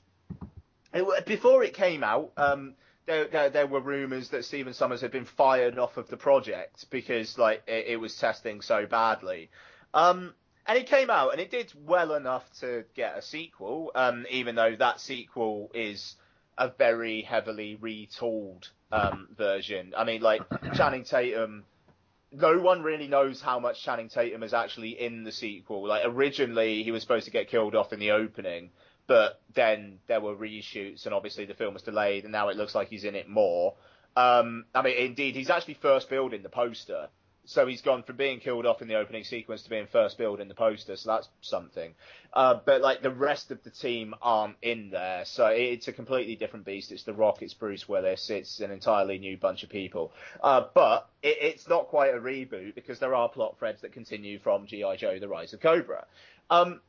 it, 0.93 1.27
before 1.27 1.63
it 1.65 1.75
came 1.75 2.03
out, 2.03 2.33
um, 2.37 2.75
there, 3.07 3.27
there, 3.29 3.51
there 3.51 3.67
were 3.67 3.81
rumours 3.81 4.31
that 4.31 4.45
Stephen 4.45 4.73
Sommers 4.73 5.01
had 5.01 5.13
been 5.13 5.25
fired 5.25 5.79
off 5.79 5.97
of 5.97 6.09
the 6.09 6.17
project 6.17 6.87
because 6.91 7.39
like 7.39 7.63
it, 7.67 7.87
it 7.89 7.97
was 7.97 8.17
testing 8.17 8.61
so 8.61 8.87
badly. 8.87 9.51
Um, 9.95 10.35
and 10.67 10.77
it 10.77 10.87
came 10.87 11.11
out 11.11 11.31
and 11.31 11.41
it 11.41 11.51
did 11.51 11.73
well 11.87 12.15
enough 12.15 12.45
to 12.61 12.85
get 12.95 13.17
a 13.17 13.23
sequel, 13.23 13.93
um, 13.95 14.27
even 14.31 14.57
though 14.57 14.75
that 14.77 15.01
sequel 15.01 15.71
is 15.75 16.17
a 16.59 16.69
very 16.69 17.23
heavily 17.23 17.79
retooled 17.81 18.69
um, 18.91 19.29
version. 19.37 19.95
I 19.97 20.05
mean, 20.05 20.23
like 20.23 20.43
Channing 20.75 21.05
Tatum. 21.05 21.65
No 22.33 22.59
one 22.59 22.83
really 22.83 23.07
knows 23.07 23.41
how 23.41 23.59
much 23.59 23.83
Channing 23.83 24.09
Tatum 24.09 24.43
is 24.43 24.53
actually 24.53 25.01
in 25.01 25.25
the 25.25 25.33
sequel. 25.33 25.87
Like 25.87 26.03
originally, 26.05 26.83
he 26.83 26.91
was 26.91 27.03
supposed 27.03 27.25
to 27.27 27.31
get 27.31 27.49
killed 27.49 27.75
off 27.75 27.93
in 27.93 28.01
the 28.01 28.11
opening, 28.11 28.71
but 29.07 29.41
then 29.55 30.01
there 30.09 30.21
were 30.21 30.35
reshoots 30.35 31.07
and 31.07 31.15
obviously 31.15 31.45
the 31.45 31.55
film 31.55 31.75
was 31.75 31.83
delayed 31.83 32.25
and 32.25 32.33
now 32.33 32.49
it 32.49 32.57
looks 32.57 32.75
like 32.75 32.89
he's 32.89 33.05
in 33.05 33.15
it 33.15 33.29
more. 33.29 33.75
Um, 34.17 34.65
I 34.75 34.83
mean, 34.83 34.97
indeed, 34.97 35.37
he's 35.37 35.51
actually 35.51 35.75
first 35.75 36.09
billed 36.09 36.35
in 36.35 36.43
the 36.43 36.49
poster. 36.49 37.09
So 37.47 37.67
he's 37.67 37.81
gone 37.81 38.03
from 38.03 38.17
being 38.17 38.41
killed 38.41 38.67
off 38.67 38.83
in 38.83 38.89
the 38.89 38.97
opening 38.97 39.25
sequence 39.25 39.63
to 39.63 39.71
being 39.71 39.87
first 39.87 40.19
billed 40.19 40.41
in 40.41 40.49
the 40.49 40.55
poster, 40.55 40.97
so 40.97 41.13
that's 41.13 41.29
something. 41.41 41.95
Uh, 42.33 42.59
but 42.67 42.83
like 42.83 43.03
the 43.03 43.11
rest 43.11 43.51
of 43.51 43.63
the 43.63 43.71
team 43.71 44.15
aren't 44.21 44.57
in 44.63 44.91
there, 44.91 45.25
so 45.25 45.47
it's 45.47 45.87
a 45.89 45.93
completely 45.93 46.35
different 46.35 46.67
beast. 46.67 46.91
It's 46.91 47.05
The 47.05 47.15
Rock, 47.15 47.43
it's 47.43 47.55
Bruce 47.55 47.89
Willis, 47.89 48.31
it's 48.31 48.61
an 48.61 48.71
entirely 48.71 49.19
new 49.19 49.37
bunch 49.37 49.63
of 49.63 49.71
people. 49.71 50.13
Uh, 50.43 50.65
but 50.75 51.09
it, 51.23 51.39
it's 51.41 51.69
not 51.69 51.87
quite 51.87 52.15
a 52.15 52.19
reboot 52.19 52.75
because 52.75 52.99
there 52.99 53.15
are 53.15 53.29
plot 53.29 53.59
threads 53.59 53.81
that 53.83 53.93
continue 53.93 54.39
from 54.41 54.67
G.I. 54.67 54.97
Joe: 54.97 55.19
The 55.19 55.29
Rise 55.29 55.53
of 55.53 55.61
Cobra. 55.61 56.05
Um, 56.51 56.81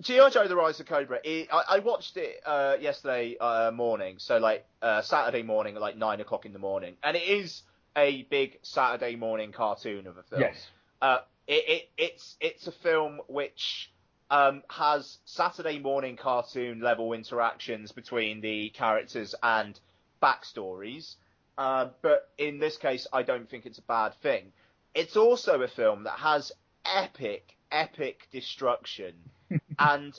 G.I. 0.00 0.30
Joe: 0.30 0.46
The 0.46 0.56
Rise 0.56 0.78
of 0.78 0.86
Cobra. 0.86 1.18
It, 1.24 1.48
I, 1.52 1.76
I 1.76 1.78
watched 1.80 2.16
it 2.16 2.40
uh, 2.46 2.76
yesterday 2.80 3.36
uh, 3.40 3.72
morning, 3.72 4.16
so 4.18 4.38
like 4.38 4.64
uh, 4.82 5.02
Saturday 5.02 5.42
morning 5.42 5.74
like 5.74 5.96
nine 5.96 6.20
o'clock 6.20 6.46
in 6.46 6.52
the 6.52 6.58
morning, 6.60 6.96
and 7.02 7.16
it 7.16 7.22
is 7.22 7.62
a 7.96 8.22
big 8.24 8.58
Saturday 8.62 9.16
morning 9.16 9.52
cartoon 9.52 10.06
of 10.06 10.16
a 10.18 10.22
film. 10.22 10.42
Yes. 10.42 10.66
Uh, 11.00 11.18
it, 11.46 11.64
it, 11.68 11.88
it's 11.98 12.36
it's 12.40 12.66
a 12.66 12.72
film 12.72 13.20
which 13.26 13.92
um, 14.30 14.62
has 14.70 15.18
Saturday 15.24 15.78
morning 15.78 16.16
cartoon 16.16 16.80
level 16.80 17.12
interactions 17.12 17.92
between 17.92 18.40
the 18.40 18.70
characters 18.70 19.34
and 19.42 19.78
backstories, 20.22 21.16
uh, 21.58 21.88
but 22.02 22.30
in 22.38 22.58
this 22.58 22.76
case, 22.78 23.06
I 23.12 23.22
don't 23.22 23.48
think 23.48 23.66
it's 23.66 23.78
a 23.78 23.82
bad 23.82 24.14
thing. 24.22 24.52
It's 24.94 25.16
also 25.16 25.60
a 25.62 25.68
film 25.68 26.04
that 26.04 26.18
has 26.18 26.52
epic, 26.84 27.56
epic 27.70 28.28
destruction, 28.32 29.14
and 29.78 30.18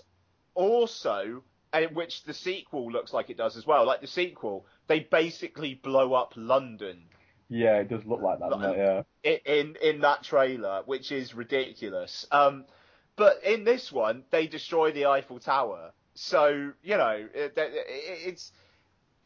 also 0.54 1.44
uh, 1.74 1.82
which 1.94 2.24
the 2.24 2.34
sequel 2.34 2.92
looks 2.92 3.14
like 3.14 3.30
it 3.30 3.38
does 3.38 3.58
as 3.58 3.66
well. 3.66 3.86
Like 3.86 4.02
the 4.02 4.08
sequel, 4.08 4.66
they 4.88 5.00
basically 5.00 5.74
blow 5.74 6.14
up 6.14 6.34
London 6.36 7.04
Yeah, 7.50 7.78
it 7.78 7.90
does 7.90 8.02
look 8.06 8.22
like 8.22 8.40
that, 8.40 8.50
doesn't 8.50 8.80
it? 8.80 9.06
Yeah. 9.24 9.38
in 9.46 9.76
in 9.82 10.02
that 10.02 10.24
trailer, 10.24 10.82
which 10.86 11.12
is 11.12 11.36
ridiculous. 11.36 12.26
Um, 12.32 12.66
but 13.16 13.44
in 13.44 13.64
this 13.64 13.92
one, 13.92 14.24
they 14.32 14.48
destroy 14.48 14.92
the 14.92 15.06
Eiffel 15.06 15.40
Tower. 15.40 15.92
So 16.16 16.72
you 16.82 16.98
know, 16.98 17.28
it, 17.34 17.54
it, 17.56 17.86
it's 18.26 18.52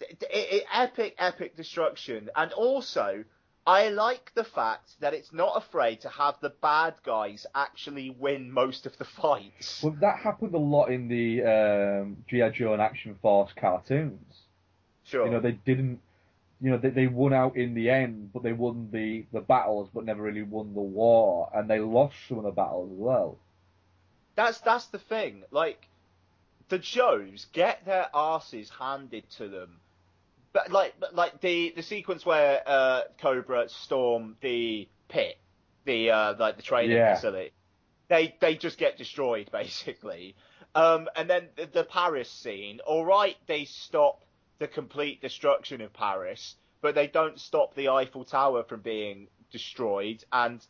it, 0.01 0.63
epic, 0.71 1.15
epic 1.17 1.55
destruction, 1.55 2.29
and 2.35 2.51
also. 2.53 3.23
I 3.67 3.89
like 3.89 4.31
the 4.33 4.45
fact 4.45 4.93
that 4.99 5.13
it's 5.13 5.31
not 5.31 5.55
afraid 5.55 6.01
to 6.01 6.09
have 6.09 6.35
the 6.41 6.49
bad 6.49 6.95
guys 7.05 7.45
actually 7.53 8.09
win 8.09 8.51
most 8.51 8.87
of 8.87 8.97
the 8.97 9.05
fights. 9.05 9.83
Well, 9.83 9.95
that 10.01 10.17
happened 10.17 10.55
a 10.55 10.57
lot 10.57 10.85
in 10.85 11.07
the 11.07 11.43
um, 11.43 12.17
G.I. 12.27 12.49
Joe 12.49 12.73
and 12.73 12.81
Action 12.81 13.15
Force 13.21 13.51
cartoons. 13.55 14.33
Sure. 15.03 15.25
You 15.25 15.31
know, 15.31 15.39
they 15.39 15.51
didn't. 15.51 15.99
You 16.61 16.71
know, 16.71 16.77
they, 16.77 16.89
they 16.89 17.07
won 17.07 17.33
out 17.33 17.55
in 17.57 17.73
the 17.73 17.89
end, 17.89 18.31
but 18.33 18.43
they 18.43 18.53
won 18.53 18.89
the, 18.91 19.25
the 19.31 19.41
battles, 19.41 19.89
but 19.93 20.05
never 20.05 20.21
really 20.23 20.43
won 20.43 20.73
the 20.73 20.81
war, 20.81 21.49
and 21.53 21.69
they 21.69 21.79
lost 21.79 22.15
some 22.27 22.37
of 22.39 22.43
the 22.45 22.51
battles 22.51 22.91
as 22.91 22.97
well. 22.97 23.39
That's 24.35 24.59
that's 24.61 24.87
the 24.87 24.99
thing. 24.99 25.43
Like 25.51 25.89
the 26.69 26.79
Joes 26.79 27.45
get 27.51 27.85
their 27.85 28.09
asses 28.13 28.69
handed 28.69 29.29
to 29.31 29.47
them. 29.49 29.81
But 30.53 30.71
like, 30.71 30.95
like 31.13 31.41
the 31.41 31.71
the 31.75 31.83
sequence 31.83 32.25
where 32.25 32.63
uh, 32.67 33.03
Cobra 33.19 33.69
storm 33.69 34.37
the 34.41 34.89
pit, 35.09 35.37
the 35.85 36.11
uh, 36.11 36.35
like 36.37 36.57
the 36.57 36.63
training 36.63 37.03
Yeah. 37.03 37.05
facility, 37.05 37.53
they 38.09 38.35
they 38.41 38.55
just 38.55 38.77
get 38.77 38.97
destroyed 38.97 39.51
basically. 39.53 40.35
Um, 40.75 41.09
and 41.15 41.29
then 41.29 41.49
the, 41.55 41.65
the 41.67 41.83
Paris 41.83 42.29
scene, 42.31 42.79
all 42.85 43.05
right, 43.05 43.37
they 43.47 43.65
stop 43.65 44.23
the 44.59 44.67
complete 44.67 45.21
destruction 45.21 45.81
of 45.81 45.93
Paris, 45.93 46.55
but 46.81 46.95
they 46.95 47.07
don't 47.07 47.39
stop 47.39 47.75
the 47.75 47.89
Eiffel 47.89 48.25
Tower 48.25 48.63
from 48.63 48.81
being 48.81 49.27
destroyed 49.51 50.23
and 50.31 50.65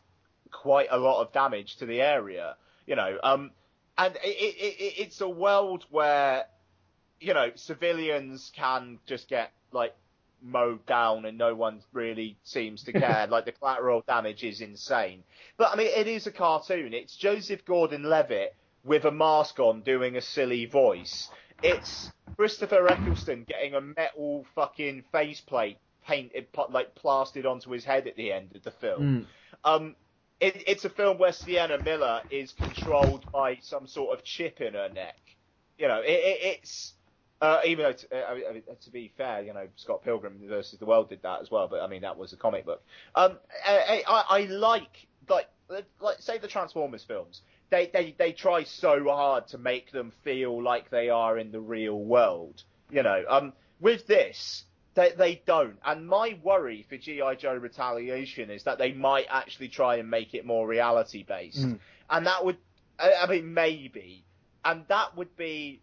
quite 0.50 0.88
a 0.90 0.98
lot 0.98 1.22
of 1.22 1.32
damage 1.32 1.76
to 1.76 1.86
the 1.86 2.00
area. 2.00 2.56
You 2.86 2.96
know, 2.96 3.18
um, 3.22 3.50
and 3.98 4.16
it, 4.16 4.20
it, 4.24 4.80
it, 4.80 4.94
it's 4.98 5.20
a 5.20 5.28
world 5.28 5.84
where 5.90 6.46
you 7.20 7.34
know 7.34 7.50
civilians 7.54 8.50
can 8.54 8.98
just 9.06 9.28
get 9.28 9.52
like 9.72 9.94
mowed 10.42 10.84
down 10.86 11.26
and 11.26 11.36
no 11.36 11.54
one 11.54 11.82
really 11.92 12.36
seems 12.42 12.84
to 12.84 12.92
care. 12.92 13.26
like 13.30 13.44
the 13.44 13.52
collateral 13.52 14.02
damage 14.06 14.42
is 14.42 14.60
insane. 14.60 15.22
But 15.56 15.72
I 15.72 15.76
mean, 15.76 15.88
it 15.88 16.06
is 16.06 16.26
a 16.26 16.32
cartoon. 16.32 16.94
It's 16.94 17.16
Joseph 17.16 17.64
Gordon-Levitt 17.64 18.54
with 18.84 19.04
a 19.04 19.10
mask 19.10 19.60
on 19.60 19.82
doing 19.82 20.16
a 20.16 20.22
silly 20.22 20.64
voice. 20.66 21.28
It's 21.62 22.10
Christopher 22.40 22.90
Eccleston 22.90 23.44
getting 23.46 23.74
a 23.74 23.82
metal 23.82 24.46
fucking 24.54 25.04
faceplate 25.12 25.76
painted, 26.06 26.46
like 26.70 26.94
plastered 26.94 27.44
onto 27.44 27.70
his 27.70 27.84
head 27.84 28.06
at 28.06 28.16
the 28.16 28.32
end 28.32 28.56
of 28.56 28.62
the 28.62 28.70
film. 28.70 29.26
Um, 29.62 29.94
it, 30.40 30.64
it's 30.66 30.86
a 30.86 30.88
film 30.88 31.18
where 31.18 31.32
Sienna 31.32 31.82
Miller 31.82 32.22
is 32.30 32.52
controlled 32.52 33.30
by 33.30 33.58
some 33.60 33.86
sort 33.86 34.16
of 34.16 34.24
chip 34.24 34.62
in 34.62 34.72
her 34.72 34.88
neck. 34.88 35.18
You 35.76 35.88
know, 35.88 36.00
it, 36.00 36.12
it, 36.12 36.38
it's 36.42 36.94
uh, 37.42 37.60
even 37.66 37.84
though, 37.84 37.92
to, 37.92 38.06
uh, 38.10 38.30
I 38.30 38.52
mean, 38.54 38.62
to 38.84 38.90
be 38.90 39.12
fair, 39.18 39.42
you 39.42 39.52
know, 39.52 39.66
Scott 39.76 40.02
Pilgrim 40.02 40.40
versus 40.48 40.78
the 40.78 40.86
World 40.86 41.10
did 41.10 41.20
that 41.20 41.42
as 41.42 41.50
well, 41.50 41.68
but 41.68 41.82
I 41.82 41.88
mean 41.88 42.00
that 42.00 42.16
was 42.16 42.32
a 42.32 42.38
comic 42.38 42.64
book. 42.64 42.82
Um, 43.16 43.36
I, 43.66 44.02
I, 44.08 44.24
I 44.30 44.40
like 44.44 45.08
like 45.28 45.46
like 46.00 46.16
say 46.20 46.38
the 46.38 46.48
Transformers 46.48 47.04
films. 47.04 47.42
They, 47.70 47.86
they 47.92 48.14
they 48.18 48.32
try 48.32 48.64
so 48.64 49.04
hard 49.04 49.46
to 49.48 49.58
make 49.58 49.92
them 49.92 50.12
feel 50.24 50.60
like 50.62 50.90
they 50.90 51.08
are 51.08 51.38
in 51.38 51.52
the 51.52 51.60
real 51.60 51.98
world. 51.98 52.62
You 52.90 53.04
know, 53.04 53.22
um, 53.28 53.52
with 53.80 54.06
this, 54.08 54.64
they 54.94 55.12
they 55.16 55.42
don't. 55.46 55.78
And 55.84 56.06
my 56.08 56.36
worry 56.42 56.84
for 56.88 56.96
GI 56.96 57.36
Joe 57.38 57.54
Retaliation 57.54 58.50
is 58.50 58.64
that 58.64 58.78
they 58.78 58.92
might 58.92 59.26
actually 59.30 59.68
try 59.68 59.96
and 59.96 60.10
make 60.10 60.34
it 60.34 60.44
more 60.44 60.66
reality 60.66 61.22
based, 61.22 61.64
Mm. 61.64 61.78
and 62.10 62.26
that 62.26 62.44
would, 62.44 62.58
I, 62.98 63.12
I 63.22 63.26
mean, 63.28 63.54
maybe, 63.54 64.24
and 64.64 64.84
that 64.88 65.16
would 65.16 65.36
be 65.36 65.80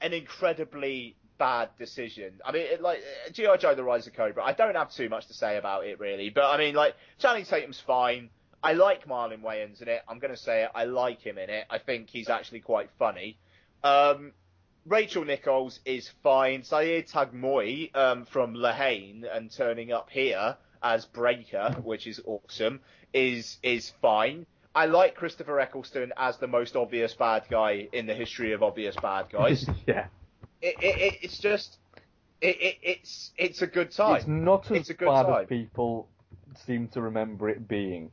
an 0.00 0.12
incredibly 0.12 1.16
bad 1.38 1.70
decision. 1.78 2.40
I 2.44 2.52
mean, 2.52 2.62
it, 2.62 2.80
like 2.80 3.00
GI 3.32 3.56
Joe: 3.58 3.74
The 3.74 3.82
Rise 3.82 4.06
of 4.06 4.14
Cobra. 4.14 4.44
I 4.44 4.52
don't 4.52 4.76
have 4.76 4.92
too 4.92 5.08
much 5.08 5.26
to 5.26 5.34
say 5.34 5.56
about 5.56 5.84
it 5.84 5.98
really, 5.98 6.30
but 6.30 6.44
I 6.44 6.58
mean, 6.58 6.76
like 6.76 6.94
Channing 7.18 7.44
Tatum's 7.44 7.80
fine. 7.80 8.30
I 8.62 8.74
like 8.74 9.06
Marlon 9.06 9.42
Wayans 9.42 9.82
in 9.82 9.88
it. 9.88 10.02
I'm 10.08 10.18
going 10.18 10.32
to 10.32 10.40
say 10.40 10.64
it. 10.64 10.70
I 10.74 10.84
like 10.84 11.20
him 11.20 11.36
in 11.38 11.50
it. 11.50 11.66
I 11.68 11.78
think 11.78 12.08
he's 12.10 12.28
actually 12.28 12.60
quite 12.60 12.90
funny. 12.98 13.38
Um, 13.82 14.32
Rachel 14.86 15.24
Nichols 15.24 15.80
is 15.84 16.10
fine. 16.22 16.62
Saïd 16.62 17.10
Taghmaoui 17.10 17.94
um, 17.96 18.24
from 18.24 18.54
La 18.54 18.72
Haine 18.72 19.24
and 19.32 19.50
turning 19.50 19.92
up 19.92 20.10
here 20.10 20.56
as 20.82 21.04
Breaker, 21.06 21.76
which 21.82 22.06
is 22.06 22.20
awesome, 22.24 22.80
is 23.12 23.58
is 23.62 23.92
fine. 24.00 24.46
I 24.74 24.86
like 24.86 25.14
Christopher 25.14 25.60
Eccleston 25.60 26.12
as 26.16 26.38
the 26.38 26.46
most 26.46 26.76
obvious 26.76 27.14
bad 27.14 27.44
guy 27.50 27.88
in 27.92 28.06
the 28.06 28.14
history 28.14 28.52
of 28.52 28.62
obvious 28.62 28.96
bad 28.96 29.26
guys. 29.30 29.68
yeah. 29.86 30.06
it, 30.62 30.76
it, 30.80 30.98
it, 31.00 31.18
it's 31.22 31.38
just 31.38 31.78
it, 32.40 32.56
it, 32.60 32.76
it's 32.82 33.30
it's 33.36 33.62
a 33.62 33.66
good 33.66 33.90
time. 33.90 34.16
It's 34.16 34.26
not 34.26 34.70
as 34.70 34.78
It's 34.78 34.90
a 34.90 34.94
good 34.94 35.06
bad 35.06 35.26
time. 35.26 35.42
as 35.42 35.48
people 35.48 36.08
seem 36.66 36.88
to 36.88 37.02
remember 37.02 37.48
it 37.48 37.68
being. 37.68 38.10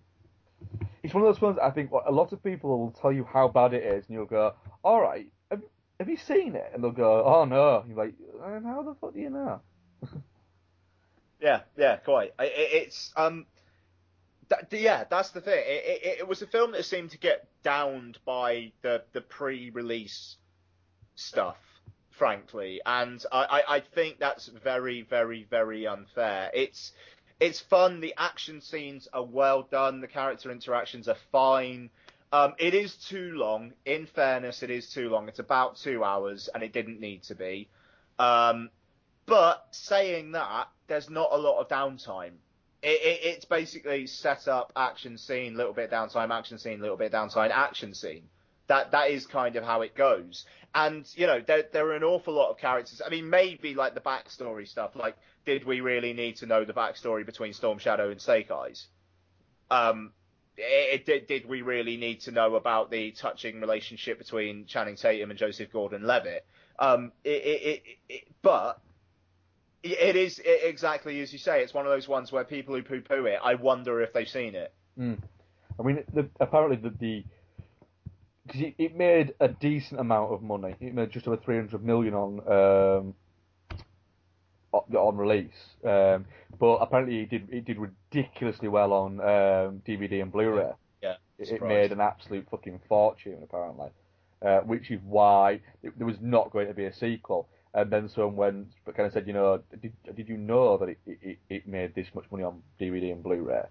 It's 1.04 1.14
one 1.14 1.24
of 1.24 1.34
those 1.34 1.42
ones 1.42 1.58
I 1.62 1.70
think 1.70 1.92
a 1.92 2.12
lot 2.12 2.34
of 2.34 2.44
people 2.44 2.78
will 2.78 2.92
tell 2.92 3.12
you 3.12 3.24
how 3.24 3.48
bad 3.48 3.74
it 3.74 3.84
is, 3.84 4.06
and 4.08 4.16
you'll 4.16 4.26
go, 4.26 4.54
"All 4.84 5.02
right, 5.02 5.28
have, 5.50 5.62
have 6.00 6.10
you 6.10 6.18
seen 6.18 6.56
it?" 6.56 6.72
And 6.74 6.84
they'll 6.84 6.92
go, 6.92 7.24
"Oh 7.24 7.46
no." 7.46 7.84
You're 7.88 7.98
like, 7.98 8.16
"And 8.44 8.66
how 8.66 8.84
the 8.84 8.96
fuck 9.00 9.14
do 9.14 9.20
you 9.20 9.30
know?" 9.30 9.62
Yeah, 11.42 11.62
yeah, 11.78 11.96
quite. 11.98 12.34
It, 12.40 12.52
it's 12.54 13.14
um, 13.16 13.46
th- 14.50 14.84
yeah, 14.84 15.06
that's 15.10 15.32
the 15.32 15.42
thing. 15.42 15.64
It, 15.66 15.84
it, 16.04 16.20
it 16.20 16.28
was 16.28 16.42
a 16.42 16.48
film 16.48 16.74
that 16.74 16.84
seemed 16.84 17.12
to 17.12 17.18
get 17.18 17.48
downed 17.64 18.18
by 18.26 18.72
the 18.82 19.04
the 19.14 19.22
pre-release 19.22 20.36
stuff, 21.16 21.58
frankly, 22.12 22.82
and 22.86 23.24
I, 23.32 23.64
I 23.68 23.80
think 23.80 24.20
that's 24.20 24.48
very, 24.48 25.02
very, 25.02 25.46
very 25.50 25.88
unfair. 25.88 26.52
It's 26.54 26.92
it's 27.40 27.60
fun. 27.60 28.02
The 28.02 28.14
action 28.18 28.62
scenes 28.62 29.08
are 29.14 29.24
well 29.24 29.64
done. 29.64 30.02
The 30.02 30.08
character 30.08 30.52
interactions 30.52 31.08
are 31.08 31.18
fine. 31.32 31.90
Um, 32.32 32.54
it 32.60 32.74
is 32.74 32.96
too 32.96 33.34
long. 33.34 33.74
In 33.86 34.06
fairness, 34.06 34.62
it 34.62 34.70
is 34.70 34.90
too 34.90 35.10
long. 35.10 35.28
It's 35.28 35.40
about 35.40 35.78
two 35.78 36.04
hours, 36.04 36.50
and 36.54 36.62
it 36.62 36.74
didn't 36.74 37.00
need 37.00 37.24
to 37.24 37.36
be. 37.36 37.70
Um, 38.20 38.70
but 39.26 39.66
saying 39.72 40.34
that, 40.34 40.68
there's 40.88 41.10
not 41.10 41.30
a 41.32 41.38
lot 41.38 41.60
of 41.60 41.70
downtime. 41.70 42.34
It, 42.82 43.02
it, 43.02 43.20
it's 43.24 43.46
basically 43.46 44.08
set 44.08 44.48
up, 44.48 44.72
action 44.76 45.18
scene, 45.18 45.56
little 45.56 45.74
bit 45.74 45.92
downtime, 45.92 46.32
action 46.32 46.58
scene, 46.58 46.82
little 46.82 46.98
bit 46.98 47.12
downtime, 47.12 47.50
action 47.52 47.94
scene. 47.94 48.24
That 48.68 48.92
that 48.92 49.10
is 49.10 49.26
kind 49.26 49.56
of 49.56 49.64
how 49.64 49.82
it 49.82 49.96
goes. 49.96 50.46
And 50.76 51.08
you 51.16 51.26
know, 51.26 51.42
there 51.46 51.64
there 51.74 51.88
are 51.88 51.96
an 51.96 52.04
awful 52.04 52.36
lot 52.36 52.52
of 52.52 52.58
characters. 52.60 53.02
I 53.04 53.10
mean, 53.10 53.30
maybe 53.30 53.74
like 53.74 53.96
the 53.96 54.02
backstory 54.02 54.68
stuff. 54.68 54.96
Like, 54.96 55.18
did 55.50 55.66
we 55.66 55.82
really 55.82 56.14
need 56.14 56.36
to 56.36 56.46
know 56.46 56.64
the 56.64 56.74
backstory 56.74 57.26
between 57.26 57.54
Storm 57.54 57.80
Shadow 57.80 58.12
and 58.12 58.22
Eyes? 58.52 58.86
Um, 59.72 60.12
it, 60.56 61.10
it, 61.10 61.28
did, 61.28 61.50
we 61.50 61.64
really 61.64 61.98
need 61.98 62.22
to 62.22 62.32
know 62.32 62.54
about 62.54 62.92
the 62.92 63.12
touching 63.14 63.60
relationship 63.60 64.20
between 64.20 64.68
Channing 64.68 64.96
Tatum 64.96 65.32
and 65.32 65.40
Joseph 65.40 65.72
Gordon-Levitt? 65.72 66.46
Um, 66.78 67.14
it, 67.24 67.82
but 68.44 68.80
it 69.82 70.16
is 70.16 70.40
exactly 70.46 71.20
as 71.22 71.34
you 71.34 71.40
say. 71.40 71.64
It's 71.64 71.74
one 71.74 71.88
of 71.88 71.92
those 71.92 72.08
ones 72.08 72.32
where 72.32 72.44
people 72.44 72.76
who 72.76 72.84
poo-poo 72.84 73.26
it, 73.26 73.40
I 73.44 73.56
wonder 73.56 74.02
if 74.02 74.14
they've 74.14 74.30
seen 74.30 74.54
it. 74.54 74.72
Mm. 75.00 75.18
I 75.80 75.84
mean, 75.84 76.04
the, 76.14 76.30
apparently 76.40 76.78
the 76.78 76.96
the 76.96 77.24
because 78.46 78.62
it, 78.62 78.76
it 78.78 78.96
made 78.96 79.34
a 79.40 79.48
decent 79.48 80.00
amount 80.00 80.32
of 80.32 80.44
money. 80.44 80.76
It 80.80 80.94
made 80.94 81.10
just 81.10 81.28
over 81.28 81.38
300 81.38 81.84
million 81.84 82.14
on 82.14 82.40
um, 82.48 83.14
on, 84.72 84.96
on 84.96 85.18
release. 85.18 85.76
Um, 85.84 86.26
but 86.60 86.76
apparently 86.78 87.22
it 87.22 87.30
did 87.30 87.50
it 87.52 87.66
did 87.66 87.78
ridiculously 87.80 88.68
well 88.68 88.94
on 88.94 89.20
um, 89.22 89.82
DVD 89.88 90.22
and 90.22 90.32
Blu-ray. 90.32 90.72
Yeah, 91.02 91.16
It, 91.38 91.50
it 91.52 91.62
made 91.64 91.92
an 91.92 92.02
absolute 92.02 92.48
fucking 92.50 92.82
fortune 92.88 93.40
apparently, 93.44 93.90
uh, 94.46 94.60
which 94.62 94.92
is 94.92 95.00
why 95.04 95.62
it, 95.84 95.98
there 95.98 96.08
was 96.08 96.18
not 96.22 96.52
going 96.52 96.68
to 96.68 96.74
be 96.74 96.86
a 96.86 96.94
sequel. 96.94 97.48
And 97.74 97.92
then 97.92 98.10
someone 98.10 98.36
went, 98.36 98.68
but 98.84 98.96
kind 98.96 99.06
of 99.06 99.14
said, 99.14 99.28
you 99.28 99.34
know, 99.34 99.62
did, 99.82 99.94
did 100.16 100.28
you 100.28 100.38
know 100.38 100.78
that 100.78 100.90
it, 100.90 100.98
it, 101.06 101.38
it 101.50 101.68
made 101.68 101.94
this 101.94 102.08
much 102.16 102.26
money 102.32 102.44
on 102.44 102.64
DVD 102.82 103.12
and 103.12 103.22
Blu-ray? 103.22 103.62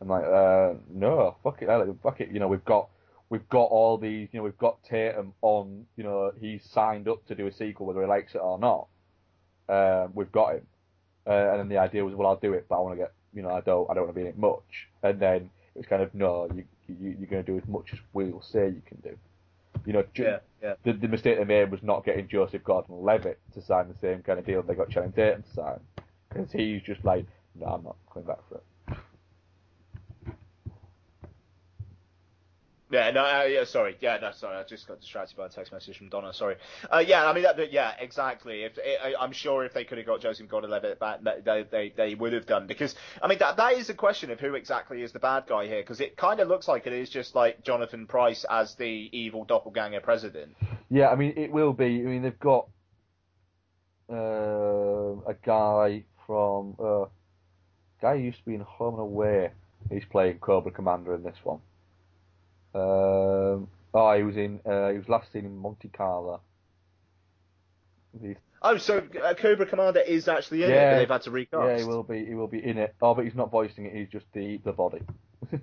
I'm 0.00 0.08
like, 0.08 0.24
uh, 0.24 0.74
no, 0.90 1.36
fuck 1.42 1.62
it, 1.62 1.68
fuck 2.02 2.20
it. 2.20 2.30
You 2.30 2.40
know, 2.40 2.48
we've 2.48 2.64
got 2.64 2.88
we've 3.30 3.48
got 3.48 3.64
all 3.64 3.98
these, 3.98 4.28
you 4.32 4.38
know, 4.38 4.44
we've 4.44 4.58
got 4.58 4.82
Tatum 4.84 5.34
on, 5.42 5.86
you 5.96 6.04
know, 6.04 6.32
he's 6.40 6.64
signed 6.70 7.08
up 7.08 7.26
to 7.26 7.34
do 7.34 7.46
a 7.46 7.52
sequel 7.52 7.86
whether 7.86 8.00
he 8.00 8.06
likes 8.06 8.34
it 8.34 8.38
or 8.38 8.58
not. 8.58 8.86
Um, 9.68 10.12
we've 10.14 10.32
got 10.32 10.54
him, 10.54 10.66
uh, 11.26 11.50
and 11.50 11.60
then 11.60 11.68
the 11.68 11.78
idea 11.78 12.04
was, 12.04 12.14
well, 12.14 12.28
I'll 12.28 12.36
do 12.36 12.54
it, 12.54 12.66
but 12.68 12.76
I 12.76 12.80
want 12.80 12.94
to 12.94 12.98
get, 13.04 13.12
you 13.34 13.42
know, 13.42 13.50
I 13.50 13.60
don't, 13.60 13.90
I 13.90 13.94
don't 13.94 14.04
want 14.04 14.14
to 14.14 14.20
be 14.20 14.22
in 14.22 14.28
it 14.28 14.38
much. 14.38 14.88
And 15.02 15.20
then 15.20 15.50
it 15.74 15.78
was 15.78 15.86
kind 15.86 16.02
of, 16.02 16.14
no, 16.14 16.48
you, 16.54 16.64
you 16.88 17.16
you're 17.18 17.28
going 17.28 17.44
to 17.44 17.52
do 17.52 17.58
as 17.58 17.68
much 17.68 17.92
as 17.92 17.98
we'll 18.12 18.40
say 18.42 18.66
you 18.68 18.82
can 18.86 18.98
do. 19.02 19.16
You 19.84 19.92
know, 19.92 20.04
Yeah, 20.14 20.38
yeah. 20.62 20.74
The, 20.84 20.92
the 20.94 21.08
mistake 21.08 21.38
they 21.38 21.44
made 21.44 21.70
was 21.70 21.82
not 21.82 22.04
getting 22.04 22.28
Joseph 22.28 22.64
Gordon-Levitt 22.64 23.38
to 23.54 23.62
sign 23.62 23.88
the 23.88 23.94
same 24.00 24.22
kind 24.22 24.38
of 24.38 24.46
deal 24.46 24.62
they 24.62 24.74
got 24.74 24.90
Channing 24.90 25.12
Tatum 25.12 25.42
to 25.42 25.50
sign, 25.54 25.80
because 26.28 26.50
he's 26.50 26.82
just 26.82 27.04
like, 27.04 27.26
no, 27.54 27.66
I'm 27.66 27.84
not 27.84 27.96
coming 28.12 28.26
back 28.26 28.38
for 28.48 28.56
it. 28.56 28.64
Yeah, 32.90 33.10
no, 33.10 33.20
uh, 33.22 33.44
yeah, 33.44 33.64
sorry, 33.64 33.98
yeah, 34.00 34.16
no, 34.20 34.30
sorry, 34.32 34.56
I 34.56 34.62
just 34.62 34.88
got 34.88 34.98
distracted 35.00 35.36
by 35.36 35.46
a 35.46 35.48
text 35.50 35.72
message 35.72 35.98
from 35.98 36.08
Donna. 36.08 36.32
Sorry. 36.32 36.56
Uh, 36.90 37.04
yeah, 37.06 37.28
I 37.28 37.34
mean, 37.34 37.42
that, 37.42 37.70
yeah, 37.70 37.92
exactly. 37.98 38.62
If 38.62 38.78
I, 38.78 39.14
I'm 39.20 39.32
sure 39.32 39.66
if 39.66 39.74
they 39.74 39.84
could 39.84 39.98
have 39.98 40.06
got 40.06 40.22
Joseph 40.22 40.48
Gordon-Levitt 40.48 40.98
back, 40.98 41.20
they, 41.44 41.66
they 41.70 41.92
they 41.94 42.14
would 42.14 42.32
have 42.32 42.46
done 42.46 42.66
because 42.66 42.94
I 43.22 43.28
mean 43.28 43.38
that 43.40 43.58
that 43.58 43.74
is 43.74 43.90
a 43.90 43.94
question 43.94 44.30
of 44.30 44.40
who 44.40 44.54
exactly 44.54 45.02
is 45.02 45.12
the 45.12 45.18
bad 45.18 45.44
guy 45.46 45.66
here 45.66 45.82
because 45.82 46.00
it 46.00 46.16
kind 46.16 46.40
of 46.40 46.48
looks 46.48 46.66
like 46.66 46.86
it 46.86 46.94
is 46.94 47.10
just 47.10 47.34
like 47.34 47.62
Jonathan 47.62 48.06
Pryce 48.06 48.46
as 48.48 48.74
the 48.76 49.10
evil 49.12 49.44
doppelganger 49.44 50.00
president. 50.00 50.56
Yeah, 50.88 51.08
I 51.08 51.16
mean, 51.16 51.34
it 51.36 51.52
will 51.52 51.74
be. 51.74 51.84
I 51.84 52.04
mean, 52.04 52.22
they've 52.22 52.40
got 52.40 52.68
uh, 54.10 54.14
a 55.26 55.34
guy 55.44 56.04
from 56.26 56.74
uh, 56.82 57.04
guy 58.00 58.16
who 58.16 58.22
used 58.22 58.38
to 58.38 58.44
be 58.46 58.54
in 58.54 58.62
Home 58.62 58.94
and 58.94 59.02
Away. 59.02 59.50
He's 59.90 60.06
playing 60.06 60.38
Cobra 60.38 60.72
Commander 60.72 61.14
in 61.14 61.22
this 61.22 61.36
one. 61.44 61.60
Um, 62.74 63.68
oh, 63.94 64.14
he 64.16 64.22
was 64.22 64.36
in. 64.36 64.60
Uh, 64.64 64.90
he 64.90 64.98
was 64.98 65.08
last 65.08 65.32
seen 65.32 65.44
in 65.44 65.56
Monte 65.56 65.88
Carlo. 65.88 66.40
He's- 68.20 68.36
Oh, 68.60 68.76
so 68.76 68.98
uh, 69.22 69.34
Cobra 69.34 69.66
Commander 69.66 70.00
is 70.00 70.26
actually 70.26 70.64
in 70.64 70.70
it, 70.70 70.74
Yeah. 70.74 70.94
but 70.94 70.98
they've 70.98 71.08
had 71.08 71.22
to 71.22 71.30
recast. 71.30 71.62
Yeah, 71.64 71.78
he 71.78 71.84
will 71.84 72.02
be. 72.02 72.24
He 72.24 72.34
will 72.34 72.48
be 72.48 72.58
in 72.58 72.76
it. 72.76 72.92
Oh, 73.00 73.14
but 73.14 73.24
he's 73.24 73.36
not 73.36 73.52
voicing 73.52 73.86
it. 73.86 73.94
He's 73.94 74.08
just 74.08 74.26
the 74.32 74.56
the 74.64 74.72
body. 74.72 75.00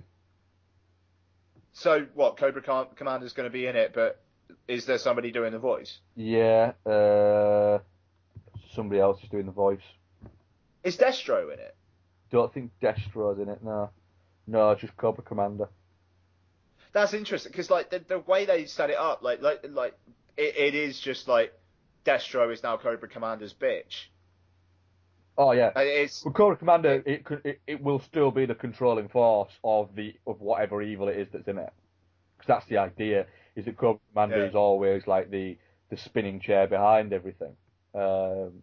So 1.72 2.06
what? 2.14 2.38
Cobra 2.38 2.62
Com- 2.62 2.86
is 3.22 3.34
going 3.34 3.46
to 3.46 3.52
be 3.52 3.66
in 3.66 3.76
it, 3.76 3.92
but 3.94 4.22
is 4.66 4.86
there 4.86 4.96
somebody 4.96 5.30
doing 5.30 5.52
the 5.52 5.58
voice? 5.58 5.98
Yeah. 6.14 6.72
Uh, 6.86 7.80
somebody 8.72 8.98
else 8.98 9.22
is 9.22 9.28
doing 9.28 9.44
the 9.44 9.52
voice. 9.52 9.82
Is 10.84 10.96
Destro 10.96 11.52
in 11.52 11.58
it? 11.58 11.76
Don't 12.30 12.52
think 12.54 12.70
Destro's 12.82 13.38
in 13.38 13.50
it. 13.50 13.62
No. 13.62 13.90
No, 14.46 14.74
just 14.74 14.96
Cobra 14.96 15.22
Commander. 15.22 15.68
That's 16.96 17.12
interesting 17.12 17.52
because 17.52 17.68
like 17.68 17.90
the, 17.90 17.98
the 18.08 18.20
way 18.20 18.46
they 18.46 18.64
set 18.64 18.88
it 18.88 18.96
up, 18.96 19.22
like 19.22 19.42
like 19.42 19.66
like 19.68 19.92
it, 20.38 20.56
it 20.56 20.74
is 20.74 20.98
just 20.98 21.28
like 21.28 21.52
Destro 22.06 22.50
is 22.50 22.62
now 22.62 22.78
Cobra 22.78 23.06
Commander's 23.06 23.52
bitch. 23.52 24.06
Oh 25.36 25.52
yeah. 25.52 25.72
It's 25.76 26.24
Well, 26.24 26.32
Cobra 26.32 26.56
Commander, 26.56 27.02
it, 27.04 27.22
could, 27.26 27.42
it 27.44 27.60
it 27.66 27.82
will 27.82 28.00
still 28.00 28.30
be 28.30 28.46
the 28.46 28.54
controlling 28.54 29.08
force 29.08 29.52
of 29.62 29.94
the 29.94 30.14
of 30.26 30.40
whatever 30.40 30.80
evil 30.80 31.08
it 31.08 31.18
is 31.18 31.28
that's 31.34 31.46
in 31.48 31.58
it. 31.58 31.70
Because 32.38 32.48
that's 32.48 32.66
the 32.70 32.78
idea. 32.78 33.26
Is 33.56 33.66
that 33.66 33.76
Cobra 33.76 34.00
Commander 34.14 34.38
Yeah. 34.38 34.48
is 34.48 34.54
always 34.54 35.06
like 35.06 35.30
the 35.30 35.58
the 35.90 35.98
spinning 35.98 36.40
chair 36.40 36.66
behind 36.66 37.12
everything. 37.12 37.56
Um, 37.94 38.62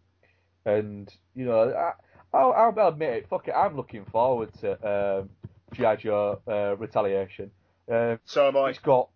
and 0.65 1.07
you 1.35 1.45
know, 1.45 1.71
I, 1.71 1.91
I'll, 2.35 2.73
I'll 2.79 2.87
admit 2.87 3.13
it. 3.13 3.29
Fuck 3.29 3.47
it. 3.47 3.53
I'm 3.55 3.75
looking 3.75 4.05
forward 4.05 4.49
to 4.61 5.19
um, 5.21 5.29
GI 5.73 5.97
Joe 6.01 6.39
uh, 6.47 6.75
Retaliation. 6.77 7.51
Um, 7.89 8.19
so 8.25 8.47
am 8.47 8.57
I. 8.57 8.69
it's 8.69 8.79
got 8.79 9.09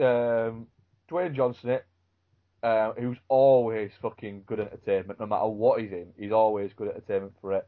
um, 0.00 0.66
Dwayne 1.10 1.34
Johnson 1.34 1.70
in 1.70 1.76
it, 1.76 1.86
uh, 2.62 2.92
who's 2.92 3.18
always 3.28 3.90
fucking 4.02 4.42
good 4.46 4.60
entertainment. 4.60 5.20
No 5.20 5.26
matter 5.26 5.46
what 5.46 5.80
he's 5.80 5.92
in, 5.92 6.08
he's 6.18 6.32
always 6.32 6.72
good 6.74 6.88
entertainment 6.88 7.34
for 7.40 7.52
it. 7.54 7.66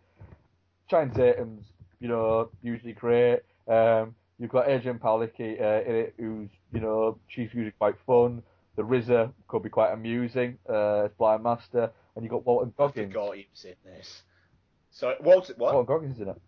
Channing 0.89 1.15
Tatum's, 1.15 1.65
you 2.01 2.09
know, 2.09 2.51
usually 2.63 2.93
great. 2.93 3.41
Um, 3.69 4.15
you've 4.39 4.51
got 4.51 4.67
Adrianne 4.67 4.99
Palicki 4.99 5.61
uh, 5.61 5.89
in 5.89 5.95
it, 5.97 6.15
who's, 6.19 6.51
you 6.73 6.81
know, 6.81 7.19
she's 7.29 7.49
usually 7.53 7.73
quite 7.79 7.95
fun. 8.07 8.43
The 8.77 8.83
RZA 8.83 9.33
could 9.47 9.63
be 9.63 9.69
quite 9.69 9.93
amusing 9.93 10.59
uh, 10.69 11.05
as 11.05 11.11
Blind 11.19 11.43
Master, 11.43 11.91
and 12.15 12.25
you've 12.25 12.31
got 12.33 12.47
Walton 12.47 12.73
I 12.79 12.83
Goggins. 12.83 13.13
forgot 13.13 13.37
he 13.37 13.47
was 13.53 13.65
in 13.65 13.75
this. 13.85 14.23
So 14.91 15.15
Walter, 15.21 15.55
what? 15.57 15.75
Walton 15.75 15.87
Goggins 15.95 16.17
is 16.17 16.23
in 16.23 16.29
it. 16.29 16.41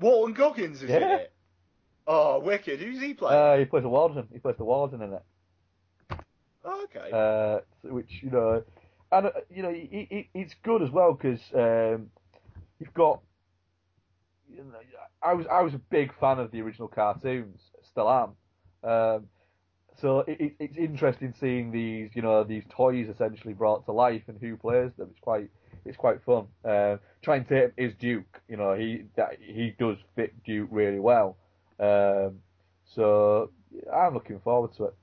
Walton 0.00 0.34
Goggins 0.34 0.82
is 0.82 0.90
in 0.90 1.02
it. 1.02 1.32
Oh, 2.06 2.38
wicked! 2.40 2.80
Who's 2.80 3.00
he 3.00 3.14
playing? 3.14 3.40
Uh, 3.40 3.56
he 3.58 3.64
plays 3.64 3.82
the 3.82 3.88
warden. 3.88 4.28
He 4.32 4.38
plays 4.38 4.56
the 4.58 4.64
warden 4.64 5.02
in 5.02 5.12
it. 5.14 5.22
oh, 6.64 6.84
okay. 6.84 7.10
uh, 7.12 7.90
which 7.90 8.20
you 8.22 8.30
know, 8.30 8.62
and 9.12 9.26
uh, 9.26 9.30
you 9.50 9.62
know, 9.62 9.70
it, 9.70 9.88
it, 9.92 10.26
it's 10.34 10.54
good 10.62 10.82
as 10.82 10.90
well 10.90 11.14
because 11.14 11.40
um, 11.54 12.08
you've 12.78 12.94
got. 12.94 13.20
You 14.48 14.58
know, 14.58 14.78
I 15.22 15.34
was 15.34 15.46
I 15.50 15.62
was 15.62 15.74
a 15.74 15.80
big 15.90 16.12
fan 16.18 16.38
of 16.38 16.52
the 16.52 16.62
original 16.62 16.88
cartoons, 16.88 17.60
still 17.82 18.08
am. 18.08 18.88
Um, 18.88 19.26
so 20.00 20.20
it, 20.20 20.40
it, 20.40 20.56
it's 20.60 20.76
interesting 20.76 21.34
seeing 21.40 21.72
these, 21.72 22.10
you 22.14 22.22
know, 22.22 22.44
these 22.44 22.64
toys 22.68 23.08
essentially 23.08 23.54
brought 23.54 23.84
to 23.86 23.92
life 23.92 24.22
and 24.28 24.38
who 24.40 24.56
plays 24.56 24.92
them. 24.96 25.08
It's 25.10 25.20
quite 25.20 25.48
it's 25.84 25.96
quite 25.96 26.22
fun. 26.24 26.46
Um, 26.64 27.00
trying 27.22 27.44
to 27.46 27.72
is 27.76 27.94
Duke, 27.98 28.40
you 28.48 28.56
know, 28.56 28.74
he 28.74 29.04
that, 29.16 29.38
he 29.40 29.74
does 29.78 29.96
fit 30.14 30.32
Duke 30.44 30.68
really 30.70 31.00
well. 31.00 31.36
Um, 31.78 32.40
so 32.94 33.50
I'm 33.92 34.14
looking 34.14 34.40
forward 34.40 34.74
to 34.76 34.84
it. 34.86 34.94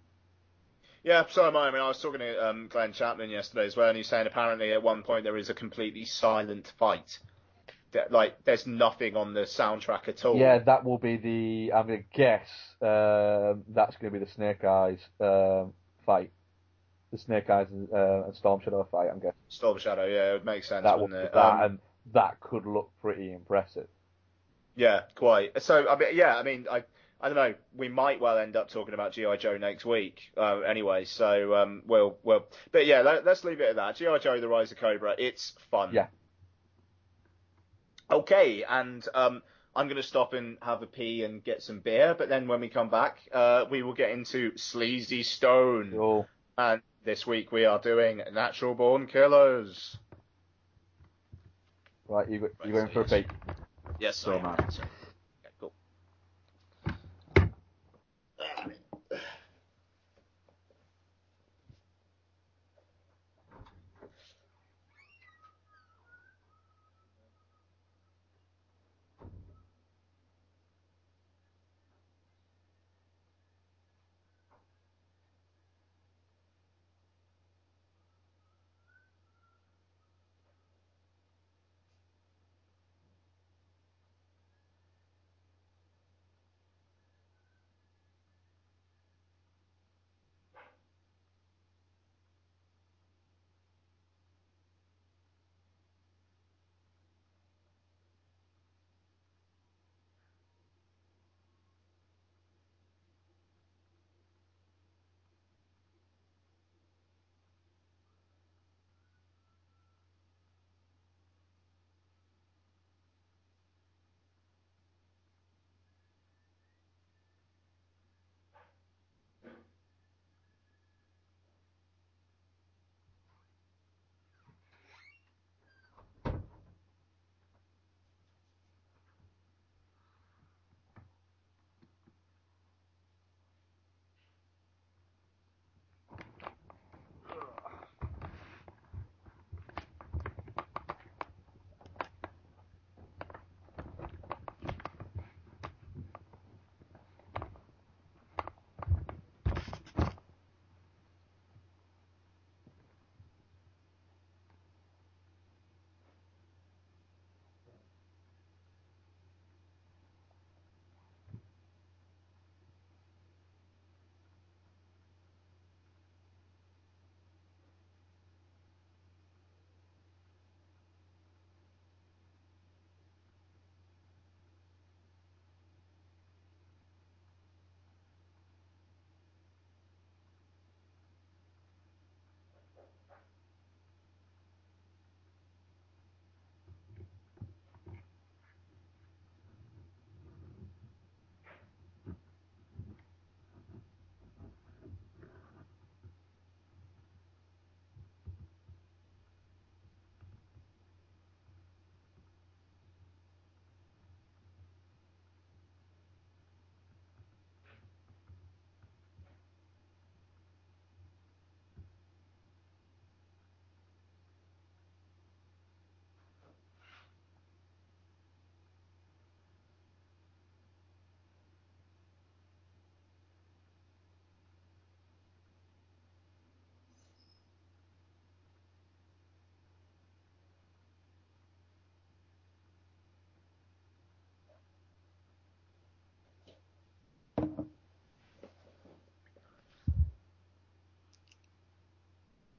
Yeah, 1.03 1.25
so 1.29 1.45
am 1.45 1.57
I. 1.57 1.67
I 1.67 1.71
mean, 1.71 1.81
I 1.81 1.87
was 1.89 2.01
talking 2.01 2.19
to 2.21 2.49
um, 2.49 2.67
Glenn 2.71 2.93
Chapman 2.93 3.29
yesterday 3.29 3.65
as 3.65 3.75
well, 3.75 3.89
and 3.89 3.97
he's 3.97 4.07
saying 4.07 4.25
apparently 4.25 4.71
at 4.71 4.81
one 4.81 5.03
point 5.03 5.25
there 5.25 5.37
is 5.37 5.49
a 5.49 5.53
completely 5.53 6.05
silent 6.05 6.71
fight. 6.79 7.19
That, 7.91 8.11
like, 8.11 8.43
there's 8.45 8.65
nothing 8.65 9.15
on 9.15 9.33
the 9.33 9.41
soundtrack 9.41 10.07
at 10.07 10.25
all. 10.25 10.37
Yeah, 10.37 10.59
that 10.59 10.83
will 10.83 10.97
be 10.97 11.17
the. 11.17 11.73
I'm 11.73 11.87
gonna 11.87 11.99
guess 12.13 12.47
um, 12.81 13.63
that's 13.67 13.97
gonna 13.97 14.11
be 14.11 14.19
the 14.19 14.31
Snake 14.33 14.63
Eyes 14.63 14.99
um, 15.19 15.73
fight, 16.05 16.31
the 17.11 17.17
Snake 17.19 17.49
Eyes 17.49 17.67
and, 17.69 17.87
uh, 17.93 18.23
and 18.25 18.35
Storm 18.35 18.61
Shadow 18.61 18.87
fight. 18.89 19.09
I'm 19.11 19.19
guessing 19.19 19.35
Storm 19.49 19.77
Shadow. 19.77 20.05
Yeah, 20.05 20.31
it 20.31 20.33
would 20.33 20.45
make 20.45 20.63
sense, 20.63 20.83
that 20.85 20.99
wouldn't 20.99 21.19
it? 21.19 21.33
that, 21.33 21.53
Um, 21.53 21.61
and 21.61 21.79
that 22.13 22.39
could 22.39 22.65
look 22.65 22.89
pretty 23.01 23.31
impressive. 23.31 23.87
Yeah, 24.75 25.01
quite. 25.15 25.61
So, 25.61 25.87
I 25.87 25.97
mean, 25.97 26.09
yeah, 26.13 26.35
I 26.35 26.43
mean, 26.43 26.65
I, 26.69 26.83
I 27.21 27.29
don't 27.29 27.35
know. 27.35 27.53
We 27.75 27.89
might 27.89 28.19
well 28.19 28.37
end 28.37 28.55
up 28.55 28.69
talking 28.69 28.93
about 28.93 29.13
GI 29.13 29.37
Joe 29.39 29.57
next 29.57 29.85
week, 29.85 30.19
uh, 30.35 30.59
anyway. 30.59 31.05
So, 31.05 31.55
um, 31.55 31.83
we'll, 31.85 32.17
we'll, 32.23 32.45
but 32.71 32.85
yeah, 32.85 33.01
let, 33.01 33.27
us 33.27 33.43
leave 33.43 33.61
it 33.61 33.69
at 33.69 33.75
that. 33.75 33.95
GI 33.95 34.19
Joe: 34.21 34.39
The 34.39 34.47
Rise 34.47 34.71
of 34.71 34.77
Cobra. 34.77 35.15
It's 35.17 35.53
fun. 35.69 35.91
Yeah. 35.93 36.07
Okay, 38.11 38.63
and 38.67 39.07
um, 39.13 39.41
I'm 39.75 39.87
going 39.87 39.97
to 39.97 40.03
stop 40.03 40.33
and 40.33 40.57
have 40.61 40.81
a 40.81 40.87
pee 40.87 41.23
and 41.23 41.43
get 41.43 41.63
some 41.63 41.79
beer. 41.79 42.15
But 42.17 42.29
then 42.29 42.47
when 42.47 42.61
we 42.61 42.69
come 42.69 42.89
back, 42.89 43.17
uh, 43.31 43.65
we 43.69 43.81
will 43.83 43.93
get 43.93 44.11
into 44.11 44.55
Sleazy 44.57 45.23
Stone. 45.23 45.93
Oh, 45.97 46.25
And 46.57 46.81
this 47.05 47.25
week 47.25 47.51
we 47.51 47.65
are 47.65 47.79
doing 47.79 48.21
Natural 48.33 48.75
Born 48.75 49.07
Killers. 49.07 49.97
right, 52.07 52.29
you 52.29 52.39
go, 52.39 52.49
you 52.65 52.71
going 52.71 52.89
for 52.89 53.01
a 53.01 53.05
peek? 53.05 53.27
Yes, 53.99 54.17
So 54.17 54.31
I 54.31 54.37
am 54.37 54.45
am. 54.45 54.85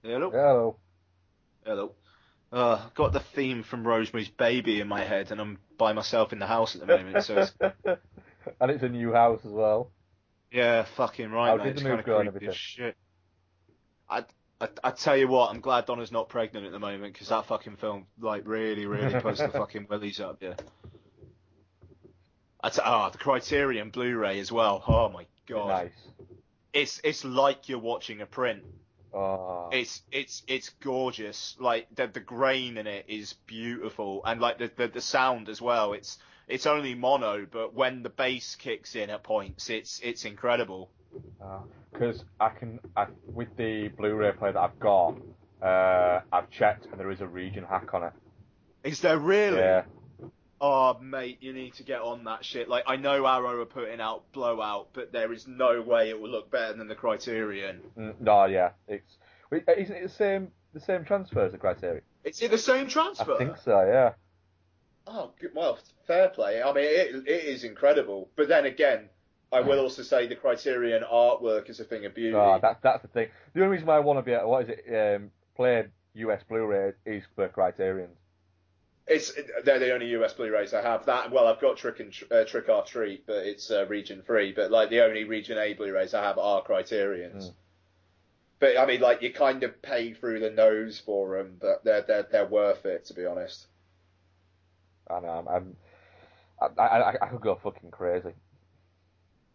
Hello. 0.04 0.30
Hello. 0.30 0.76
Hello. 1.64 1.92
Uh, 2.52 2.82
I've 2.84 2.94
got 2.94 3.12
the 3.12 3.20
theme 3.20 3.62
from 3.62 3.86
Rosemary's 3.86 4.28
Baby 4.28 4.80
in 4.80 4.86
my 4.86 5.02
head, 5.02 5.30
and 5.32 5.40
I'm 5.40 5.58
by 5.78 5.92
myself 5.92 6.32
in 6.32 6.38
the 6.38 6.46
house 6.46 6.74
at 6.74 6.82
the 6.82 6.86
moment. 6.86 7.24
So 7.24 7.38
it's, 7.38 7.52
and 8.60 8.70
it's 8.70 8.82
a 8.82 8.88
new 8.88 9.12
house 9.12 9.40
as 9.44 9.50
well. 9.50 9.90
yeah, 10.52 10.84
fucking 10.96 11.30
right, 11.30 11.50
How 11.50 11.56
mate. 11.56 11.64
did 11.64 11.72
It's 11.72 11.82
the 11.82 11.88
kind 11.88 11.92
move 11.92 12.00
of 12.00 12.06
go 12.06 12.20
and 12.20 12.28
creepy 12.30 12.46
as 12.46 12.54
everything? 12.54 12.54
shit. 12.54 12.96
I, 14.08 14.24
I, 14.60 14.68
I 14.84 14.90
tell 14.90 15.16
you 15.16 15.26
what, 15.26 15.50
I'm 15.50 15.60
glad 15.60 15.86
Donna's 15.86 16.12
not 16.12 16.28
pregnant 16.28 16.66
at 16.66 16.72
the 16.72 16.78
moment 16.78 17.14
because 17.14 17.28
that 17.28 17.46
fucking 17.46 17.76
film, 17.76 18.06
like, 18.20 18.46
really, 18.46 18.86
really 18.86 19.14
puts 19.20 19.40
the 19.40 19.48
fucking 19.48 19.86
willies 19.88 20.20
up. 20.20 20.38
Yeah. 20.42 20.54
I 22.62 22.68
t- 22.68 22.82
ah, 22.84 23.08
the 23.10 23.18
Criterion 23.18 23.90
Blu-ray 23.90 24.38
as 24.38 24.52
well. 24.52 24.84
Oh 24.86 25.08
my 25.08 25.26
god. 25.48 25.68
Nice. 25.68 25.92
It's 26.72 27.00
it's 27.04 27.24
like 27.24 27.68
you're 27.68 27.78
watching 27.78 28.20
a 28.20 28.26
print. 28.26 28.62
Oh. 29.14 29.68
It's 29.72 30.02
it's 30.10 30.42
it's 30.48 30.70
gorgeous. 30.82 31.56
Like 31.60 31.86
the 31.94 32.08
the 32.08 32.20
grain 32.20 32.76
in 32.78 32.86
it 32.86 33.04
is 33.06 33.34
beautiful, 33.46 34.22
and 34.24 34.40
like 34.40 34.58
the 34.58 34.70
the, 34.76 34.88
the 34.88 35.00
sound 35.00 35.48
as 35.48 35.62
well. 35.62 35.92
It's 35.92 36.18
it's 36.48 36.66
only 36.66 36.94
mono, 36.94 37.46
but 37.50 37.74
when 37.74 38.02
the 38.02 38.10
bass 38.10 38.56
kicks 38.56 38.96
in 38.96 39.10
at 39.10 39.22
points, 39.22 39.70
it's 39.70 40.00
it's 40.02 40.24
incredible. 40.24 40.90
Because 41.92 42.24
I 42.40 42.48
can, 42.48 42.80
I, 42.96 43.06
with 43.24 43.56
the 43.56 43.86
Blu-ray 43.96 44.32
player 44.32 44.52
that 44.52 44.60
I've 44.60 44.80
got, 44.80 45.14
uh, 45.62 46.20
I've 46.32 46.50
checked 46.50 46.86
and 46.86 46.98
there 46.98 47.12
is 47.12 47.20
a 47.20 47.26
region 47.28 47.64
hack 47.64 47.94
on 47.94 48.02
it. 48.02 48.12
Is 48.82 49.00
there 49.00 49.18
really? 49.18 49.58
Yeah. 49.58 49.84
Oh 50.60 50.98
mate, 51.00 51.38
you 51.40 51.52
need 51.52 51.74
to 51.74 51.82
get 51.82 52.00
on 52.00 52.24
that 52.24 52.44
shit. 52.44 52.68
Like 52.68 52.84
I 52.86 52.96
know 52.96 53.26
Arrow 53.26 53.60
are 53.60 53.66
putting 53.66 54.00
out 54.00 54.24
Blowout, 54.32 54.88
but 54.92 55.12
there 55.12 55.32
is 55.32 55.46
no 55.46 55.82
way 55.82 56.10
it 56.10 56.20
will 56.20 56.30
look 56.30 56.50
better 56.50 56.74
than 56.74 56.88
the 56.88 56.94
Criterion. 56.94 57.80
Mm, 57.98 58.20
no, 58.20 58.46
yeah. 58.46 58.70
It's 58.88 59.16
isn't 59.52 59.96
it 59.96 60.02
the 60.02 60.08
same 60.08 60.48
the 60.72 60.80
same 60.80 61.04
transfer 61.04 61.44
as 61.44 61.52
the 61.52 61.58
Criterion? 61.58 62.02
Is 62.24 62.40
it 62.40 62.50
the 62.50 62.58
same 62.58 62.88
transfer? 62.88 63.34
I 63.34 63.38
think 63.38 63.56
so. 63.58 63.84
Yeah. 63.84 64.12
Oh, 65.06 65.32
good, 65.38 65.50
well, 65.54 65.78
fair 66.06 66.30
play. 66.30 66.62
I 66.62 66.72
mean, 66.72 66.84
it, 66.84 67.28
it 67.28 67.44
is 67.44 67.64
incredible. 67.64 68.30
But 68.36 68.48
then 68.48 68.64
again, 68.64 69.10
I 69.52 69.60
will 69.60 69.78
also 69.78 70.02
say 70.02 70.26
the 70.26 70.34
Criterion 70.34 71.02
artwork 71.02 71.68
is 71.68 71.78
a 71.78 71.84
thing 71.84 72.06
of 72.06 72.14
beauty. 72.14 72.34
Oh, 72.34 72.58
that's 72.60 72.80
that's 72.82 73.02
the 73.02 73.08
thing. 73.08 73.28
The 73.52 73.60
only 73.60 73.72
reason 73.72 73.86
why 73.86 73.96
I 73.96 74.00
want 74.00 74.18
to 74.18 74.22
be 74.22 74.32
at, 74.32 74.46
what 74.46 74.64
is 74.64 74.70
it 74.70 75.16
um, 75.16 75.30
play 75.56 75.84
US 76.14 76.42
Blu-ray 76.48 76.92
is 77.04 77.22
for 77.34 77.48
Criterion. 77.48 78.10
It's 79.06 79.32
they're 79.64 79.78
the 79.78 79.92
only 79.92 80.06
US 80.16 80.32
Blu-rays 80.32 80.72
I 80.72 80.80
have. 80.82 81.04
That 81.06 81.30
well, 81.30 81.46
I've 81.46 81.60
got 81.60 81.76
Trick 81.76 82.00
and 82.00 82.14
uh, 82.30 82.44
Trick 82.44 82.68
or 82.68 82.82
Treat, 82.84 83.26
but 83.26 83.46
it's 83.46 83.70
uh, 83.70 83.86
region 83.86 84.22
free. 84.22 84.52
But 84.52 84.70
like 84.70 84.88
the 84.90 85.02
only 85.02 85.24
region 85.24 85.58
A 85.58 85.74
Blu-rays 85.74 86.14
I 86.14 86.22
have 86.22 86.38
are 86.38 86.62
Criterion's. 86.62 87.52
But 88.60 88.78
I 88.78 88.86
mean, 88.86 89.00
like 89.00 89.20
you 89.20 89.32
kind 89.32 89.62
of 89.62 89.82
pay 89.82 90.14
through 90.14 90.40
the 90.40 90.50
nose 90.50 90.98
for 91.04 91.36
them, 91.36 91.56
but 91.60 91.84
they're 91.84 92.02
they're 92.02 92.26
they're 92.30 92.46
worth 92.46 92.86
it 92.86 93.04
to 93.06 93.14
be 93.14 93.26
honest. 93.26 93.66
I 95.10 95.20
know. 95.20 95.28
I'm, 95.28 95.48
I'm 95.48 95.76
I, 96.78 96.82
I, 96.84 97.10
I 97.20 97.28
could 97.28 97.40
go 97.42 97.56
fucking 97.56 97.90
crazy. 97.90 98.32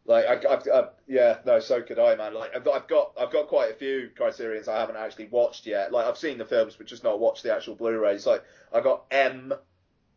Like 0.10 0.26
I, 0.26 0.54
I've, 0.54 0.68
i 0.68 0.88
yeah, 1.08 1.38
no, 1.46 1.60
so 1.60 1.84
could 1.84 2.00
I, 2.00 2.16
man. 2.16 2.34
Like 2.34 2.56
I've 2.56 2.66
got, 2.66 2.76
I've 2.76 2.88
got, 2.88 3.14
I've 3.22 3.32
got 3.32 3.48
quite 3.48 3.70
a 3.70 3.76
few 3.76 4.10
Criterions 4.16 4.68
I 4.68 4.80
haven't 4.80 4.96
actually 4.96 5.28
watched 5.28 5.68
yet. 5.68 5.92
Like 5.92 6.08
I've 6.08 6.18
seen 6.18 6.40
the 6.40 6.46
films, 6.46 6.76
but 6.76 6.88
just 6.88 7.04
not 7.04 7.20
watched 7.20 7.44
the 7.44 7.56
actual 7.56 7.76
Blu-rays. 7.76 8.26
Like 8.26 8.44
I 8.74 8.82
got 8.82 9.06
M 9.12 9.54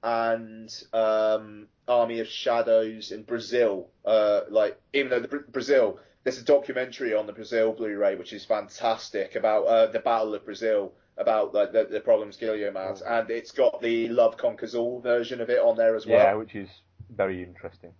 and 0.02 0.84
um, 0.94 1.68
Army 1.86 2.20
of 2.20 2.26
Shadows 2.26 3.12
in 3.12 3.24
Brazil. 3.24 3.90
Uh, 4.02 4.40
like 4.48 4.80
even 4.94 5.10
though 5.10 5.20
the 5.20 5.28
Br- 5.28 5.50
Brazil, 5.50 6.00
there's 6.24 6.38
a 6.38 6.44
documentary 6.44 7.14
on 7.14 7.26
the 7.26 7.34
Brazil 7.34 7.74
Blu-ray 7.74 8.16
which 8.16 8.32
is 8.32 8.46
fantastic 8.46 9.34
about 9.34 9.64
uh, 9.64 9.86
the 9.88 10.00
Battle 10.00 10.34
of 10.34 10.42
Brazil, 10.46 10.94
about 11.18 11.52
like, 11.52 11.72
the, 11.72 11.84
the 11.84 12.00
problems 12.00 12.38
Gilliam 12.38 12.76
had, 12.76 13.02
and 13.02 13.28
it's 13.28 13.50
got 13.50 13.82
the 13.82 14.08
Love 14.08 14.38
Conquers 14.38 14.74
All 14.74 15.02
version 15.02 15.42
of 15.42 15.50
it 15.50 15.58
on 15.58 15.76
there 15.76 15.96
as 15.96 16.06
well. 16.06 16.18
Yeah, 16.18 16.32
which 16.32 16.54
is 16.54 16.70
very 17.14 17.42
interesting. 17.42 17.92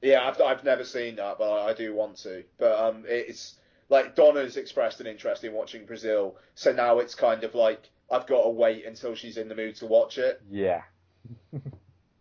Yeah, 0.00 0.28
I've, 0.28 0.40
I've 0.40 0.64
never 0.64 0.84
seen 0.84 1.16
that, 1.16 1.38
but 1.38 1.50
I, 1.50 1.74
do 1.74 1.94
want 1.94 2.16
to. 2.18 2.44
But 2.56 2.78
um, 2.78 3.04
it's 3.06 3.56
like 3.88 4.14
Donna's 4.14 4.56
expressed 4.56 5.00
an 5.00 5.06
interest 5.06 5.42
in 5.42 5.52
watching 5.52 5.86
Brazil, 5.86 6.36
so 6.54 6.72
now 6.72 7.00
it's 7.00 7.14
kind 7.14 7.42
of 7.42 7.54
like 7.54 7.88
I've 8.10 8.26
got 8.26 8.44
to 8.44 8.50
wait 8.50 8.86
until 8.86 9.14
she's 9.14 9.36
in 9.36 9.48
the 9.48 9.54
mood 9.54 9.76
to 9.76 9.86
watch 9.86 10.18
it. 10.18 10.40
Yeah. 10.50 10.82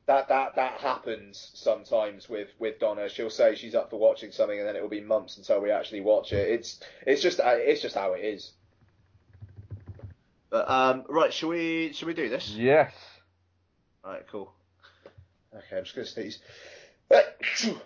That 0.08 0.30
that 0.30 0.56
that 0.56 0.80
happens 0.80 1.52
sometimes 1.54 2.30
with 2.30 2.48
with 2.60 2.80
Donna. 2.80 3.10
She'll 3.10 3.30
say 3.30 3.56
she's 3.56 3.76
up 3.76 3.90
for 3.90 4.00
watching 4.00 4.32
something, 4.32 4.58
and 4.58 4.66
then 4.66 4.78
it 4.78 4.82
will 4.82 4.88
be 4.88 5.02
months 5.02 5.36
until 5.36 5.60
we 5.60 5.70
actually 5.70 6.00
watch 6.00 6.32
it. 6.32 6.50
It's 6.50 6.80
it's 7.06 7.22
just 7.22 7.42
uh, 7.42 7.56
it's 7.58 7.82
just 7.82 7.94
how 7.94 8.14
it 8.14 8.24
is. 8.24 8.54
But 10.50 10.70
um, 10.70 11.04
right, 11.10 11.34
should 11.34 11.50
we 11.50 11.92
shall 11.92 12.08
we 12.08 12.14
do 12.14 12.30
this? 12.30 12.50
Yes. 12.52 12.94
All 14.06 14.12
right, 14.14 14.26
cool. 14.32 14.54
Okay, 15.54 15.78
I'm 15.78 15.84
just 15.84 15.94
gonna 15.94 16.08
sneeze. 16.08 16.40
Platoon. 17.10 17.80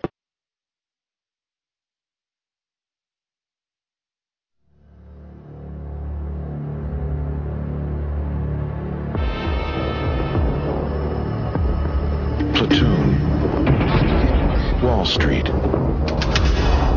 Wall 14.82 15.04
Street. 15.04 15.46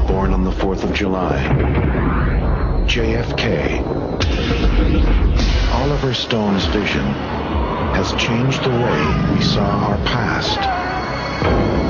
Born 0.07 0.33
on 0.33 0.43
the 0.43 0.51
4th 0.51 0.83
of 0.83 0.93
July. 0.93 1.37
JFK. 2.87 3.81
Oliver 5.73 6.13
Stone's 6.13 6.65
vision 6.65 7.05
has 7.93 8.11
changed 8.13 8.63
the 8.63 8.69
way 8.69 9.33
we 9.35 9.41
saw 9.41 9.65
our 9.85 9.97
past. 10.05 11.84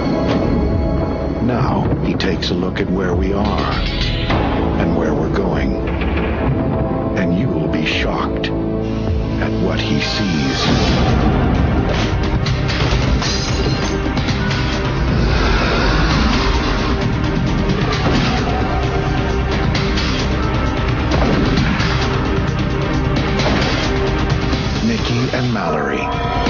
Now 1.45 1.83
he 2.03 2.15
takes 2.15 2.49
a 2.49 2.55
look 2.55 2.79
at 2.79 2.89
where 2.89 3.13
we 3.13 3.31
are 3.31 3.71
and 4.81 4.97
where 4.97 5.13
we're 5.13 5.31
going. 5.31 5.75
And 7.19 7.37
you 7.37 7.47
will 7.47 7.67
be 7.67 7.85
shocked 7.85 8.47
at 8.47 9.51
what 9.61 9.79
he 9.79 10.01
sees. 10.01 10.65
Nikki 24.83 25.37
and 25.37 25.53
Mallory. 25.53 26.44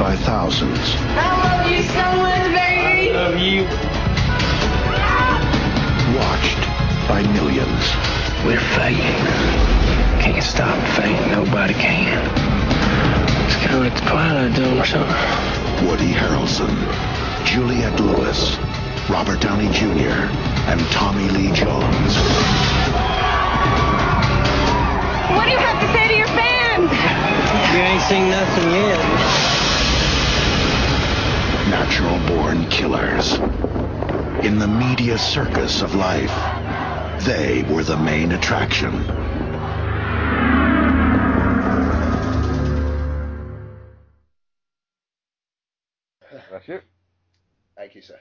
By 0.00 0.16
thousands. 0.16 0.96
I 1.12 1.28
love 1.44 1.70
you 1.70 1.82
so 1.84 2.06
much, 2.24 2.48
baby. 2.56 3.12
I 3.12 3.20
love 3.20 3.36
you. 3.36 3.64
Watched 6.16 6.62
by 7.06 7.20
millions. 7.36 7.84
We're 8.46 8.64
fighting. 8.80 9.20
Can't 10.24 10.42
stop 10.42 10.78
fighting. 10.96 11.30
Nobody 11.32 11.74
can. 11.74 12.24
It's 13.44 13.56
kind 13.56 13.76
of 13.76 13.80
like 13.84 13.94
the 13.94 14.08
Twilight 14.08 14.56
Zone 14.56 14.78
or 14.78 14.86
something. 14.86 15.86
Woody 15.86 16.12
Harrelson, 16.16 16.72
Juliette 17.44 18.00
Lewis, 18.00 18.56
Robert 19.10 19.42
Downey 19.42 19.68
Jr., 19.68 20.16
and 20.72 20.80
Tommy 20.92 21.28
Lee 21.28 21.52
Jones. 21.52 22.16
What 25.36 25.44
do 25.44 25.50
you 25.52 25.60
have 25.60 25.78
to 25.78 25.92
say 25.92 26.08
to 26.08 26.16
your 26.16 26.32
fans? 26.32 26.90
You 27.74 27.80
ain't 27.84 28.02
seen 28.08 28.30
nothing 28.30 28.70
yet. 28.72 29.49
Natural 31.70 32.18
born 32.26 32.68
killers. 32.68 33.38
In 34.44 34.58
the 34.58 34.66
media 34.66 35.16
circus 35.16 35.82
of 35.82 35.94
life, 35.94 36.34
they 37.24 37.62
were 37.72 37.84
the 37.84 37.96
main 37.96 38.32
attraction. 38.32 38.90
That's 46.50 46.68
it. 46.68 46.82
Thank 47.76 47.94
you, 47.94 48.02
sir. 48.02 48.18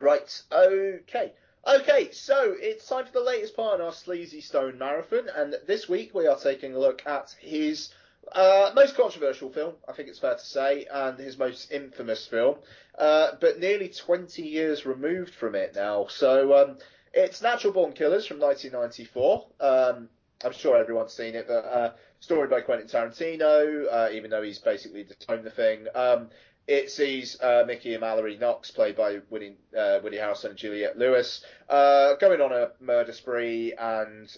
Right, 0.00 0.42
okay. 0.50 1.32
Okay, 1.68 2.10
so 2.10 2.56
it's 2.58 2.88
time 2.88 3.04
for 3.04 3.12
the 3.12 3.20
latest 3.20 3.54
part 3.54 3.78
in 3.78 3.86
our 3.86 3.92
Sleazy 3.92 4.40
Stone 4.40 4.76
Marathon, 4.76 5.28
and 5.36 5.54
this 5.68 5.88
week 5.88 6.14
we 6.14 6.26
are 6.26 6.38
taking 6.38 6.74
a 6.74 6.80
look 6.80 7.06
at 7.06 7.36
his 7.38 7.90
uh, 8.32 8.70
most 8.74 8.96
controversial 8.96 9.50
film, 9.50 9.74
I 9.88 9.92
think 9.92 10.08
it's 10.08 10.18
fair 10.18 10.34
to 10.34 10.44
say, 10.44 10.86
and 10.90 11.18
his 11.18 11.38
most 11.38 11.72
infamous 11.72 12.26
film, 12.26 12.56
uh, 12.98 13.32
but 13.40 13.58
nearly 13.58 13.88
20 13.88 14.42
years 14.42 14.86
removed 14.86 15.34
from 15.34 15.54
it 15.54 15.74
now. 15.74 16.06
So 16.08 16.56
um, 16.56 16.78
it's 17.12 17.42
Natural 17.42 17.72
Born 17.72 17.92
Killers 17.92 18.26
from 18.26 18.38
1994. 18.38 19.46
Um, 19.60 20.08
I'm 20.44 20.52
sure 20.52 20.76
everyone's 20.76 21.12
seen 21.12 21.34
it, 21.34 21.46
but 21.48 21.64
uh, 21.64 21.92
story 22.20 22.48
by 22.48 22.60
Quentin 22.60 22.88
Tarantino, 22.88 23.84
uh, 23.90 24.08
even 24.12 24.30
though 24.30 24.42
he's 24.42 24.58
basically 24.58 25.04
disowned 25.04 25.44
the 25.44 25.50
thing. 25.50 25.86
Um, 25.94 26.28
it 26.66 26.90
sees 26.90 27.40
uh, 27.42 27.64
Mickey 27.66 27.94
and 27.94 28.00
Mallory 28.00 28.36
Knox, 28.36 28.70
played 28.70 28.96
by 28.96 29.18
Woody, 29.28 29.56
Woody 29.72 30.18
Harrelson 30.18 30.50
and 30.50 30.56
Juliette 30.56 30.96
Lewis, 30.96 31.44
uh, 31.68 32.14
going 32.14 32.40
on 32.40 32.52
a 32.52 32.70
murder 32.80 33.12
spree 33.12 33.74
and 33.76 34.30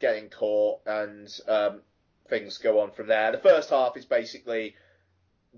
getting 0.00 0.28
caught, 0.30 0.80
and 0.84 1.32
um, 1.46 1.80
things 2.28 2.58
go 2.58 2.80
on 2.80 2.90
from 2.90 3.08
there. 3.08 3.32
The 3.32 3.38
first 3.38 3.70
half 3.70 3.96
is 3.96 4.04
basically 4.04 4.74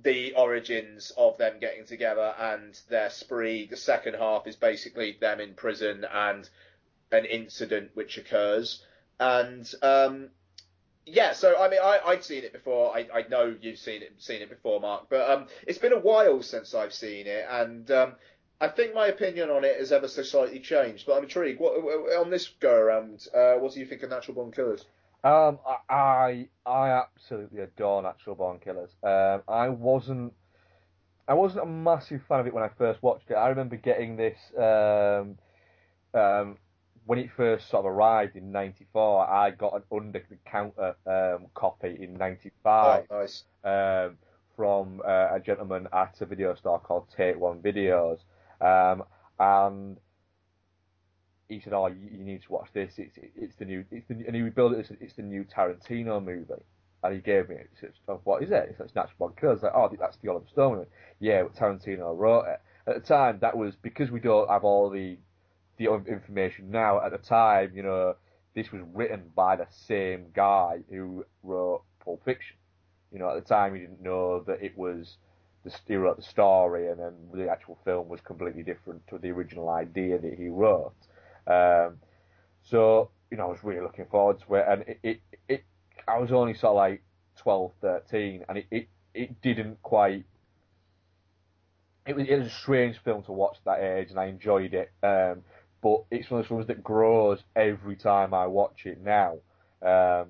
the 0.03 0.35
origins 0.35 1.13
of 1.17 1.39
them 1.39 1.59
getting 1.61 1.85
together 1.85 2.35
and 2.39 2.79
their 2.89 3.11
spree. 3.11 3.67
The 3.67 3.77
second 3.77 4.15
half 4.15 4.47
is 4.47 4.57
basically 4.57 5.17
them 5.21 5.41
in 5.41 5.55
prison 5.55 6.05
and 6.11 6.49
an 7.11 7.25
incident 7.25 7.91
which 7.95 8.19
occurs. 8.19 8.83
And 9.19 9.71
um, 9.83 10.31
yeah, 11.07 11.33
so 11.33 11.61
I 11.61 11.69
mean, 11.69 11.81
I, 11.83 12.01
I'd 12.07 12.25
seen 12.25 12.45
it 12.45 12.53
before. 12.53 12.97
I, 12.97 13.09
I 13.13 13.25
know 13.29 13.55
you've 13.61 13.79
seen 13.79 14.03
it 14.03 14.13
seen 14.19 14.43
it 14.43 14.51
before, 14.51 14.81
Mark, 14.81 15.07
but 15.09 15.29
um, 15.29 15.47
it's 15.67 15.79
been 15.79 15.93
a 15.93 15.99
while 15.99 16.43
since 16.43 16.75
I've 16.75 16.93
seen 16.93 17.27
it, 17.27 17.45
and 17.49 17.91
um, 17.91 18.13
I 18.61 18.69
think 18.69 18.95
my 18.95 19.07
opinion 19.09 19.51
on 19.51 19.65
it 19.65 19.79
has 19.79 19.91
ever 19.91 20.09
so 20.09 20.23
slightly 20.23 20.61
changed. 20.61 21.07
But 21.07 21.17
I'm 21.17 21.25
intrigued. 21.25 21.61
What 21.61 21.73
on 22.19 22.31
this 22.31 22.49
go 22.61 22.73
around? 22.73 23.27
Uh, 23.35 23.55
what 23.55 23.75
do 23.75 23.81
you 23.81 23.87
think 23.87 24.03
of 24.03 24.11
Natural 24.11 24.35
Born 24.35 24.53
Killers? 24.53 24.85
Um, 25.25 25.59
I 25.89 26.49
I 26.65 26.91
absolutely 26.91 27.61
adore 27.61 28.03
Natural 28.03 28.37
Born 28.37 28.59
Killers. 28.61 28.91
Um, 29.03 29.43
I 29.49 29.69
wasn't 29.69 30.33
I 31.29 31.35
wasn't 31.35 31.65
a 31.65 31.67
massive 31.67 32.23
fan 32.29 32.41
of 32.41 32.47
it 32.47 32.55
when 32.55 32.63
I 32.65 32.69
first 32.69 33.03
watched 33.03 33.31
it. 33.31 33.35
I 33.35 33.49
remember 33.49 33.77
getting 33.77 34.17
this 34.17 34.39
um, 34.57 35.39
um, 36.15 36.59
when 37.07 37.19
it 37.19 37.31
first 37.37 37.69
sort 37.69 37.85
of 37.85 37.93
arrived 37.93 38.37
in 38.37 38.53
'94. 38.53 39.29
I 39.29 39.51
got 39.51 39.75
an 39.75 39.83
under 39.93 40.23
the 40.31 40.39
counter 40.47 40.95
um, 41.07 41.47
copy 41.55 41.99
in 42.01 42.15
'95 42.15 43.03
Oh, 43.03 43.07
nice. 43.11 43.45
um, 43.65 44.19
from 44.57 45.01
uh, 45.07 45.29
a 45.35 45.41
gentleman 45.45 45.89
at 45.93 46.21
a 46.21 46.27
video 46.27 46.55
store 46.55 46.81
called 46.81 47.09
Take 47.17 47.39
One 47.39 47.61
Videos, 47.61 48.21
um, 48.61 49.05
and 49.39 49.99
he 51.49 51.61
said, 51.61 51.73
"Oh, 51.73 51.87
you, 51.87 52.25
need 52.25 52.43
to 52.43 52.53
watch 52.53 52.69
this. 52.73 52.95
It's 52.99 53.19
it's 53.37 53.57
the 53.57 53.65
new 53.65 53.85
it's 53.91 54.07
the 54.09 54.15
and 54.27 54.37
he 54.37 54.43
rebuilt 54.43 54.75
it. 54.75 54.91
It's 55.01 55.15
the 55.15 55.23
new 55.23 55.45
Tarantino 55.45 56.25
movie." 56.25 56.63
And 57.03 57.15
he 57.15 57.21
gave 57.21 57.49
me 57.49 57.57
it. 57.57 57.71
He 57.73 57.81
said, 57.81 57.93
oh, 58.09 58.21
"What 58.25 58.43
is 58.43 58.51
it?" 58.51 58.75
Said, 58.77 58.87
"It's 58.87 58.95
Natural 58.95 59.15
Born 59.19 59.33
Killers." 59.41 59.63
Like, 59.63 59.73
"Oh, 59.75 59.91
that's 59.99 60.17
the 60.19 60.31
Oliver 60.31 60.47
Stone 60.51 60.79
movie." 60.79 60.91
Yeah, 61.21 61.45
but 61.45 61.55
Tarantino 61.55 62.17
wrote 62.17 62.47
it. 62.47 62.61
At 62.87 62.95
the 62.95 63.01
time, 63.01 63.39
that 63.41 63.57
was 63.57 63.75
because 63.77 64.11
we 64.11 64.21
don't 64.21 64.49
have 64.49 64.65
all 64.65 64.91
the 64.91 65.19
the 65.79 65.87
information 66.07 66.71
now. 66.71 67.01
At 67.01 67.13
the 67.13 67.19
time, 67.19 67.73
you 67.75 67.83
know, 67.83 68.17
this 68.55 68.73
was 68.73 68.83
written 68.93 69.31
by 69.35 69.57
the 69.57 69.67
same 69.71 70.27
guy 70.35 70.81
who 70.91 71.25
wrote 71.43 71.83
Pulp 72.05 72.25
Fiction. 72.25 72.57
You 73.13 73.21
know, 73.21 73.31
at 73.31 73.43
the 73.43 73.49
time, 73.49 73.75
you 73.75 73.83
didn't 73.83 74.03
know 74.03 74.41
that 74.41 74.63
it 74.63 74.77
was 74.77 75.17
he 75.87 75.97
wrote 75.97 76.17
the 76.17 76.23
story, 76.23 76.89
and 76.89 76.99
then 76.99 77.15
the 77.33 77.49
actual 77.49 77.79
film 77.85 78.09
was 78.09 78.21
completely 78.21 78.63
different 78.63 79.07
to 79.09 79.19
the 79.19 79.31
original 79.31 79.69
idea 79.69 80.19
that 80.19 80.35
he 80.35 80.49
wrote. 80.49 80.95
Um, 81.49 81.99
so, 82.63 83.11
you 83.31 83.37
know, 83.37 83.47
I 83.47 83.51
was 83.51 83.65
really 83.65 83.81
looking 83.81 84.07
forward 84.07 84.39
to 84.47 84.55
it, 84.55 84.65
and 84.69 84.83
it, 84.83 85.01
it, 85.03 85.21
it 85.49 85.65
I 86.07 86.19
was 86.19 86.31
only 86.33 86.55
sort 86.55 86.73
of 86.73 86.77
like 86.77 87.03
12, 87.39 87.73
13, 87.81 88.45
and 88.49 88.59
it, 88.59 88.67
it, 88.71 88.89
it 89.15 89.43
didn't 89.43 89.83
quite. 89.83 90.25
It 92.07 92.17
was, 92.17 92.27
it 92.29 92.39
was 92.39 92.47
a 92.47 92.51
strange 92.51 92.99
film 93.05 93.23
to 93.25 93.33
watch 93.33 93.57
at 93.59 93.65
that 93.65 93.85
age, 93.85 94.11
and 94.11 94.19
I 94.19 94.27
enjoyed 94.27 94.75
it. 94.75 94.91
Um, 95.03 95.43
but 95.83 96.05
it's 96.11 96.31
one 96.31 96.41
of 96.41 96.45
those 96.45 96.49
films 96.49 96.67
that 96.67 96.83
grows 96.83 97.43
every 97.55 97.97
time 97.97 98.35
I 98.35 98.47
watch 98.47 98.85
it 98.85 99.01
now, 99.01 99.39
um, 99.83 100.29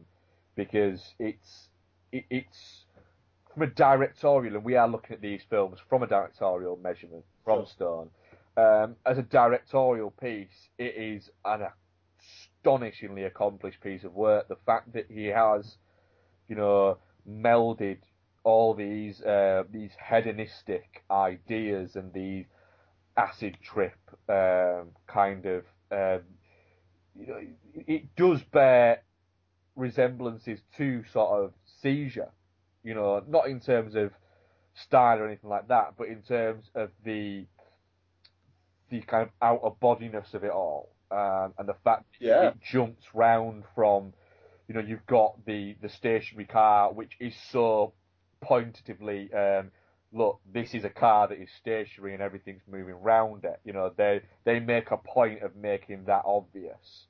because 0.54 1.14
it's 1.18 1.68
it, 2.12 2.24
it's 2.30 2.84
from 3.52 3.62
a 3.62 3.66
directorial, 3.66 4.56
and 4.56 4.64
we 4.64 4.76
are 4.76 4.88
looking 4.88 5.14
at 5.14 5.22
these 5.22 5.42
films 5.48 5.78
from 5.88 6.02
a 6.02 6.06
directorial 6.06 6.76
measurement 6.76 7.24
from 7.44 7.66
Stone. 7.66 8.10
Um, 8.58 8.96
as 9.06 9.18
a 9.18 9.22
directorial 9.22 10.10
piece, 10.10 10.68
it 10.78 10.96
is 10.96 11.30
an 11.44 11.68
astonishingly 12.58 13.22
accomplished 13.22 13.80
piece 13.80 14.02
of 14.02 14.14
work. 14.14 14.48
The 14.48 14.56
fact 14.66 14.94
that 14.94 15.06
he 15.08 15.26
has, 15.26 15.76
you 16.48 16.56
know, 16.56 16.98
melded 17.28 17.98
all 18.42 18.74
these 18.74 19.22
uh, 19.22 19.62
these 19.70 19.92
hedonistic 20.10 21.04
ideas 21.08 21.94
and 21.94 22.12
these 22.12 22.46
acid 23.16 23.58
trip 23.62 23.98
um, 24.28 24.88
kind 25.06 25.46
of, 25.46 25.64
um, 25.92 26.24
you 27.14 27.26
know, 27.28 27.40
it 27.86 28.16
does 28.16 28.42
bear 28.52 29.02
resemblances 29.76 30.58
to 30.76 31.04
sort 31.12 31.44
of 31.44 31.52
seizure. 31.80 32.32
You 32.82 32.94
know, 32.94 33.22
not 33.28 33.46
in 33.46 33.60
terms 33.60 33.94
of 33.94 34.10
style 34.74 35.18
or 35.18 35.28
anything 35.28 35.50
like 35.50 35.68
that, 35.68 35.94
but 35.96 36.08
in 36.08 36.22
terms 36.22 36.70
of 36.74 36.90
the 37.04 37.46
the 38.90 39.00
kind 39.02 39.22
of 39.22 39.30
out 39.42 39.60
of 39.62 39.78
bodiness 39.80 40.34
of 40.34 40.44
it 40.44 40.50
all, 40.50 40.90
um, 41.10 41.54
and 41.58 41.68
the 41.68 41.76
fact 41.84 42.04
that 42.20 42.26
Yeah. 42.26 42.48
it 42.48 42.60
jumps 42.60 43.14
round 43.14 43.64
from, 43.74 44.12
you 44.66 44.74
know, 44.74 44.80
you've 44.80 45.06
got 45.06 45.44
the 45.44 45.74
the 45.80 45.88
stationary 45.88 46.46
car, 46.46 46.92
which 46.92 47.16
is 47.20 47.34
so 47.50 47.92
pointatively, 48.42 49.32
um, 49.34 49.70
look, 50.12 50.40
this 50.52 50.74
is 50.74 50.84
a 50.84 50.90
car 50.90 51.28
that 51.28 51.38
is 51.40 51.50
stationary 51.58 52.14
and 52.14 52.22
everything's 52.22 52.62
moving 52.70 53.00
round 53.02 53.44
it. 53.44 53.60
You 53.64 53.72
know, 53.72 53.90
they 53.96 54.22
they 54.44 54.60
make 54.60 54.90
a 54.90 54.96
point 54.96 55.42
of 55.42 55.56
making 55.56 56.04
that 56.04 56.22
obvious. 56.24 57.06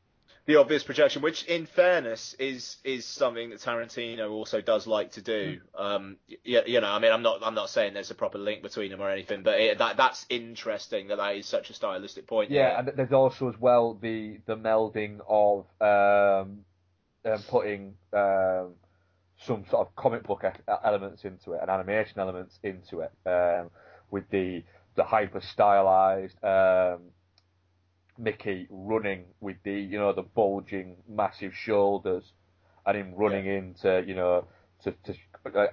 The 0.49 0.57
obvious 0.57 0.83
projection, 0.83 1.21
which 1.21 1.45
in 1.45 1.67
fairness 1.67 2.35
is 2.39 2.79
is 2.83 3.05
something 3.05 3.51
that 3.51 3.61
Tarantino 3.61 4.31
also 4.31 4.63
does 4.63 4.87
like 4.87 5.13
to 5.13 5.21
do. 5.21 5.61
Um, 5.77 6.17
you, 6.27 6.63
you 6.67 6.81
know, 6.81 6.89
I 6.89 6.99
mean, 6.99 7.13
I'm 7.13 7.21
not 7.21 7.41
I'm 7.45 7.55
not 7.55 7.69
saying 7.69 7.93
there's 7.93 8.11
a 8.11 8.15
proper 8.15 8.39
link 8.39 8.63
between 8.63 8.91
them 8.91 9.03
or 9.03 9.11
anything, 9.11 9.43
but 9.43 9.61
it, 9.61 9.77
that 9.77 9.99
that's 9.99 10.25
interesting 10.31 11.09
that 11.09 11.19
that 11.19 11.37
is 11.37 11.45
such 11.45 11.69
a 11.69 11.75
stylistic 11.75 12.27
point. 12.27 12.51
Yeah, 12.51 12.79
and 12.79 12.91
there's 12.97 13.13
also 13.13 13.51
as 13.51 13.61
well 13.61 13.99
the 14.01 14.41
the 14.47 14.57
melding 14.57 15.21
of 15.29 15.67
um, 15.83 16.61
um, 17.31 17.43
putting 17.51 17.95
um, 18.15 18.71
some 19.45 19.67
sort 19.71 19.87
of 19.87 19.95
comic 19.97 20.23
book 20.23 20.45
elements 20.83 21.25
into 21.27 21.53
it 21.53 21.59
and 21.61 21.71
animation 21.71 22.21
elements 22.21 22.59
into 22.63 23.01
it 23.01 23.13
um, 23.27 23.69
with 24.11 24.25
the 24.31 24.65
the 24.97 25.05
hyper 25.05 25.43
stylized 25.43 26.43
um, 26.43 27.01
Mickey 28.19 28.67
running 28.71 29.25
with 29.41 29.57
the 29.65 29.73
you 29.73 29.99
know 29.99 30.13
the 30.13 30.23
bulging 30.23 30.97
massive 31.09 31.55
shoulders 31.55 32.33
and 32.87 32.97
him 32.97 33.15
running 33.15 33.47
into 33.47 34.05
you 34.07 34.15
know 34.15 34.45
to 34.83 34.93
to 35.05 35.15
uh, 35.55 35.67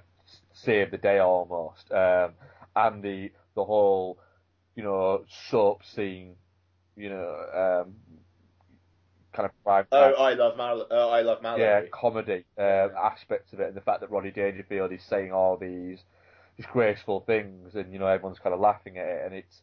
save 0.52 0.90
the 0.90 0.98
day 0.98 1.18
almost 1.18 1.90
um, 1.92 2.32
and 2.76 3.02
the 3.02 3.30
the 3.54 3.64
whole 3.64 4.18
you 4.76 4.82
know 4.82 5.24
soap 5.50 5.84
scene 5.84 6.34
you 6.96 7.10
know 7.10 7.84
um, 7.86 7.94
kind 9.32 9.46
of 9.46 9.52
prime 9.64 9.86
Oh, 9.92 10.12
I 10.14 10.34
love 10.34 10.56
Mal- 10.56 10.86
uh, 10.90 11.08
I 11.08 11.22
love 11.22 11.42
Mallory. 11.42 11.66
yeah, 11.66 11.82
comedy 11.92 12.44
um, 12.58 12.90
aspects 12.98 13.52
of 13.52 13.60
it, 13.60 13.68
and 13.68 13.76
the 13.76 13.80
fact 13.80 14.00
that 14.00 14.10
Rodney 14.10 14.30
Dangerfield 14.30 14.92
is 14.92 15.02
saying 15.04 15.32
all 15.32 15.56
these 15.56 16.00
disgraceful 16.56 17.20
things, 17.20 17.74
and 17.74 17.92
you 17.92 17.98
know 17.98 18.06
everyone's 18.06 18.38
kind 18.38 18.54
of 18.54 18.60
laughing 18.60 18.98
at 18.98 19.06
it, 19.06 19.22
and 19.26 19.34
it's 19.34 19.62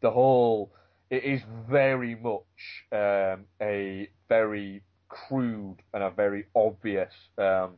the 0.00 0.10
whole. 0.10 0.72
It 1.12 1.24
is 1.24 1.42
very 1.68 2.14
much 2.14 2.86
um, 2.90 3.44
a 3.60 4.08
very 4.30 4.82
crude 5.10 5.76
and 5.92 6.02
a 6.02 6.08
very 6.10 6.46
obvious 6.56 7.12
um, 7.36 7.74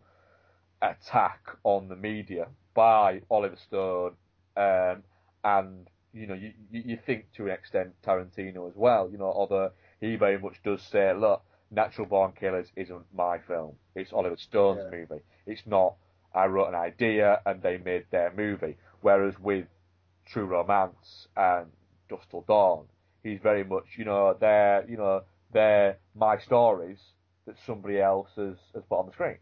attack 0.80 1.40
on 1.64 1.88
the 1.88 1.96
media 1.96 2.46
by 2.74 3.22
Oliver 3.28 3.56
Stone, 3.66 4.12
um, 4.56 5.02
and 5.42 5.90
you 6.12 6.28
know 6.28 6.34
you, 6.34 6.52
you 6.70 6.96
think 7.04 7.24
to 7.36 7.46
an 7.46 7.50
extent 7.50 7.94
Tarantino 8.06 8.68
as 8.68 8.76
well. 8.76 9.10
You 9.10 9.18
know, 9.18 9.32
although 9.34 9.72
he 10.00 10.14
very 10.14 10.38
much 10.38 10.62
does 10.64 10.80
say, 10.92 11.12
look, 11.12 11.42
Natural 11.72 12.06
Born 12.06 12.34
Killers 12.38 12.68
isn't 12.76 13.04
my 13.12 13.38
film. 13.48 13.74
It's 13.96 14.12
Oliver 14.12 14.36
Stone's 14.36 14.84
Yeah. 14.84 14.98
movie. 14.98 15.24
It's 15.44 15.66
not. 15.66 15.96
I 16.32 16.46
wrote 16.46 16.68
an 16.68 16.76
idea 16.76 17.40
and 17.44 17.60
they 17.60 17.78
made 17.78 18.04
their 18.12 18.32
movie. 18.32 18.76
Whereas 19.00 19.34
with 19.40 19.66
True 20.24 20.46
Romance 20.46 21.26
and 21.36 21.72
Dusk 22.08 22.30
Till 22.30 22.42
Dawn, 22.42 22.86
he's 23.24 23.40
very 23.42 23.64
much, 23.64 23.86
you 23.96 24.04
know, 24.04 24.36
they're, 24.38 24.88
you 24.88 24.96
know, 24.96 25.22
they're 25.52 25.98
my 26.14 26.38
stories 26.38 26.98
that 27.46 27.56
somebody 27.66 28.00
else 28.00 28.28
has, 28.36 28.56
has 28.74 28.84
put 28.88 28.98
on 29.00 29.06
the 29.06 29.12
screen. 29.12 29.38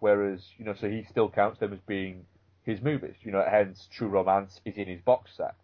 Whereas, 0.00 0.40
you 0.58 0.64
know, 0.66 0.74
so 0.78 0.90
he 0.90 1.04
still 1.10 1.30
counts 1.30 1.58
them 1.58 1.72
as 1.72 1.78
being 1.86 2.26
his 2.64 2.82
movies. 2.82 3.14
You 3.22 3.32
know, 3.32 3.44
hence 3.48 3.88
True 3.90 4.08
Romance 4.08 4.60
is 4.66 4.76
in 4.76 4.88
his 4.88 5.00
box 5.00 5.30
set. 5.36 5.54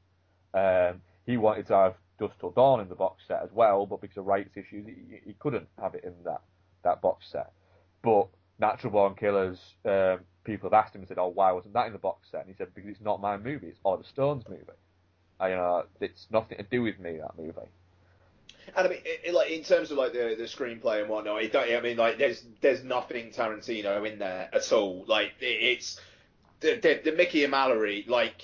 Um, 0.55 1.02
he 1.27 1.36
wanted 1.36 1.66
to 1.66 1.74
have 1.74 1.94
Dusk 2.19 2.35
Till 2.40 2.51
Dawn 2.51 2.81
in 2.81 2.89
the 2.89 2.94
box 2.94 3.23
set 3.28 3.43
as 3.43 3.51
well, 3.52 3.85
but 3.85 4.01
because 4.01 4.16
of 4.16 4.27
rights 4.27 4.56
issues, 4.56 4.86
he, 4.86 5.19
he 5.24 5.35
couldn't 5.39 5.69
have 5.81 5.94
it 5.94 6.05
in 6.05 6.14
that, 6.24 6.40
that 6.85 7.02
box 7.02 7.27
set. 7.31 7.52
But 8.02 8.28
Natural 8.59 8.93
Born 8.93 9.14
Killers, 9.14 9.59
um, 9.85 10.20
people 10.44 10.70
have 10.70 10.85
asked 10.85 10.94
him 10.94 11.02
and 11.02 11.09
said, 11.09 11.19
"Oh, 11.19 11.28
why 11.28 11.52
wasn't 11.52 11.74
that 11.74 11.86
in 11.86 11.93
the 11.93 11.98
box 11.98 12.28
set?" 12.31 12.40
And 12.40 12.48
he 12.48 12.55
said, 12.56 12.74
"Because 12.74 12.90
it's 12.90 13.01
not 13.01 13.20
my 13.20 13.36
movie; 13.36 13.69
it's 13.69 13.78
Oliver 13.85 14.05
Stone's 14.05 14.44
movie. 14.48 14.62
You 15.48 15.55
uh, 15.55 15.56
know, 15.56 15.85
it's 16.01 16.27
nothing 16.31 16.59
to 16.59 16.64
do 16.64 16.82
with 16.82 16.98
me 16.98 17.19
that 17.19 17.36
movie." 17.39 17.69
And 18.74 18.86
I 18.86 18.90
mean, 18.90 19.01
it, 19.05 19.20
it, 19.24 19.35
like 19.35 19.51
in 19.51 19.64
terms 19.64 19.90
of 19.90 19.98
like 19.98 20.12
the 20.12 20.35
the 20.39 20.44
screenplay 20.44 21.01
and 21.01 21.09
whatnot, 21.09 21.43
it 21.43 21.52
don't, 21.52 21.70
I 21.70 21.81
mean, 21.81 21.97
like 21.97 22.19
there's 22.19 22.43
there's 22.60 22.85
nothing 22.85 23.31
Tarantino 23.31 24.10
in 24.10 24.19
there 24.19 24.48
at 24.52 24.73
all. 24.73 25.05
Like 25.06 25.32
it, 25.40 25.47
it's 25.47 26.01
the, 26.60 26.77
the 26.77 27.10
the 27.10 27.16
Mickey 27.16 27.44
and 27.44 27.51
Mallory, 27.51 28.05
like 28.09 28.43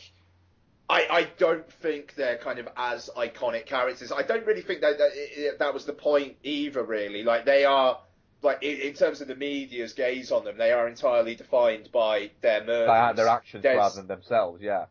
I, 0.90 1.06
I 1.10 1.28
don't 1.38 1.70
think 1.70 2.14
they're 2.14 2.38
kind 2.38 2.58
of 2.58 2.68
as 2.76 3.10
iconic 3.16 3.66
characters. 3.66 4.10
I 4.10 4.22
don't 4.22 4.46
really 4.46 4.62
think 4.62 4.80
that 4.80 4.98
that, 4.98 5.58
that 5.58 5.74
was 5.74 5.84
the 5.84 5.92
point 5.92 6.36
either. 6.42 6.82
Really, 6.82 7.22
like 7.22 7.44
they 7.44 7.64
are 7.64 7.98
like 8.42 8.62
in, 8.62 8.80
in, 8.80 8.94
terms 8.94 9.20
of 9.20 9.28
the 9.28 9.34
media's 9.34 9.92
gaze 9.92 10.32
on 10.32 10.44
them, 10.44 10.56
they 10.56 10.72
are 10.72 10.88
entirely 10.88 11.34
defined 11.34 11.90
by 11.92 12.30
their 12.40 12.64
murders, 12.64 12.86
by 12.86 13.12
their 13.12 13.28
actions 13.28 13.62
There's, 13.62 13.76
rather 13.76 13.96
than 13.96 14.06
themselves. 14.06 14.62
Yeah. 14.62 14.86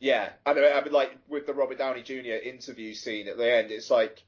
Yeah, 0.00 0.30
I 0.46 0.54
mean, 0.54 0.64
I 0.64 0.82
mean, 0.82 0.92
like 0.92 1.16
with 1.28 1.46
the 1.46 1.52
Robert 1.52 1.76
Downey 1.76 2.02
Jr. 2.02 2.42
interview 2.42 2.94
scene 2.94 3.28
at 3.28 3.36
the 3.36 3.54
end, 3.54 3.70
it's 3.70 3.90
like 3.90 4.22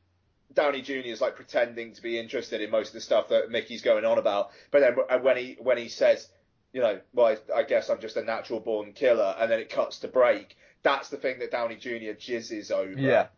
Downey 0.53 0.83
Jr. 0.83 0.93
is 0.93 1.23
like 1.23 1.35
pretending 1.35 1.95
to 1.95 2.03
be 2.03 2.19
interested 2.19 2.61
in 2.61 2.71
most 2.71 2.89
of 2.89 2.95
the 2.95 3.01
stuff 3.01 3.29
that 3.31 3.51
Mickey's 3.51 3.81
going 3.81 4.05
on 4.05 4.19
about, 4.19 4.51
but 4.71 4.81
then 4.81 5.23
when 5.23 5.37
he 5.39 5.57
when 5.61 5.79
he 5.79 5.89
says, 5.89 6.29
you 6.75 6.83
know, 6.83 7.01
well, 7.15 7.37
I 7.55 7.63
guess 7.63 7.89
I'm 7.89 8.01
just 8.01 8.17
a 8.17 8.23
natural 8.23 8.61
born 8.61 8.93
killer, 8.93 9.35
and 9.39 9.51
then 9.51 9.61
it 9.61 9.71
cuts 9.71 10.01
to 10.01 10.09
break. 10.09 10.57
That's 10.83 11.09
the 11.09 11.17
thing 11.17 11.39
that 11.39 11.51
Downey 11.51 11.77
Jr. 11.77 12.13
jizzes 12.19 12.71
over. 12.71 12.99
Yeah. 12.99 13.29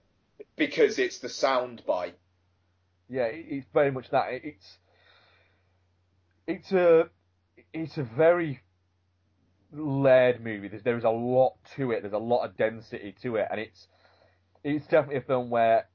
Because 0.56 0.98
it's 0.98 1.18
the 1.18 1.28
sound 1.28 1.82
bite. 1.86 2.18
Yeah, 3.08 3.26
it's 3.26 3.66
very 3.72 3.92
much 3.92 4.10
that. 4.10 4.26
It's 4.32 4.78
it's 6.48 6.72
a 6.72 7.08
it's 7.72 7.96
a 7.96 8.02
very 8.02 8.60
layered 9.74 10.42
movie. 10.42 10.68
There's 10.68 10.82
there's 10.82 11.04
a 11.04 11.10
lot 11.10 11.54
to 11.76 11.92
it. 11.92 12.02
There's 12.02 12.14
a 12.14 12.18
lot 12.18 12.44
of 12.44 12.56
density 12.56 13.14
to 13.22 13.36
it, 13.36 13.48
and 13.50 13.60
it's 13.60 13.88
it's 14.62 14.86
definitely 14.86 15.18
a 15.18 15.22
film 15.22 15.50
where 15.50 15.86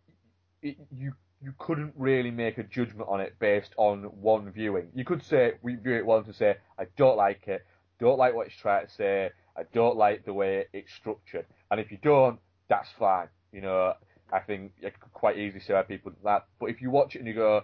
it, 0.62 0.78
you 0.96 1.14
you 1.42 1.54
couldn't 1.58 1.94
really 1.96 2.32
make 2.32 2.58
a 2.58 2.64
judgment 2.64 3.08
on 3.10 3.22
it 3.22 3.38
based 3.40 3.74
on 3.78 4.04
one 4.04 4.52
viewing. 4.52 4.90
You 4.94 5.06
could 5.06 5.24
say 5.24 5.54
we 5.62 5.76
view 5.76 5.96
it 5.96 6.06
once 6.06 6.28
and 6.28 6.36
say 6.36 6.58
I 6.78 6.86
don't 6.98 7.18
like 7.18 7.48
it, 7.48 7.66
don't 8.00 8.18
like 8.18 8.36
what 8.36 8.48
it's 8.48 8.56
trying 8.56 8.88
to 8.88 8.92
say, 8.94 9.30
I 9.56 9.64
don't 9.74 9.98
like 9.98 10.26
the 10.26 10.34
way 10.34 10.66
it's 10.74 10.94
structured, 10.94 11.46
and 11.72 11.80
if 11.80 11.92
you 11.92 11.98
don't, 12.02 12.40
that's 12.68 12.90
fine. 12.98 13.30
You 13.52 13.62
know, 13.62 13.94
I 14.32 14.40
think 14.40 14.74
you 14.82 14.92
could 14.92 15.14
quite 15.14 15.38
easily 15.38 15.62
say 15.62 15.74
why 15.74 15.84
people 15.84 16.12
that. 16.24 16.46
But 16.60 16.68
if 16.68 16.82
you 16.82 16.92
watch 16.92 17.16
it 17.16 17.20
and 17.20 17.28
you 17.28 17.34
go, 17.34 17.64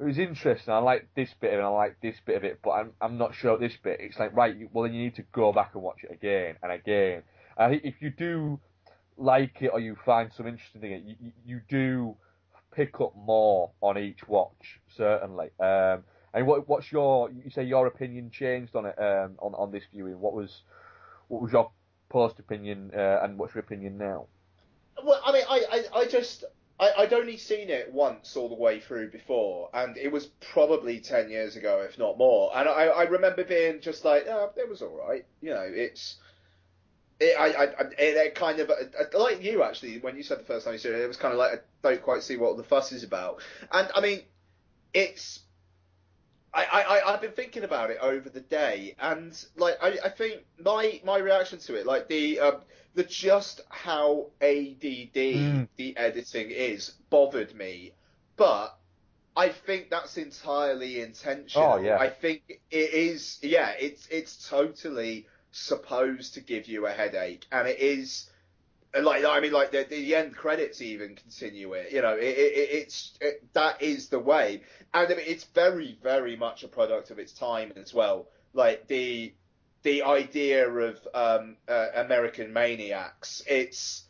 it 0.00 0.04
was 0.04 0.18
interesting. 0.18 0.72
I 0.72 0.78
like 0.78 1.08
this 1.16 1.30
bit 1.40 1.48
of 1.48 1.54
it, 1.54 1.58
and 1.58 1.66
I 1.66 1.70
like 1.70 2.00
this 2.00 2.16
bit 2.24 2.36
of 2.36 2.44
it, 2.44 2.60
but 2.62 2.70
I'm 2.70 2.92
I'm 3.00 3.18
not 3.18 3.34
sure 3.34 3.58
this 3.58 3.76
bit. 3.82 3.98
It's 4.00 4.18
like 4.18 4.34
right, 4.36 4.54
well 4.72 4.84
then 4.84 4.94
you 4.94 5.02
need 5.02 5.16
to 5.16 5.24
go 5.32 5.52
back 5.52 5.70
and 5.74 5.82
watch 5.82 6.04
it 6.04 6.12
again 6.12 6.56
and 6.62 6.70
again. 6.72 7.22
I 7.56 7.68
think 7.68 7.82
if 7.84 8.00
you 8.00 8.10
do 8.10 8.60
like 9.16 9.60
it 9.60 9.68
or 9.68 9.80
you 9.80 9.96
find 10.06 10.32
some 10.32 10.46
interesting 10.46 10.80
thing, 10.80 11.16
you, 11.20 11.32
you 11.44 11.60
do 11.68 12.16
pick 12.72 13.00
up 13.00 13.12
more 13.16 13.72
on 13.80 13.98
each 13.98 14.26
watch 14.28 14.80
certainly. 14.96 15.50
Um, 15.58 16.04
and 16.32 16.46
what 16.46 16.68
what's 16.68 16.92
your 16.92 17.30
you 17.30 17.50
say 17.50 17.64
your 17.64 17.86
opinion 17.88 18.30
changed 18.30 18.76
on 18.76 18.86
it 18.86 18.98
um, 18.98 19.34
on 19.40 19.54
on 19.54 19.72
this 19.72 19.82
viewing? 19.92 20.20
What 20.20 20.34
was 20.34 20.62
what 21.26 21.42
was 21.42 21.52
your 21.52 21.72
post 22.08 22.38
opinion 22.38 22.92
uh, 22.96 23.20
and 23.22 23.36
what's 23.36 23.54
your 23.54 23.64
opinion 23.64 23.98
now? 23.98 24.26
Well, 25.02 25.20
I 25.24 25.32
mean, 25.32 25.44
I, 25.48 25.64
I, 25.70 25.98
I 26.00 26.06
just 26.06 26.44
I, 26.80 26.92
I'd 26.98 27.12
only 27.12 27.36
seen 27.36 27.70
it 27.70 27.92
once 27.92 28.36
all 28.36 28.48
the 28.48 28.54
way 28.54 28.80
through 28.80 29.10
before, 29.10 29.68
and 29.74 29.96
it 29.96 30.12
was 30.12 30.26
probably 30.52 31.00
ten 31.00 31.30
years 31.30 31.56
ago, 31.56 31.84
if 31.88 31.98
not 31.98 32.18
more. 32.18 32.50
And 32.54 32.68
I, 32.68 32.86
I 32.86 33.02
remember 33.04 33.44
being 33.44 33.80
just 33.80 34.04
like, 34.04 34.26
oh, 34.28 34.50
it 34.56 34.68
was 34.68 34.82
all 34.82 34.96
right. 34.96 35.24
You 35.40 35.50
know, 35.50 35.66
it's. 35.66 36.16
It, 37.20 37.34
I, 37.36 37.46
I, 37.46 37.64
it, 37.64 38.16
it 38.16 38.34
kind 38.36 38.60
of 38.60 38.70
uh, 38.70 38.74
uh, 38.74 39.18
like 39.18 39.42
you 39.42 39.64
actually 39.64 39.98
when 39.98 40.16
you 40.16 40.22
said 40.22 40.38
the 40.38 40.44
first 40.44 40.64
time 40.64 40.74
you 40.74 40.78
saw 40.78 40.90
it, 40.90 41.00
it 41.00 41.08
was 41.08 41.16
kind 41.16 41.32
of 41.32 41.38
like 41.38 41.52
I 41.52 41.88
don't 41.88 42.02
quite 42.02 42.22
see 42.22 42.36
what 42.36 42.56
the 42.56 42.62
fuss 42.62 42.92
is 42.92 43.02
about. 43.02 43.42
And 43.72 43.88
I 43.92 44.00
mean, 44.00 44.20
it's 44.94 45.40
I, 46.52 46.64
I, 46.64 47.12
I've 47.12 47.20
been 47.20 47.32
thinking 47.32 47.64
about 47.64 47.90
it 47.90 47.98
over 48.00 48.28
the 48.28 48.40
day, 48.40 48.94
and 48.98 49.32
like 49.56 49.76
I, 49.82 49.98
I 50.04 50.08
think 50.08 50.44
my 50.62 51.00
my 51.04 51.18
reaction 51.18 51.58
to 51.60 51.74
it, 51.74 51.86
like 51.86 52.08
the 52.08 52.40
um, 52.40 52.56
the 52.94 53.04
just 53.04 53.60
how 53.68 54.26
ADD 54.40 54.80
mm. 54.80 55.68
the 55.76 55.96
editing 55.96 56.50
is 56.50 56.94
bothered 57.10 57.54
me, 57.54 57.92
but 58.36 58.78
I 59.36 59.50
think 59.50 59.90
that's 59.90 60.16
entirely 60.16 61.00
intentional. 61.00 61.74
Oh, 61.74 61.76
yeah. 61.78 61.98
I 61.98 62.08
think 62.08 62.60
it 62.70 62.92
is. 62.92 63.38
Yeah, 63.42 63.72
it's 63.78 64.06
it's 64.10 64.48
totally 64.48 65.26
supposed 65.52 66.34
to 66.34 66.40
give 66.40 66.66
you 66.66 66.86
a 66.86 66.90
headache, 66.90 67.46
and 67.52 67.68
it 67.68 67.78
is. 67.78 68.30
Like 68.94 69.24
I 69.24 69.40
mean, 69.40 69.52
like 69.52 69.70
the, 69.70 69.86
the 69.88 70.14
end 70.14 70.34
credits 70.34 70.80
even 70.80 71.14
continue 71.14 71.74
it. 71.74 71.92
You 71.92 72.00
know, 72.02 72.14
it, 72.14 72.24
it, 72.24 72.68
it's 72.72 73.12
it, 73.20 73.52
that 73.52 73.82
is 73.82 74.08
the 74.08 74.18
way, 74.18 74.62
and 74.94 75.12
I 75.12 75.14
mean, 75.14 75.24
it's 75.26 75.44
very 75.44 75.98
very 76.02 76.36
much 76.36 76.64
a 76.64 76.68
product 76.68 77.10
of 77.10 77.18
its 77.18 77.32
time 77.32 77.72
as 77.76 77.92
well. 77.92 78.28
Like 78.54 78.88
the 78.88 79.34
the 79.82 80.02
idea 80.02 80.68
of 80.68 80.98
um, 81.14 81.56
uh, 81.68 81.88
American 81.96 82.52
maniacs. 82.52 83.42
It's 83.46 84.04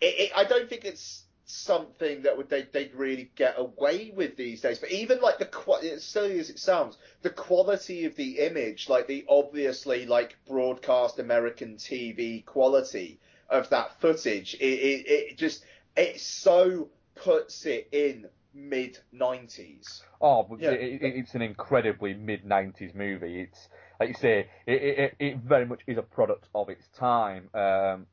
it, 0.00 0.14
it, 0.18 0.32
I 0.34 0.44
don't 0.44 0.68
think 0.68 0.84
it's 0.84 1.22
something 1.44 2.22
that 2.22 2.36
would 2.36 2.48
they 2.48 2.62
they'd 2.62 2.94
really 2.94 3.30
get 3.36 3.54
away 3.56 4.12
with 4.14 4.36
these 4.36 4.60
days. 4.60 4.78
But 4.80 4.90
even 4.90 5.20
like 5.20 5.38
the 5.38 5.78
as 5.92 6.02
silly 6.02 6.40
as 6.40 6.50
it 6.50 6.58
sounds, 6.58 6.96
the 7.22 7.30
quality 7.30 8.04
of 8.04 8.16
the 8.16 8.40
image, 8.40 8.88
like 8.88 9.06
the 9.06 9.24
obviously 9.28 10.06
like 10.06 10.36
broadcast 10.48 11.18
American 11.18 11.76
TV 11.76 12.44
quality 12.44 13.20
of 13.52 13.68
that 13.70 14.00
footage, 14.00 14.54
it, 14.54 14.64
it, 14.64 15.06
it 15.06 15.38
just 15.38 15.64
it 15.96 16.20
so 16.20 16.88
puts 17.14 17.66
it 17.66 17.88
in 17.92 18.26
mid 18.54 18.98
nineties. 19.12 20.02
Oh, 20.20 20.42
but 20.42 20.60
yeah. 20.60 20.70
it, 20.70 21.00
it's 21.02 21.34
an 21.34 21.42
incredibly 21.42 22.14
mid 22.14 22.44
nineties 22.44 22.92
movie. 22.94 23.42
It's 23.42 23.68
like 24.00 24.08
you 24.08 24.14
say, 24.14 24.48
it, 24.66 24.82
it, 24.82 25.14
it 25.18 25.36
very 25.38 25.66
much 25.66 25.80
is 25.86 25.98
a 25.98 26.02
product 26.02 26.48
of 26.54 26.68
its 26.68 26.88
time. 26.96 27.48
Um, 27.54 28.06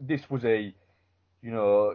this 0.00 0.28
was 0.30 0.44
a, 0.44 0.74
you 1.42 1.50
know, 1.50 1.94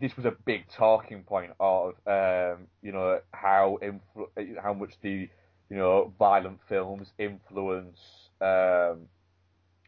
this 0.00 0.16
was 0.16 0.24
a 0.24 0.32
big 0.44 0.68
talking 0.68 1.22
point 1.22 1.52
of, 1.60 1.94
um, 2.06 2.66
you 2.82 2.92
know, 2.92 3.20
how 3.32 3.78
influ- 3.82 4.60
how 4.62 4.72
much 4.72 4.94
the, 5.02 5.28
you 5.68 5.76
know, 5.76 6.12
violent 6.18 6.58
films 6.68 7.12
influence, 7.18 7.98
um, 8.40 9.06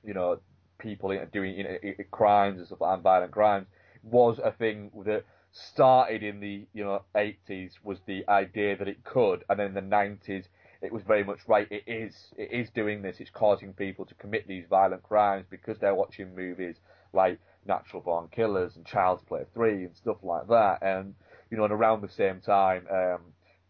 you 0.05 0.15
know, 0.15 0.39
people 0.83 1.17
doing 1.33 1.57
you 1.57 1.65
know, 1.65 1.79
crimes 2.11 2.59
and 2.59 2.67
stuff 2.67 2.81
like 2.81 2.95
and 2.95 3.03
violent 3.03 3.33
crimes 3.33 3.67
was 4.03 4.39
a 4.43 4.51
thing 4.53 4.91
that 5.07 5.25
started 5.53 6.23
in 6.23 6.41
the 6.41 6.67
you 6.73 6.83
know 6.83 7.03
80s 7.15 7.73
was 7.85 7.99
the 8.07 8.25
idea 8.29 8.77
that 8.77 8.89
it 8.89 9.05
could, 9.05 9.45
and 9.49 9.59
then 9.59 9.67
in 9.69 9.75
the 9.75 9.81
90s 9.81 10.45
it 10.81 10.93
was 10.93 11.03
very 11.07 11.23
much 11.23 11.39
right. 11.47 11.69
It 11.71 11.85
is 11.87 12.15
it 12.37 12.51
is 12.53 12.69
doing 12.71 13.03
this. 13.03 13.17
It's 13.21 13.31
causing 13.31 13.73
people 13.73 14.05
to 14.07 14.15
commit 14.15 14.49
these 14.49 14.65
violent 14.69 15.03
crimes 15.05 15.47
because 15.49 15.79
they're 15.79 15.95
watching 15.95 16.35
movies 16.35 16.77
like 17.13 17.39
Natural 17.67 18.03
Born 18.03 18.29
Killers 18.35 18.75
and 18.77 18.85
Child's 18.85 19.23
Play 19.23 19.45
Three 19.55 19.85
and 19.85 19.97
stuff 19.97 20.17
like 20.23 20.49
that. 20.49 20.79
And 20.83 21.15
you 21.51 21.57
know, 21.57 21.65
and 21.65 21.73
around 21.73 22.03
the 22.03 22.09
same 22.09 22.41
time, 22.41 22.87
um, 22.91 23.21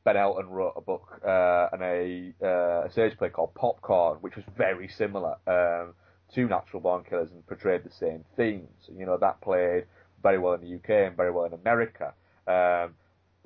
Ben 0.04 0.16
Elton 0.16 0.48
wrote 0.48 0.74
a 0.76 0.80
book 0.80 1.20
uh, 1.26 1.68
and 1.72 1.82
a, 1.82 2.32
uh, 2.42 2.86
a 2.86 2.90
stage 2.90 3.16
play 3.18 3.28
called 3.28 3.54
Popcorn, 3.54 4.18
which 4.20 4.36
was 4.36 4.44
very 4.56 4.88
similar 4.88 5.36
um, 5.46 5.94
to 6.34 6.46
Natural 6.46 6.80
Born 6.80 7.04
Killers 7.04 7.30
and 7.30 7.46
portrayed 7.46 7.84
the 7.84 7.90
same 7.90 8.24
themes. 8.36 8.88
You 8.96 9.06
know, 9.06 9.16
that 9.18 9.40
played 9.40 9.84
very 10.22 10.38
well 10.38 10.54
in 10.54 10.60
the 10.60 10.74
UK 10.76 11.08
and 11.08 11.16
very 11.16 11.30
well 11.30 11.44
in 11.44 11.52
America. 11.52 12.14
Um, 12.46 12.94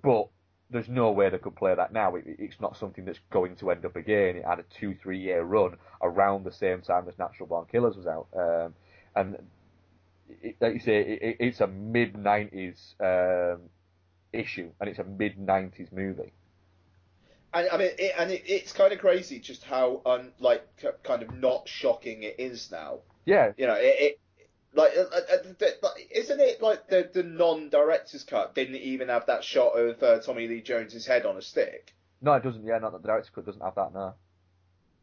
but 0.03 0.29
there's 0.71 0.89
no 0.89 1.11
way 1.11 1.29
they 1.31 1.39
could 1.39 1.57
play 1.57 1.75
that 1.75 1.93
now. 1.93 2.15
It, 2.17 2.25
it's 2.27 2.61
not 2.61 2.77
something 2.77 3.05
that's 3.05 3.21
going 3.31 3.57
to 3.57 3.71
end 3.71 3.85
up 3.85 3.97
again. 3.97 4.37
It 4.37 4.45
had 4.45 4.59
a 4.59 4.65
two, 4.65 4.95
three 4.95 5.19
year 5.19 5.43
run 5.43 5.77
around 6.03 6.45
the 6.45 6.53
same 6.53 6.83
time 6.83 7.09
as 7.09 7.19
Natural 7.19 7.49
Born 7.49 7.67
Killers 7.71 7.97
was 7.97 8.07
out. 8.07 8.27
Um, 8.37 8.75
and 9.15 9.39
it, 10.43 10.57
like 10.61 10.75
you 10.75 10.81
say, 10.81 11.01
it, 11.01 11.37
it's 11.41 11.61
a 11.61 11.67
mid 11.67 12.15
90s 12.15 12.95
um, 13.01 13.63
issue 14.33 14.71
and 14.81 14.89
it's 14.91 14.99
a 14.99 15.05
mid 15.05 15.37
90s 15.39 15.93
movie. 15.93 16.33
And 17.57 17.71
I 17.71 17.79
mean, 17.79 17.91
it, 17.99 18.13
and 18.19 18.31
it's 18.31 18.73
kind 18.73 18.93
of 18.93 18.99
crazy 18.99 19.39
just 19.39 19.65
how 19.65 20.03
un, 20.05 20.33
like 20.39 20.63
kind 21.03 21.23
of 21.23 21.35
not 21.35 21.67
shocking 21.67 22.23
it 22.23 22.37
is 22.39 22.71
now. 22.71 22.99
Yeah. 23.25 23.53
You 23.57 23.67
know, 23.67 23.77
it, 23.79 24.21
like, 24.75 24.93
uh, 24.95 25.05
uh, 25.11 25.21
uh 25.83 25.89
isn't 26.11 26.39
it 26.39 26.61
like 26.61 26.89
the 26.89 27.09
the 27.11 27.23
non-director's 27.23 28.25
cut 28.25 28.55
didn't 28.55 28.77
even 28.77 29.09
have 29.09 29.25
that 29.27 29.43
shot 29.43 29.71
of 29.71 30.03
uh, 30.03 30.19
Tommy 30.19 30.49
Lee 30.49 30.61
Jones's 30.61 31.07
head 31.07 31.25
on 31.25 31.39
a 31.39 31.43
stick? 31.43 31.95
No, 32.21 32.35
it 32.35 32.43
doesn't. 32.43 32.63
Yeah, 32.63 32.77
not 32.79 32.93
that 32.93 33.01
the 33.01 33.09
director's 33.09 33.31
cut 33.35 33.47
doesn't 33.47 33.63
have 33.63 33.75
that. 33.77 33.95
No. 33.95 34.15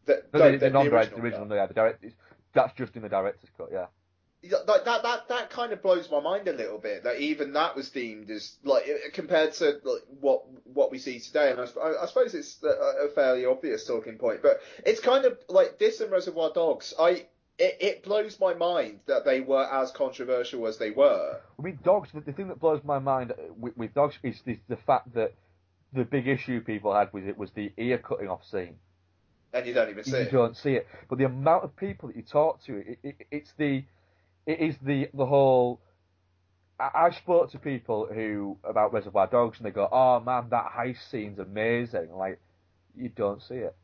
The, 0.05 0.23
no, 0.31 0.39
the, 0.39 0.51
the, 0.51 0.57
the 0.59 0.69
non-director's 0.69 1.17
original, 1.17 1.45
original 1.45 1.57
yeah, 1.57 1.65
the 1.65 1.73
direct, 1.73 2.05
that's 2.53 2.73
just 2.73 2.95
in 2.95 3.01
the 3.01 3.09
director's 3.09 3.49
cut. 3.57 3.69
Yeah. 3.71 3.87
Like 4.43 4.83
that, 4.83 5.03
that, 5.03 5.27
that 5.29 5.49
kind 5.51 5.71
of 5.71 5.81
blows 5.81 6.11
my 6.11 6.19
mind 6.19 6.49
a 6.49 6.53
little 6.53 6.77
bit. 6.77 7.03
That 7.03 7.19
even 7.21 7.53
that 7.53 7.77
was 7.77 7.89
deemed 7.89 8.29
as 8.29 8.55
like 8.63 8.83
compared 9.13 9.53
to 9.55 9.79
like, 9.83 10.01
what 10.19 10.43
what 10.65 10.91
we 10.91 10.99
see 10.99 11.19
today, 11.19 11.51
and 11.51 11.61
I, 11.61 12.03
I 12.03 12.05
suppose 12.07 12.33
it's 12.33 12.61
a, 12.61 13.05
a 13.05 13.09
fairly 13.15 13.45
obvious 13.45 13.85
talking 13.85 14.17
point. 14.17 14.41
But 14.41 14.59
it's 14.85 14.99
kind 14.99 15.23
of 15.23 15.37
like 15.47 15.79
this 15.79 16.01
and 16.01 16.11
Reservoir 16.11 16.51
Dogs. 16.53 16.93
I 16.99 17.27
it, 17.57 17.77
it 17.79 18.03
blows 18.03 18.39
my 18.39 18.53
mind 18.53 18.99
that 19.05 19.25
they 19.25 19.41
were 19.41 19.63
as 19.63 19.91
controversial 19.91 20.67
as 20.67 20.77
they 20.77 20.91
were. 20.91 21.39
I 21.57 21.61
mean, 21.61 21.79
dogs. 21.83 22.09
The, 22.13 22.21
the 22.21 22.33
thing 22.33 22.47
that 22.49 22.59
blows 22.59 22.81
my 22.83 22.99
mind 22.99 23.33
with, 23.57 23.77
with 23.77 23.93
dogs 23.93 24.17
is 24.23 24.41
the, 24.45 24.59
the 24.67 24.77
fact 24.77 25.13
that 25.13 25.33
the 25.93 26.03
big 26.03 26.27
issue 26.27 26.61
people 26.61 26.93
had 26.93 27.13
with 27.13 27.27
it 27.27 27.37
was 27.37 27.51
the 27.51 27.71
ear 27.77 27.97
cutting 27.97 28.27
off 28.27 28.43
scene. 28.45 28.75
And 29.53 29.67
you 29.67 29.73
don't 29.73 29.89
even 29.89 30.03
see 30.03 30.11
you 30.11 30.17
it. 30.17 30.25
You 30.25 30.37
don't 30.37 30.57
see 30.57 30.73
it. 30.73 30.87
But 31.07 31.19
the 31.19 31.25
amount 31.25 31.63
of 31.63 31.75
people 31.75 32.09
that 32.09 32.17
you 32.17 32.23
talk 32.23 32.63
to, 32.63 32.77
it, 32.77 32.99
it, 33.03 33.15
it's 33.29 33.53
the 33.57 33.83
it 34.45 34.59
is 34.59 34.75
the 34.81 35.09
the 35.13 35.25
whole. 35.25 35.81
I, 36.79 36.89
I 37.07 37.11
spoke 37.11 37.51
to 37.51 37.59
people 37.59 38.07
who 38.11 38.57
about 38.63 38.93
Reservoir 38.93 39.27
Dogs, 39.27 39.57
and 39.57 39.65
they 39.65 39.71
go, 39.71 39.87
"Oh 39.91 40.19
man, 40.19 40.47
that 40.49 40.71
heist 40.77 41.09
scene's 41.09 41.39
amazing." 41.39 42.07
I'm 42.11 42.17
like, 42.17 42.39
you 42.95 43.09
don't 43.09 43.41
see 43.41 43.55
it. 43.55 43.75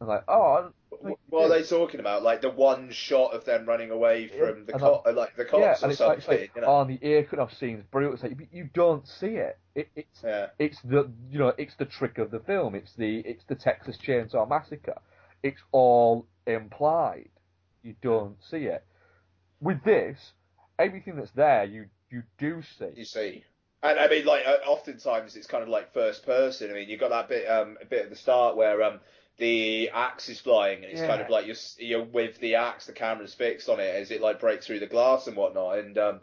I'm 0.00 0.08
like, 0.08 0.24
oh. 0.28 0.72
What, 0.88 1.18
what 1.28 1.44
are 1.44 1.48
they 1.48 1.62
talking 1.62 2.00
about? 2.00 2.22
Like 2.22 2.40
the 2.42 2.50
one 2.50 2.90
shot 2.90 3.32
of 3.32 3.44
them 3.44 3.64
running 3.64 3.90
away 3.90 4.28
from 4.28 4.66
the 4.66 4.72
co- 4.72 5.02
like 5.14 5.36
the 5.36 5.44
cops 5.44 5.60
yeah, 5.60 5.72
or 5.72 5.84
and 5.84 5.92
it's 5.92 6.00
like, 6.00 6.20
something. 6.22 6.40
like 6.40 6.50
you 6.54 6.60
know? 6.62 6.66
oh, 6.66 6.80
and 6.82 6.90
the 6.90 7.06
aircraft 7.06 7.56
scene's 7.58 7.84
brutal. 7.90 8.14
It's 8.14 8.22
like 8.22 8.38
you- 8.38 8.48
you 8.50 8.68
don't 8.74 9.06
see 9.06 9.36
it. 9.36 9.58
it 9.74 9.88
it's 9.94 10.20
Yeah. 10.22 10.48
it's 10.58 10.80
the 10.82 11.10
you 11.30 11.38
know 11.38 11.52
it's 11.56 11.74
the 11.76 11.84
trick 11.86 12.18
of 12.18 12.30
the 12.30 12.40
film. 12.40 12.74
It's 12.74 12.92
the 12.94 13.20
it's 13.20 13.44
the 13.44 13.54
Texas 13.54 13.96
Chainsaw 13.98 14.48
Massacre. 14.48 15.00
It's 15.42 15.60
all 15.72 16.26
implied. 16.46 17.30
You 17.82 17.94
don't 18.02 18.36
see 18.50 18.64
it. 18.64 18.84
With 19.60 19.82
this, 19.84 20.18
everything 20.78 21.16
that's 21.16 21.32
there, 21.32 21.64
you 21.64 21.86
you 22.10 22.22
do 22.38 22.62
see. 22.78 22.90
You 22.96 23.04
see. 23.04 23.44
And 23.82 23.98
I 23.98 24.08
mean, 24.08 24.26
like, 24.26 24.46
uh, 24.46 24.58
oftentimes 24.66 25.36
it's 25.36 25.46
kind 25.46 25.62
of 25.62 25.68
like 25.68 25.94
first 25.94 26.26
person. 26.26 26.70
I 26.70 26.74
mean, 26.74 26.88
you 26.88 26.98
got 26.98 27.10
that 27.10 27.28
bit, 27.28 27.46
um, 27.46 27.78
a 27.80 27.86
bit 27.86 28.04
at 28.04 28.10
the 28.10 28.16
start 28.16 28.56
where, 28.56 28.82
um, 28.82 29.00
the 29.38 29.88
axe 29.88 30.28
is 30.28 30.38
flying, 30.38 30.84
and 30.84 30.92
it's 30.92 31.00
kind 31.00 31.22
of 31.22 31.30
like 31.30 31.46
you're, 31.46 31.56
you're 31.78 32.04
with 32.04 32.38
the 32.40 32.56
axe, 32.56 32.86
the 32.86 32.92
camera's 32.92 33.32
fixed 33.32 33.70
on 33.70 33.80
it 33.80 33.94
as 33.94 34.10
it 34.10 34.20
like 34.20 34.38
breaks 34.38 34.66
through 34.66 34.80
the 34.80 34.86
glass 34.86 35.26
and 35.26 35.36
whatnot, 35.36 35.78
and 35.78 35.96
um, 35.96 36.20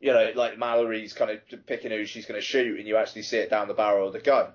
you 0.00 0.12
know, 0.12 0.32
like 0.34 0.58
Mallory's 0.58 1.12
kind 1.12 1.30
of 1.30 1.66
picking 1.66 1.90
who 1.90 2.06
she's 2.06 2.24
going 2.24 2.40
to 2.40 2.44
shoot, 2.44 2.78
and 2.78 2.88
you 2.88 2.96
actually 2.96 3.22
see 3.22 3.36
it 3.36 3.50
down 3.50 3.68
the 3.68 3.74
barrel 3.74 4.06
of 4.06 4.14
the 4.14 4.20
gun. 4.20 4.46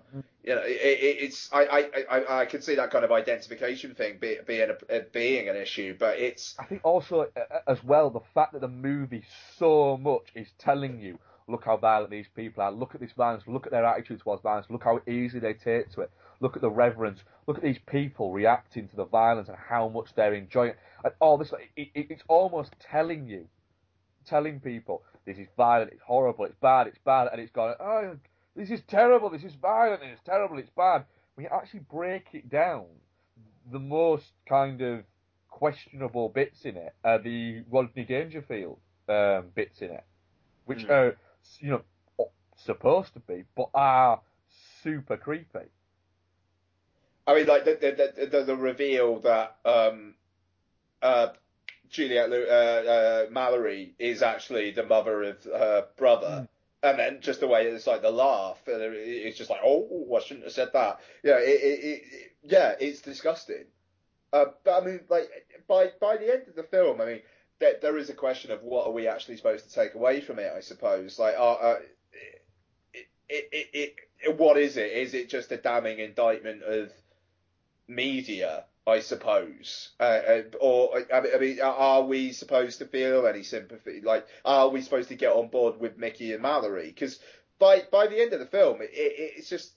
You 0.43 0.55
know, 0.55 0.61
it, 0.61 0.71
it, 0.71 1.17
it's 1.21 1.49
I, 1.53 1.65
I, 1.65 1.89
I, 2.09 2.41
I 2.41 2.45
can 2.45 2.61
see 2.61 2.75
that 2.75 2.91
kind 2.91 3.05
of 3.05 3.11
identification 3.11 3.93
thing 3.93 4.17
be, 4.19 4.37
being 4.45 4.69
a, 4.89 5.01
being 5.11 5.47
an 5.47 5.55
issue, 5.55 5.95
but 5.99 6.17
it's 6.17 6.55
I 6.57 6.65
think 6.65 6.81
also 6.83 7.27
uh, 7.35 7.59
as 7.67 7.83
well 7.83 8.09
the 8.09 8.21
fact 8.33 8.53
that 8.53 8.61
the 8.61 8.67
movie 8.67 9.23
so 9.57 9.97
much 9.97 10.23
is 10.33 10.47
telling 10.57 10.99
you, 10.99 11.19
look 11.47 11.63
how 11.63 11.77
violent 11.77 12.09
these 12.09 12.27
people 12.35 12.63
are, 12.63 12.71
look 12.71 12.95
at 12.95 13.01
this 13.01 13.11
violence, 13.11 13.43
look 13.45 13.67
at 13.67 13.71
their 13.71 13.85
attitude 13.85 14.19
towards 14.21 14.41
violence, 14.41 14.65
look 14.69 14.83
how 14.83 14.99
easy 15.07 15.39
they 15.39 15.53
take 15.53 15.91
to 15.91 16.01
it, 16.01 16.11
look 16.39 16.55
at 16.55 16.61
the 16.61 16.69
reverence, 16.71 17.19
look 17.45 17.57
at 17.57 17.63
these 17.63 17.79
people 17.85 18.31
reacting 18.31 18.87
to 18.87 18.95
the 18.95 19.05
violence 19.05 19.47
and 19.47 19.57
how 19.57 19.87
much 19.89 20.07
they're 20.15 20.33
enjoying 20.33 20.71
it. 20.71 20.79
And 21.03 21.13
all 21.19 21.37
this, 21.37 21.53
it, 21.75 21.89
it's 21.93 22.23
almost 22.27 22.73
telling 22.79 23.27
you, 23.27 23.47
telling 24.25 24.59
people 24.59 25.03
this 25.25 25.37
is 25.37 25.47
violent, 25.57 25.91
it's 25.93 26.01
horrible, 26.01 26.45
it's 26.45 26.55
bad, 26.61 26.87
it's 26.87 26.99
bad, 26.99 27.29
and 27.31 27.41
it's 27.41 27.51
going, 27.51 27.75
oh, 27.79 28.17
this 28.55 28.71
is 28.71 28.81
terrible, 28.83 29.29
this 29.29 29.43
is 29.43 29.55
violent, 29.55 30.03
it's 30.03 30.21
terrible, 30.23 30.57
it's 30.59 30.69
bad. 30.69 31.05
When 31.35 31.45
you 31.45 31.51
actually 31.53 31.81
break 31.91 32.29
it 32.33 32.49
down, 32.49 32.85
the 33.71 33.79
most 33.79 34.33
kind 34.47 34.81
of 34.81 35.03
questionable 35.49 36.29
bits 36.29 36.65
in 36.65 36.77
it 36.77 36.93
are 37.03 37.19
the 37.19 37.63
Rodney 37.69 38.03
Dangerfield 38.05 38.79
um, 39.09 39.51
bits 39.55 39.81
in 39.81 39.91
it, 39.91 40.03
which 40.65 40.85
Mm. 40.85 40.89
are 40.89 41.17
you 41.59 41.71
know 41.71 41.81
supposed 42.55 43.13
to 43.13 43.19
be, 43.19 43.43
but 43.55 43.69
are 43.73 44.21
super 44.81 45.17
creepy. 45.17 45.69
I 47.27 47.35
mean, 47.35 47.47
like 47.47 47.65
the 47.65 47.75
the 47.75 48.25
the, 48.27 48.43
the 48.43 48.55
reveal 48.55 49.19
that 49.21 49.57
um, 49.65 50.15
uh, 51.01 51.29
Juliette 51.89 52.29
Lew- 52.29 52.47
uh, 52.49 53.25
uh, 53.27 53.31
Mallory 53.31 53.95
is 53.99 54.21
actually 54.21 54.71
the 54.71 54.83
mother 54.85 55.23
of 55.23 55.43
her 55.43 55.87
brother, 55.97 56.47
and 56.83 56.99
then 56.99 57.21
just 57.21 57.39
the 57.39 57.47
way 57.47 57.65
it's 57.67 57.87
like 57.87 58.01
the 58.01 58.11
laugh, 58.11 58.59
and 58.67 58.81
it's 58.81 59.37
just 59.37 59.49
like, 59.49 59.61
oh, 59.63 60.07
I 60.15 60.19
shouldn't 60.19 60.45
have 60.45 60.53
said 60.53 60.69
that. 60.73 60.99
Yeah, 61.23 61.37
it, 61.39 61.61
it, 61.61 61.79
it, 61.83 62.01
it- 62.11 62.31
yeah, 62.47 62.75
it's 62.79 63.01
disgusting. 63.01 63.65
Uh, 64.31 64.45
but 64.63 64.81
I 64.83 64.85
mean, 64.85 64.99
like 65.09 65.29
by 65.67 65.91
by 65.99 66.17
the 66.17 66.31
end 66.31 66.43
of 66.47 66.55
the 66.55 66.63
film, 66.63 67.01
I 67.01 67.05
mean, 67.05 67.21
there, 67.59 67.75
there 67.81 67.97
is 67.97 68.09
a 68.09 68.13
question 68.13 68.51
of 68.51 68.61
what 68.61 68.85
are 68.85 68.91
we 68.91 69.07
actually 69.07 69.37
supposed 69.37 69.67
to 69.67 69.73
take 69.73 69.95
away 69.95 70.21
from 70.21 70.39
it? 70.39 70.51
I 70.55 70.59
suppose, 70.59 71.17
like, 71.17 71.35
are, 71.39 71.63
uh, 71.63 71.75
it, 73.29 73.49
it, 73.51 73.95
it, 74.19 74.37
what 74.37 74.57
is 74.57 74.77
it? 74.77 74.91
Is 74.91 75.13
it 75.13 75.29
just 75.29 75.51
a 75.51 75.57
damning 75.57 75.99
indictment 75.99 76.63
of 76.63 76.91
media? 77.87 78.65
I 78.87 78.99
suppose, 78.99 79.89
uh, 79.99 80.03
uh, 80.03 80.41
or 80.61 81.01
I 81.11 81.21
mean, 81.21 81.31
I 81.35 81.39
mean, 81.39 81.59
are 81.61 82.03
we 82.03 82.31
supposed 82.31 82.79
to 82.79 82.85
feel 82.85 83.25
any 83.25 83.41
sympathy? 83.41 84.01
Like, 84.03 84.27
are 84.43 84.69
we 84.69 84.81
supposed 84.81 85.09
to 85.09 85.15
get 85.15 85.33
on 85.33 85.47
board 85.47 85.79
with 85.79 85.97
Mickey 85.97 86.33
and 86.33 86.41
Mallory? 86.43 86.87
Because 86.87 87.19
by 87.57 87.83
by 87.91 88.05
the 88.05 88.21
end 88.21 88.33
of 88.33 88.39
the 88.39 88.45
film, 88.45 88.81
it, 88.81 88.91
it, 88.93 89.33
it's 89.37 89.49
just 89.49 89.71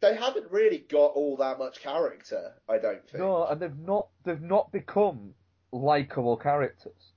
they 0.00 0.14
haven't 0.16 0.50
really 0.50 0.78
got 0.78 1.12
all 1.12 1.36
that 1.38 1.58
much 1.58 1.80
character. 1.80 2.52
I 2.68 2.76
don't 2.78 3.08
think. 3.08 3.22
No, 3.22 3.46
and 3.46 3.58
they've 3.58 3.78
not 3.78 4.08
they've 4.24 4.42
not 4.42 4.70
become 4.70 5.32
likable 5.72 6.36
characters. 6.36 7.12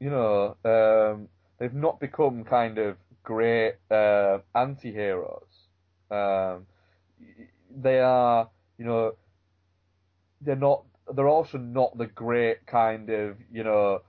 You 0.00 0.10
know, 0.10 0.56
um, 0.64 1.28
they've 1.58 1.72
not 1.72 1.98
become 1.98 2.44
kind 2.44 2.76
of 2.78 2.96
great 3.22 3.76
uh, 3.90 4.38
anti-heroes. 4.54 5.42
Um, 6.10 6.66
they 7.74 8.00
are, 8.00 8.48
you 8.78 8.84
know, 8.84 9.14
they're 10.40 10.56
not. 10.56 10.84
They're 11.14 11.28
also 11.28 11.58
not 11.58 11.96
the 11.96 12.06
great 12.06 12.66
kind 12.66 13.08
of, 13.08 13.36
you 13.50 13.64
know, 13.64 14.00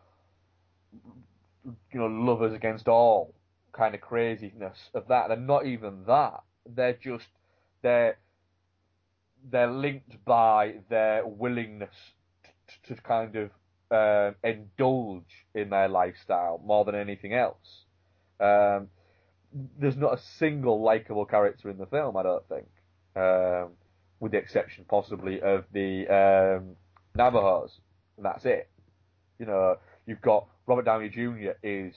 you 1.64 1.99
know, 1.99 2.07
lovers 2.07 2.53
against 2.53 2.88
all 2.88 3.34
kind 3.72 3.95
of 3.95 4.01
craziness 4.01 4.77
of 4.93 5.07
that. 5.07 5.30
They're 5.30 5.38
not 5.38 5.65
even 5.65 6.03
that. 6.07 6.41
They're 6.65 6.97
just 7.01 7.27
they're 7.81 8.18
they're 9.49 9.72
linked 9.72 10.23
by 10.26 10.76
their 10.89 11.26
willingness 11.26 11.95
to, 12.85 12.95
to 12.95 13.01
kind 13.01 13.35
of 13.35 13.51
um, 13.91 14.35
indulge 14.43 15.45
in 15.56 15.69
their 15.69 15.88
lifestyle 15.88 16.61
more 16.64 16.85
than 16.85 16.95
anything 16.95 17.34
else. 17.34 17.85
Um, 18.39 18.89
there's 19.80 19.97
not 19.97 20.14
a 20.14 20.22
single 20.38 20.81
likable 20.81 21.26
character 21.26 21.69
in 21.69 21.77
the 21.77 21.85
film, 21.88 22.15
I 22.18 22.23
don't 22.23 22.47
think, 22.47 22.68
um, 23.15 23.69
with 24.19 24.31
the 24.31 24.37
exception 24.37 24.85
possibly 24.87 25.41
of 25.41 25.65
the 25.73 26.07
um, 26.07 26.75
Navajos, 27.15 27.79
and 28.17 28.25
that's 28.25 28.45
it. 28.45 28.69
You 29.39 29.45
know, 29.45 29.77
you've 30.05 30.21
got 30.21 30.47
Robert 30.67 30.85
Downey 30.85 31.09
Jr. 31.09 31.51
is 31.63 31.95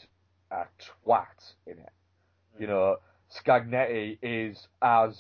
a 0.51 0.65
twat 1.07 1.55
in 1.67 1.79
it. 1.79 1.93
You 2.59 2.67
know, 2.67 2.97
Scagnetti 3.31 4.19
is 4.23 4.69
as, 4.83 5.19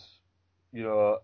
you 0.73 0.83
know, 0.83 1.19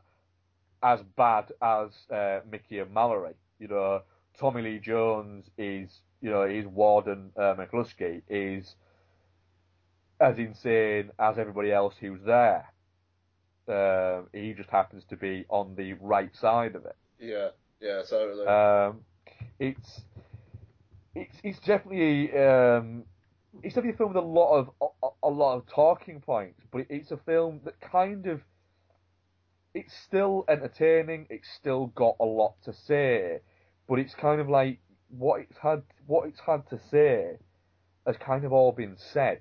as 0.83 1.01
bad 1.17 1.53
as 1.63 1.91
uh, 2.11 2.41
Mickey 2.51 2.79
and 2.79 2.93
Mallory. 2.93 3.35
You 3.59 3.69
know, 3.69 4.03
Tommy 4.39 4.63
Lee 4.63 4.79
Jones 4.79 5.47
is, 5.59 5.91
you 6.21 6.31
know, 6.31 6.47
his 6.47 6.67
Warden 6.67 7.31
uh, 7.37 7.55
McCluskey 7.55 8.23
is 8.29 8.75
as 10.21 10.39
insane 10.39 11.11
as 11.19 11.39
everybody 11.39 11.73
else 11.73 11.95
who's 12.01 12.21
there. 12.25 12.67
Um, 13.69 14.29
he 14.33 14.55
just 14.55 14.71
happens 14.71 15.05
to 15.11 15.17
be 15.17 15.45
on 15.49 15.75
the 15.77 15.95
right 15.95 16.35
side 16.35 16.75
of 16.75 16.87
it. 16.87 16.97
Yeah, 17.21 17.51
yeah, 17.81 18.03
totally. 18.09 18.47
Um, 18.47 19.01
it's 19.59 20.03
it's 21.15 21.37
it's 21.43 21.59
definitely 21.61 22.31
um, 22.39 23.05
it's 23.63 23.75
definitely 23.75 23.95
a 23.95 23.97
film 23.97 24.15
with 24.15 24.23
a 24.23 24.27
lot 24.27 24.57
of 24.57 24.71
a, 25.03 25.09
a 25.25 25.31
lot 25.31 25.57
of 25.57 25.67
talking 25.67 26.21
points, 26.21 26.61
but 26.71 26.87
it's 26.89 27.11
a 27.11 27.17
film 27.19 27.61
that 27.65 27.81
kind 27.81 28.27
of 28.27 28.41
it's 29.75 29.95
still 30.07 30.45
entertaining. 30.49 31.27
It's 31.31 31.49
still 31.57 31.89
got 31.89 32.17
a 32.21 32.25
lot 32.25 32.55
to 32.65 32.73
say, 32.73 33.41
but 33.89 33.99
it's 33.99 34.15
kind 34.15 34.41
of 34.41 34.49
like 34.49 34.81
what 35.09 35.41
it's 35.41 35.59
had 35.59 35.83
what 36.07 36.29
it's 36.29 36.41
had 36.41 36.69
to 36.71 36.81
say 36.91 37.37
has 38.07 38.17
kind 38.17 38.45
of 38.45 38.53
all 38.53 38.73
been 38.73 38.97
said. 38.97 39.41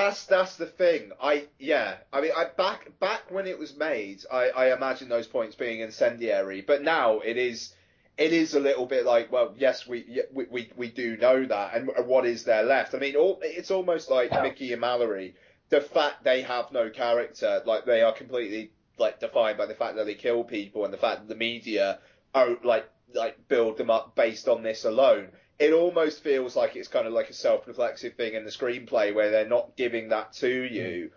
That's 0.00 0.24
that's 0.24 0.56
the 0.56 0.66
thing. 0.66 1.12
I 1.22 1.46
yeah. 1.58 1.96
I 2.12 2.20
mean, 2.22 2.32
I 2.36 2.46
back 2.56 2.98
back 3.00 3.30
when 3.30 3.46
it 3.46 3.58
was 3.58 3.76
made, 3.76 4.24
I 4.32 4.48
I 4.48 4.74
imagine 4.74 5.08
those 5.08 5.26
points 5.26 5.56
being 5.56 5.80
incendiary, 5.80 6.62
but 6.62 6.82
now 6.82 7.20
it 7.20 7.36
is 7.36 7.74
it 8.16 8.32
is 8.32 8.54
a 8.54 8.60
little 8.60 8.86
bit 8.86 9.04
like, 9.04 9.30
well, 9.30 9.54
yes, 9.58 9.86
we 9.86 10.22
we 10.32 10.46
we, 10.50 10.70
we 10.76 10.90
do 10.90 11.16
know 11.18 11.44
that, 11.44 11.74
and 11.74 11.90
what 12.06 12.24
is 12.24 12.44
there 12.44 12.62
left? 12.62 12.94
I 12.94 12.98
mean, 12.98 13.14
all, 13.16 13.40
it's 13.42 13.70
almost 13.70 14.10
like 14.10 14.30
Mickey 14.42 14.72
and 14.72 14.80
Mallory. 14.80 15.34
The 15.68 15.80
fact 15.82 16.24
they 16.24 16.42
have 16.42 16.72
no 16.72 16.90
character, 16.90 17.62
like 17.66 17.84
they 17.84 18.02
are 18.02 18.12
completely 18.12 18.72
like 18.98 19.20
defined 19.20 19.58
by 19.58 19.66
the 19.66 19.74
fact 19.74 19.96
that 19.96 20.06
they 20.06 20.14
kill 20.14 20.44
people, 20.44 20.84
and 20.84 20.94
the 20.94 20.98
fact 20.98 21.20
that 21.20 21.28
the 21.28 21.34
media 21.38 21.98
are 22.34 22.56
like 22.64 22.88
like 23.14 23.48
build 23.48 23.76
them 23.76 23.90
up 23.90 24.14
based 24.16 24.48
on 24.48 24.62
this 24.62 24.84
alone. 24.84 25.28
It 25.60 25.72
almost 25.72 26.22
feels 26.22 26.56
like 26.56 26.74
it's 26.74 26.88
kind 26.88 27.06
of 27.06 27.12
like 27.12 27.30
a 27.30 27.34
self-reflexive 27.34 28.14
thing 28.14 28.34
in 28.34 28.44
the 28.44 28.50
screenplay 28.50 29.14
where 29.14 29.30
they're 29.30 29.48
not 29.48 29.76
giving 29.76 30.08
that 30.08 30.32
to 30.34 30.46
mm. 30.46 30.70
you 30.70 31.10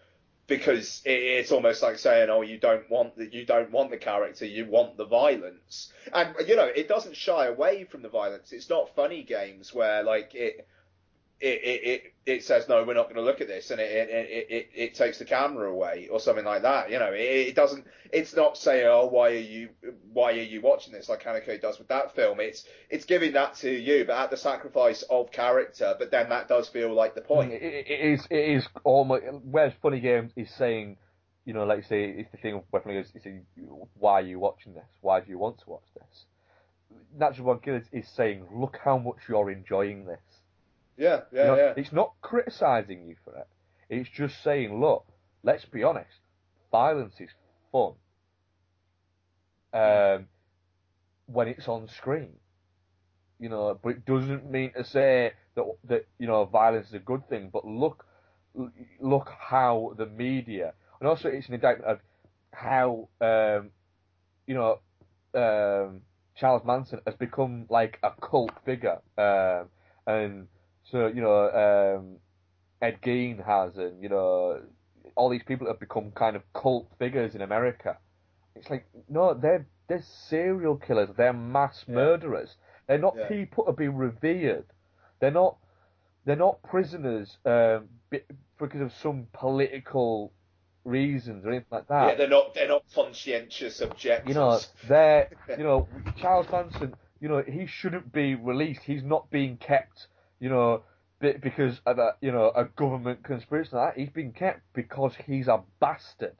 because 0.47 1.01
it, 1.05 1.11
it's 1.11 1.51
almost 1.51 1.81
like 1.81 1.97
saying, 1.97 2.29
"Oh, 2.29 2.41
you 2.41 2.57
don't 2.57 2.89
want 2.89 3.17
the 3.17 3.25
you 3.31 3.45
don't 3.45 3.71
want 3.71 3.89
the 3.89 3.97
character, 3.97 4.45
you 4.45 4.65
want 4.65 4.97
the 4.97 5.05
violence." 5.05 5.91
And 6.11 6.35
you 6.47 6.55
know, 6.55 6.65
it 6.67 6.87
doesn't 6.87 7.15
shy 7.15 7.47
away 7.47 7.85
from 7.85 8.01
the 8.01 8.09
violence. 8.09 8.51
It's 8.51 8.69
not 8.69 8.95
funny 8.95 9.23
games 9.23 9.73
where 9.73 10.03
like 10.03 10.35
it 10.35 10.67
it, 11.39 11.61
it, 11.63 11.87
it, 11.87 12.13
it 12.25 12.43
says 12.43 12.69
no, 12.69 12.83
we're 12.83 12.93
not 12.93 13.05
going 13.05 13.15
to 13.15 13.21
look 13.21 13.41
at 13.41 13.47
this, 13.47 13.69
and 13.71 13.81
it, 13.81 13.91
it, 13.91 14.47
it, 14.49 14.69
it, 14.73 14.95
takes 14.95 15.19
the 15.19 15.25
camera 15.25 15.69
away 15.69 16.07
or 16.09 16.19
something 16.19 16.45
like 16.45 16.61
that. 16.61 16.89
You 16.89 16.99
know, 16.99 17.11
it, 17.11 17.49
it 17.49 17.55
doesn't. 17.55 17.85
It's 18.11 18.35
not 18.35 18.57
saying, 18.57 18.85
oh, 18.87 19.07
why 19.07 19.31
are 19.31 19.35
you 19.35 19.69
why 20.13 20.31
are 20.31 20.41
you 20.41 20.61
watching 20.61 20.93
this 20.93 21.09
like 21.09 21.23
Haneke 21.23 21.61
does 21.61 21.79
with 21.79 21.89
that 21.89 22.15
film. 22.15 22.39
It's 22.39 22.63
it's 22.89 23.05
giving 23.05 23.33
that 23.33 23.55
to 23.55 23.69
you, 23.69 24.05
but 24.05 24.15
at 24.15 24.31
the 24.31 24.37
sacrifice 24.37 25.03
of 25.09 25.31
character. 25.31 25.95
But 25.97 26.11
then 26.11 26.29
that 26.29 26.47
does 26.47 26.69
feel 26.69 26.93
like 26.93 27.15
the 27.15 27.21
mm. 27.21 27.27
point. 27.27 27.51
It, 27.51 27.61
it 27.61 27.99
is 27.99 28.25
it 28.29 28.57
is 28.57 28.67
almost 28.83 29.23
whereas 29.43 29.73
Funny 29.81 29.99
Games 29.99 30.31
is 30.35 30.49
saying, 30.51 30.97
you 31.45 31.53
know, 31.53 31.65
like 31.65 31.77
you 31.79 31.83
say, 31.83 32.05
it's 32.05 32.31
the 32.31 32.37
thing 32.37 32.61
where 32.69 32.81
Funny 32.81 32.95
Games 32.95 33.11
is 33.13 33.23
saying, 33.23 33.45
why 33.99 34.13
are 34.13 34.21
you 34.21 34.39
watching 34.39 34.73
this? 34.73 34.87
Why 35.01 35.19
do 35.19 35.29
you 35.29 35.37
want 35.37 35.59
to 35.59 35.69
watch 35.69 35.85
this? 35.95 36.25
Natural 37.15 37.45
Born 37.45 37.59
Killers 37.59 37.85
is 37.91 38.07
saying, 38.07 38.45
look 38.53 38.77
how 38.83 38.97
much 38.97 39.17
you're 39.27 39.51
enjoying 39.51 40.05
this. 40.05 40.19
Yeah, 41.03 41.21
yeah, 41.31 41.41
You 41.41 41.47
know, 41.47 41.55
yeah. 41.57 41.73
It's 41.75 41.91
not 41.91 42.13
criticising 42.21 43.07
you 43.07 43.15
for 43.23 43.35
it. 43.35 43.47
It's 43.89 44.09
just 44.09 44.41
saying, 44.43 44.79
look, 44.79 45.05
let's 45.43 45.65
be 45.65 45.83
honest, 45.83 46.19
violence 46.71 47.15
is 47.19 47.29
fun. 47.71 47.93
Um, 49.73 50.27
when 51.27 51.47
it's 51.47 51.67
on 51.67 51.87
screen, 51.87 52.33
you 53.39 53.49
know, 53.49 53.77
but 53.81 53.89
it 53.89 54.05
doesn't 54.05 54.49
mean 54.49 54.71
to 54.73 54.83
say 54.83 55.33
that 55.55 55.65
that 55.85 56.05
you 56.19 56.27
know 56.27 56.45
violence 56.45 56.87
is 56.87 56.93
a 56.93 56.99
good 56.99 57.27
thing. 57.29 57.49
But 57.51 57.65
look, 57.65 58.05
look 58.99 59.29
how 59.39 59.93
the 59.97 60.05
media, 60.05 60.73
and 60.99 61.09
also 61.09 61.29
it's 61.29 61.47
an 61.47 61.55
indictment 61.55 61.91
of 61.91 61.99
how 62.53 63.09
um, 63.21 63.71
you 64.47 64.55
know 64.55 64.79
um, 65.35 66.01
Charles 66.35 66.63
Manson 66.65 67.01
has 67.05 67.15
become 67.15 67.65
like 67.69 67.99
a 68.03 68.11
cult 68.21 68.51
figure, 68.65 69.01
um, 69.17 69.69
and 70.07 70.47
so 70.83 71.07
you 71.07 71.21
know 71.21 71.97
um, 71.97 72.17
Ed 72.81 72.99
Gein 73.01 73.45
has, 73.45 73.77
and 73.77 74.01
you 74.01 74.09
know 74.09 74.61
all 75.15 75.29
these 75.29 75.43
people 75.43 75.67
have 75.67 75.79
become 75.79 76.11
kind 76.11 76.35
of 76.35 76.41
cult 76.53 76.87
figures 76.99 77.35
in 77.35 77.41
America. 77.41 77.97
It's 78.55 78.69
like 78.69 78.85
no, 79.09 79.33
they're 79.33 79.67
they're 79.87 80.03
serial 80.29 80.77
killers, 80.77 81.09
they're 81.17 81.33
mass 81.33 81.85
murderers. 81.87 82.55
They're 82.87 82.97
not 82.97 83.15
Yeah. 83.17 83.27
people 83.27 83.65
to 83.65 83.73
be 83.73 83.87
revered. 83.87 84.65
They're 85.19 85.31
not 85.31 85.57
they're 86.25 86.35
not 86.35 86.61
prisoners 86.63 87.37
um, 87.45 87.89
because 88.57 88.81
of 88.81 88.93
some 88.93 89.27
political 89.33 90.31
reasons 90.85 91.45
or 91.45 91.49
anything 91.49 91.67
like 91.71 91.87
that. 91.87 92.09
Yeah, 92.09 92.15
they're 92.15 92.27
not 92.27 92.53
they're 92.53 92.67
not 92.67 92.83
conscientious 92.93 93.81
objectors. 93.81 94.27
You 94.27 94.33
know, 94.35 94.59
they're, 94.87 95.29
you 95.57 95.63
know, 95.63 95.87
Charles 96.17 96.47
Manson, 96.51 96.93
you 97.19 97.29
know, 97.29 97.41
he 97.45 97.65
shouldn't 97.67 98.11
be 98.11 98.35
released. 98.35 98.81
He's 98.83 99.03
not 99.03 99.29
being 99.31 99.57
kept, 99.57 100.07
you 100.43 100.49
know, 100.49 100.83
because 101.21 101.79
of 101.85 101.99
a, 101.99 102.15
you 102.19 102.29
know, 102.29 102.51
a 102.53 102.65
government 102.65 103.23
conspiracy 103.23 103.69
like 103.73 103.95
that. 103.95 103.99
He's 104.01 104.09
being 104.09 104.33
kept 104.33 104.59
because 104.73 105.13
he's 105.25 105.47
a 105.47 105.61
bastard. 105.79 106.35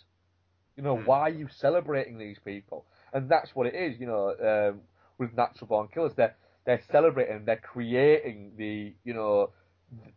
You 0.76 0.84
know, 0.84 0.98
why 0.98 1.20
are 1.22 1.30
you 1.30 1.48
celebrating 1.50 2.18
these 2.18 2.38
people? 2.44 2.86
And 3.14 3.30
that's 3.30 3.56
what 3.56 3.66
it 3.66 3.76
is, 3.76 3.98
you 4.02 4.08
know, 4.08 4.36
um, 4.42 4.82
with 5.18 5.34
Natural 5.38 5.68
Born 5.68 5.88
Killers. 5.88 6.12
They're, 6.18 6.36
they're 6.66 6.82
celebrating, 6.92 7.46
they're 7.46 7.56
creating 7.56 8.52
the, 8.58 8.94
you 9.06 9.14
know, 9.14 9.52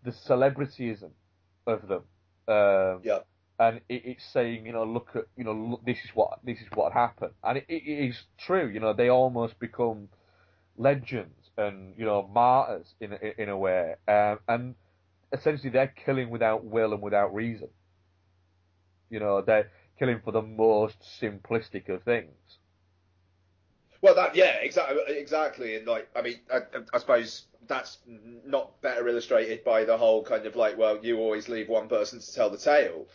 the 0.04 0.10
celebrityism 0.10 1.10
of 1.68 1.86
them. 1.86 2.02
Um, 2.48 3.02
yeah. 3.04 3.20
and 3.60 3.76
it, 3.88 4.02
it's 4.04 4.24
saying, 4.32 4.66
you 4.66 4.72
know, 4.72 4.82
look 4.82 5.10
at, 5.14 5.26
you 5.36 5.44
know, 5.44 5.52
look, 5.52 5.86
this 5.86 5.98
is 5.98 6.10
what 6.12 6.40
this 6.42 6.58
is 6.58 6.66
what 6.74 6.92
happened, 6.92 7.32
and 7.44 7.58
it, 7.58 7.66
it 7.68 8.08
is 8.08 8.16
true. 8.38 8.68
You 8.68 8.80
know, 8.80 8.92
they 8.92 9.10
almost 9.10 9.58
become 9.60 10.08
legends 10.76 11.45
and 11.56 11.94
you 11.96 12.04
know 12.04 12.22
martyrs 12.26 12.94
in 13.00 13.12
a- 13.12 13.42
in 13.42 13.48
a 13.48 13.56
way, 13.58 13.94
um, 14.08 14.40
and 14.48 14.74
essentially 15.32 15.70
they're 15.70 15.88
killing 15.88 16.30
without 16.30 16.64
will 16.64 16.92
and 16.94 17.02
without 17.02 17.34
reason. 17.34 17.70
You 19.10 19.18
know, 19.18 19.40
they're 19.42 19.72
killing 19.98 20.20
for 20.20 20.30
the 20.30 20.42
most 20.42 21.00
simplistic 21.00 21.88
of 21.88 22.04
things. 22.04 22.58
Well, 24.00 24.14
that 24.14 24.34
yeah, 24.36 24.56
exactly, 24.60 24.98
exactly, 25.18 25.76
and 25.76 25.86
like 25.86 26.08
I 26.14 26.22
mean, 26.22 26.40
I, 26.52 26.60
I 26.94 26.98
suppose 26.98 27.46
that's 27.66 27.98
not 28.06 28.80
better 28.80 29.06
illustrated 29.08 29.64
by 29.64 29.84
the 29.84 29.96
whole 29.98 30.22
kind 30.24 30.46
of 30.46 30.54
like, 30.56 30.78
well, 30.78 30.98
you 31.04 31.18
always 31.18 31.48
leave 31.48 31.68
one 31.68 31.88
person 31.88 32.20
to 32.20 32.34
tell 32.34 32.48
the 32.50 32.58
tale. 32.58 33.06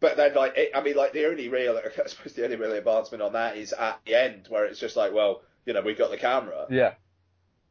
But 0.00 0.16
then, 0.16 0.34
like, 0.34 0.56
it, 0.56 0.70
I 0.74 0.80
mean, 0.82 0.96
like 0.96 1.12
the 1.12 1.26
only 1.26 1.48
real, 1.48 1.76
I 2.04 2.06
suppose 2.06 2.32
the 2.34 2.44
only 2.44 2.56
real 2.56 2.72
advancement 2.72 3.22
on 3.22 3.32
that 3.34 3.56
is 3.56 3.72
at 3.72 4.00
the 4.06 4.14
end, 4.14 4.46
where 4.48 4.64
it's 4.64 4.80
just 4.80 4.96
like, 4.96 5.12
well, 5.12 5.42
you 5.66 5.72
know, 5.72 5.82
we've 5.82 5.98
got 5.98 6.10
the 6.10 6.16
camera, 6.16 6.68
Yeah, 6.68 6.94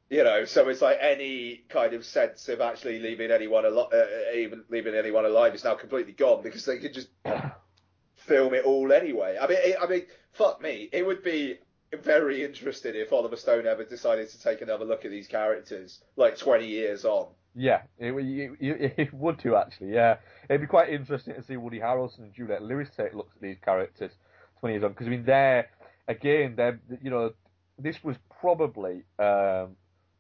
you 0.09 0.23
know, 0.23 0.45
so 0.45 0.69
it's 0.69 0.81
like 0.81 0.97
any 1.01 1.63
kind 1.69 1.93
of 1.93 2.05
sense 2.05 2.47
of 2.49 2.61
actually 2.61 2.99
leaving 2.99 3.31
anyone 3.31 3.65
alive, 3.65 3.89
uh, 3.93 4.35
even 4.35 4.63
leaving 4.69 4.95
anyone 4.95 5.25
alive 5.25 5.53
is 5.53 5.63
now 5.63 5.75
completely 5.75 6.13
gone 6.13 6.41
because 6.43 6.65
they 6.65 6.79
could 6.79 6.93
just 6.93 7.09
film 8.15 8.53
it 8.53 8.63
all 8.65 8.91
anyway. 8.91 9.38
I 9.39 9.47
mean, 9.47 9.57
it, 9.61 9.77
I 9.81 9.88
mean, 9.88 10.03
fuck 10.31 10.61
me, 10.61 10.89
it 10.91 11.05
would 11.05 11.23
be 11.23 11.57
very 12.03 12.43
interesting 12.43 12.93
if 12.95 13.11
Oliver 13.11 13.35
Stone 13.35 13.65
ever 13.65 13.84
decided 13.84 14.29
to 14.29 14.41
take 14.41 14.61
another 14.61 14.85
look 14.85 15.05
at 15.05 15.11
these 15.11 15.27
characters, 15.27 16.01
like 16.15 16.38
20 16.38 16.67
years 16.67 17.05
on. 17.05 17.27
yeah, 17.55 17.81
it, 17.97 18.13
it, 18.13 18.51
it, 18.59 18.93
it 18.97 19.13
would 19.13 19.38
do 19.38 19.55
actually. 19.55 19.93
Yeah, 19.93 20.17
it'd 20.49 20.61
be 20.61 20.67
quite 20.67 20.89
interesting 20.89 21.35
to 21.35 21.43
see 21.43 21.57
Woody 21.57 21.79
Harrelson 21.79 22.19
and 22.19 22.34
Juliette 22.34 22.63
Lewis 22.63 22.89
take 22.95 23.13
looks 23.13 23.35
at 23.35 23.41
these 23.41 23.57
characters 23.63 24.11
twenty 24.59 24.75
years 24.75 24.84
on 24.84 24.91
because 24.91 25.07
I 25.07 25.09
mean 25.09 25.25
they're 25.25 25.69
again 26.07 26.55
they're 26.55 26.79
you 27.01 27.09
know 27.09 27.31
this 27.79 28.03
was 28.03 28.15
probably 28.39 29.03
um, 29.19 29.75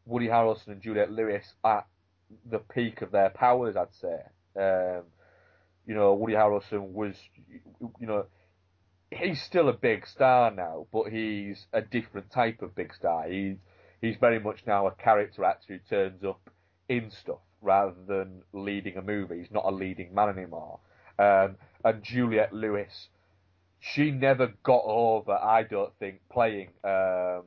Woody 0.07 0.27
Harrelson 0.27 0.67
and 0.67 0.81
Juliette 0.81 1.11
Lewis 1.11 1.45
at 1.63 1.85
the 2.49 2.59
peak 2.59 3.01
of 3.01 3.11
their 3.11 3.29
powers, 3.29 3.75
I'd 3.75 3.93
say. 3.93 4.17
Um, 4.59 5.03
you 5.85 5.93
know, 5.93 6.13
Woody 6.13 6.33
Harrelson 6.33 6.91
was, 6.91 7.15
you 7.99 8.07
know, 8.07 8.25
he's 9.11 9.41
still 9.41 9.69
a 9.69 9.73
big 9.73 10.05
star 10.07 10.51
now, 10.51 10.87
but 10.91 11.05
he's 11.11 11.65
a 11.73 11.81
different 11.81 12.31
type 12.31 12.61
of 12.61 12.75
big 12.75 12.93
star. 12.93 13.29
He's 13.29 13.57
he's 14.01 14.15
very 14.19 14.39
much 14.39 14.63
now 14.65 14.87
a 14.87 14.91
character 14.91 15.43
actor 15.43 15.73
who 15.73 15.79
turns 15.89 16.23
up 16.23 16.49
in 16.89 17.11
stuff 17.11 17.39
rather 17.61 17.95
than 18.07 18.43
leading 18.53 18.97
a 18.97 19.01
movie. 19.01 19.39
He's 19.39 19.51
not 19.51 19.65
a 19.65 19.71
leading 19.71 20.13
man 20.13 20.29
anymore. 20.29 20.79
Um, 21.19 21.55
and 21.83 22.03
Juliette 22.03 22.53
Lewis, 22.53 23.07
she 23.79 24.11
never 24.11 24.53
got 24.63 24.83
over, 24.85 25.33
I 25.33 25.63
don't 25.63 25.93
think, 25.99 26.21
playing 26.31 26.69
um, 26.83 27.43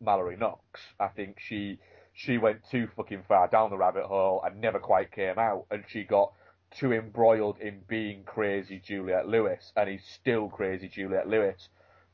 Mallory 0.00 0.36
Knox. 0.36 0.80
I 0.98 1.08
think 1.08 1.38
she 1.40 1.78
she 2.12 2.38
went 2.38 2.60
too 2.70 2.88
fucking 2.96 3.24
far 3.28 3.48
down 3.48 3.70
the 3.70 3.78
rabbit 3.78 4.04
hole 4.04 4.42
and 4.44 4.60
never 4.60 4.78
quite 4.78 5.12
came 5.12 5.38
out, 5.38 5.66
and 5.70 5.84
she 5.88 6.04
got 6.04 6.32
too 6.70 6.92
embroiled 6.92 7.58
in 7.60 7.80
being 7.88 8.24
crazy 8.24 8.80
Juliette 8.84 9.28
Lewis, 9.28 9.72
and 9.76 9.88
he's 9.88 10.04
still 10.04 10.48
crazy 10.48 10.88
Juliette 10.88 11.28
Lewis, 11.28 11.68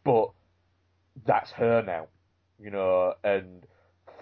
but 0.05 0.31
that's 1.25 1.51
her 1.53 1.83
now, 1.83 2.07
you 2.59 2.71
know, 2.71 3.15
and 3.25 3.67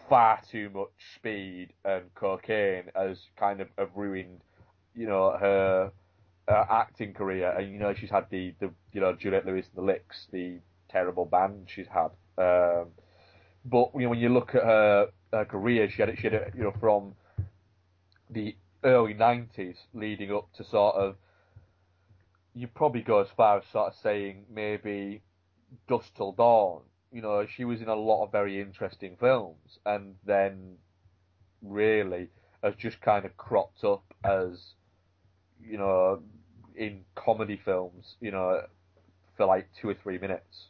far 0.09 0.41
too 0.51 0.71
much 0.71 0.91
speed 1.17 1.73
and 1.85 2.15
cocaine 2.15 2.85
has 2.95 3.19
kind 3.37 3.61
of 3.61 3.69
have 3.79 3.91
ruined, 3.95 4.41
you 4.95 5.07
know, 5.07 5.37
her 5.39 5.93
uh, 6.49 6.65
acting 6.69 7.15
career, 7.15 7.51
and 7.57 7.73
you 7.73 7.79
know 7.79 7.95
she's 7.95 8.11
had 8.11 8.27
the, 8.31 8.55
the 8.61 8.71
you 8.93 9.01
know 9.01 9.15
Juliette 9.15 9.47
Lewis 9.47 9.67
and 9.75 9.83
the 9.83 9.87
Licks, 9.87 10.27
the 10.33 10.59
terrible 10.89 11.25
band 11.25 11.69
she's 11.69 11.87
had. 11.89 12.11
Um, 12.37 12.89
but 13.65 13.91
you 13.95 14.03
know 14.03 14.11
when 14.11 14.19
you 14.19 14.29
look 14.29 14.55
at 14.55 14.63
her, 14.63 15.09
her 15.33 15.45
career, 15.45 15.89
she 15.91 16.03
had 16.03 16.09
it, 16.11 16.19
she 16.19 16.25
had 16.25 16.35
it, 16.35 16.53
you 16.57 16.65
know, 16.65 16.75
from 16.79 17.15
the 18.31 18.57
early 18.83 19.15
'90s 19.15 19.77
leading 19.93 20.33
up 20.33 20.53
to 20.55 20.65
sort 20.65 20.97
of. 20.97 21.17
You 22.57 22.69
probably 22.69 23.03
go 23.03 23.19
as 23.19 23.29
far 23.37 23.59
as 23.59 23.65
sort 23.73 23.89
of 23.93 23.99
saying 24.01 24.45
maybe 24.49 25.23
Dusk 25.89 26.15
Till 26.15 26.33
Dawn. 26.33 26.83
You 27.11 27.21
know, 27.21 27.47
she 27.47 27.65
was 27.65 27.81
in 27.81 27.89
a 27.89 27.95
lot 27.95 28.25
of 28.25 28.33
very 28.33 28.61
interesting 28.61 29.17
films, 29.19 29.79
and 29.85 30.15
then 30.25 30.77
really 31.63 32.29
has 32.63 32.75
just 32.77 33.01
kind 33.01 33.25
of 33.25 33.37
cropped 33.37 33.83
up 33.85 34.05
as, 34.25 34.75
you 35.63 35.79
know, 35.79 36.23
in 36.77 37.05
comedy 37.15 37.61
films, 37.65 38.17
you 38.21 38.31
know, 38.31 38.63
for 39.37 39.47
like 39.47 39.69
two 39.81 39.89
or 39.89 39.95
three 39.95 40.19
minutes. 40.19 40.67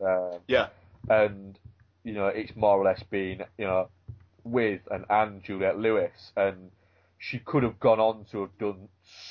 Um, 0.00 0.38
Yeah. 0.46 0.68
and 1.08 1.58
you 2.04 2.12
know 2.12 2.26
it's 2.26 2.54
more 2.56 2.78
or 2.78 2.84
less 2.84 3.02
been 3.04 3.44
you 3.56 3.64
know 3.64 3.88
with 4.44 4.80
and 4.90 5.04
and 5.10 5.42
Juliette 5.42 5.78
Lewis, 5.78 6.32
and 6.36 6.70
she 7.18 7.38
could 7.38 7.62
have 7.62 7.78
gone 7.80 8.00
on 8.00 8.24
to 8.30 8.42
have 8.42 8.58
done 8.58 8.88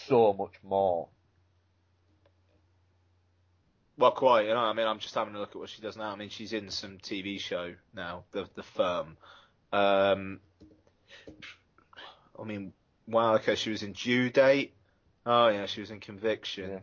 so 0.08 0.34
much 0.34 0.54
more. 0.64 1.08
Well, 3.98 4.12
quite. 4.12 4.46
You 4.46 4.54
know, 4.54 4.60
I 4.60 4.74
mean, 4.74 4.86
I'm 4.86 5.00
just 5.00 5.16
having 5.16 5.34
a 5.36 5.40
look 5.40 5.52
at 5.52 5.56
what 5.56 5.70
she 5.70 5.82
does 5.82 5.98
now. 5.98 6.12
I 6.12 6.16
mean, 6.16 6.30
she's 6.30 6.54
in 6.54 6.70
some 6.70 6.98
TV 7.00 7.40
show 7.40 7.74
now, 7.96 8.24
the 8.32 8.48
the 8.56 8.64
firm. 8.64 9.18
Um, 9.74 10.40
I 12.40 12.44
mean, 12.44 12.74
wow. 13.08 13.36
Okay, 13.36 13.56
she 13.56 13.72
was 13.72 13.84
in 13.84 13.94
Due 13.94 14.30
Date. 14.30 14.74
Oh 15.26 15.48
yeah, 15.50 15.66
she 15.66 15.82
was 15.82 15.90
in 15.90 16.00
Conviction. 16.00 16.82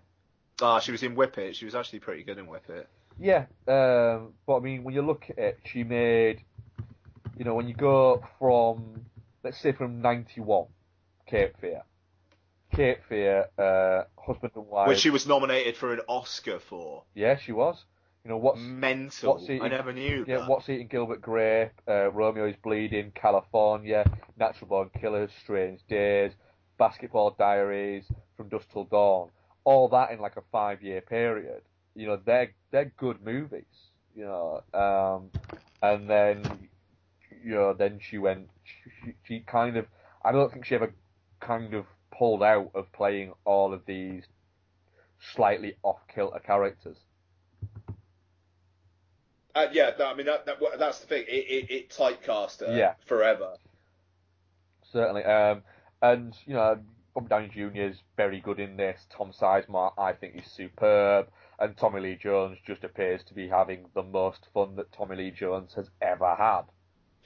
Ah, 0.61 0.81
she 0.81 0.93
was 0.93 1.03
in 1.03 1.15
Whip 1.15 1.39
It. 1.39 1.57
She 1.57 1.65
was 1.65 1.75
actually 1.75 2.01
pretty 2.01 2.23
good 2.25 2.39
in 2.39 2.47
Whip 2.47 2.69
It. 2.69 2.89
Yeah, 3.19 3.47
um, 3.69 4.33
but 4.47 4.57
I 4.57 4.61
mean, 4.61 4.85
when 4.85 4.95
you 4.95 5.03
look 5.03 5.27
at 5.31 5.39
it, 5.39 5.59
she 5.65 5.85
made, 5.85 6.43
you 7.37 7.45
know, 7.45 7.55
when 7.55 7.69
you 7.69 7.75
go 7.75 8.25
from, 8.39 9.07
let's 9.43 9.61
say 9.61 9.73
from 9.73 10.03
91, 10.03 10.67
Cape 11.27 11.55
Fear. 11.61 11.83
Cape 12.75 12.99
Fear, 13.09 13.47
uh, 13.57 14.03
husband 14.21 14.53
and 14.57 14.67
wife. 14.67 14.89
Which 14.89 14.99
she 14.99 15.11
was 15.11 15.27
nominated 15.27 15.77
for 15.77 15.93
an 15.93 16.01
Oscar 16.09 16.59
for. 16.59 17.05
Yeah, 17.15 17.39
she 17.39 17.53
was. 17.53 17.85
You 18.25 18.31
know 18.31 18.39
what's 18.39 18.59
mental. 18.59 19.35
What's 19.35 19.45
eating, 19.45 19.63
I 19.63 19.69
never 19.69 19.93
knew. 19.93 20.25
Yeah, 20.27 20.39
that. 20.39 20.49
what's 20.49 20.69
eating 20.69 20.89
Gilbert 20.89 21.21
Grape? 21.21 21.73
Uh, 21.87 22.11
Romeo 22.11 22.49
is 22.49 22.57
bleeding. 22.65 23.13
Kalifornia. 23.13 24.11
Natural 24.39 24.67
Born 24.67 24.91
Killers. 24.99 25.31
Strange 25.43 25.81
Days. 25.89 26.33
Basketball 26.79 27.37
Diaries. 27.39 28.05
From 28.37 28.49
Dusk 28.49 28.67
Till 28.73 28.85
Dawn. 28.85 29.29
All 29.65 29.89
that 29.91 30.11
in 30.11 30.21
like 30.21 30.37
a 30.37 30.43
five-year 30.51 31.03
period. 31.03 31.63
You 31.95 32.07
know, 32.09 32.21
they're 32.25 32.53
they're 32.71 32.93
good 32.97 33.25
movies. 33.25 33.65
You 34.15 34.25
know, 34.25 34.63
um, 34.73 35.31
and 35.83 36.09
then 36.09 36.69
you 37.45 37.55
know, 37.55 37.73
then 37.75 37.99
she 38.01 38.19
went. 38.19 38.49
She, 38.65 39.13
she 39.25 39.41
kind 39.41 39.77
of. 39.77 39.87
I 40.25 40.33
don't 40.33 40.53
think 40.53 40.65
she 40.65 40.75
ever 40.75 40.93
kind 41.41 41.75
of 41.75 41.85
pulled 42.17 42.43
out 42.43 42.71
of 42.75 42.91
playing 42.93 43.33
all 43.45 43.75
of 43.75 43.83
these 43.87 44.25
slightly 45.35 45.75
off 45.83 45.99
kilter 46.13 46.39
characters. 46.39 46.97
Uh, 49.55 49.67
yeah, 49.73 49.91
no, 49.99 50.07
I 50.07 50.15
mean 50.15 50.27
that, 50.27 50.47
that 50.47 50.59
that's 50.79 50.99
the 51.01 51.07
thing. 51.07 51.25
It, 51.29 51.47
it, 51.49 51.71
it 51.71 51.91
typecast 51.91 52.61
her 52.67 52.77
Yeah. 52.77 52.95
forever. 53.07 53.55
Certainly. 54.93 55.25
Um, 55.25 55.63
and, 56.03 56.37
you 56.45 56.55
know, 56.55 56.79
Bob 57.15 57.29
Downey 57.29 57.49
Jr. 57.49 57.69
is 57.75 57.97
very 58.17 58.41
good 58.41 58.59
in 58.59 58.77
this. 58.77 59.07
Tom 59.11 59.33
Sizemore, 59.33 59.93
I 59.97 60.13
think, 60.13 60.37
is 60.37 60.51
superb. 60.51 61.29
And 61.59 61.77
Tommy 61.77 62.01
Lee 62.01 62.19
Jones 62.21 62.59
just 62.67 62.85
appears 62.85 63.23
to 63.25 63.35
be 63.35 63.49
having 63.49 63.87
the 63.95 64.03
most 64.03 64.49
fun 64.53 64.77
that 64.77 64.93
Tommy 64.93 65.17
Lee 65.17 65.31
Jones 65.31 65.75
has 65.75 65.89
ever 66.03 66.35
had. 66.35 66.63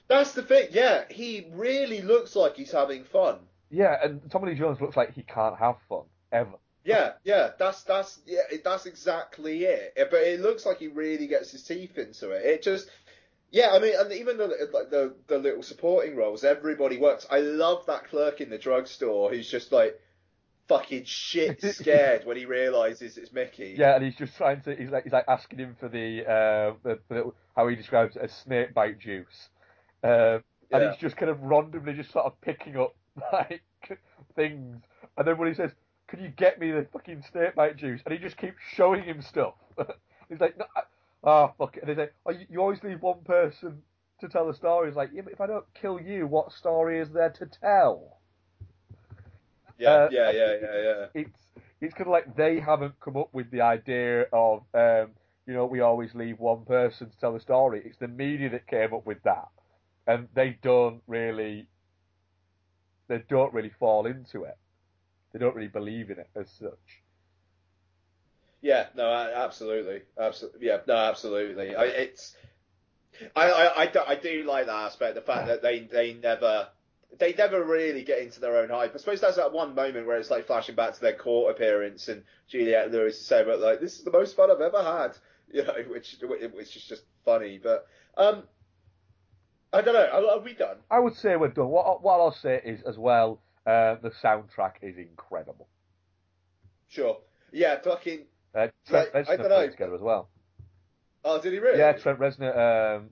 That's 0.09 0.32
the 0.32 0.42
thing. 0.42 0.68
Yeah, 0.70 1.05
he 1.10 1.48
really 1.52 2.00
looks 2.02 2.34
like 2.34 2.56
he's 2.56 2.72
having 2.72 3.05
fun. 3.05 3.38
Yeah, 3.70 3.96
and 4.02 4.30
Tommy 4.30 4.50
Lee 4.52 4.59
Jones 4.59 4.80
looks 4.80 4.96
like 4.96 5.12
he 5.12 5.22
can't 5.22 5.59
have 5.59 5.76
fun, 5.88 6.05
ever. 6.32 6.59
Yeah, 6.84 7.12
yeah, 7.24 7.50
that's 7.59 7.82
that's 7.82 8.18
yeah, 8.26 8.40
that's 8.64 8.86
exactly 8.86 9.64
it. 9.64 9.92
But 10.10 10.22
it 10.22 10.40
looks 10.40 10.64
like 10.64 10.78
he 10.78 10.88
really 10.88 11.26
gets 11.26 11.50
his 11.50 11.62
teeth 11.62 11.98
into 11.98 12.30
it. 12.30 12.46
It 12.46 12.62
just, 12.62 12.88
yeah, 13.50 13.72
I 13.72 13.78
mean, 13.78 13.92
and 13.98 14.10
even 14.12 14.38
the 14.38 14.46
like 14.72 14.88
the 14.88 15.14
the 15.26 15.38
little 15.38 15.62
supporting 15.62 16.16
roles, 16.16 16.44
everybody 16.44 16.96
works. 16.96 17.26
I 17.30 17.40
love 17.40 17.84
that 17.86 18.09
clerk 18.09 18.40
in 18.40 18.48
the 18.48 18.56
drugstore 18.56 19.28
who's 19.28 19.50
just 19.50 19.70
like 19.70 20.00
fucking 20.69 21.05
shit 21.05 21.61
scared 21.74 22.24
when 22.24 22.36
he 22.36 22.45
realizes 22.45 23.16
it's 23.16 23.32
Mickey. 23.32 23.74
Yeah, 23.77 23.97
and 23.97 24.05
he's 24.05 24.16
just 24.16 24.36
trying 24.36 24.61
to. 24.62 24.77
He's 24.77 24.90
like 24.90 25.05
he's 25.05 25.12
like 25.12 25.24
asking 25.28 25.59
him 25.59 25.77
for 25.81 25.89
the 25.89 26.23
uh, 26.23 26.74
the, 26.82 26.99
the 27.09 27.32
how 27.57 27.66
he 27.69 27.77
describes 27.77 28.16
it 28.16 28.23
as 28.23 28.32
snake 28.32 28.74
bite 28.74 28.99
juice, 28.99 29.49
um, 30.05 30.43
and 30.73 30.82
Yeah. 30.82 30.90
he's 30.93 31.01
just 31.01 31.16
kind 31.16 31.31
of 31.31 31.40
randomly 31.43 31.95
just 31.95 32.12
sort 32.12 32.27
of 32.27 32.40
picking 32.40 32.77
up 32.77 32.95
like 33.32 33.62
things, 34.36 34.82
and 35.16 35.27
then 35.27 35.39
when 35.39 35.49
he 35.49 35.55
says, 35.55 35.73
"Can 36.09 36.23
you 36.23 36.28
get 36.28 36.59
me 36.61 36.70
the 36.70 36.86
fucking 36.93 37.23
snake 37.31 37.55
bite 37.55 37.77
juice?" 37.77 38.01
and 38.05 38.12
he 38.12 38.20
just 38.20 38.36
keeps 38.36 38.59
showing 38.74 39.03
him 39.05 39.23
stuff. 39.23 39.55
he's 40.28 40.40
like, 40.40 40.57
no, 40.59 40.66
I, 40.77 40.82
"Oh 41.24 41.53
fuck 41.59 41.77
it," 41.77 41.82
and 41.85 41.90
they 41.90 42.05
say, 42.05 42.11
"Oh, 42.27 42.32
you, 42.32 42.47
you 42.51 42.61
always 42.61 42.82
leave 42.82 43.03
one 43.03 43.23
person 43.24 43.82
to 44.20 44.28
tell 44.28 44.47
the 44.47 44.55
story." 44.55 44.89
He's 44.89 44.97
like, 44.97 45.11
"Yeah, 45.12 45.23
but 45.23 45.32
if 45.32 45.40
I 45.40 45.47
don't 45.47 45.66
kill 45.74 46.01
you, 46.01 46.27
what 46.27 46.53
story 46.53 47.01
is 47.01 47.11
there 47.11 47.31
to 47.31 47.47
tell?" 47.47 48.18
Yeah, 49.78 49.90
Uh, 49.90 50.09
yeah, 50.10 50.30
yeah, 50.30 50.55
yeah, 50.62 50.82
yeah. 50.82 51.06
it's 51.14 51.30
it's 51.80 51.94
kind 51.94 52.06
of 52.09 52.12
like 52.12 52.36
they 52.36 52.60
haven't 52.60 52.98
come 53.00 53.16
up 53.16 53.32
with 53.32 53.50
the 53.50 53.60
idea 53.62 54.22
of 54.32 54.62
um, 54.74 55.10
you 55.46 55.55
know 55.55 55.66
we 55.66 55.80
always 55.80 56.14
leave 56.14 56.38
one 56.38 56.64
person 56.64 57.10
to 57.10 57.18
tell 57.18 57.32
the 57.32 57.40
story. 57.40 57.82
It's 57.84 57.98
the 57.98 58.09
media 58.09 58.50
that 58.50 58.66
came 58.66 58.94
up 58.94 59.06
with 59.06 59.22
that, 59.24 59.48
and 60.06 60.28
they 60.34 60.59
don't 60.62 61.02
really 61.06 61.68
they 63.09 63.18
don't 63.28 63.52
really 63.52 63.70
fall 63.70 64.06
into 64.06 64.44
it. 64.44 64.56
They 65.32 65.38
don't 65.40 65.55
really 65.56 65.68
believe 65.68 66.10
in 66.10 66.18
it 66.18 66.30
as 66.36 66.50
such. 66.50 67.02
Yeah, 68.60 68.86
no, 68.96 69.10
absolutely, 69.12 70.02
absolutely. 70.18 70.66
Yeah, 70.66 70.78
no, 70.86 70.96
absolutely. 70.96 71.76
I, 71.76 71.84
it's, 71.84 72.34
I, 73.36 73.50
I, 73.50 73.82
I, 73.82 73.86
do, 73.86 74.00
I 74.06 74.14
do 74.16 74.44
like 74.44 74.66
that 74.66 74.74
aspect. 74.86 75.14
The 75.14 75.20
fact 75.22 75.46
that 75.46 75.62
they, 75.62 75.80
they 75.80 76.14
never, 76.14 76.68
they 77.18 77.32
never 77.32 77.64
really 77.64 78.05
get 78.05 78.20
into 78.20 78.40
their 78.40 78.59
own 78.59 78.68
hype. 78.68 78.94
I 78.94 78.98
suppose 78.98 79.20
that's 79.20 79.36
that 79.36 79.52
one 79.52 79.74
moment 79.74 80.06
where 80.06 80.18
it's 80.18 80.30
like 80.30 80.47
flashing 80.47 80.74
back 80.74 80.94
to 80.94 81.01
their 81.01 81.16
court 81.16 81.55
appearance 81.55 82.09
and 82.09 82.22
Juliette 82.48 82.93
Lewis 82.93 83.18
is 83.18 83.26
saying, 83.26 83.47
"But 83.47 83.60
like, 83.60 83.80
this 83.80 83.98
is 83.98 84.05
the 84.05 84.10
most 84.10 84.36
fun 84.36 84.51
I've 84.51 84.60
ever 84.60 84.82
had," 84.82 85.16
you 85.52 85.64
know, 85.64 85.74
which, 85.89 86.16
which 86.52 86.76
is 86.76 86.85
just 86.85 87.02
funny. 87.24 87.59
But, 87.62 87.86
um, 88.16 88.44
I 89.72 89.80
don't 89.80 89.94
know. 89.94 90.06
Are, 90.35 90.40
we 90.40 90.55
done? 90.55 90.76
I 90.90 90.98
would 90.98 91.14
say 91.16 91.36
we're 91.36 91.48
done. 91.48 91.68
What 91.68 92.02
what 92.02 92.20
I'll 92.20 92.32
say 92.32 92.60
is 92.64 92.82
as 92.86 92.98
well, 92.98 93.40
uh, 93.66 93.97
the 94.02 94.10
soundtrack 94.22 94.74
is 94.82 94.97
incredible. 94.97 95.68
Sure. 96.89 97.18
Yeah, 97.52 97.80
fucking. 97.80 98.26
Uh, 98.55 98.68
Trent 98.86 99.14
Like, 99.14 99.28
I 99.28 99.36
Reznor 99.36 99.48
dunno. 99.48 99.70
together 99.70 99.94
as 99.94 100.01
well. 100.01 100.28
Oh, 101.24 101.40
did 101.40 101.52
he 101.52 101.59
really? 101.59 101.78
Yeah, 101.78 101.93
Trent 101.93 102.18
Reznor. 102.18 102.97
Um, 102.97 103.10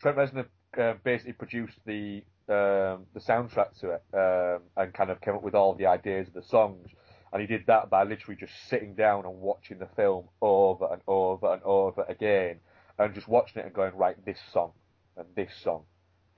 Trent 0.00 0.16
Reznor 0.16 0.46
uh, 0.78 0.94
basically 1.04 1.32
produced 1.34 1.78
the 1.84 2.22
um, 2.48 3.06
the 3.14 3.20
soundtrack 3.20 3.78
to 3.80 3.90
it 3.90 4.02
um, 4.14 4.62
and 4.76 4.92
kind 4.94 5.10
of 5.10 5.20
came 5.20 5.34
up 5.34 5.42
with 5.42 5.54
all 5.54 5.74
the 5.74 5.86
ideas 5.86 6.28
of 6.28 6.34
the 6.34 6.42
songs. 6.42 6.88
And 7.32 7.42
he 7.42 7.46
did 7.46 7.66
that 7.66 7.90
by 7.90 8.04
literally 8.04 8.40
just 8.40 8.52
sitting 8.68 8.94
down 8.94 9.26
and 9.26 9.40
watching 9.40 9.78
the 9.78 9.88
film 9.96 10.28
over 10.40 10.86
and 10.90 11.02
over 11.06 11.52
and 11.52 11.62
over 11.62 12.04
again, 12.08 12.60
and 12.98 13.14
just 13.14 13.28
watching 13.28 13.60
it 13.60 13.66
and 13.66 13.74
going, 13.74 13.94
right, 13.94 14.16
this 14.24 14.38
song 14.52 14.72
and 15.16 15.26
this 15.36 15.52
song, 15.62 15.82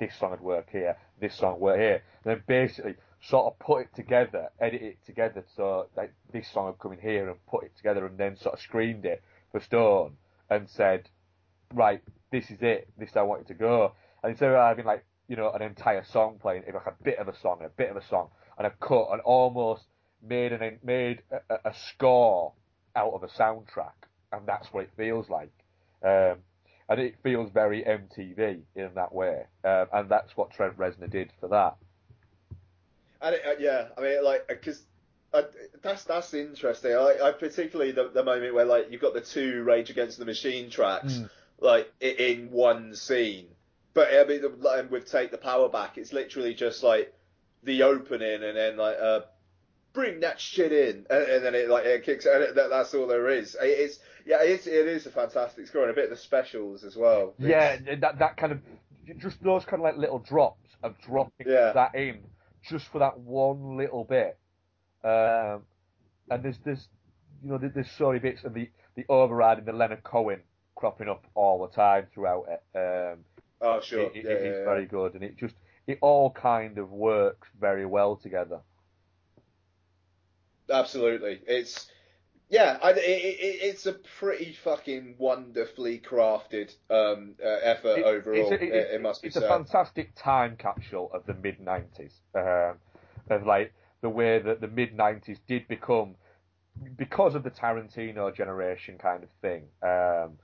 this 0.01 0.12
song 0.19 0.32
would 0.32 0.41
work 0.41 0.69
here, 0.70 0.97
this 1.20 1.37
song 1.37 1.53
would 1.53 1.61
work 1.61 1.78
here, 1.78 2.03
and 2.24 2.35
then 2.35 2.43
basically 2.47 2.97
sort 3.23 3.47
of 3.47 3.59
put 3.61 3.82
it 3.82 3.95
together, 3.95 4.49
edit 4.61 4.82
it 4.82 4.99
together, 5.07 5.45
so 5.55 5.87
like 5.97 6.12
this 6.32 6.51
song 6.53 6.66
would 6.66 6.78
come 6.78 6.93
in 6.93 6.99
here 7.01 7.28
and 7.28 7.47
put 7.47 7.62
it 7.62 7.77
together, 7.77 8.07
and 8.07 8.19
then 8.19 8.37
sort 8.37 8.55
of 8.55 8.61
screened 8.61 9.05
it 9.05 9.23
for 9.53 9.61
Stone 9.61 10.16
and 10.49 10.69
said, 10.69 11.09
right, 11.73 12.03
this 12.32 12.51
is 12.51 12.59
it, 12.62 12.89
this 12.99 13.11
is 13.11 13.15
how 13.15 13.20
I 13.20 13.24
want 13.24 13.43
it 13.43 13.49
to 13.49 13.55
go. 13.55 13.93
And 14.23 14.31
instead 14.31 14.51
of 14.51 14.57
having 14.57 14.87
like, 14.87 15.05
you 15.31 15.36
know, 15.36 15.51
an 15.52 15.62
entire 15.62 16.02
song 16.12 16.39
playing, 16.43 16.65
like 16.74 16.86
a 16.86 17.05
bit 17.05 17.19
of 17.19 17.28
a 17.28 17.36
song 17.39 17.59
and 17.61 17.66
a 17.66 17.70
bit 17.70 17.89
of 17.89 17.97
a 17.97 18.05
song 18.09 18.28
and 18.59 18.66
a 18.66 18.70
cut 18.70 19.07
and 19.12 19.20
almost 19.20 19.85
made 20.28 20.52
an 20.52 20.78
made 20.82 21.23
a, 21.31 21.55
a- 21.70 21.74
score 21.89 22.52
out 22.97 23.12
of 23.15 23.23
a 23.23 23.28
soundtrack, 23.28 23.93
and 24.32 24.43
that's 24.44 24.66
what 24.73 24.82
it 24.85 24.90
feels 24.97 25.31
like. 25.31 25.52
Um, 26.02 26.39
and 26.89 26.98
it 27.01 27.15
feels 27.23 27.52
very 27.52 27.85
MTV 27.85 28.62
in 28.74 28.90
that 28.97 29.15
way, 29.15 29.44
um, 29.65 29.86
and 29.93 30.09
that's 30.11 30.36
what 30.36 30.51
Trent 30.51 30.77
Reznor 30.77 31.09
did 31.09 31.31
for 31.39 31.48
that. 31.51 31.77
And 33.23 33.36
it, 33.36 33.43
uh, 33.47 33.55
yeah, 33.61 33.89
I 33.97 34.01
mean, 34.01 34.24
like, 34.24 34.48
because 34.48 34.82
uh, 35.32 35.43
that's 35.81 36.02
that's 36.05 36.35
interesting. 36.35 36.90
I, 36.93 37.19
I 37.23 37.32
particularly 37.32 37.93
the, 37.93 38.11
the 38.12 38.24
moment 38.24 38.52
where 38.55 38.65
like 38.65 38.89
you've 38.90 39.01
got 39.01 39.15
the 39.15 39.20
two 39.20 39.62
Rage 39.62 39.90
Against 39.90 40.19
the 40.19 40.24
Machine 40.24 40.70
tracks, 40.70 41.12
Mm. 41.12 41.31
like 41.61 41.93
in 42.01 42.51
one 42.51 42.97
scene. 42.97 43.47
But 43.95 44.09
I 44.12 44.25
mean, 44.25 44.43
with 44.91 45.11
Take 45.11 45.31
the 45.31 45.39
Power 45.39 45.69
Back, 45.69 45.99
it's 45.99 46.12
literally 46.12 46.55
just 46.55 46.83
like 46.83 47.12
the 47.62 47.83
opening 47.83 48.43
and 48.43 48.57
then 48.57 48.77
like 48.77 48.97
uh, 49.01 49.21
bring 49.93 50.21
that 50.21 50.41
shit 50.41 50.73
in, 50.73 51.07
and, 51.11 51.23
and 51.25 51.45
then 51.45 51.55
it 51.55 51.69
like 51.69 51.85
it 51.85 52.05
kicks, 52.05 52.25
and 52.27 52.43
it, 52.43 52.55
that, 52.55 52.71
that's 52.71 52.95
all 52.95 53.07
there 53.07 53.29
is. 53.29 53.55
It- 53.57 53.65
It's 53.67 53.99
yeah, 54.27 54.43
it's, 54.43 54.67
it 54.67 54.87
is 54.87 55.07
a 55.07 55.11
fantastic 55.11 55.67
score 55.67 55.83
and 55.83 55.91
a 55.91 55.95
bit 55.95 56.05
of 56.05 56.11
the 56.11 56.17
specials 56.17 56.85
as 56.85 56.95
well. 56.95 57.35
Yeah, 57.39 57.79
that 58.01 58.19
that 58.19 58.37
kind 58.37 58.53
of 58.53 58.61
just 59.19 59.43
those 59.43 59.65
kind 59.65 59.81
of 59.81 59.85
like 59.85 59.97
little 59.97 60.19
drops 60.21 60.69
of 60.83 60.95
dropping 61.01 61.47
Yeah. 61.49 61.73
that 61.73 61.95
in 61.95 62.21
just 62.62 62.87
for 62.93 62.99
that 63.01 63.19
one 63.19 63.77
little 63.77 64.05
bit. 64.05 64.39
Um, 65.03 65.62
and 66.31 66.43
there's 66.45 66.59
there's 66.65 66.89
you 67.43 67.51
know 67.51 67.59
there's 67.59 67.91
so 67.93 68.09
many 68.09 68.19
bits 68.21 68.45
and 68.45 68.55
the 68.55 68.71
the 68.95 69.05
overriding 69.09 69.65
the 69.65 69.73
Leonard 69.73 70.03
Cohen 70.05 70.41
cropping 70.77 71.09
up 71.09 71.25
all 71.35 71.67
the 71.67 71.75
time 71.75 72.07
throughout 72.15 72.47
it. 72.49 72.79
Um, 72.79 73.19
Oh 73.61 73.81
sure, 73.81 74.12
it, 74.15 74.16
it- 74.16 74.24
yeah, 74.24 74.31
it 74.31 74.59
yeah, 74.59 74.65
very 74.65 74.87
good 74.87 75.15
and 75.15 75.23
it 75.24 75.37
just 75.37 75.55
it 75.87 75.99
all 76.01 76.31
kind 76.31 76.78
of 76.78 76.91
works 76.91 77.49
very 77.59 77.87
well 77.87 78.16
together. 78.16 78.61
Absolutely, 80.70 81.41
it's 81.47 81.91
yeah, 82.49 82.78
I, 82.82 82.91
it, 82.93 82.97
it, 82.99 83.59
it's 83.62 83.87
a 83.87 83.95
pretty 83.95 84.53
fucking 84.53 85.16
wonderfully 85.19 86.01
crafted 86.01 86.74
um, 86.91 87.37
uh, 87.45 87.49
effort 87.62 87.99
It- 87.99 88.07
overall. 88.07 88.51
it's 88.51 88.62
a- 88.62 88.95
it, 88.95 89.03
must 89.03 89.23
be 89.23 89.28
it's 89.28 89.37
a 89.37 89.41
fantastic 89.43 90.12
time 90.16 90.57
capsule 90.57 91.11
of 91.12 91.27
the 91.27 91.35
mid 91.35 91.61
'90s, 91.61 92.20
um, 92.35 92.78
of 93.31 93.47
like 93.47 93.73
the 94.01 94.09
way 94.09 94.39
that 94.39 94.61
the 94.61 94.69
mid 94.69 94.95
'90s 94.97 95.39
did 95.47 95.66
become 95.69 96.16
because 96.97 97.35
of 97.35 97.43
the 97.43 97.51
Tarantino 97.51 98.35
generation 98.35 98.99
kind 98.99 99.23
of 99.23 99.31
thing, 99.43 99.65
um, 99.82 100.39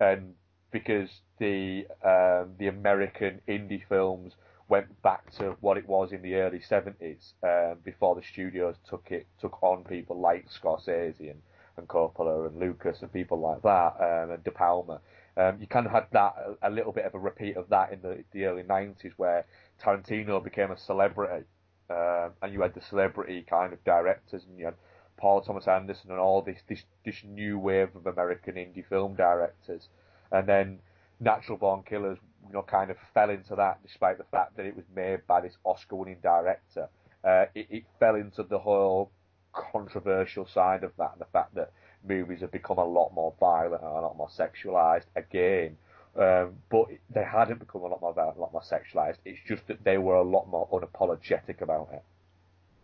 and 0.00 0.34
because 0.70 1.10
the 1.38 1.86
um, 2.04 2.54
the 2.58 2.68
American 2.68 3.40
indie 3.48 3.82
films 3.88 4.34
went 4.68 5.00
back 5.02 5.30
to 5.30 5.56
what 5.60 5.76
it 5.76 5.88
was 5.88 6.12
in 6.12 6.22
the 6.22 6.34
early 6.34 6.60
'70s 6.60 7.32
um, 7.42 7.78
before 7.84 8.14
the 8.14 8.22
studios 8.22 8.76
took 8.88 9.06
it 9.10 9.26
took 9.40 9.62
on 9.62 9.84
people 9.84 10.18
like 10.20 10.46
Scorsese 10.50 11.30
and, 11.30 11.42
and 11.76 11.88
Coppola 11.88 12.46
and 12.48 12.58
Lucas 12.58 13.02
and 13.02 13.12
people 13.12 13.38
like 13.38 13.62
that 13.62 13.94
um, 14.00 14.30
and 14.30 14.44
De 14.44 14.50
Palma. 14.50 15.00
Um, 15.38 15.58
you 15.60 15.66
kind 15.66 15.84
of 15.84 15.92
had 15.92 16.06
that 16.12 16.34
a, 16.62 16.70
little 16.70 16.92
bit 16.92 17.04
of 17.04 17.14
a 17.14 17.18
repeat 17.18 17.58
of 17.58 17.68
that 17.68 17.92
in 17.92 18.00
the, 18.00 18.24
the 18.32 18.46
early 18.46 18.62
'90s, 18.62 19.12
where 19.16 19.44
Tarantino 19.82 20.42
became 20.42 20.70
a 20.70 20.78
celebrity 20.78 21.44
um, 21.88 22.32
and 22.42 22.52
you 22.52 22.62
had 22.62 22.74
the 22.74 22.80
celebrity 22.80 23.42
kind 23.48 23.72
of 23.72 23.82
directors, 23.84 24.44
and 24.44 24.58
you 24.58 24.64
had 24.64 24.74
Paul 25.16 25.40
Thomas 25.40 25.68
Anderson 25.68 26.10
and 26.10 26.18
all 26.18 26.42
this 26.42 26.60
this 26.68 26.82
this 27.04 27.22
new 27.24 27.58
wave 27.58 27.94
of 27.94 28.06
American 28.06 28.54
indie 28.54 28.84
film 28.84 29.14
directors, 29.14 29.88
and 30.32 30.46
then 30.46 30.78
Natural 31.20 31.58
Born 31.58 31.82
Killers, 31.82 32.18
you 32.46 32.52
know, 32.52 32.62
kind 32.62 32.90
of 32.90 32.96
fell 33.14 33.30
into 33.30 33.56
that, 33.56 33.78
despite 33.82 34.18
the 34.18 34.24
fact 34.24 34.56
that 34.56 34.66
it 34.66 34.76
was 34.76 34.84
made 34.94 35.26
by 35.26 35.40
this 35.40 35.56
Oscar-winning 35.64 36.18
director. 36.22 36.88
Uh, 37.24 37.46
it, 37.54 37.66
it 37.70 37.84
fell 37.98 38.14
into 38.14 38.42
the 38.42 38.58
whole 38.58 39.10
controversial 39.52 40.46
side 40.46 40.84
of 40.84 40.92
that, 40.98 41.18
the 41.18 41.24
fact 41.32 41.54
that 41.54 41.72
movies 42.06 42.40
have 42.40 42.52
become 42.52 42.78
a 42.78 42.84
lot 42.84 43.12
more 43.14 43.34
violent 43.40 43.82
and 43.82 43.90
a 43.90 44.00
lot 44.00 44.16
more 44.16 44.28
sexualized 44.28 45.06
again. 45.16 45.76
Um, 46.16 46.54
but 46.70 46.86
they 47.10 47.24
hadn't 47.24 47.58
become 47.58 47.82
a 47.82 47.88
lot 47.88 48.00
more 48.00 48.14
violent, 48.14 48.38
a 48.38 48.40
lot 48.40 48.52
more 48.52 48.62
sexualized. 48.62 49.16
It's 49.24 49.40
just 49.46 49.66
that 49.66 49.84
they 49.84 49.98
were 49.98 50.14
a 50.14 50.22
lot 50.22 50.48
more 50.48 50.66
unapologetic 50.70 51.60
about 51.60 51.90
it. 51.92 52.02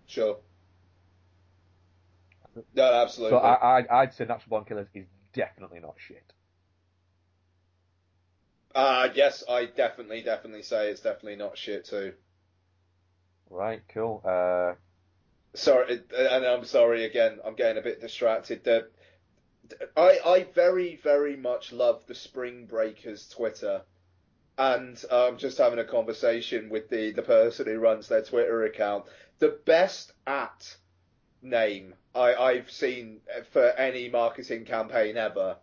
Sure. 0.07 0.37
No, 2.75 2.93
absolutely. 2.93 3.39
So 3.39 3.43
I, 3.43 3.81
I, 3.81 4.01
I'd 4.03 4.13
say 4.13 4.25
Natural 4.25 4.51
Born 4.51 4.65
Killers 4.65 4.89
is 4.93 5.07
definitely 5.33 5.81
not 5.81 5.95
shit. 6.07 6.25
Uh, 8.75 9.09
yes, 9.15 9.45
I 9.49 9.67
definitely, 9.67 10.23
definitely 10.23 10.63
say 10.63 10.91
it's 10.91 11.01
definitely 11.01 11.37
not 11.37 11.59
shit 11.59 11.85
too. 11.85 12.15
Right, 13.51 13.83
cool. 13.89 14.23
Uh, 14.25 14.75
sorry, 15.55 16.01
and 16.17 16.45
I'm 16.45 16.65
sorry 16.65 17.05
again. 17.05 17.39
I'm 17.45 17.55
getting 17.55 17.79
a 17.79 17.85
bit 17.85 18.01
distracted. 18.01 18.65
The, 18.65 18.89
I 19.97 20.19
I 20.25 20.47
very 20.55 20.97
very 20.97 21.37
much 21.37 21.73
love 21.73 22.03
the 22.07 22.15
Spring 22.15 22.67
Breakers 22.67 23.29
Twitter, 23.29 23.83
and 24.57 25.03
I'm 25.11 25.37
just 25.37 25.59
having 25.59 25.79
a 25.79 25.85
conversation 25.85 26.71
with 26.71 26.89
the 26.89 27.13
the 27.13 27.23
person 27.23 27.67
who 27.67 27.79
runs 27.79 28.09
their 28.09 28.23
Twitter 28.23 28.65
account. 28.65 29.05
The 29.39 29.59
best 29.67 30.13
at 30.27 30.77
name 31.43 31.95
I 32.15 32.35
I've 32.35 32.71
seen 32.71 33.21
for 33.51 33.69
any 33.71 34.09
marketing 34.09 34.65
campaign 34.65 35.17
ever. 35.17 35.57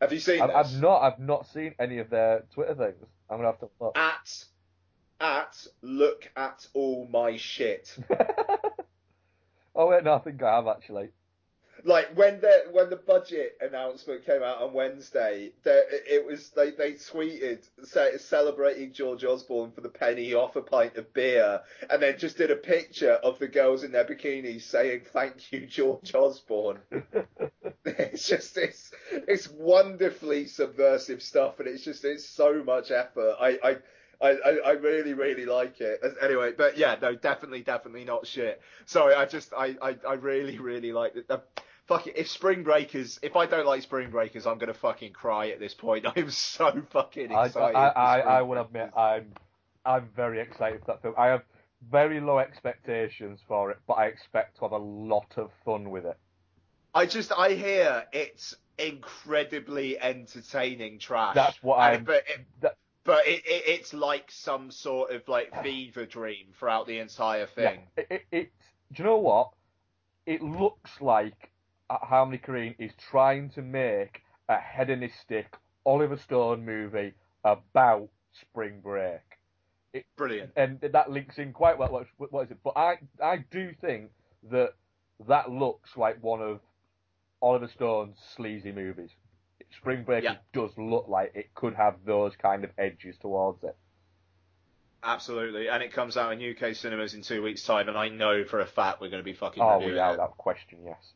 Have 0.00 0.12
you 0.12 0.20
seen 0.20 0.40
I've, 0.40 0.48
this? 0.48 0.74
I've 0.74 0.82
not, 0.82 1.02
I've 1.02 1.18
not 1.18 1.46
seen 1.48 1.74
any 1.78 1.98
of 1.98 2.10
their 2.10 2.44
Twitter 2.54 2.74
things. 2.74 3.06
I'm 3.28 3.38
gonna 3.38 3.48
have 3.48 3.60
to 3.60 3.68
look. 3.78 3.96
At 3.96 4.44
at 5.20 5.66
look 5.82 6.30
at 6.36 6.66
all 6.72 7.06
my 7.10 7.36
shit. 7.36 7.94
oh 9.74 9.88
wait, 9.88 10.04
no, 10.04 10.14
I 10.14 10.18
think 10.18 10.42
I 10.42 10.56
have 10.56 10.66
actually. 10.66 11.10
Like 11.84 12.14
when 12.14 12.40
the 12.40 12.66
when 12.72 12.90
the 12.90 12.96
budget 12.96 13.56
announcement 13.60 14.26
came 14.26 14.42
out 14.42 14.60
on 14.60 14.74
Wednesday, 14.74 15.52
there, 15.62 15.84
it 15.88 16.26
was 16.26 16.50
they 16.50 16.72
they 16.72 16.92
tweeted 16.92 17.66
say, 17.84 18.18
celebrating 18.18 18.92
George 18.92 19.24
Osborne 19.24 19.72
for 19.72 19.80
the 19.80 19.88
penny 19.88 20.34
off 20.34 20.56
a 20.56 20.62
pint 20.62 20.96
of 20.96 21.12
beer, 21.14 21.60
and 21.88 22.02
then 22.02 22.18
just 22.18 22.36
did 22.36 22.50
a 22.50 22.56
picture 22.56 23.12
of 23.12 23.38
the 23.38 23.48
girls 23.48 23.82
in 23.82 23.92
their 23.92 24.04
bikinis 24.04 24.62
saying 24.62 25.02
"Thank 25.12 25.52
you, 25.52 25.66
George 25.66 26.14
Osborne." 26.14 26.80
it's 27.84 28.28
just 28.28 28.56
it's 28.56 28.90
it's 29.10 29.48
wonderfully 29.48 30.46
subversive 30.46 31.22
stuff, 31.22 31.60
and 31.60 31.68
it's 31.68 31.84
just 31.84 32.04
it's 32.04 32.28
so 32.28 32.62
much 32.64 32.90
effort. 32.90 33.36
I 33.40 33.58
I. 33.62 33.76
I, 34.22 34.58
I, 34.66 34.70
really, 34.72 35.14
really 35.14 35.46
like 35.46 35.80
it. 35.80 35.98
Anyway, 36.20 36.52
but 36.54 36.76
yeah, 36.76 36.94
no, 37.00 37.14
definitely, 37.14 37.62
definitely 37.62 38.04
not 38.04 38.26
shit. 38.26 38.60
Sorry, 38.84 39.14
I 39.14 39.24
just, 39.24 39.54
I, 39.56 39.76
I, 39.80 39.96
I 40.06 40.12
really, 40.12 40.58
really 40.58 40.92
like 40.92 41.16
it. 41.16 41.24
Uh, 41.30 41.38
fuck 41.86 42.06
it. 42.06 42.18
If 42.18 42.28
Spring 42.28 42.62
Breakers, 42.62 43.18
if 43.22 43.34
I 43.34 43.46
don't 43.46 43.64
like 43.64 43.80
Spring 43.80 44.10
Breakers, 44.10 44.46
I'm 44.46 44.58
gonna 44.58 44.74
fucking 44.74 45.14
cry 45.14 45.48
at 45.48 45.58
this 45.58 45.72
point. 45.72 46.04
I'm 46.16 46.30
so 46.30 46.82
fucking 46.90 47.32
excited. 47.32 47.56
I, 47.74 47.86
I, 47.88 47.88
I, 47.88 48.18
I 48.18 48.42
will 48.42 48.60
admit, 48.60 48.90
I'm, 48.94 49.32
I'm 49.86 50.10
very 50.14 50.38
excited 50.40 50.80
for 50.80 50.88
that 50.88 51.00
film. 51.00 51.14
I 51.16 51.28
have 51.28 51.44
very 51.90 52.20
low 52.20 52.40
expectations 52.40 53.40
for 53.48 53.70
it, 53.70 53.78
but 53.86 53.94
I 53.94 54.06
expect 54.06 54.56
to 54.56 54.62
have 54.62 54.72
a 54.72 54.76
lot 54.76 55.32
of 55.38 55.50
fun 55.64 55.88
with 55.88 56.04
it. 56.04 56.18
I 56.94 57.06
just, 57.06 57.32
I 57.32 57.50
hear 57.50 58.04
it's 58.12 58.54
incredibly 58.78 60.00
entertaining 60.00 60.98
trash. 60.98 61.34
That's 61.34 61.62
what 61.62 61.76
I'm. 61.76 62.04
But 62.04 62.24
it, 62.28 62.46
that, 62.62 62.76
but 63.04 63.26
it, 63.26 63.42
it, 63.44 63.62
it's 63.66 63.94
like 63.94 64.30
some 64.30 64.70
sort 64.70 65.12
of 65.12 65.26
like 65.28 65.50
fever 65.62 66.06
dream 66.06 66.46
throughout 66.58 66.86
the 66.86 66.98
entire 66.98 67.46
thing. 67.46 67.80
Yeah, 67.96 68.04
it, 68.10 68.22
it, 68.30 68.52
do 68.92 69.02
you 69.02 69.04
know 69.04 69.18
what? 69.18 69.50
It 70.26 70.42
looks 70.42 70.90
like 71.00 71.50
uh, 71.88 71.98
Harmony 71.98 72.38
Korine 72.38 72.74
is 72.78 72.92
trying 73.10 73.50
to 73.50 73.62
make 73.62 74.22
a 74.48 74.58
hedonistic 74.60 75.56
Oliver 75.86 76.16
Stone 76.16 76.64
movie 76.64 77.14
about 77.44 78.08
spring 78.32 78.80
break. 78.82 79.20
It, 79.92 80.06
Brilliant. 80.16 80.52
And 80.56 80.80
that 80.80 81.10
links 81.10 81.38
in 81.38 81.52
quite 81.52 81.78
well. 81.78 82.06
What, 82.16 82.32
what 82.32 82.44
is 82.44 82.52
it? 82.52 82.58
But 82.62 82.76
I, 82.76 82.98
I 83.22 83.44
do 83.50 83.72
think 83.80 84.10
that 84.50 84.74
that 85.26 85.50
looks 85.50 85.96
like 85.96 86.22
one 86.22 86.40
of 86.40 86.60
Oliver 87.42 87.68
Stone's 87.68 88.16
sleazy 88.36 88.72
movies. 88.72 89.10
Spring 89.76 90.02
Break 90.04 90.24
yeah. 90.24 90.36
does 90.52 90.70
look 90.76 91.06
like 91.08 91.32
it 91.34 91.54
could 91.54 91.74
have 91.74 91.96
those 92.04 92.34
kind 92.36 92.64
of 92.64 92.70
edges 92.76 93.16
towards 93.20 93.62
it. 93.62 93.76
Absolutely, 95.02 95.68
and 95.68 95.82
it 95.82 95.92
comes 95.92 96.16
out 96.16 96.32
in 96.32 96.54
UK 96.54 96.74
cinemas 96.74 97.14
in 97.14 97.22
two 97.22 97.42
weeks' 97.42 97.64
time, 97.64 97.88
and 97.88 97.96
I 97.96 98.08
know 98.08 98.44
for 98.44 98.60
a 98.60 98.66
fact 98.66 99.00
we're 99.00 99.08
going 99.08 99.22
to 99.22 99.24
be 99.24 99.32
fucking. 99.32 99.62
Oh, 99.62 99.78
without 99.78 100.14
it. 100.14 100.16
that 100.18 100.36
question, 100.36 100.80
yes. 100.84 101.12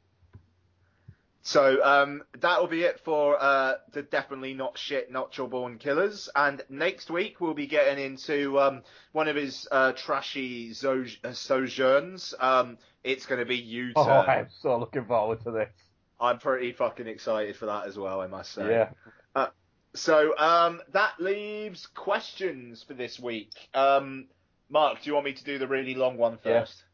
So 1.46 1.84
um, 1.84 2.22
that 2.40 2.58
will 2.58 2.68
be 2.68 2.84
it 2.84 3.00
for 3.00 3.36
uh, 3.38 3.74
the 3.92 4.00
definitely 4.00 4.54
not 4.54 4.78
shit 4.78 5.12
not 5.12 5.28
natural 5.28 5.48
born 5.48 5.76
killers. 5.76 6.30
And 6.34 6.62
next 6.70 7.10
week 7.10 7.38
we'll 7.38 7.52
be 7.52 7.66
getting 7.66 8.02
into 8.02 8.58
um, 8.58 8.82
one 9.12 9.28
of 9.28 9.36
his 9.36 9.68
uh, 9.70 9.92
trashy 9.92 10.72
zo- 10.72 11.04
sojourns. 11.32 12.32
Um, 12.40 12.78
it's 13.04 13.26
going 13.26 13.40
to 13.40 13.44
be 13.44 13.56
U 13.58 13.92
Oh, 13.94 14.08
I'm 14.28 14.48
so 14.62 14.78
looking 14.78 15.04
forward 15.04 15.44
to 15.44 15.50
this. 15.50 15.68
I'm 16.20 16.38
pretty 16.38 16.72
fucking 16.72 17.06
excited 17.06 17.56
for 17.56 17.66
that 17.66 17.86
as 17.86 17.98
well, 17.98 18.20
I 18.20 18.26
must 18.26 18.52
say. 18.52 18.68
Yeah. 18.68 18.90
Uh, 19.34 19.48
so 19.94 20.36
um, 20.38 20.80
that 20.92 21.20
leaves 21.20 21.86
questions 21.86 22.82
for 22.82 22.94
this 22.94 23.18
week. 23.18 23.52
Um, 23.74 24.26
Mark, 24.68 25.02
do 25.02 25.10
you 25.10 25.14
want 25.14 25.26
me 25.26 25.32
to 25.34 25.44
do 25.44 25.58
the 25.58 25.68
really 25.68 25.94
long 25.94 26.16
one 26.16 26.38
first? 26.38 26.84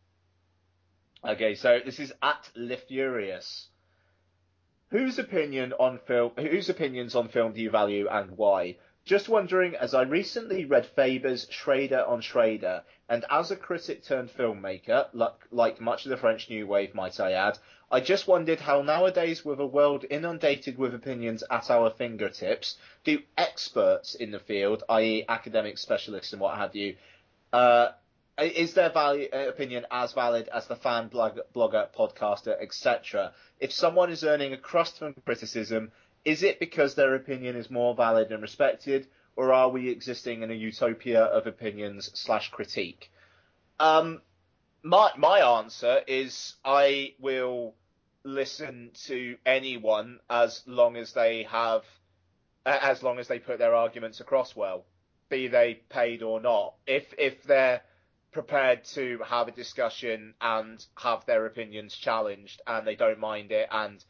Yeah. 1.25 1.33
Okay, 1.33 1.55
so 1.55 1.81
this 1.85 2.01
is 2.01 2.13
at 2.23 2.51
Lefurious. 2.57 3.67
Whose 4.91 5.19
opinion 5.19 5.73
on 5.75 5.99
film? 6.07 6.33
Whose 6.37 6.69
opinions 6.69 7.15
on 7.15 7.29
film 7.29 7.53
do 7.53 7.61
you 7.61 7.71
value 7.71 8.09
and 8.09 8.31
why? 8.37 8.77
Just 9.05 9.29
wondering, 9.29 9.75
as 9.77 9.95
I 9.95 10.03
recently 10.03 10.65
read 10.65 10.85
Faber's 10.85 11.47
Schrader 11.51 12.05
on 12.07 12.21
Schrader, 12.21 12.83
and 13.09 13.25
as 13.31 13.51
a 13.51 13.57
critic 13.57 14.05
turned 14.05 14.31
filmmaker, 14.31 15.09
like, 15.13 15.47
like 15.51 15.81
much 15.81 16.05
of 16.05 16.11
the 16.11 16.17
French 16.17 16.51
New 16.51 16.67
Wave, 16.67 16.95
might 16.95 17.19
I 17.19 17.33
add, 17.33 17.59
I 17.93 18.01
just 18.01 18.29
wondered 18.29 18.61
how 18.61 18.83
nowadays, 18.83 19.45
with 19.45 19.59
a 19.59 19.67
world 19.67 20.05
inundated 20.09 20.79
with 20.79 20.95
opinions 20.95 21.43
at 21.51 21.71
our 21.71 21.91
fingertips, 21.91 22.77
do 23.03 23.19
experts 23.37 24.15
in 24.15 24.31
the 24.31 24.39
field, 24.39 24.85
i.e., 24.89 25.25
academic 25.29 25.77
specialists 25.77 26.33
and 26.33 26.41
what 26.41 26.57
have 26.57 26.77
you, 26.77 26.95
uh, 27.53 27.89
is 28.39 28.75
their 28.75 28.91
value, 28.91 29.29
uh, 29.33 29.49
opinion 29.49 29.87
as 29.91 30.13
valid 30.13 30.49
as 30.49 30.69
the 30.69 30.77
fan 30.77 31.09
blog, 31.09 31.41
blogger, 31.53 31.89
podcaster, 31.93 32.57
etc.? 32.63 33.33
If 33.59 33.73
someone 33.73 34.11
is 34.11 34.23
earning 34.23 34.53
a 34.53 34.57
crust 34.57 34.99
from 34.99 35.15
criticism, 35.25 35.91
is 36.25 36.45
it 36.45 36.61
because 36.61 36.95
their 36.95 37.17
opinion 37.17 37.57
is 37.57 37.71
more 37.71 37.97
valid 37.97 38.31
and 38.31 38.41
respected, 38.41 39.09
or 39.35 39.53
are 39.53 39.69
we 39.69 39.89
existing 39.89 40.43
in 40.43 40.51
a 40.53 40.55
utopia 40.55 41.25
of 41.25 41.49
opinions 41.49 42.11
slash 42.15 42.51
critique? 42.51 43.11
Um, 43.81 44.23
my 44.83 45.11
my 45.17 45.41
answer 45.59 46.01
is 46.07 46.55
I 46.65 47.15
will 47.19 47.75
listen 48.25 48.91
to 49.07 49.37
anyone 49.47 50.21
as 50.29 50.63
long 50.67 50.97
as 50.97 51.13
they 51.13 51.45
have, 51.45 51.83
as 52.67 53.03
long 53.03 53.19
as 53.19 53.29
they 53.29 53.39
put 53.39 53.59
their 53.59 53.75
arguments 53.75 54.21
across 54.21 54.55
well, 54.55 54.85
be 55.29 55.49
they 55.49 55.75
paid 55.89 56.23
or 56.23 56.41
not. 56.41 56.75
If 56.87 57.15
if 57.19 57.43
they're 57.45 57.83
prepared 58.33 58.85
to 58.85 59.19
have 59.27 59.49
a 59.49 59.53
discussion 59.53 60.35
and 60.41 60.85
have 60.97 61.25
their 61.27 61.47
opinions 61.47 61.97
challenged 61.97 62.63
and 62.67 62.87
they 62.87 62.95
don't 62.95 63.19
mind 63.19 63.51
it 63.51 63.69
and 63.71 64.05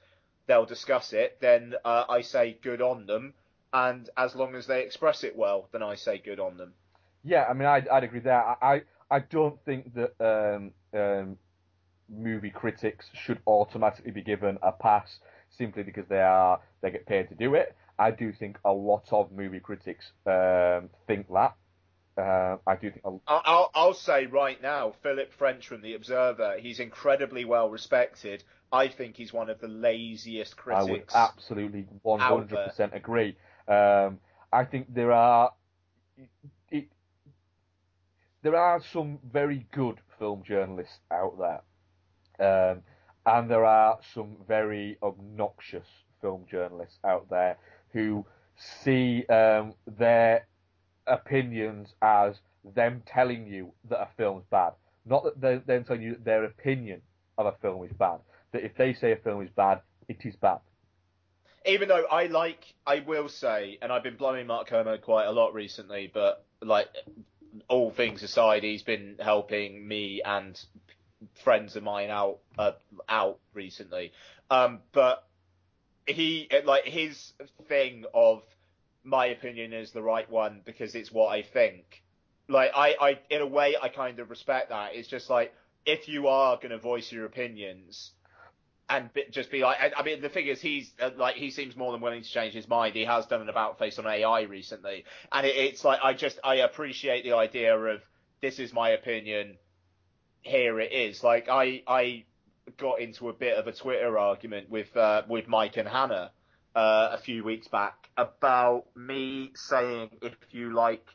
they'll 0.46 0.66
discuss 0.66 1.12
it, 1.12 1.38
then 1.40 1.74
uh, 1.84 2.04
I 2.08 2.20
say 2.22 2.58
good 2.62 2.82
on 2.82 3.06
them. 3.06 3.34
And 3.72 4.10
as 4.16 4.34
long 4.34 4.56
as 4.56 4.66
they 4.66 4.82
express 4.82 5.24
it 5.24 5.36
well, 5.36 5.68
then 5.72 5.82
I 5.82 5.94
say 5.94 6.18
good 6.18 6.40
on 6.40 6.56
them. 6.56 6.74
Yeah, 7.22 7.44
I 7.48 7.52
mean, 7.52 7.68
I'd, 7.68 7.88
I'd 7.88 8.04
agree 8.04 8.20
there. 8.20 8.44
I, 8.44 8.56
I, 8.60 8.82
I 9.10 9.18
don't 9.20 9.62
think 9.64 9.94
that 9.94 10.12
um, 10.20 10.72
um, 10.92 11.38
movie 12.10 12.50
critics 12.50 13.06
should 13.12 13.38
automatically 13.46 14.10
be 14.10 14.22
given 14.22 14.58
a 14.62 14.72
pass 14.72 15.18
simply 15.56 15.82
because 15.82 16.06
they 16.08 16.20
are 16.20 16.60
they 16.80 16.90
get 16.90 17.06
paid 17.06 17.28
to 17.28 17.34
do 17.34 17.54
it. 17.54 17.74
I 17.98 18.10
do 18.10 18.32
think 18.32 18.58
a 18.64 18.72
lot 18.72 19.04
of 19.12 19.30
movie 19.30 19.60
critics 19.60 20.12
um, 20.26 20.88
think 21.06 21.26
that. 21.32 21.54
Uh, 22.16 22.56
I 22.66 22.76
do 22.76 22.90
think. 22.90 23.02
A... 23.04 23.16
I'll, 23.26 23.70
I'll 23.74 23.94
say 23.94 24.26
right 24.26 24.60
now, 24.60 24.94
Philip 25.02 25.32
French 25.34 25.68
from 25.68 25.82
The 25.82 25.94
Observer, 25.94 26.56
he's 26.58 26.80
incredibly 26.80 27.44
well 27.44 27.68
respected. 27.68 28.42
I 28.72 28.88
think 28.88 29.16
he's 29.16 29.32
one 29.32 29.50
of 29.50 29.60
the 29.60 29.68
laziest 29.68 30.56
critics. 30.56 30.86
I 30.88 30.90
would 30.90 31.04
absolutely 31.14 31.86
100% 32.04 32.94
agree. 32.94 33.36
Um, 33.68 34.18
I 34.52 34.64
think 34.64 34.94
there 34.94 35.12
are. 35.12 35.52
It, 36.70 36.88
there 38.42 38.56
are 38.56 38.80
some 38.92 39.18
very 39.30 39.66
good 39.72 39.98
film 40.18 40.42
journalists 40.46 40.98
out 41.10 41.38
there, 41.38 41.60
um, 42.40 42.82
and 43.26 43.50
there 43.50 43.64
are 43.64 43.98
some 44.14 44.36
very 44.48 44.98
obnoxious 45.02 45.86
film 46.20 46.44
journalists 46.50 46.98
out 47.04 47.28
there 47.30 47.56
who 47.92 48.24
see 48.56 49.24
um, 49.26 49.74
their 49.98 50.46
opinions 51.06 51.94
as 52.02 52.36
them 52.74 53.02
telling 53.06 53.46
you 53.46 53.72
that 53.88 54.00
a 54.00 54.08
film's 54.16 54.44
bad. 54.50 54.72
Not 55.06 55.24
that 55.24 55.40
they're 55.40 55.58
them 55.58 55.84
telling 55.84 56.02
you 56.02 56.12
that 56.12 56.24
their 56.24 56.44
opinion 56.44 57.02
of 57.38 57.46
a 57.46 57.52
film 57.60 57.84
is 57.84 57.92
bad. 57.92 58.20
That 58.52 58.64
if 58.64 58.76
they 58.76 58.92
say 58.92 59.12
a 59.12 59.16
film 59.16 59.42
is 59.42 59.50
bad, 59.50 59.80
it 60.08 60.18
is 60.24 60.36
bad. 60.36 60.60
Even 61.66 61.88
though 61.88 62.06
I 62.10 62.26
like, 62.26 62.74
I 62.86 63.00
will 63.00 63.28
say, 63.28 63.78
and 63.82 63.92
I've 63.92 64.02
been 64.02 64.16
blowing 64.16 64.46
Mark 64.46 64.68
Kermode 64.68 65.02
quite 65.02 65.26
a 65.26 65.32
lot 65.32 65.52
recently, 65.52 66.10
but 66.12 66.44
like 66.62 66.88
all 67.68 67.90
things 67.90 68.22
aside, 68.22 68.62
he's 68.62 68.82
been 68.82 69.16
helping 69.20 69.86
me 69.86 70.22
and 70.24 70.58
friends 71.44 71.76
of 71.76 71.82
mine 71.82 72.10
out 72.10 72.38
uh, 72.58 72.72
out 73.08 73.38
recently. 73.54 74.12
Um, 74.50 74.80
but 74.92 75.26
he 76.06 76.48
like 76.64 76.84
his 76.84 77.32
thing 77.68 78.04
of 78.14 78.42
my 79.04 79.26
opinion 79.26 79.72
is 79.72 79.92
the 79.92 80.02
right 80.02 80.28
one 80.30 80.60
because 80.64 80.94
it's 80.94 81.12
what 81.12 81.28
I 81.28 81.42
think. 81.42 82.02
Like 82.48 82.72
I, 82.74 82.96
I 83.00 83.18
in 83.30 83.42
a 83.42 83.46
way 83.46 83.76
I 83.80 83.88
kind 83.88 84.18
of 84.18 84.30
respect 84.30 84.70
that. 84.70 84.94
It's 84.94 85.08
just 85.08 85.30
like 85.30 85.54
if 85.86 86.08
you 86.08 86.28
are 86.28 86.56
going 86.56 86.70
to 86.70 86.78
voice 86.78 87.10
your 87.10 87.24
opinions 87.24 88.12
and 88.90 89.12
be, 89.12 89.24
just 89.30 89.50
be 89.50 89.62
like, 89.62 89.78
I, 89.80 89.92
I, 89.96 90.02
mean, 90.02 90.20
the 90.20 90.28
thing 90.28 90.46
is, 90.46 90.60
he's 90.60 90.90
uh, 91.00 91.10
like, 91.16 91.36
he 91.36 91.50
seems 91.50 91.76
more 91.76 91.92
than 91.92 92.00
willing 92.00 92.22
to 92.22 92.28
change 92.28 92.52
his 92.52 92.68
mind. 92.68 92.96
He 92.96 93.04
has 93.04 93.24
done 93.26 93.40
an 93.40 93.48
about 93.48 93.78
face 93.78 93.98
on 93.98 94.06
AI 94.06 94.42
recently, 94.42 95.04
and 95.32 95.46
it, 95.46 95.54
it's 95.56 95.84
like, 95.84 96.00
I 96.02 96.12
just, 96.12 96.40
I 96.42 96.56
appreciate 96.56 97.22
the 97.22 97.34
idea 97.34 97.78
of 97.78 98.02
this 98.42 98.58
is 98.58 98.72
my 98.72 98.90
opinion, 98.90 99.56
here 100.42 100.80
it 100.80 100.92
is. 100.92 101.22
Like, 101.22 101.48
I, 101.48 101.82
I 101.86 102.24
got 102.76 103.00
into 103.00 103.28
a 103.28 103.32
bit 103.32 103.56
of 103.56 103.66
a 103.66 103.72
Twitter 103.72 104.18
argument 104.18 104.70
with, 104.70 104.96
uh, 104.96 105.22
with 105.28 105.48
Mike 105.48 105.76
and 105.76 105.88
Hannah, 105.88 106.32
uh, 106.74 107.08
a 107.12 107.18
few 107.18 107.44
weeks 107.44 107.68
back 107.68 108.08
about 108.16 108.84
me 108.96 109.50
saying 109.54 110.10
if 110.22 110.34
you 110.50 110.72
like 110.72 111.06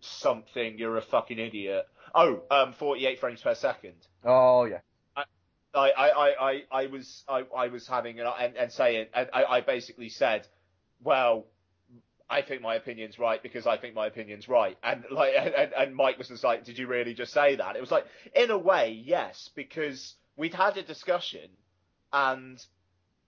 something, 0.00 0.78
you're 0.78 0.96
a 0.96 1.02
fucking 1.02 1.38
idiot. 1.38 1.86
Oh, 2.14 2.42
um, 2.50 2.72
48 2.72 3.18
frames 3.18 3.40
per 3.42 3.54
second. 3.54 3.94
Oh 4.24 4.64
yeah. 4.64 4.80
I, 5.16 5.90
I, 5.90 6.34
I, 6.40 6.62
I 6.70 6.86
was 6.86 7.24
I, 7.28 7.42
I 7.56 7.68
was 7.68 7.88
having 7.88 8.20
and, 8.20 8.56
and 8.56 8.70
saying 8.70 9.06
and 9.12 9.28
I, 9.32 9.44
I 9.44 9.60
basically 9.60 10.08
said, 10.08 10.46
well, 11.02 11.46
I 12.28 12.42
think 12.42 12.62
my 12.62 12.76
opinion's 12.76 13.18
right 13.18 13.42
because 13.42 13.66
I 13.66 13.76
think 13.76 13.94
my 13.94 14.06
opinion's 14.06 14.48
right. 14.48 14.76
And 14.82 15.04
like 15.10 15.34
and, 15.36 15.72
and 15.76 15.94
Mike 15.94 16.18
was 16.18 16.28
just 16.28 16.44
like, 16.44 16.64
Did 16.64 16.78
you 16.78 16.86
really 16.86 17.14
just 17.14 17.32
say 17.32 17.56
that? 17.56 17.76
It 17.76 17.80
was 17.80 17.90
like, 17.90 18.06
in 18.34 18.50
a 18.50 18.58
way, 18.58 19.02
yes, 19.04 19.50
because 19.54 20.14
we'd 20.36 20.54
had 20.54 20.76
a 20.76 20.82
discussion 20.82 21.48
and 22.12 22.64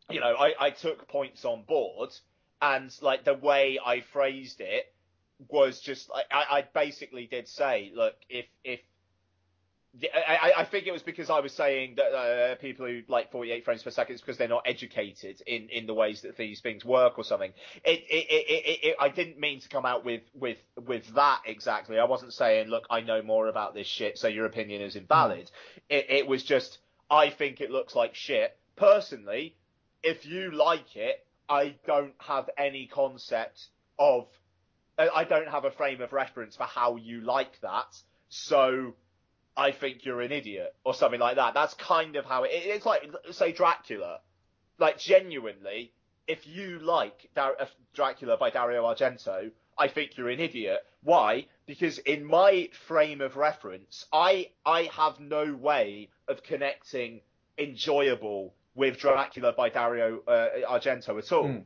you 0.09 0.21
know, 0.21 0.35
I, 0.39 0.55
I 0.59 0.71
took 0.71 1.09
points 1.09 1.45
on 1.45 1.63
board 1.63 2.11
and 2.63 2.95
like 3.03 3.25
the 3.25 3.35
way 3.35 3.79
I 3.85 4.01
phrased 4.01 4.61
it 4.61 4.93
was 5.49 5.81
just 5.81 6.09
like 6.09 6.25
I, 6.31 6.59
I 6.59 6.65
basically 6.73 7.27
did 7.27 7.49
say, 7.49 7.93
look, 7.95 8.15
if 8.29 8.47
if 8.65 8.81
I, 10.03 10.53
I 10.59 10.65
think 10.65 10.87
it 10.87 10.93
was 10.93 11.03
because 11.03 11.31
I 11.31 11.41
was 11.41 11.53
saying 11.53 11.95
that 11.97 12.13
uh, 12.13 12.55
people 12.57 12.87
who 12.87 13.03
like 13.09 13.31
48 13.31 13.65
frames 13.65 13.83
per 13.83 13.91
second 13.91 14.17
is 14.17 14.21
because 14.21 14.37
they're 14.37 14.49
not 14.49 14.65
educated 14.67 15.43
in, 15.47 15.69
in 15.71 15.87
the 15.87 15.95
ways 15.95 16.23
that 16.23 16.37
these 16.37 16.61
things 16.61 16.85
work 16.85 17.19
or 17.19 17.25
something. 17.25 17.53
It, 17.85 18.01
it, 18.11 18.27
it, 18.29 18.81
it, 18.83 18.97
I 19.01 19.09
didn't 19.09 19.39
mean 19.39 19.61
to 19.61 19.69
come 19.69 19.87
out 19.87 20.05
with, 20.05 20.23
with, 20.35 20.59
with 20.85 21.15
that 21.15 21.41
exactly. 21.47 21.99
I 21.99 22.05
wasn't 22.05 22.35
saying, 22.35 22.69
look, 22.69 22.85
I 22.91 23.01
know 23.01 23.23
more 23.23 23.49
about 23.49 23.75
this 23.75 23.87
shit, 23.87 24.19
so 24.19 24.29
your 24.29 24.45
opinion 24.45 24.83
is 24.83 24.97
invalid. 24.97 25.47
Mm. 25.47 25.51
It, 25.89 26.07
it 26.11 26.27
was 26.27 26.43
just, 26.43 26.79
I 27.11 27.31
think 27.31 27.61
it 27.61 27.71
looks 27.71 27.95
like 27.95 28.15
shit. 28.15 28.57
Personally, 28.77 29.57
if 30.03 30.27
you 30.27 30.51
like 30.51 30.97
it, 30.97 31.25
I 31.49 31.77
don't 31.87 32.15
have 32.19 32.51
any 32.59 32.87
concept 32.87 33.69
of, 33.99 34.27
I 34.99 35.25
don't 35.25 35.49
have 35.49 35.65
a 35.65 35.71
frame 35.71 36.01
of 36.01 36.13
reference 36.13 36.57
for 36.57 36.65
how 36.65 36.97
you 36.97 37.21
like 37.21 37.61
that. 37.61 37.95
So, 38.29 38.95
I 39.57 39.73
think 39.73 40.05
you're 40.05 40.21
an 40.21 40.33
idiot 40.33 40.75
or 40.85 40.95
something 40.95 41.21
like 41.21 41.37
that. 41.37 41.55
That's 41.55 41.75
kind 41.75 42.17
of 42.17 42.25
how 42.25 42.45
it, 42.45 42.51
it's 42.53 42.87
like, 42.87 43.11
say 43.31 43.53
Dracula. 43.53 44.21
Like 44.79 44.99
genuinely, 44.99 45.93
if 46.27 46.47
you 46.47 46.79
like 46.81 47.31
Dar- 47.35 47.57
uh, 47.59 47.67
Dracula 47.95 48.37
by 48.37 48.51
Dario 48.51 48.85
Argento, 48.85 49.51
I 49.79 49.89
think 49.89 50.17
you're 50.17 50.29
an 50.29 50.41
idiot. 50.41 50.81
Why? 51.03 51.47
Because 51.67 51.99
in 51.99 52.25
my 52.25 52.69
frame 52.87 53.21
of 53.21 53.37
reference, 53.37 54.07
I 54.13 54.51
I 54.65 54.91
have 54.93 55.21
no 55.21 55.55
way 55.55 56.11
of 56.29 56.43
connecting 56.43 57.21
enjoyable 57.59 58.55
with 58.75 58.99
Dracula 58.99 59.53
by 59.57 59.71
Dario 59.71 60.21
uh, 60.27 60.49
Argento 60.69 61.19
at 61.19 61.33
all. 61.33 61.45
Mm. 61.45 61.65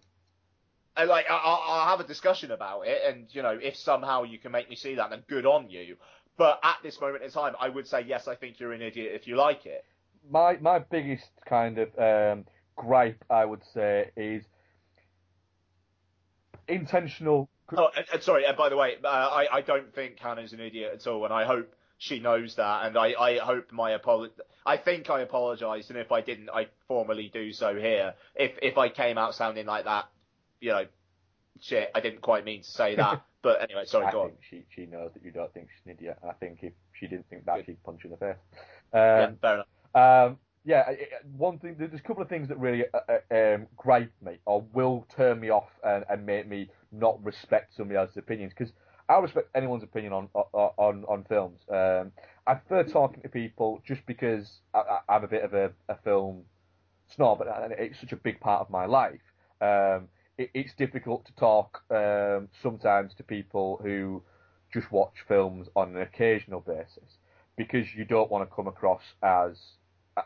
And 0.97 1.09
like 1.09 1.27
I'll, 1.31 1.63
I'll 1.67 1.89
have 1.89 2.01
a 2.01 2.07
discussion 2.07 2.51
about 2.51 2.83
it, 2.87 3.01
and 3.07 3.27
you 3.31 3.43
know 3.43 3.59
if 3.61 3.77
somehow 3.77 4.25
you 4.25 4.39
can 4.39 4.53
make 4.53 4.69
me 4.69 4.77
see 4.77 4.97
that, 4.97 5.11
then 5.11 5.23
good 5.29 5.47
on 5.47 5.71
you. 5.71 5.97
But 6.37 6.61
at 6.63 6.77
this 6.83 7.01
moment 7.01 7.23
in 7.23 7.31
time, 7.31 7.55
I 7.61 7.69
would 7.69 7.87
say 7.87 8.03
yes. 8.07 8.29
I 8.29 8.35
think 8.35 8.61
you're 8.61 8.73
an 8.73 8.83
idiot 8.83 9.13
if 9.15 9.27
you 9.27 9.37
like 9.37 9.67
it. 9.67 9.85
My 10.31 10.57
my 10.61 10.79
biggest 10.79 11.29
kind 11.47 11.79
of 11.79 11.89
um, 11.99 12.45
gripe, 12.77 13.25
I 13.29 13.45
would 13.45 13.63
say, 13.75 14.11
is 14.17 14.45
intentional. 16.69 17.49
Oh, 17.77 17.89
and, 17.97 18.07
and 18.13 18.23
sorry. 18.23 18.47
And 18.47 18.57
by 18.57 18.69
the 18.69 18.77
way, 18.77 18.95
uh, 19.05 19.09
I 19.09 19.47
I 19.53 19.61
don't 19.61 19.95
think 19.95 20.19
Hannah's 20.19 20.53
an 20.53 20.61
idiot 20.61 20.93
at 20.95 21.07
all, 21.07 21.25
and 21.25 21.33
I 21.33 21.45
hope 21.45 21.75
she 21.99 22.19
knows 22.19 22.57
that. 22.57 22.87
And 22.87 22.97
I 22.97 23.15
I 23.19 23.39
hope 23.39 23.73
my 23.73 23.93
apology. 23.93 24.33
I 24.65 24.77
think 24.77 25.11
I 25.11 25.21
apologised, 25.21 25.91
and 25.91 25.99
if 25.99 26.13
I 26.13 26.21
didn't, 26.21 26.51
I 26.51 26.69
formally 26.89 27.31
do 27.33 27.53
so 27.53 27.75
here. 27.75 28.15
If 28.35 28.53
if 28.63 28.79
I 28.79 28.89
came 28.89 29.19
out 29.19 29.35
sounding 29.35 29.67
like 29.67 29.85
that, 29.85 30.07
you 30.61 30.71
know, 30.71 30.87
shit, 31.61 31.91
I 31.95 32.01
didn't 32.01 32.23
quite 32.23 32.45
mean 32.45 32.63
to 32.63 32.71
say 32.71 32.97
that. 32.97 33.23
But 33.43 33.63
anyway, 33.63 33.85
sorry, 33.87 34.07
I 34.07 34.13
go 34.13 34.25
think 34.25 34.35
on. 34.35 34.39
She 34.49 34.65
she 34.75 34.87
knows 34.87 35.11
that 35.15 35.25
you 35.25 35.31
don't 35.31 35.53
think 35.55 35.69
she's 35.71 35.87
an 35.87 35.99
idiot. 35.99 36.19
I 36.29 36.33
think 36.33 36.59
if 36.63 36.73
she 36.93 37.07
didn't 37.07 37.29
think 37.31 37.47
that, 37.47 37.57
Good. 37.57 37.67
she'd 37.67 37.83
punch 37.83 38.01
you 38.05 38.11
in 38.11 38.17
the 38.19 38.19
face. 38.19 38.37
Um, 38.93 39.01
yeah, 39.01 39.31
fair 39.41 39.55
enough. 39.55 40.29
Um, 40.29 40.39
yeah, 40.65 40.93
one 41.37 41.59
thing. 41.59 41.77
There's 41.79 41.95
a 41.95 42.03
couple 42.03 42.23
of 42.23 42.29
things 42.29 42.49
that 42.49 42.59
really 42.59 42.85
uh, 42.93 42.99
uh, 43.09 43.55
um, 43.55 43.67
gripe 43.77 44.13
me 44.23 44.39
or 44.45 44.63
will 44.75 45.07
turn 45.17 45.41
me 45.41 45.49
off 45.49 45.71
and, 45.83 46.05
and 46.11 46.27
make 46.27 46.49
me 46.49 46.69
not 46.93 47.23
respect 47.25 47.75
somebody 47.75 47.97
else's 47.97 48.19
opinions 48.19 48.53
because 48.57 48.73
I 49.09 49.19
respect 49.19 49.49
anyone's 49.55 49.83
opinion 49.83 50.13
on 50.13 50.29
on 50.35 51.05
on 51.05 51.25
films. 51.29 51.61
Um, 51.71 52.13
I 52.47 52.55
prefer 52.55 52.85
talking 52.85 53.23
to 53.23 53.29
people 53.29 53.83
just 53.87 54.05
because 54.07 54.61
I, 54.75 54.99
I'm 55.09 55.25
a 55.25 55.29
bit 55.29 55.45
of 55.45 55.55
a, 55.55 55.73
a 55.89 55.97
film 56.05 56.43
snob, 57.15 57.41
and 57.41 57.73
it's 57.73 57.99
such 58.01 58.13
a 58.13 58.17
big 58.17 58.39
part 58.41 58.61
of 58.61 58.71
my 58.71 58.87
life. 58.87 59.21
Um, 59.61 60.09
it, 60.41 60.51
it's 60.55 60.73
difficult 60.79 61.27
to 61.27 61.33
talk 61.35 61.83
um, 61.91 62.49
sometimes 62.63 63.13
to 63.15 63.23
people 63.23 63.79
who 63.83 64.23
just 64.73 64.91
watch 64.91 65.15
films 65.29 65.69
on 65.77 65.97
an 65.97 66.03
occasional 66.03 66.61
basis 66.61 67.19
because 67.57 67.87
you 67.95 68.05
don't 68.05 68.31
want 68.31 68.49
to 68.49 68.55
come 68.55 68.67
across 68.67 69.03
as 69.23 69.57
uh, 70.17 70.23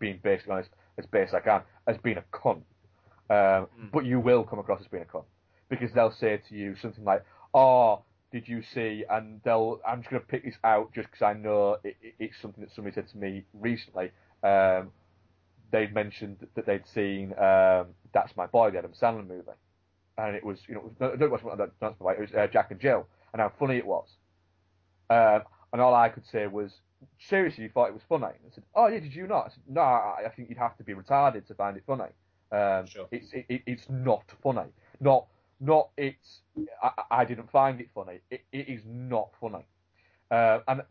being 0.00 0.18
basically 0.22 0.52
honest 0.52 0.70
as 0.98 1.06
best 1.06 1.34
I 1.34 1.40
can 1.40 1.62
as 1.86 1.96
being 1.98 2.18
a 2.18 2.24
cunt. 2.36 2.62
Um, 3.28 3.68
But 3.92 4.04
you 4.04 4.20
will 4.20 4.44
come 4.44 4.58
across 4.58 4.80
as 4.80 4.88
being 4.88 5.04
a 5.04 5.06
cunt 5.06 5.24
because 5.68 5.92
they'll 5.94 6.12
say 6.12 6.40
to 6.48 6.54
you 6.54 6.74
something 6.82 7.04
like, 7.04 7.24
"Oh, 7.54 8.02
did 8.32 8.48
you 8.48 8.62
see?" 8.74 9.04
And 9.08 9.40
they'll 9.44 9.80
I'm 9.86 10.00
just 10.00 10.10
going 10.10 10.22
to 10.22 10.28
pick 10.28 10.44
this 10.44 10.56
out 10.64 10.92
just 10.92 11.08
because 11.10 11.22
I 11.22 11.34
know 11.34 11.78
it, 11.84 11.96
it, 12.02 12.14
it's 12.18 12.36
something 12.42 12.62
that 12.64 12.72
somebody 12.74 12.94
said 12.94 13.08
to 13.08 13.18
me 13.18 13.44
recently. 13.52 14.10
Um, 14.42 14.90
they'd 15.70 15.92
mentioned 15.94 16.46
that 16.54 16.66
they'd 16.66 16.86
seen 16.86 17.32
um, 17.38 17.88
That's 18.12 18.36
My 18.36 18.46
Boy, 18.46 18.70
the 18.70 18.78
Adam 18.78 18.92
Sandler 18.92 19.26
movie, 19.26 19.50
and 20.18 20.36
it 20.36 20.44
was 20.44 20.60
you 20.68 20.74
know 20.74 20.90
no, 21.00 21.14
no, 21.14 21.28
That's 21.56 21.80
My 21.80 21.90
Boy, 21.90 22.12
it 22.12 22.20
was 22.20 22.32
uh, 22.34 22.46
Jack 22.46 22.70
and 22.70 22.80
Jill, 22.80 23.06
and 23.32 23.40
how 23.40 23.52
funny 23.58 23.76
it 23.76 23.86
was. 23.86 24.08
Um, 25.10 25.42
and 25.72 25.80
all 25.80 25.94
I 25.94 26.08
could 26.08 26.26
say 26.26 26.46
was, 26.46 26.80
seriously, 27.18 27.64
you 27.64 27.70
thought 27.70 27.88
it 27.88 27.94
was 27.94 28.02
funny? 28.08 28.24
And 28.26 28.50
I 28.50 28.54
said, 28.54 28.64
oh 28.74 28.86
yeah, 28.88 29.00
did 29.00 29.14
you 29.14 29.26
not? 29.26 29.46
I 29.46 29.48
said, 29.50 29.62
no, 29.68 29.80
I, 29.80 30.22
I 30.26 30.28
think 30.30 30.48
you'd 30.48 30.58
have 30.58 30.76
to 30.78 30.84
be 30.84 30.94
retarded 30.94 31.46
to 31.46 31.54
find 31.54 31.76
it 31.76 31.84
funny. 31.86 32.10
Um, 32.52 32.86
Sure. 32.86 33.06
It's 33.10 33.32
it, 33.32 33.46
it, 33.48 33.62
it's 33.66 33.88
not 33.88 34.24
funny. 34.42 34.68
Not 35.00 35.26
not 35.60 35.90
it's 35.96 36.40
I, 36.82 36.90
I 37.10 37.24
didn't 37.24 37.50
find 37.50 37.80
it 37.80 37.88
funny. 37.94 38.20
It, 38.30 38.42
it 38.52 38.68
is 38.68 38.82
not 38.86 39.30
funny. 39.40 39.64
Uh, 40.30 40.60
and 40.68 40.82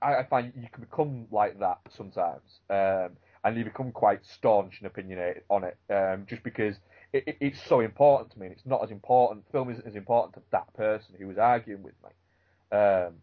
I, 0.00 0.16
I 0.16 0.26
find 0.26 0.52
you 0.56 0.68
can 0.72 0.84
become 0.84 1.26
like 1.30 1.58
that 1.60 1.78
sometimes, 1.96 2.60
um, 2.70 3.16
and 3.44 3.56
you 3.56 3.64
become 3.64 3.92
quite 3.92 4.24
staunch 4.24 4.78
and 4.78 4.86
opinionated 4.86 5.42
on 5.50 5.64
it, 5.64 5.76
um, 5.90 6.26
just 6.26 6.42
because 6.42 6.76
it, 7.12 7.24
it, 7.26 7.36
it's 7.40 7.62
so 7.62 7.80
important 7.80 8.30
to 8.32 8.38
me. 8.38 8.46
And 8.46 8.54
it's 8.54 8.66
not 8.66 8.82
as 8.82 8.90
important. 8.90 9.44
Film 9.52 9.70
isn't 9.70 9.86
as 9.86 9.96
important 9.96 10.34
to 10.34 10.42
that 10.52 10.72
person 10.74 11.14
who 11.18 11.26
was 11.26 11.38
arguing 11.38 11.82
with 11.82 11.94
me, 12.02 12.78
um, 12.78 13.14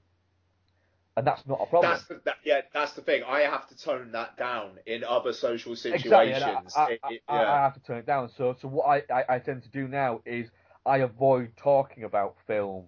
and 1.18 1.28
that's 1.28 1.46
not 1.48 1.60
a 1.62 1.66
problem. 1.66 1.91
That's 1.91 2.04
the, 2.06 2.22
that, 2.26 2.36
yeah, 2.44 2.62
that's 2.74 2.94
the 2.94 3.02
thing. 3.02 3.24
I 3.28 3.41
have 3.41 3.68
to 3.70 3.78
tone 3.78 4.12
that 4.14 4.38
down 4.38 4.72
in 4.86 5.04
other 5.04 5.34
social 5.34 5.76
situations. 5.76 6.06
Exactly. 6.06 6.72
I, 6.76 6.82
I, 6.84 6.91
It- 6.91 7.00
it- 7.16 7.22
I, 7.28 7.44
I 7.44 7.62
have 7.64 7.74
to 7.74 7.80
turn 7.82 7.98
it 7.98 8.06
down. 8.06 8.30
So, 8.38 8.56
so 8.62 8.68
what 8.68 8.86
I, 8.86 9.04
I, 9.14 9.36
I 9.36 9.40
tend 9.40 9.64
to 9.64 9.70
do 9.70 9.88
now 9.88 10.22
is 10.26 10.50
I 10.86 10.98
avoid 11.00 11.52
talking 11.58 12.04
about 12.04 12.36
film 12.48 12.86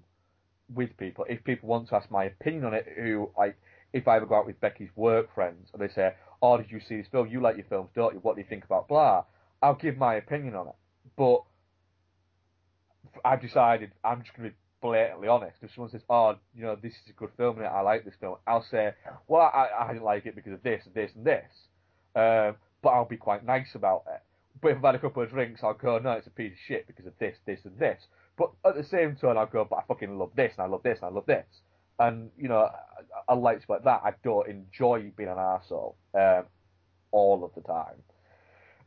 with 0.73 0.95
people. 0.97 1.25
If 1.29 1.43
people 1.43 1.67
want 1.67 1.89
to 1.89 1.95
ask 1.95 2.09
my 2.09 2.25
opinion 2.25 2.65
on 2.65 2.73
it, 2.73 2.87
who 2.97 3.31
I, 3.37 3.53
if 3.91 4.07
I 4.07 4.15
ever 4.17 4.25
go 4.25 4.35
out 4.35 4.45
with 4.45 4.59
Becky's 4.61 4.89
work 4.95 5.33
friends 5.35 5.69
and 5.73 5.81
they 5.81 5.93
say, 5.93 6.13
"Oh, 6.41 6.57
did 6.57 6.71
you 6.71 6.79
see 6.79 6.97
this 6.97 7.07
film? 7.07 7.27
You 7.27 7.41
like 7.41 7.55
your 7.57 7.65
films, 7.65 7.89
don't 7.95 8.13
you? 8.13 8.19
What 8.19 8.35
do 8.35 8.41
you 8.41 8.47
think 8.47 8.65
about 8.65 8.87
blah?" 8.87 9.23
I'll 9.61 9.75
give 9.75 9.97
my 9.97 10.15
opinion 10.15 10.55
on 10.55 10.67
it, 10.69 10.75
but 11.15 11.43
I've 13.23 13.41
decided 13.41 13.91
I'm 14.03 14.23
just 14.23 14.35
going 14.35 14.49
to 14.49 14.55
be 14.55 14.57
blatantly 14.81 15.27
honest. 15.27 15.57
If 15.61 15.73
someone 15.73 15.91
says, 15.91 16.01
"Oh, 16.09 16.35
you 16.55 16.63
know, 16.63 16.75
this 16.75 16.93
is 16.93 17.09
a 17.09 17.13
good 17.13 17.29
film 17.37 17.57
and 17.57 17.67
I 17.67 17.81
like 17.81 18.03
this 18.03 18.15
film," 18.19 18.37
I'll 18.47 18.63
say, 18.63 18.93
"Well, 19.27 19.41
I, 19.53 19.69
I 19.79 19.87
didn't 19.93 20.03
like 20.03 20.25
it 20.25 20.35
because 20.35 20.53
of 20.53 20.63
this 20.63 20.85
and 20.85 20.95
this 20.95 21.11
and 21.15 21.25
this," 21.25 21.67
um, 22.15 22.55
but 22.81 22.89
I'll 22.89 23.05
be 23.05 23.17
quite 23.17 23.45
nice 23.45 23.75
about 23.75 24.03
it. 24.11 24.21
But 24.61 24.69
if 24.69 24.77
I've 24.77 24.83
had 24.83 24.95
a 24.95 24.99
couple 24.99 25.23
of 25.23 25.29
drinks, 25.29 25.63
I'll 25.63 25.73
go, 25.73 25.99
"No, 25.99 26.13
it's 26.13 26.27
a 26.27 26.31
piece 26.31 26.53
of 26.53 26.59
shit 26.67 26.87
because 26.87 27.05
of 27.05 27.13
this, 27.19 27.37
this, 27.45 27.63
and 27.65 27.77
this." 27.77 28.01
But 28.37 28.51
at 28.65 28.75
the 28.75 28.83
same 28.83 29.15
time, 29.15 29.37
I'll 29.37 29.45
go, 29.45 29.65
"But 29.65 29.77
I 29.77 29.83
fucking 29.87 30.17
love 30.17 30.31
this 30.35 30.53
and 30.57 30.63
I 30.63 30.67
love 30.67 30.83
this 30.83 30.99
and 31.01 31.11
I 31.11 31.13
love 31.13 31.25
this." 31.27 31.45
And 31.99 32.31
you 32.37 32.47
know, 32.47 32.69
I, 33.27 33.33
I 33.33 33.35
like 33.35 33.59
stuff 33.59 33.69
like 33.69 33.83
that. 33.83 34.01
I 34.03 34.13
don't 34.23 34.47
enjoy 34.47 35.11
being 35.15 35.29
an 35.29 35.37
arsehole 35.37 35.95
um, 36.13 36.45
all 37.11 37.43
of 37.43 37.53
the 37.55 37.61
time. 37.61 38.01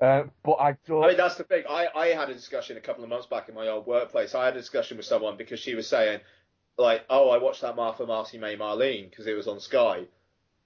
Uh, 0.01 0.25
but 0.43 0.55
I 0.55 0.77
don't. 0.87 1.05
I 1.05 1.09
mean, 1.09 1.17
that's 1.17 1.37
the 1.37 1.45
thing. 1.45 1.65
I, 1.69 1.87
I 1.95 2.07
had 2.09 2.29
a 2.29 2.35
discussion 2.35 2.77
a 2.77 2.81
couple 2.81 3.05
of 3.05 3.11
months 3.11 3.27
back 3.27 3.49
in 3.49 3.55
my 3.55 3.69
old 3.69 3.87
workplace. 3.87 4.35
I 4.35 4.45
had 4.47 4.55
a 4.55 4.61
discussion 4.61 4.97
with 4.97 5.07
someone 5.07 5.37
because 5.37 5.61
she 5.61 5.75
was 5.75 5.87
saying, 5.87 6.21
like, 6.77 7.05
oh, 7.09 7.31
I 7.31 7.39
watched 7.39 7.63
that 7.63 7.77
Martha 7.77 8.05
Marcy 8.05 8.39
May 8.39 8.57
Marlene 8.57 9.09
because 9.09 9.27
it 9.27 9.35
was 9.35 9.47
on 9.47 9.61
Sky. 9.61 10.05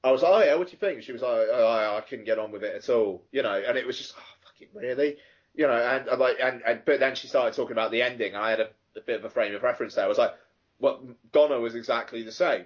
I 0.03 0.13
was 0.13 0.23
like, 0.23 0.33
oh 0.33 0.45
yeah, 0.45 0.55
what 0.55 0.69
do 0.69 0.73
you 0.73 0.79
think? 0.79 1.03
She 1.03 1.13
was 1.13 1.23
like, 1.23 1.49
oh, 1.51 1.97
I, 1.97 2.01
couldn't 2.03 2.25
get 2.25 2.39
on 2.39 2.53
with 2.53 2.63
it 2.63 2.75
at 2.75 2.89
all, 2.89 3.25
you 3.33 3.43
know. 3.43 3.55
And 3.55 3.77
it 3.77 3.87
was 3.87 3.99
just, 3.99 4.15
oh, 4.17 4.23
fucking 4.45 4.69
really, 4.73 5.17
you 5.55 5.67
know. 5.67 5.77
And, 5.77 6.09
and 6.09 6.21
like, 6.21 6.37
and, 6.41 6.63
and 6.67 6.83
but 6.85 7.01
then 7.01 7.15
she 7.15 7.27
started 7.27 7.55
talking 7.55 7.73
about 7.73 7.91
the 7.91 8.03
ending. 8.03 8.35
And 8.35 8.43
I 8.43 8.51
had 8.51 8.61
a, 8.61 8.69
a 8.97 9.01
bit 9.05 9.19
of 9.19 9.25
a 9.25 9.31
frame 9.31 9.55
of 9.55 9.63
reference 9.63 9.97
there. 9.97 10.05
I 10.05 10.09
was 10.09 10.19
like, 10.19 10.35
well, 10.79 11.01
Goner 11.33 11.61
was 11.61 11.75
exactly 11.75 12.23
the 12.23 12.33
same, 12.33 12.65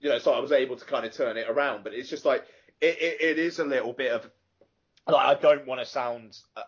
you 0.00 0.08
know. 0.08 0.18
So 0.18 0.32
I 0.32 0.40
was 0.40 0.52
able 0.52 0.76
to 0.76 0.84
kind 0.84 1.04
of 1.04 1.12
turn 1.12 1.36
it 1.36 1.48
around. 1.48 1.84
But 1.84 1.94
it's 1.94 2.08
just 2.08 2.24
like, 2.24 2.44
it, 2.80 2.98
it, 3.00 3.20
it 3.20 3.38
is 3.38 3.58
a 3.58 3.64
little 3.64 3.92
bit 3.92 4.12
of 4.12 4.28
like 5.06 5.38
I 5.38 5.40
don't 5.40 5.66
want 5.66 5.80
to 5.80 5.86
sound 5.86 6.38
uh, 6.56 6.62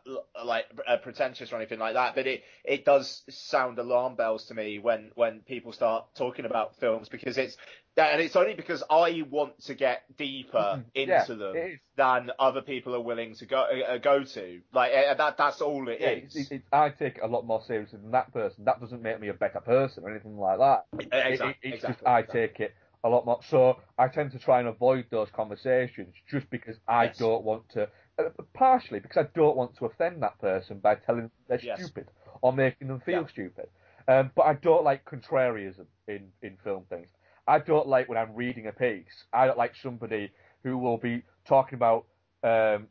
like 0.44 0.66
uh, 0.86 0.98
pretentious 0.98 1.52
or 1.52 1.56
anything 1.56 1.78
like 1.78 1.94
that, 1.94 2.14
but 2.14 2.26
it 2.26 2.42
it 2.64 2.84
does 2.84 3.22
sound 3.30 3.78
alarm 3.78 4.14
bells 4.14 4.46
to 4.46 4.54
me 4.54 4.78
when 4.78 5.10
when 5.14 5.40
people 5.40 5.72
start 5.72 6.14
talking 6.14 6.44
about 6.44 6.76
films 6.76 7.08
because 7.08 7.38
it's 7.38 7.56
and 8.04 8.20
it's 8.20 8.36
only 8.36 8.54
because 8.54 8.82
I 8.90 9.22
want 9.30 9.58
to 9.64 9.74
get 9.74 10.02
deeper 10.16 10.84
into 10.94 11.08
yeah, 11.08 11.24
them 11.36 11.78
than 11.96 12.30
other 12.38 12.60
people 12.60 12.94
are 12.94 13.00
willing 13.00 13.34
to 13.36 13.46
go 13.46 13.58
uh, 13.62 13.98
go 13.98 14.22
to. 14.22 14.60
Like 14.72 14.92
uh, 14.92 15.14
that 15.14 15.36
that's 15.38 15.60
all 15.60 15.88
it 15.88 16.00
yeah, 16.00 16.10
is. 16.10 16.36
It, 16.36 16.52
it, 16.56 16.62
I 16.72 16.90
take 16.90 17.16
it 17.16 17.22
a 17.22 17.26
lot 17.26 17.46
more 17.46 17.62
seriously 17.62 17.98
than 18.02 18.10
that 18.12 18.32
person. 18.32 18.64
That 18.64 18.80
doesn't 18.80 19.02
make 19.02 19.20
me 19.20 19.28
a 19.28 19.34
better 19.34 19.60
person 19.60 20.04
or 20.04 20.10
anything 20.10 20.36
like 20.38 20.58
that. 20.58 20.86
Exactly. 21.12 21.54
it's 21.62 21.74
exactly, 21.74 21.94
just 21.94 22.06
I 22.06 22.20
exactly. 22.20 22.40
take 22.48 22.60
it 22.60 22.74
a 23.04 23.08
lot 23.08 23.24
more. 23.24 23.40
So 23.48 23.76
I 23.98 24.08
tend 24.08 24.32
to 24.32 24.38
try 24.38 24.58
and 24.60 24.68
avoid 24.68 25.06
those 25.10 25.28
conversations 25.30 26.14
just 26.30 26.50
because 26.50 26.76
I 26.88 27.06
Yes. 27.06 27.18
don't 27.18 27.44
want 27.44 27.68
to. 27.70 27.88
Uh, 28.18 28.30
partially 28.54 28.98
because 28.98 29.26
I 29.26 29.28
don't 29.34 29.56
want 29.56 29.76
to 29.76 29.86
offend 29.86 30.22
that 30.22 30.38
person 30.40 30.78
by 30.78 30.94
telling 30.96 31.22
them 31.22 31.30
they're 31.48 31.60
Yes. 31.60 31.80
stupid 31.80 32.08
or 32.42 32.52
making 32.52 32.88
them 32.88 33.00
feel 33.00 33.22
Yeah. 33.22 33.28
stupid. 33.28 33.68
Um, 34.08 34.30
but 34.34 34.42
I 34.42 34.54
don't 34.54 34.84
like 34.84 35.04
contrarianism 35.04 35.86
in, 36.08 36.32
in 36.42 36.56
film 36.62 36.84
things. 36.88 37.08
I 37.46 37.58
don't 37.58 37.86
like 37.86 38.08
when 38.08 38.18
I'm 38.18 38.34
reading 38.34 38.66
a 38.66 38.72
piece. 38.72 39.24
I 39.32 39.46
don't 39.46 39.58
like 39.58 39.74
somebody 39.82 40.30
who 40.62 40.78
will 40.78 40.98
be 40.98 41.22
talking 41.46 41.76
about 41.76 42.06
um, 42.42 42.88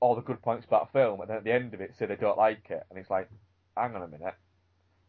all 0.00 0.14
the 0.14 0.22
good 0.22 0.42
points 0.42 0.66
about 0.66 0.88
a 0.88 0.92
film 0.92 1.20
and 1.20 1.30
then 1.30 1.38
at 1.38 1.44
the 1.44 1.52
end 1.52 1.72
of 1.74 1.80
it 1.80 1.94
say 1.98 2.06
they 2.06 2.16
don't 2.16 2.38
like 2.38 2.66
it, 2.70 2.84
and 2.90 2.98
it's 2.98 3.10
like, 3.10 3.30
hang 3.76 3.94
on 3.94 4.02
a 4.02 4.08
minute. 4.08 4.34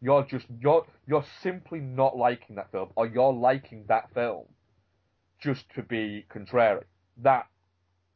You're 0.00 0.24
just 0.24 0.46
you're 0.60 0.86
you're 1.06 1.24
simply 1.42 1.80
not 1.80 2.16
liking 2.16 2.56
that 2.56 2.70
film, 2.70 2.90
or 2.94 3.06
you're 3.06 3.32
liking 3.32 3.84
that 3.88 4.12
film 4.14 4.44
just 5.40 5.64
to 5.74 5.82
be 5.82 6.24
contrary. 6.28 6.84
That 7.22 7.46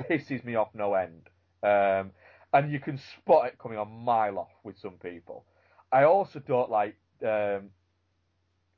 pisses 0.03 0.45
me 0.45 0.55
off 0.55 0.69
no 0.75 0.95
end. 0.95 1.29
Um, 1.63 2.13
and 2.53 2.71
you 2.71 2.81
can 2.81 2.99
spot 2.99 3.47
it 3.47 3.59
coming 3.59 3.79
a 3.79 3.85
mile 3.85 4.39
off 4.39 4.51
with 4.63 4.79
some 4.79 4.95
people. 5.03 5.45
I 5.91 6.05
also 6.05 6.39
don't 6.39 6.71
like 6.71 6.97
um, 7.27 7.71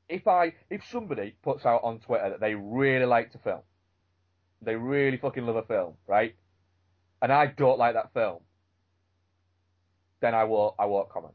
if 0.09 0.27
I 0.27 0.53
if 0.69 0.81
somebody 0.91 1.35
puts 1.43 1.65
out 1.65 1.83
on 1.83 1.99
Twitter 1.99 2.29
that 2.29 2.39
they 2.39 2.55
really 2.55 3.05
like 3.05 3.31
to 3.31 3.37
film, 3.39 3.61
they 4.61 4.75
really 4.75 5.17
fucking 5.17 5.45
love 5.45 5.55
a 5.55 5.63
film, 5.63 5.93
right? 6.07 6.35
And 7.21 7.31
I 7.31 7.47
don't 7.47 7.79
like 7.79 7.93
that 7.95 8.13
film, 8.13 8.39
then 10.21 10.35
I 10.35 10.43
won't 10.43 10.75
I 10.77 10.85
won't 10.85 11.09
comment. 11.09 11.33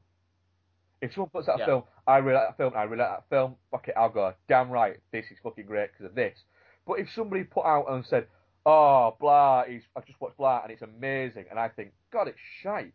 If 1.01 1.15
someone 1.15 1.31
puts 1.31 1.49
out 1.49 1.59
Yeah. 1.59 1.65
a 1.65 1.67
film, 1.67 1.83
I 2.07 2.19
really 2.19 2.35
like 2.37 2.49
that 2.49 2.57
film, 2.59 2.73
I 2.77 2.83
really 2.83 2.99
like 3.03 3.11
that 3.11 3.29
film, 3.31 3.57
fuck 3.71 3.89
it, 3.89 3.95
I'll 3.97 4.11
go, 4.11 4.35
damn 4.49 4.71
right, 4.71 4.99
this 5.13 5.25
is 5.31 5.39
fucking 5.43 5.67
great 5.67 5.91
because 5.93 6.07
of 6.07 6.15
this. 6.15 6.39
But 6.87 6.99
if 6.99 7.09
somebody 7.15 7.45
put 7.45 7.65
out 7.65 7.87
and 7.91 8.05
said, 8.05 8.27
oh, 8.67 9.17
blah, 9.19 9.65
he's, 9.65 9.83
I've 9.97 10.05
just 10.05 10.21
watched 10.21 10.37
blah 10.37 10.63
and 10.63 10.71
it's 10.71 10.83
amazing, 10.83 11.47
and 11.51 11.59
I 11.59 11.69
think, 11.69 11.93
God, 12.13 12.29
it's 12.29 12.39
shite, 12.63 12.93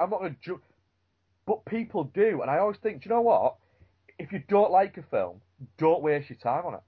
I'm 0.00 0.08
not 0.08 0.20
going 0.20 0.34
to 0.34 0.40
ju- 0.40 0.62
But 1.46 1.66
people 1.66 2.04
do, 2.04 2.40
and 2.40 2.50
I 2.50 2.58
always 2.58 2.78
think, 2.78 3.02
do 3.02 3.08
you 3.10 3.14
know 3.14 3.20
what? 3.20 3.56
If 4.18 4.32
you 4.32 4.42
don't 4.48 4.70
like 4.70 4.96
a 4.96 5.02
film, 5.02 5.40
don't 5.78 6.02
waste 6.02 6.30
your 6.30 6.38
time 6.38 6.66
on 6.66 6.74
it. 6.74 6.82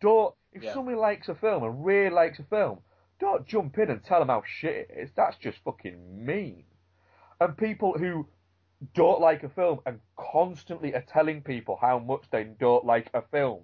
Don't, 0.00 0.34
if 0.52 0.62
Yeah. 0.62 0.72
somebody 0.72 0.96
likes 0.96 1.28
a 1.28 1.34
film 1.34 1.62
and 1.62 1.84
really 1.84 2.10
likes 2.10 2.38
a 2.38 2.44
film, 2.44 2.80
don't 3.20 3.46
jump 3.46 3.78
in 3.78 3.90
and 3.90 4.02
tell 4.02 4.18
them 4.18 4.28
how 4.28 4.42
shit 4.44 4.90
it 4.90 4.96
is. 4.96 5.10
That's 5.14 5.36
just 5.38 5.58
fucking 5.64 6.24
mean. 6.24 6.64
And 7.40 7.56
people 7.56 7.96
who 7.98 8.28
don't 8.94 9.20
like 9.20 9.42
a 9.42 9.48
film 9.48 9.80
and 9.86 10.00
constantly 10.16 10.94
are 10.94 11.02
telling 11.02 11.42
people 11.42 11.76
how 11.80 11.98
much 11.98 12.24
they 12.30 12.44
don't 12.44 12.84
like 12.84 13.08
a 13.14 13.22
film 13.22 13.62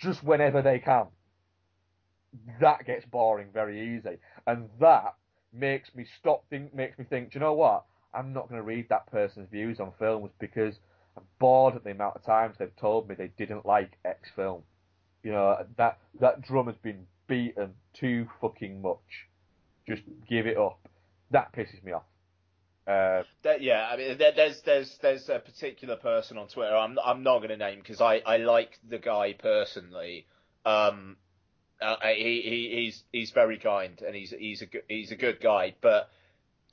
just 0.00 0.22
whenever 0.22 0.62
they 0.62 0.78
can. 0.78 1.06
That 2.60 2.84
gets 2.86 3.04
boring 3.06 3.50
very 3.52 3.96
easy. 3.96 4.18
And 4.46 4.68
that 4.80 5.14
makes 5.52 5.94
me 5.94 6.04
stop 6.18 6.48
think 6.50 6.74
makes 6.74 6.98
me 6.98 7.04
think, 7.04 7.30
do 7.30 7.38
you 7.38 7.40
know 7.40 7.54
what? 7.54 7.84
I'm 8.12 8.32
not 8.32 8.48
gonna 8.48 8.62
read 8.62 8.88
that 8.88 9.06
person's 9.10 9.48
views 9.50 9.80
on 9.80 9.92
films 9.98 10.30
because 10.38 10.78
I'm 11.16 11.24
bored 11.38 11.76
at 11.76 11.84
the 11.84 11.90
amount 11.90 12.16
of 12.16 12.24
times 12.24 12.56
they've 12.58 12.76
told 12.76 13.08
me 13.08 13.14
they 13.14 13.30
didn't 13.36 13.66
like 13.66 13.92
X 14.04 14.30
film. 14.34 14.62
You 15.22 15.32
know, 15.32 15.64
that 15.76 15.98
that 16.20 16.42
drum 16.42 16.66
has 16.66 16.76
been 16.76 17.06
beaten 17.26 17.74
too 17.94 18.28
fucking 18.40 18.82
much. 18.82 19.28
Just 19.86 20.02
give 20.28 20.46
it 20.46 20.56
up. 20.56 20.78
That 21.30 21.52
pisses 21.52 21.82
me 21.82 21.92
off. 21.92 22.02
Uh, 22.86 23.22
yeah, 23.60 23.88
I 23.90 23.96
mean, 23.96 24.18
there, 24.18 24.32
there's 24.36 24.60
there's 24.62 24.98
there's 24.98 25.28
a 25.30 25.38
particular 25.38 25.96
person 25.96 26.36
on 26.36 26.48
Twitter. 26.48 26.76
I'm 26.76 26.98
I'm 27.02 27.22
not 27.22 27.38
going 27.38 27.48
to 27.48 27.56
name 27.56 27.78
because 27.78 28.00
I 28.00 28.16
I 28.26 28.38
like 28.38 28.78
the 28.88 28.98
guy 28.98 29.32
personally. 29.32 30.26
Um, 30.66 31.16
uh, 31.80 31.96
he, 32.14 32.42
he 32.42 32.82
he's 32.82 33.04
he's 33.12 33.30
very 33.30 33.58
kind 33.58 34.02
and 34.06 34.14
he's 34.14 34.34
he's 34.38 34.62
a 34.62 34.66
good, 34.66 34.82
he's 34.88 35.12
a 35.12 35.16
good 35.16 35.40
guy. 35.40 35.74
But 35.80 36.10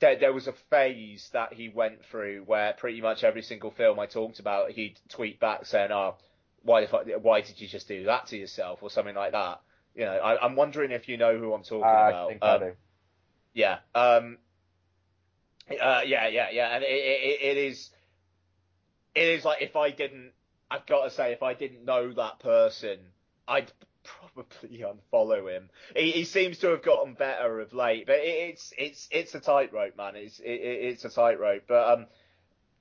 there 0.02 0.16
there 0.16 0.32
was 0.34 0.48
a 0.48 0.52
phase 0.68 1.30
that 1.32 1.54
he 1.54 1.70
went 1.70 2.04
through 2.04 2.42
where 2.44 2.74
pretty 2.74 3.00
much 3.00 3.24
every 3.24 3.40
single 3.42 3.70
film 3.70 3.98
I 3.98 4.06
talked 4.06 4.40
about, 4.40 4.72
he'd 4.72 4.98
tweet 5.08 5.40
back 5.40 5.64
saying, 5.64 5.92
"Oh, 5.92 6.16
why 6.62 6.82
the 6.82 6.88
fuck, 6.88 7.06
why 7.22 7.40
did 7.40 7.60
you 7.60 7.68
just 7.68 7.88
do 7.88 8.04
that 8.04 8.26
to 8.26 8.36
yourself?" 8.36 8.82
or 8.82 8.90
something 8.90 9.14
like 9.14 9.32
that. 9.32 9.60
You 9.94 10.04
know, 10.04 10.12
I, 10.12 10.44
I'm 10.44 10.56
wondering 10.56 10.90
if 10.90 11.08
you 11.08 11.16
know 11.16 11.38
who 11.38 11.54
I'm 11.54 11.62
talking 11.62 11.84
I 11.84 12.08
about. 12.10 12.28
think 12.28 12.42
I 12.42 12.54
Um, 12.54 12.60
do. 12.60 12.72
yeah. 13.54 13.78
Um. 13.94 14.38
Uh, 15.70 16.02
yeah, 16.04 16.26
yeah, 16.26 16.48
yeah, 16.50 16.74
and 16.74 16.82
it, 16.82 16.88
it, 16.88 17.40
it 17.42 17.56
is, 17.56 17.90
it 19.14 19.28
is 19.28 19.44
like 19.44 19.62
if 19.62 19.76
I 19.76 19.90
didn't, 19.90 20.32
I've 20.70 20.84
got 20.86 21.04
to 21.04 21.10
say, 21.10 21.32
if 21.32 21.42
I 21.42 21.54
didn't 21.54 21.84
know 21.84 22.12
that 22.14 22.40
person, 22.40 22.98
I'd 23.46 23.70
probably 24.34 24.78
unfollow 24.84 25.50
him. 25.50 25.70
He, 25.96 26.10
he 26.12 26.24
seems 26.24 26.58
to 26.58 26.68
have 26.68 26.82
gotten 26.82 27.14
better 27.14 27.60
of 27.60 27.72
late, 27.72 28.06
but 28.06 28.16
it, 28.16 28.50
it's 28.50 28.72
it's 28.76 29.08
it's 29.10 29.34
a 29.34 29.40
tightrope, 29.40 29.96
man. 29.96 30.16
It's 30.16 30.38
it, 30.40 30.50
it- 30.50 30.84
it's 30.92 31.04
a 31.04 31.10
tightrope. 31.10 31.64
But 31.68 31.88
um, 31.98 32.06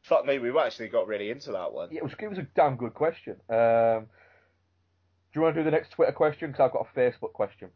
fuck 0.01 0.25
me, 0.25 0.39
we 0.39 0.57
actually 0.57 0.89
got 0.89 1.07
really 1.07 1.29
into 1.29 1.51
that 1.53 1.73
one. 1.73 1.89
Yeah, 1.91 1.97
it 1.99 2.03
was 2.03 2.13
it 2.19 2.27
was 2.27 2.37
a 2.37 2.47
damn 2.55 2.75
good 2.77 2.93
question. 2.93 3.35
Um, 3.49 4.07
do 5.33 5.39
you 5.39 5.41
want 5.41 5.55
to 5.55 5.61
do 5.61 5.63
the 5.65 5.71
next 5.71 5.91
Twitter 5.91 6.11
question? 6.11 6.51
Because 6.51 6.65
I've 6.65 6.73
got 6.73 6.87
a 6.93 6.99
Facebook 6.99 7.33
question. 7.33 7.69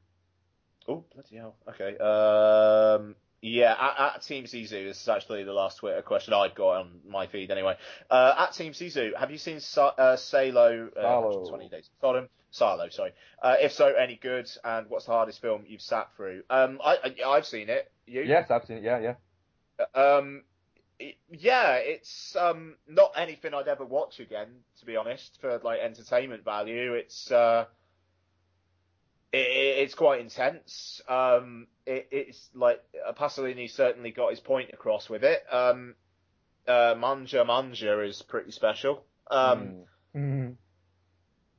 Oh, 0.87 1.03
bloody 1.13 1.37
hell. 1.37 1.55
Okay. 1.69 1.97
Um, 1.97 3.15
yeah, 3.45 3.75
at, 3.79 4.15
at 4.15 4.21
Team 4.23 4.45
Sisu, 4.45 4.69
this 4.69 4.99
is 5.01 5.07
actually 5.07 5.43
the 5.43 5.53
last 5.53 5.77
Twitter 5.77 6.01
question 6.01 6.33
I've 6.33 6.55
got 6.55 6.79
on 6.81 6.99
my 7.07 7.27
feed 7.27 7.51
anyway. 7.51 7.75
Uh, 8.09 8.33
at 8.39 8.53
Team 8.53 8.73
Sisu, 8.73 9.15
have 9.15 9.29
you 9.29 9.37
seen 9.37 9.59
Sa- 9.59 9.93
uh, 9.97 10.15
Salo, 10.17 10.87
uh, 10.97 11.01
Salo. 11.01 11.21
120 11.21 11.69
Days 11.69 11.85
of 11.85 11.91
Sodom? 12.01 12.29
Salo, 12.49 12.89
sorry. 12.89 13.11
Uh, 13.43 13.55
if 13.61 13.71
so, 13.73 13.93
any 13.93 14.15
good? 14.15 14.49
And 14.63 14.89
what's 14.89 15.05
the 15.05 15.11
hardest 15.11 15.41
film 15.41 15.63
you've 15.67 15.81
sat 15.81 16.09
through? 16.15 16.41
Um, 16.49 16.79
I, 16.83 16.97
I, 17.23 17.29
I've 17.29 17.45
seen 17.45 17.69
it. 17.69 17.91
You? 18.07 18.21
Yes, 18.23 18.49
I've 18.49 18.65
seen 18.65 18.77
it. 18.77 18.83
Yeah, 18.83 18.99
yeah. 18.99 19.15
Um, 20.01 20.43
it- 20.97 21.17
yeah, 21.29 21.73
it's 21.75 22.35
um 22.37 22.77
not 22.87 23.11
anything 23.15 23.53
I'd 23.53 23.67
ever 23.67 23.85
watch 23.85 24.19
again, 24.19 24.47
to 24.79 24.85
be 24.85 24.95
honest. 24.95 25.37
For 25.41 25.59
like 25.63 25.81
entertainment 25.81 26.43
value, 26.43 26.93
it's 26.93 27.29
uh, 27.29 27.65
it, 29.35 29.47
it- 29.47 29.83
it's 29.83 29.95
quite 29.95 30.21
intense. 30.21 31.01
Um, 31.07 31.67
it, 31.85 32.07
it's 32.11 32.49
like 32.53 32.81
uh, 33.07 33.11
Pasolini 33.13 33.69
certainly 33.69 34.11
got 34.11 34.29
his 34.31 34.39
point 34.39 34.69
across 34.73 35.09
with 35.09 35.23
it. 35.23 35.43
Um, 35.51 35.95
uh, 36.67 36.95
Manja 36.97 37.43
Manja 37.45 38.01
is 38.01 38.21
pretty 38.21 38.51
special. 38.51 39.03
Um, 39.29 39.83
Mm. 40.15 40.55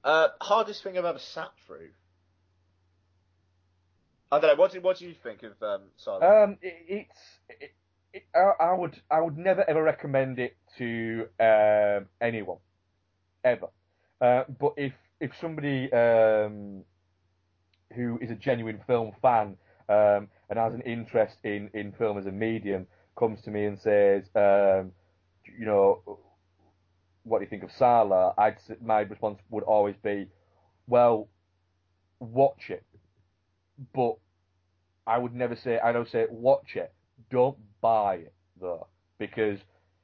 Uh, 0.03 0.29
hardest 0.41 0.83
thing 0.83 0.97
I've 0.97 1.05
ever 1.05 1.19
sat 1.19 1.51
through. 1.67 1.91
I 4.33 4.41
don't 4.41 4.51
know. 4.57 4.61
What 4.61 4.73
do 4.73 4.81
what 4.81 4.99
do 4.99 5.07
you 5.07 5.15
think 5.23 5.43
of 5.43 5.53
um, 5.63 5.83
Silent? 5.97 6.25
Um, 6.25 6.59
it, 6.63 6.75
it's 6.89 7.21
it, 7.49 7.73
it, 8.13 8.23
I, 8.35 8.65
I 8.71 8.73
would 8.75 9.01
I 9.11 9.21
would 9.21 9.37
never 9.37 9.69
ever 9.69 9.83
recommend 9.83 10.39
it 10.39 10.57
to 10.79 11.29
um, 11.39 12.07
anyone, 12.21 12.59
ever. 13.45 13.69
Uh, 14.21 14.45
but 14.59 14.75
if 14.77 14.95
if 15.21 15.33
somebody 15.41 15.93
um, 15.93 16.83
who 17.97 18.19
is 18.23 18.31
a 18.31 18.35
genuine 18.35 18.81
film 18.87 19.13
fan 19.21 19.57
um, 19.89 20.29
and 20.51 20.59
has 20.59 20.75
an 20.75 20.83
interest 20.83 21.37
in, 21.45 21.71
in 21.75 21.93
film 21.93 22.19
as 22.19 22.27
a 22.27 22.31
medium 22.31 22.87
comes 23.19 23.41
to 23.43 23.51
me 23.51 23.65
and 23.65 23.79
says, 23.79 24.25
um, 24.35 24.93
you 25.59 25.65
know, 25.65 26.19
what 27.25 27.39
do 27.39 27.45
you 27.45 27.51
think 27.51 27.65
of 27.65 27.71
Salo? 27.73 28.35
I'd 28.39 28.57
my 28.83 29.01
response 29.01 29.39
would 29.51 29.65
always 29.65 29.97
be, 30.03 30.29
well, 30.87 31.29
watch 32.21 32.71
it, 32.71 32.85
but 33.95 34.17
I 35.07 35.19
would 35.19 35.35
never 35.35 35.57
say 35.57 35.79
I 35.79 35.93
don't 35.93 36.09
say 36.09 36.27
watch 36.31 36.77
it. 36.77 36.93
Don't 37.31 37.57
buy 37.81 38.17
it 38.17 38.35
though, 38.61 38.87
because 39.19 39.59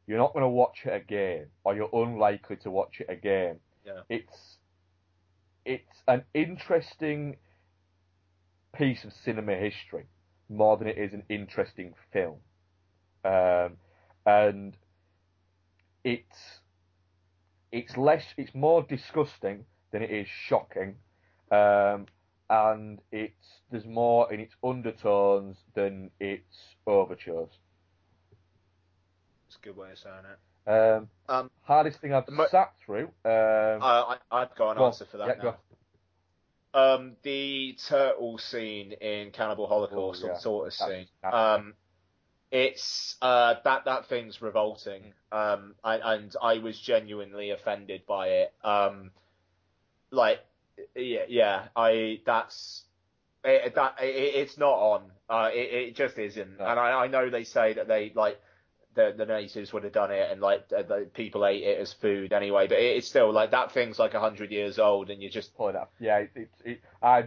you're 0.06 0.19
not 0.19 0.32
going 0.32 0.43
to 0.43 0.48
watch 0.48 0.78
it 0.85 0.94
again, 0.94 1.47
or 1.64 1.74
you're 1.77 1.90
unlikely 1.93 2.56
to 2.56 2.70
watch 2.70 3.01
it 3.01 3.06
again. 3.09 3.56
Yeah. 3.86 4.01
It's 4.09 4.56
it's 5.64 6.02
an 6.09 6.24
interesting 6.35 7.36
piece 8.77 9.05
of 9.05 9.12
cinema 9.12 9.55
history 9.57 10.07
more 10.49 10.77
than 10.77 10.89
it 10.89 10.99
is 10.99 11.12
an 11.15 11.24
interesting 11.28 11.94
film, 12.12 12.39
um, 13.24 13.77
and 14.27 14.77
it's 16.05 16.61
it's 17.73 17.97
less 17.97 18.24
it's 18.36 18.55
more 18.55 18.82
disgusting 18.82 19.65
than 19.93 20.03
it 20.03 20.11
is 20.11 20.28
shocking, 20.28 20.97
um, 21.51 22.07
and 22.51 23.01
it's 23.12 23.62
there's 23.70 23.86
more 23.86 24.32
in 24.32 24.40
its 24.40 24.55
undertones 24.65 25.57
than 25.74 26.11
its 26.20 26.77
overtures. 26.86 27.51
It's 29.49 29.57
a 29.57 29.65
good 29.66 29.77
way 29.77 29.93
of 29.93 29.99
saying 29.99 30.24
it. 30.32 30.39
Um, 30.66 31.09
Um, 31.28 31.51
hardest 31.62 32.01
thing 32.01 32.15
I've 32.15 32.28
mo- 32.28 32.47
sat 32.51 32.74
through. 32.85 33.07
Um, 33.24 33.81
I, 33.81 34.19
I 34.32 34.43
I've 34.43 34.55
got 34.57 34.73
an 34.73 34.78
go 34.78 34.85
on. 34.86 34.94
answer 34.94 35.07
for 35.11 35.19
that 35.19 35.27
Yeah, 35.28 35.39
now. 35.39 35.44
go. 35.53 35.72
Um, 36.75 37.17
the 37.23 37.76
turtle 37.89 38.39
scene 38.39 38.92
in 38.92 39.31
Cannibal 39.31 39.67
Holocaust, 39.67 40.23
Oh, 40.23 40.26
or 40.26 40.31
yeah. 40.31 40.36
the 40.36 40.42
tortoise 40.42 40.78
That's- 40.78 40.99
scene. 40.99 41.09
that's- 41.23 41.59
Um, 41.60 41.75
it's 42.51 43.17
uh, 43.23 43.55
that 43.65 43.84
that 43.86 44.07
thing's 44.07 44.42
revolting. 44.42 45.15
Mm. 45.33 45.36
Um, 45.55 45.75
I, 45.83 46.15
and 46.15 46.34
I 46.41 46.59
was 46.59 46.78
genuinely 46.78 47.51
offended 47.51 48.05
by 48.07 48.28
it. 48.28 48.55
Um, 48.62 49.10
like, 50.10 50.41
yeah, 50.94 51.25
yeah, 51.28 51.68
I 51.75 52.20
that's 52.26 52.83
it, 53.44 53.75
that 53.75 53.97
it, 54.02 54.34
it's 54.36 54.59
not 54.59 54.75
on. 54.75 55.12
Uh, 55.31 55.51
it, 55.52 55.73
it 55.89 55.97
just 55.97 56.18
isn't. 56.18 56.59
No. 56.59 56.65
And 56.67 56.78
I, 56.78 57.05
I 57.05 57.07
know 57.09 57.31
they 57.31 57.44
say 57.44 57.73
that 57.75 57.89
they 57.89 58.12
like 58.15 58.39
the 58.95 59.15
the 59.17 59.27
natives 59.27 59.73
would 59.73 59.85
have 59.85 59.93
done 59.93 60.11
it, 60.11 60.31
and 60.31 60.41
like 60.41 60.69
the, 60.69 60.83
the 60.83 61.09
people 61.15 61.47
ate 61.47 61.62
it 61.62 61.79
as 61.81 61.93
food 61.93 62.33
anyway. 62.33 62.67
But 62.67 62.79
it, 62.79 62.97
it's 62.97 63.09
still 63.09 63.33
like 63.33 63.51
that 63.53 63.73
thing's 63.73 63.99
like 63.99 64.15
hundred 64.15 64.51
years 64.51 64.79
old, 64.79 65.11
and 65.11 65.23
you 65.23 65.31
just 65.31 65.53
up. 65.61 65.93
Yeah, 66.01 66.19
it, 66.19 66.31
it, 66.35 66.51
it, 66.65 66.81
I. 67.03 67.25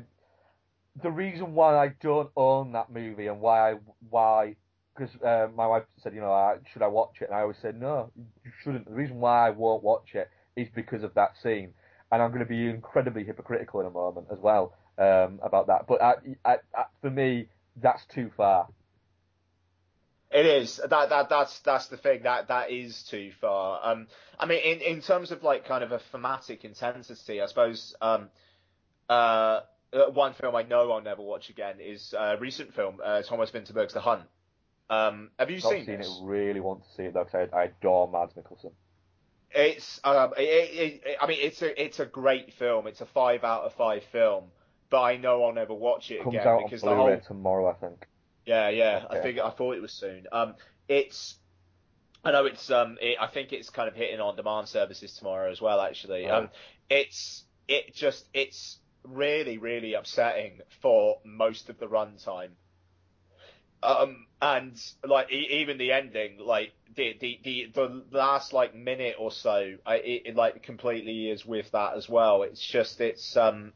The 1.04 1.12
reason 1.12 1.56
why 1.56 1.78
I 1.78 1.90
don't 2.02 2.30
own 2.38 2.72
that 2.72 2.90
movie 2.90 3.28
and 3.28 3.42
why 3.42 3.74
I, 3.74 3.76
why 4.10 4.56
because 4.96 5.14
uh, 5.22 5.48
my 5.54 5.68
wife 5.68 5.84
said, 6.02 6.14
you 6.14 6.22
know, 6.22 6.32
uh, 6.34 6.56
should 6.72 6.82
I 6.82 6.88
watch 6.88 7.18
it? 7.22 7.26
And 7.26 7.36
I 7.36 7.42
always 7.42 7.58
said, 7.62 7.80
no, 7.80 8.12
you 8.16 8.52
shouldn't. 8.64 8.86
The 8.86 8.94
reason 8.94 9.20
why 9.20 9.48
I 9.48 9.50
won't 9.50 9.84
watch 9.84 10.16
it 10.16 10.30
is 10.56 10.68
because 10.74 11.04
of 11.04 11.14
that 11.16 11.32
scene, 11.42 11.74
and 12.12 12.22
I'm 12.22 12.30
going 12.30 12.40
to 12.40 12.46
be 12.46 12.68
incredibly 12.68 13.24
hypocritical 13.24 13.82
in 13.82 13.88
a 13.88 13.92
moment 13.92 14.28
as 14.32 14.40
well 14.40 14.74
um, 14.98 15.40
about 15.44 15.68
that. 15.68 15.86
But 15.88 16.02
I, 16.02 16.14
I, 16.46 16.58
I, 16.74 16.84
for 17.02 17.10
me, 17.10 17.50
that's 17.82 18.06
too 18.06 18.32
far. 18.38 18.68
It 20.36 20.46
is 20.46 20.82
that 20.90 21.10
that 21.10 21.30
that's 21.30 21.60
that's 21.60 21.88
the 21.88 21.96
thing 21.96 22.24
that 22.24 22.50
that 22.50 22.70
is 22.70 23.04
too 23.04 23.32
far. 23.40 23.80
Um, 23.82 24.08
I 24.38 24.46
mean, 24.46 24.60
in 24.60 24.82
in 24.82 25.02
terms 25.02 25.32
of 25.32 25.44
like 25.44 25.66
kind 25.66 25.82
of 25.82 25.94
a 25.94 26.00
thematic 26.12 26.66
intensity, 26.66 27.42
I 27.42 27.46
suppose. 27.46 27.96
Um, 28.02 28.30
uh, 29.10 29.62
uh, 29.94 30.10
one 30.12 30.34
film 30.34 30.56
I 30.56 30.64
know 30.64 30.92
I'll 30.92 31.02
never 31.02 31.22
watch 31.22 31.50
again 31.50 31.76
is 31.80 32.14
a 32.18 32.36
recent 32.38 32.74
film, 32.74 33.00
uh, 33.02 33.22
Thomas 33.22 33.50
Vinterberg's 33.52 33.94
The 33.94 34.02
Hunt. 34.02 34.24
Um, 34.90 35.30
have 35.40 35.50
you 35.50 35.60
Not 35.62 35.72
seen 35.72 35.86
seen 35.86 36.02
it. 36.02 36.08
Really 36.22 36.60
want 36.60 36.84
to 36.84 36.90
see 36.98 37.04
it 37.04 37.14
though, 37.14 37.24
because 37.24 37.50
I, 37.54 37.58
I 37.58 37.64
adore 37.66 38.12
Mads 38.12 38.34
Mikkelsen. 38.34 38.72
It's 39.52 40.02
um, 40.04 40.34
it, 40.38 40.42
it, 40.42 41.02
it, 41.06 41.18
I 41.22 41.28
mean, 41.28 41.38
it's 41.40 41.62
a 41.62 41.82
it's 41.82 42.00
a 42.00 42.06
great 42.06 42.52
film. 42.60 42.88
It's 42.88 43.00
a 43.00 43.06
five 43.06 43.46
out 43.46 43.64
of 43.64 43.74
five 43.76 44.04
film, 44.12 44.46
but 44.90 45.02
I 45.02 45.16
know 45.16 45.46
I'll 45.46 45.54
never 45.54 45.74
watch 45.74 46.12
it 46.12 46.24
Comes 46.24 46.36
again 46.36 46.48
out 46.48 46.58
on 46.58 46.64
because 46.66 46.82
the 46.82 46.88
Blu-ray 46.88 47.14
whole 47.14 47.22
tomorrow, 47.22 47.70
I 47.70 47.74
think. 47.76 48.06
Yeah, 48.46 48.70
yeah. 48.70 49.06
I 49.10 49.20
think 49.20 49.40
I 49.40 49.50
thought 49.50 49.76
it 49.76 49.82
was 49.82 49.92
soon. 49.92 50.26
Um, 50.32 50.56
it's. 50.88 51.36
I 52.24 52.32
know 52.32 52.46
it's. 52.46 52.70
Um, 52.70 52.98
it, 53.02 53.18
I 53.20 53.28
think 53.28 53.54
it's 53.54 53.70
kind 53.70 53.88
of 53.88 53.96
hitting 53.96 54.20
on 54.20 54.36
demand 54.36 54.68
services 54.68 55.14
tomorrow 55.14 55.52
as 55.52 55.62
well. 55.62 55.82
Actually, 55.82 56.28
Oh. 56.28 56.38
um, 56.38 56.50
it's. 56.90 57.44
It 57.68 57.94
just. 57.96 58.26
It's 58.34 58.78
really, 59.04 59.58
really 59.58 59.94
upsetting 59.94 60.60
for 60.82 61.20
most 61.24 61.70
of 61.70 61.80
the 61.80 61.88
runtime. 61.88 62.50
Um, 63.84 64.26
and 64.42 64.82
like 65.08 65.32
e- 65.32 65.60
even 65.62 65.78
the 65.78 65.92
ending, 65.92 66.40
like 66.40 66.74
the 66.96 67.16
the 67.20 67.40
the, 67.44 67.72
the 67.74 68.04
last 68.12 68.52
like 68.54 68.74
minute 68.74 69.16
or 69.20 69.32
so, 69.32 69.76
I, 69.86 69.96
it, 69.98 70.22
it 70.26 70.36
like 70.36 70.64
completely 70.64 71.30
is 71.30 71.46
with 71.46 71.70
that 71.72 71.96
as 71.96 72.10
well. 72.10 72.44
It's 72.44 72.66
just 72.66 73.00
it's 73.00 73.38
um 73.38 73.74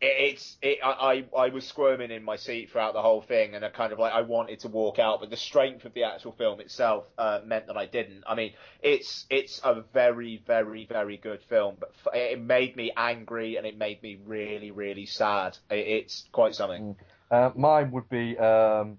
it's 0.00 0.56
it, 0.62 0.78
I, 0.84 1.24
I 1.34 1.44
I 1.46 1.48
was 1.48 1.66
squirming 1.66 2.10
in 2.10 2.22
my 2.22 2.36
seat 2.36 2.70
throughout 2.70 2.94
the 2.94 3.02
whole 3.02 3.20
thing, 3.22 3.54
and 3.54 3.64
I 3.64 3.68
kind 3.68 3.92
of 3.92 3.98
like 3.98 4.12
I 4.12 4.22
wanted 4.22 4.60
to 4.60 4.68
walk 4.68 4.98
out, 4.98 5.20
but 5.20 5.30
the 5.30 5.36
strength 5.36 5.84
of 5.84 5.94
the 5.94 6.04
actual 6.04 6.32
film 6.32 6.60
itself 6.60 7.06
uh, 7.18 7.40
meant 7.44 7.66
that 7.66 7.76
I 7.76 7.86
didn't. 7.86 8.22
I 8.26 8.34
mean, 8.34 8.52
it's 8.82 9.26
it's 9.28 9.60
a 9.64 9.82
very 9.92 10.42
very 10.46 10.86
very 10.86 11.16
good 11.16 11.40
film, 11.48 11.76
but 11.80 11.90
f- 12.06 12.14
it 12.14 12.40
made 12.40 12.76
me 12.76 12.92
angry 12.96 13.56
and 13.56 13.66
it 13.66 13.76
made 13.76 14.02
me 14.02 14.18
really 14.24 14.70
really 14.70 15.06
sad. 15.06 15.58
It, 15.70 15.86
it's 15.86 16.28
quite 16.32 16.54
something. 16.54 16.94
Uh, 17.30 17.50
mine 17.56 17.90
would 17.90 18.08
be 18.08 18.38
um, 18.38 18.98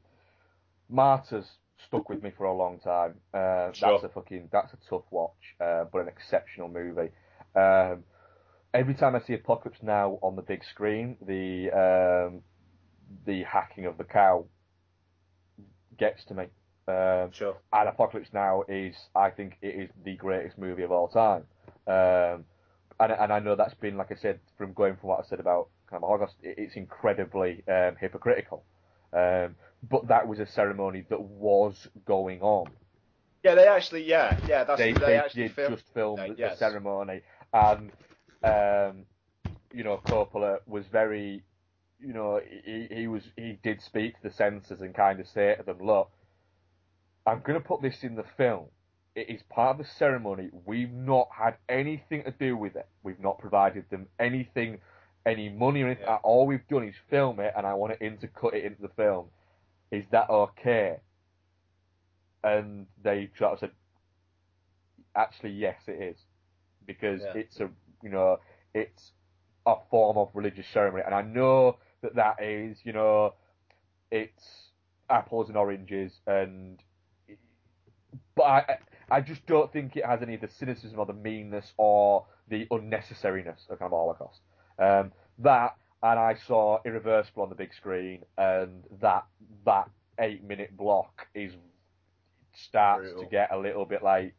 Martyrs. 0.89 1.45
Stuck 1.87 2.09
with 2.09 2.21
me 2.21 2.29
for 2.37 2.43
a 2.43 2.53
long 2.53 2.77
time. 2.79 3.15
Uh, 3.33 3.71
Sure. 3.71 3.93
That's 3.93 4.03
a 4.03 4.09
fucking 4.09 4.49
that's 4.51 4.73
a 4.73 4.77
tough 4.89 5.05
watch, 5.11 5.55
uh, 5.61 5.85
but 5.91 6.01
an 6.01 6.09
exceptional 6.09 6.67
movie. 6.67 7.09
Um, 7.55 8.03
every 8.73 8.93
time 8.93 9.15
I 9.15 9.19
see 9.21 9.33
Apocalypse 9.33 9.79
Now 9.81 10.19
on 10.21 10.35
the 10.35 10.41
big 10.41 10.63
screen, 10.63 11.17
the 11.25 11.71
um, 11.71 12.41
the 13.25 13.43
hacking 13.43 13.85
of 13.85 13.97
the 13.97 14.03
cow 14.03 14.45
gets 15.97 16.23
to 16.25 16.33
me. 16.33 16.45
Um, 16.87 17.31
Sure. 17.31 17.57
and 17.71 17.87
Apocalypse 17.87 18.29
Now 18.33 18.63
is, 18.67 18.95
I 19.15 19.29
think, 19.29 19.57
it 19.61 19.75
is 19.75 19.89
the 20.03 20.15
greatest 20.15 20.57
movie 20.57 20.83
of 20.83 20.91
all 20.91 21.07
time. 21.07 21.43
Um, 21.87 22.45
and 22.99 23.11
and 23.11 23.31
I 23.33 23.39
know 23.39 23.55
that's 23.55 23.75
been, 23.75 23.97
like 23.97 24.11
I 24.11 24.15
said, 24.15 24.39
from 24.57 24.73
going 24.73 24.95
from 24.97 25.09
what 25.09 25.19
I 25.19 25.27
said 25.27 25.39
about 25.39 25.69
Cannibal 25.89 26.07
Holocaust, 26.09 26.35
it, 26.41 26.55
it's 26.57 26.75
incredibly 26.75 27.63
um, 27.67 27.95
hypocritical. 27.99 28.63
Um, 29.13 29.55
but 29.89 30.07
that 30.07 30.27
was 30.27 30.39
a 30.39 30.45
ceremony 30.45 31.05
that 31.09 31.21
was 31.21 31.87
going 32.05 32.41
on. 32.41 32.67
Yeah, 33.43 33.55
they 33.55 33.67
actually 33.67 34.03
yeah 34.03 34.37
yeah 34.47 34.65
that's 34.65 34.79
They, 34.79 34.91
they, 34.91 34.99
they 34.99 35.15
actually 35.17 35.43
did 35.43 35.55
film- 35.55 35.73
just 35.73 35.93
film 35.93 36.17
no, 36.17 36.27
the, 36.27 36.33
the 36.33 36.39
yes. 36.39 36.59
ceremony, 36.59 37.21
and 37.53 37.91
um, 38.43 39.05
you 39.73 39.83
know 39.83 40.01
Coppola 40.05 40.59
was 40.65 40.85
very, 40.91 41.43
you 41.99 42.13
know, 42.13 42.39
he, 42.65 42.87
he 42.91 43.07
was 43.07 43.23
he 43.35 43.59
did 43.63 43.81
speak 43.81 44.15
to 44.21 44.23
the 44.29 44.33
censors 44.33 44.81
and 44.81 44.93
kind 44.93 45.19
of 45.19 45.27
say 45.27 45.55
to 45.55 45.63
them, 45.63 45.79
look, 45.81 46.09
I'm 47.25 47.41
going 47.41 47.59
to 47.61 47.67
put 47.67 47.81
this 47.81 48.03
in 48.03 48.15
the 48.15 48.25
film. 48.37 48.65
It 49.15 49.29
is 49.29 49.41
part 49.49 49.79
of 49.79 49.85
the 49.85 49.91
ceremony. 49.97 50.49
We've 50.65 50.91
not 50.91 51.29
had 51.31 51.55
anything 51.67 52.23
to 52.23 52.31
do 52.31 52.55
with 52.55 52.75
it. 52.75 52.87
We've 53.03 53.19
not 53.19 53.39
provided 53.39 53.85
them 53.89 54.07
anything, 54.19 54.79
any 55.25 55.49
money 55.49 55.81
or 55.81 55.87
anything. 55.87 56.05
All 56.23 56.45
we've 56.47 56.67
done 56.69 56.87
is 56.87 56.95
film 57.09 57.39
it, 57.39 57.53
and 57.57 57.65
I 57.67 57.73
want 57.73 57.93
it 57.93 57.99
to 57.99 58.09
intercut 58.09 58.53
it 58.53 58.63
into 58.63 58.81
the 58.81 58.89
film. 58.89 59.25
Is 59.91 60.05
that 60.11 60.29
okay? 60.29 60.97
And 62.43 62.85
they 63.03 63.29
sort 63.37 63.53
of 63.53 63.59
said, 63.59 63.71
actually, 65.15 65.51
yes, 65.51 65.81
it 65.87 66.01
is, 66.01 66.17
because 66.85 67.21
Yeah. 67.21 67.33
it's 67.41 67.59
a, 67.59 67.69
you 68.01 68.09
know, 68.09 68.39
it's 68.73 69.11
a 69.65 69.75
form 69.89 70.17
of 70.17 70.29
religious 70.33 70.67
ceremony, 70.67 71.03
and 71.05 71.13
I 71.13 71.21
know 71.21 71.77
that 72.01 72.15
that 72.15 72.41
is, 72.41 72.77
you 72.83 72.93
know, 72.93 73.33
it's 74.11 74.69
apples 75.09 75.49
and 75.49 75.57
oranges, 75.57 76.13
and 76.27 76.81
but 78.35 78.43
I, 78.43 78.77
I 79.11 79.21
just 79.21 79.45
don't 79.45 79.71
think 79.71 79.95
it 79.95 80.05
has 80.05 80.21
any 80.21 80.35
of 80.35 80.41
the 80.41 80.47
cynicism 80.47 80.99
or 80.99 81.05
the 81.05 81.13
meanness 81.13 81.73
or 81.77 82.25
the 82.47 82.65
unnecessariness 82.67 83.69
of 83.69 83.79
kind 83.79 83.91
of 83.91 83.91
Holocaust. 83.91 84.39
Um, 84.77 85.11
that 85.39 85.75
and 86.01 86.17
I 86.19 86.35
saw 86.47 86.79
Irreversible 86.85 87.43
on 87.43 87.49
the 87.49 87.55
big 87.55 87.73
screen, 87.73 88.23
and 88.37 88.83
that 89.01 89.25
that 89.65 89.89
eight 90.19 90.43
minute 90.43 90.75
block 90.77 91.27
is 91.33 91.53
starts 92.53 93.09
Brutal. 93.09 93.23
to 93.23 93.29
get 93.29 93.51
a 93.51 93.57
little 93.57 93.85
bit 93.85 94.03
like 94.03 94.33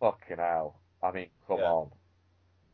fucking 0.00 0.36
hell. 0.38 0.80
I 1.02 1.12
mean, 1.12 1.28
come 1.46 1.58
Yeah. 1.58 1.64
on. 1.70 1.90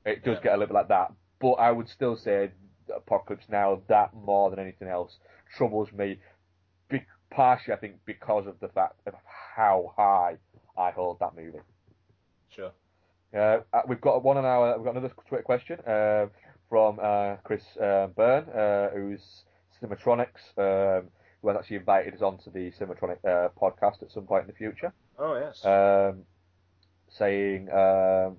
It 0.04 0.24
does 0.24 0.38
Yeah. 0.38 0.42
get 0.44 0.52
a 0.54 0.56
little 0.56 0.68
bit 0.68 0.74
like 0.74 0.88
that, 0.88 1.12
but 1.40 1.52
I 1.52 1.70
would 1.72 1.88
still 1.88 2.16
say 2.16 2.50
Apocalypse 2.94 3.48
Now 3.48 3.80
that 3.88 4.12
more 4.14 4.50
than 4.50 4.58
anything 4.58 4.88
else 4.88 5.18
troubles 5.56 5.92
me. 5.92 6.20
Be- 6.88 7.06
partially, 7.30 7.74
I 7.74 7.76
think, 7.78 7.96
because 8.04 8.46
of 8.46 8.60
the 8.60 8.68
fact 8.68 9.00
of 9.06 9.14
how 9.56 9.94
high 9.96 10.36
I 10.76 10.90
hold 10.90 11.18
that 11.20 11.34
movie. 11.34 11.60
Sure. 12.50 12.72
Uh, 13.34 13.60
uh, 13.72 13.82
we've 13.88 14.00
got 14.00 14.22
one 14.22 14.36
on 14.36 14.44
our. 14.44 14.76
We've 14.76 14.84
got 14.84 14.96
another 14.96 15.12
Twitter 15.26 15.42
question 15.42 15.80
uh, 15.80 16.26
from 16.68 16.98
uh, 17.02 17.36
Chris 17.42 17.64
uh, 17.78 18.08
Byrne, 18.08 18.48
uh, 18.50 18.90
who's 18.90 19.44
Cinematronics, 19.82 20.56
um, 20.58 21.08
who 21.42 21.48
has 21.48 21.56
actually 21.56 21.76
invited 21.78 22.14
us 22.14 22.22
onto 22.22 22.50
the 22.52 22.70
Cinematronic 22.72 23.18
uh, 23.24 23.48
podcast 23.60 24.02
at 24.02 24.12
some 24.12 24.24
point 24.24 24.42
in 24.42 24.48
the 24.48 24.52
future. 24.54 24.92
Oh 25.18 25.36
yes. 25.36 25.64
Um, 25.64 26.24
saying, 27.08 27.70
um, 27.70 28.36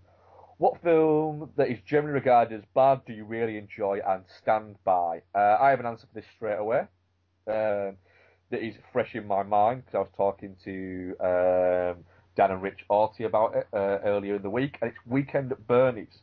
what 0.58 0.82
film 0.82 1.50
that 1.58 1.69
is 1.69 1.80
generally 1.85 2.14
regarded 2.14 2.59
as 2.59 2.66
bad 2.74 3.01
do 3.06 3.14
you 3.14 3.25
really 3.25 3.58
enjoy 3.58 4.00
and 4.08 4.24
stand 4.42 4.77
by? 4.84 5.22
Uh, 5.34 5.58
I 5.59 5.69
have 5.69 5.80
an 5.80 5.85
answer 5.85 6.08
for 6.08 6.19
this 6.19 6.30
straight 6.35 6.58
away. 6.58 6.88
Um, 7.48 7.98
that 8.51 8.64
is 8.64 8.75
fresh 8.93 9.16
in 9.16 9.27
my 9.27 9.43
mind 9.43 9.84
because 9.85 9.95
I 9.95 10.00
was 10.00 10.09
talking 10.16 10.56
to 10.64 11.16
um, 11.19 12.03
Dan 12.35 12.51
and 12.51 12.61
Rich 12.61 12.85
Orty 12.90 13.25
about 13.25 13.56
it 13.56 13.67
uh, 13.74 14.00
earlier 14.06 14.35
in 14.35 14.42
the 14.42 14.50
week, 14.50 14.77
and 14.82 14.92
it's 14.92 15.00
Weekend 15.06 15.51
at 15.51 15.66
Bernie's. 15.67 16.22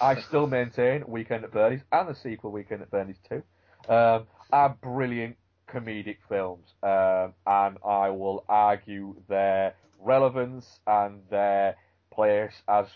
I 0.00 0.20
still 0.28 0.46
maintain 0.46 1.04
Weekend 1.06 1.44
at 1.44 1.52
Bernie's 1.52 1.82
and 1.92 2.08
the 2.08 2.14
sequel 2.14 2.50
Weekend 2.52 2.82
at 2.82 2.90
Bernie's 2.90 3.18
too 3.28 3.42
um, 3.88 4.26
are 4.52 4.76
brilliant 4.82 5.36
comedic 5.68 6.18
films, 6.28 6.74
um, 6.82 7.34
and 7.46 7.78
I 7.86 8.10
will 8.10 8.44
argue 8.48 9.16
their 9.28 9.74
relevance 10.00 10.80
and 10.86 11.22
their 11.30 11.76
place 12.12 12.52
as 12.68 12.86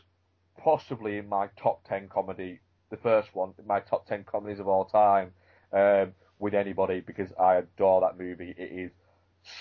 possibly 0.63 1.19
in 1.19 1.29
my 1.29 1.49
top 1.57 1.87
ten 1.89 2.09
comedy, 2.09 2.61
the 2.91 2.97
first 2.97 3.35
one, 3.35 3.53
my 3.67 3.81
top 3.81 4.07
ten 4.07 4.25
comedies 4.25 4.61
of 4.61 4.69
all 4.69 4.85
time, 4.85 5.33
um, 5.73 6.13
with 6.39 6.55
anybody 6.55 7.01
because 7.01 7.33
I 7.39 7.57
adore 7.57 8.01
that 8.03 8.19
movie. 8.19 8.55
It 8.57 8.71
is 8.73 8.91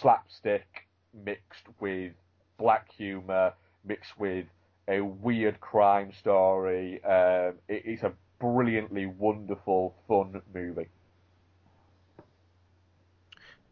slapstick 0.02 0.88
mixed 1.14 1.66
with 1.80 2.14
black 2.58 2.92
humour, 2.92 3.54
mixed 3.86 4.18
with 4.18 4.46
a 4.88 5.02
weird 5.02 5.60
crime 5.60 6.12
story. 6.20 7.04
Um, 7.04 7.54
it 7.68 7.86
is 7.86 8.04
a 8.04 8.14
brilliantly 8.40 9.06
wonderful, 9.06 9.96
fun 10.08 10.42
movie. 10.54 10.88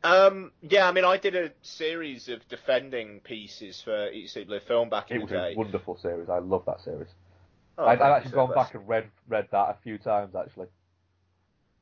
Um, 0.03 0.51
yeah, 0.61 0.88
I 0.88 0.91
mean, 0.91 1.06
I 1.06 1.17
did 1.17 1.35
a 1.35 1.51
series 1.61 2.27
of 2.27 2.45
defending 2.49 3.22
pieces 3.22 3.82
for 3.82 4.09
each 4.11 4.33
particular 4.33 4.59
film 4.59 4.90
back 4.90 5.11
in 5.11 5.17
day. 5.17 5.23
It 5.23 5.30
the 5.30 5.35
was 5.35 5.43
day. 5.43 5.53
a 5.53 5.57
wonderful 5.57 5.98
series. 5.98 6.30
I 6.30 6.40
love 6.40 6.64
that 6.65 6.82
series. 6.82 7.07
Oh, 7.77 7.85
I've, 7.85 8.01
I've 8.01 8.11
actually 8.17 8.32
so 8.32 8.35
gone 8.35 8.49
much. 8.49 8.56
back 8.56 8.73
and 8.75 8.88
read 8.88 9.06
read 9.27 9.48
that 9.51 9.69
a 9.69 9.77
few 9.82 9.98
times 9.98 10.35
actually. 10.35 10.67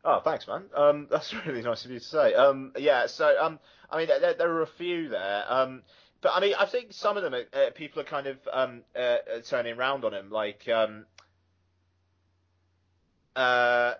Oh, 0.04 0.22
thanks, 0.24 0.48
man. 0.48 0.64
Um, 0.76 1.08
that's 1.12 1.34
really 1.46 1.62
nice 1.62 1.86
of 1.86 1.92
you 1.92 2.00
to 2.00 2.06
say. 2.06 2.34
Um, 2.34 2.74
yeah. 2.78 3.08
So, 3.08 3.36
um, 3.42 3.60
I 3.90 3.98
mean, 3.98 4.08
there, 4.08 4.34
there 4.34 4.52
are 4.52 4.62
a 4.62 4.68
few 4.68 5.10
there. 5.10 5.44
Um, 5.48 5.84
but 6.22 6.34
I 6.36 6.40
mean, 6.40 6.54
I 6.58 6.66
think 6.66 6.94
some 6.94 7.18
of 7.18 7.24
them, 7.24 7.34
are, 7.34 7.46
uh, 7.54 7.72
people 7.72 8.02
are 8.02 8.06
kind 8.06 8.28
of 8.28 8.38
um, 8.52 8.82
uh, 8.96 9.00
uh, 9.00 9.18
turning 9.44 9.78
around 9.78 10.06
on 10.06 10.14
him, 10.14 10.30
like 10.30 10.68
um, 10.70 11.06
uh, 13.36 13.94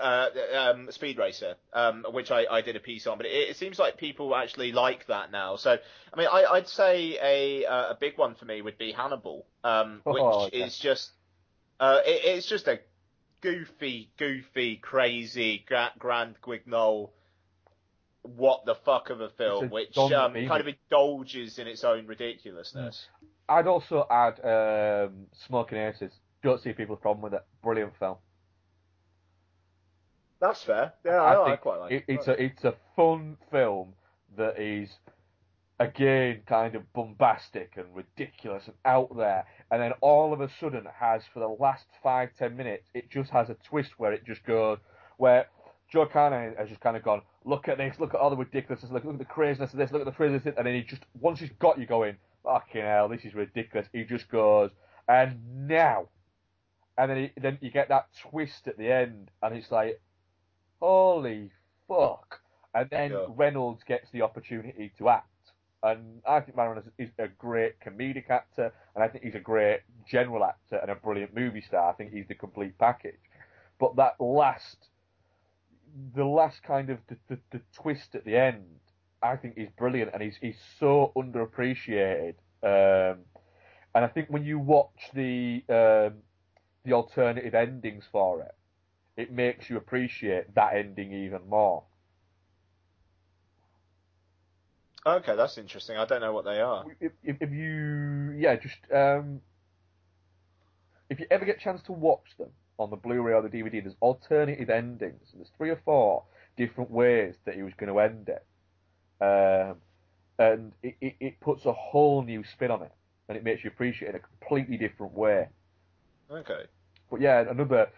uh, 0.00 0.28
um, 0.56 0.90
Speed 0.90 1.18
Racer, 1.18 1.56
um, 1.72 2.04
which 2.10 2.30
I, 2.30 2.46
I 2.50 2.60
did 2.60 2.76
a 2.76 2.80
piece 2.80 3.06
on. 3.06 3.16
But 3.18 3.26
it, 3.26 3.50
it 3.50 3.56
seems 3.56 3.78
like 3.78 3.96
people 3.96 4.34
actually 4.34 4.72
like 4.72 5.06
that 5.06 5.30
now. 5.32 5.56
So, 5.56 5.76
I 6.12 6.16
mean, 6.16 6.28
I, 6.30 6.44
I'd 6.44 6.68
say 6.68 7.18
a 7.22 7.66
uh, 7.66 7.90
a 7.90 7.96
big 7.98 8.18
one 8.18 8.34
for 8.34 8.44
me 8.44 8.62
would 8.62 8.78
be 8.78 8.92
Hannibal, 8.92 9.46
um, 9.64 10.02
which 10.04 10.22
Oh, 10.22 10.44
okay. 10.46 10.60
is 10.64 10.78
just 10.78 11.10
uh, 11.80 12.00
it, 12.04 12.24
it's 12.24 12.46
just 12.48 12.68
a 12.68 12.80
goofy, 13.40 14.10
goofy, 14.18 14.76
crazy, 14.76 15.64
gra- 15.66 15.92
grand 15.98 16.36
guignol, 16.42 17.12
what 18.22 18.64
the 18.66 18.74
fuck 18.74 19.10
of 19.10 19.20
a 19.20 19.28
film, 19.30 19.66
a 19.66 19.68
which 19.68 19.96
um, 19.98 20.34
kind 20.46 20.60
of 20.60 20.68
indulges 20.68 21.58
in 21.58 21.66
its 21.66 21.84
own 21.84 22.06
ridiculousness. 22.06 23.06
I'd 23.48 23.66
also 23.66 24.06
add 24.10 24.38
um, 24.44 25.26
Smokin' 25.46 25.78
Aces. 25.78 26.12
Don't 26.42 26.60
see 26.60 26.72
people's 26.72 27.00
problem 27.00 27.22
with 27.22 27.34
it. 27.34 27.44
Brilliant 27.62 27.96
film. 27.98 28.16
That's 30.40 30.62
fair. 30.62 30.92
Yeah, 31.04 31.22
I, 31.22 31.42
I, 31.42 31.48
think 31.48 31.60
quite 31.60 31.80
like 31.80 31.92
it. 31.92 32.04
It's 32.08 32.28
a 32.28 32.42
it's 32.42 32.64
a 32.64 32.74
fun 32.94 33.36
film 33.50 33.94
that 34.36 34.58
is 34.58 34.90
again 35.80 36.42
kind 36.46 36.74
of 36.74 36.92
bombastic 36.92 37.72
and 37.76 37.86
ridiculous 37.94 38.64
and 38.66 38.74
out 38.84 39.16
there, 39.16 39.44
and 39.70 39.82
then 39.82 39.92
all 40.00 40.32
of 40.32 40.40
a 40.40 40.48
sudden 40.60 40.86
has 40.98 41.22
for 41.32 41.40
the 41.40 41.48
last 41.48 41.86
five 42.02 42.30
ten 42.38 42.56
minutes 42.56 42.88
it 42.94 43.10
just 43.10 43.30
has 43.30 43.50
a 43.50 43.56
twist 43.64 43.92
where 43.98 44.12
it 44.12 44.24
just 44.24 44.44
goes 44.44 44.78
where 45.16 45.46
Joe 45.90 46.06
Carnahan 46.06 46.54
has 46.56 46.68
just 46.68 46.80
kind 46.80 46.96
of 46.96 47.02
gone 47.02 47.22
look 47.44 47.66
at 47.66 47.78
this, 47.78 47.98
look 47.98 48.14
at 48.14 48.20
all 48.20 48.30
the 48.30 48.36
ridiculousness, 48.36 48.92
look, 48.92 49.04
look 49.04 49.14
at 49.14 49.18
the 49.18 49.24
craziness 49.24 49.72
of 49.72 49.78
this, 49.78 49.90
look 49.90 50.02
at 50.02 50.06
the 50.06 50.12
craziness, 50.12 50.40
of 50.40 50.44
this," 50.44 50.54
and 50.56 50.66
then 50.66 50.74
he 50.74 50.82
just 50.82 51.02
once 51.20 51.40
he's 51.40 51.50
got 51.58 51.78
you 51.78 51.86
going 51.86 52.16
fucking 52.44 52.82
hell, 52.82 53.08
this 53.08 53.24
is 53.24 53.34
ridiculous. 53.34 53.88
He 53.92 54.04
just 54.04 54.28
goes 54.28 54.70
and 55.08 55.66
now, 55.66 56.08
and 56.96 57.10
then 57.10 57.16
he, 57.16 57.40
then 57.40 57.58
you 57.60 57.70
get 57.70 57.88
that 57.88 58.08
twist 58.30 58.68
at 58.68 58.76
the 58.76 58.92
end, 58.92 59.30
and 59.42 59.56
it's 59.56 59.70
like 59.70 60.00
holy 60.80 61.50
fuck. 61.86 62.40
And 62.74 62.88
then 62.90 63.12
Yeah. 63.12 63.26
Reynolds 63.28 63.82
gets 63.84 64.10
the 64.10 64.22
opportunity 64.22 64.92
to 64.98 65.08
act. 65.08 65.26
And 65.82 66.20
I 66.26 66.40
think 66.40 66.56
Ryan 66.56 66.78
is, 66.78 66.84
is 66.98 67.10
a 67.18 67.28
great 67.28 67.78
comedic 67.80 68.30
actor, 68.30 68.72
and 68.94 69.04
I 69.04 69.08
think 69.08 69.24
he's 69.24 69.36
a 69.36 69.40
great 69.40 69.80
general 70.06 70.44
actor 70.44 70.76
and 70.76 70.90
a 70.90 70.96
brilliant 70.96 71.34
movie 71.34 71.60
star. 71.60 71.90
I 71.90 71.92
think 71.94 72.12
he's 72.12 72.26
the 72.26 72.34
complete 72.34 72.76
package. 72.78 73.20
But 73.78 73.94
that 73.96 74.20
last, 74.20 74.88
the 76.14 76.24
last 76.24 76.62
kind 76.64 76.90
of 76.90 76.98
the, 77.08 77.16
the, 77.28 77.38
the 77.52 77.60
twist 77.72 78.14
at 78.16 78.24
the 78.24 78.36
end, 78.36 78.64
I 79.22 79.36
think 79.36 79.54
is 79.56 79.68
brilliant, 79.76 80.10
and 80.12 80.22
he's 80.22 80.36
he's 80.40 80.58
so 80.78 81.12
underappreciated. 81.16 82.34
Um, 82.62 83.18
and 83.94 84.04
I 84.04 84.08
think 84.08 84.28
when 84.30 84.44
you 84.44 84.58
watch 84.58 85.10
the 85.14 85.62
um, 85.68 86.18
the 86.84 86.92
alternative 86.92 87.54
endings 87.54 88.04
for 88.10 88.42
it, 88.42 88.54
it 89.18 89.32
makes 89.32 89.68
you 89.68 89.76
appreciate 89.76 90.54
that 90.54 90.76
ending 90.76 91.12
even 91.12 91.40
more. 91.50 91.82
Okay, 95.04 95.34
that's 95.34 95.58
interesting. 95.58 95.96
I 95.96 96.06
don't 96.06 96.20
know 96.20 96.32
what 96.32 96.44
they 96.44 96.60
are. 96.60 96.84
If, 97.00 97.12
if, 97.24 97.36
if 97.40 97.50
you, 97.50 98.36
yeah, 98.38 98.54
just 98.56 98.76
um, 98.94 99.40
if 101.10 101.18
you 101.18 101.26
ever 101.32 101.44
get 101.44 101.56
a 101.56 101.60
chance 101.60 101.82
to 101.82 101.92
watch 101.92 102.36
them 102.38 102.50
on 102.78 102.90
the 102.90 102.96
Blu-ray 102.96 103.32
or 103.32 103.42
the 103.42 103.48
DVD, 103.48 103.82
there's 103.82 103.96
alternative 104.00 104.70
endings. 104.70 105.32
There's 105.34 105.50
three 105.56 105.70
or 105.70 105.80
four 105.84 106.22
different 106.56 106.90
ways 106.90 107.34
that 107.44 107.56
he 107.56 107.62
was 107.62 107.72
going 107.76 107.92
to 107.92 107.98
end 107.98 108.28
it, 108.28 108.46
um, 109.20 109.76
and 110.38 110.72
it, 110.84 110.96
it, 111.00 111.14
it 111.18 111.40
puts 111.40 111.64
a 111.64 111.72
whole 111.72 112.22
new 112.22 112.44
spin 112.44 112.70
on 112.70 112.82
it, 112.82 112.92
and 113.28 113.36
it 113.36 113.42
makes 113.42 113.64
you 113.64 113.70
appreciate 113.70 114.08
it 114.08 114.14
in 114.14 114.16
a 114.16 114.20
completely 114.20 114.76
different 114.76 115.12
way. 115.12 115.48
Okay. 116.30 116.66
But 117.10 117.20
yeah, 117.20 117.44
another, 117.50 117.88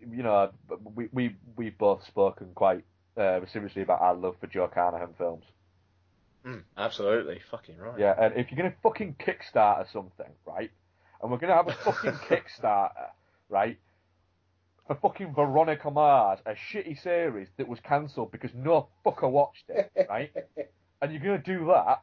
you 0.00 0.22
know, 0.22 0.50
we 0.94 1.08
we 1.12 1.36
we've 1.56 1.76
both 1.78 2.04
spoken 2.06 2.48
quite 2.54 2.84
uh, 3.16 3.40
seriously 3.52 3.82
about 3.82 4.00
our 4.00 4.14
love 4.14 4.36
for 4.40 4.46
Joe 4.46 4.68
Carnahan 4.72 5.14
films. 5.16 5.44
Mm, 6.46 6.62
absolutely. 6.76 7.40
Fucking 7.50 7.76
right. 7.78 7.98
Yeah, 7.98 8.14
and 8.18 8.34
if 8.36 8.50
you're 8.50 8.56
gonna 8.56 8.74
fucking 8.82 9.16
Kickstarter 9.18 9.90
something, 9.92 10.30
right, 10.46 10.70
and 11.20 11.30
we're 11.30 11.38
gonna 11.38 11.54
have 11.54 11.68
a 11.68 11.72
fucking 11.72 12.12
Kickstarter, 12.28 13.10
right, 13.48 13.78
for 14.86 14.94
fucking 14.96 15.34
Veronica 15.34 15.90
Mars, 15.90 16.38
a 16.46 16.52
shitty 16.52 17.02
series 17.02 17.48
that 17.56 17.66
was 17.66 17.80
cancelled 17.80 18.30
because 18.30 18.52
no 18.54 18.88
fucker 19.04 19.28
watched 19.28 19.64
it, 19.68 19.90
right, 20.08 20.32
and 21.02 21.12
you're 21.12 21.22
gonna 21.22 21.38
do 21.38 21.66
that, 21.66 22.02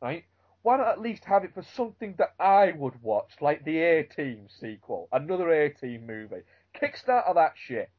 right. 0.00 0.24
Why 0.62 0.76
not 0.76 0.88
at 0.88 1.00
least 1.00 1.24
have 1.24 1.42
it 1.44 1.54
for 1.54 1.62
something 1.74 2.14
that 2.18 2.34
I 2.38 2.72
would 2.72 3.02
watch, 3.02 3.30
like 3.40 3.64
the 3.64 3.78
A 3.78 4.02
Team 4.02 4.46
sequel, 4.60 5.08
another 5.10 5.50
A 5.50 5.70
Team 5.70 6.06
movie? 6.06 6.42
Kickstarter 6.74 7.34
that 7.34 7.52
shit. 7.56 7.90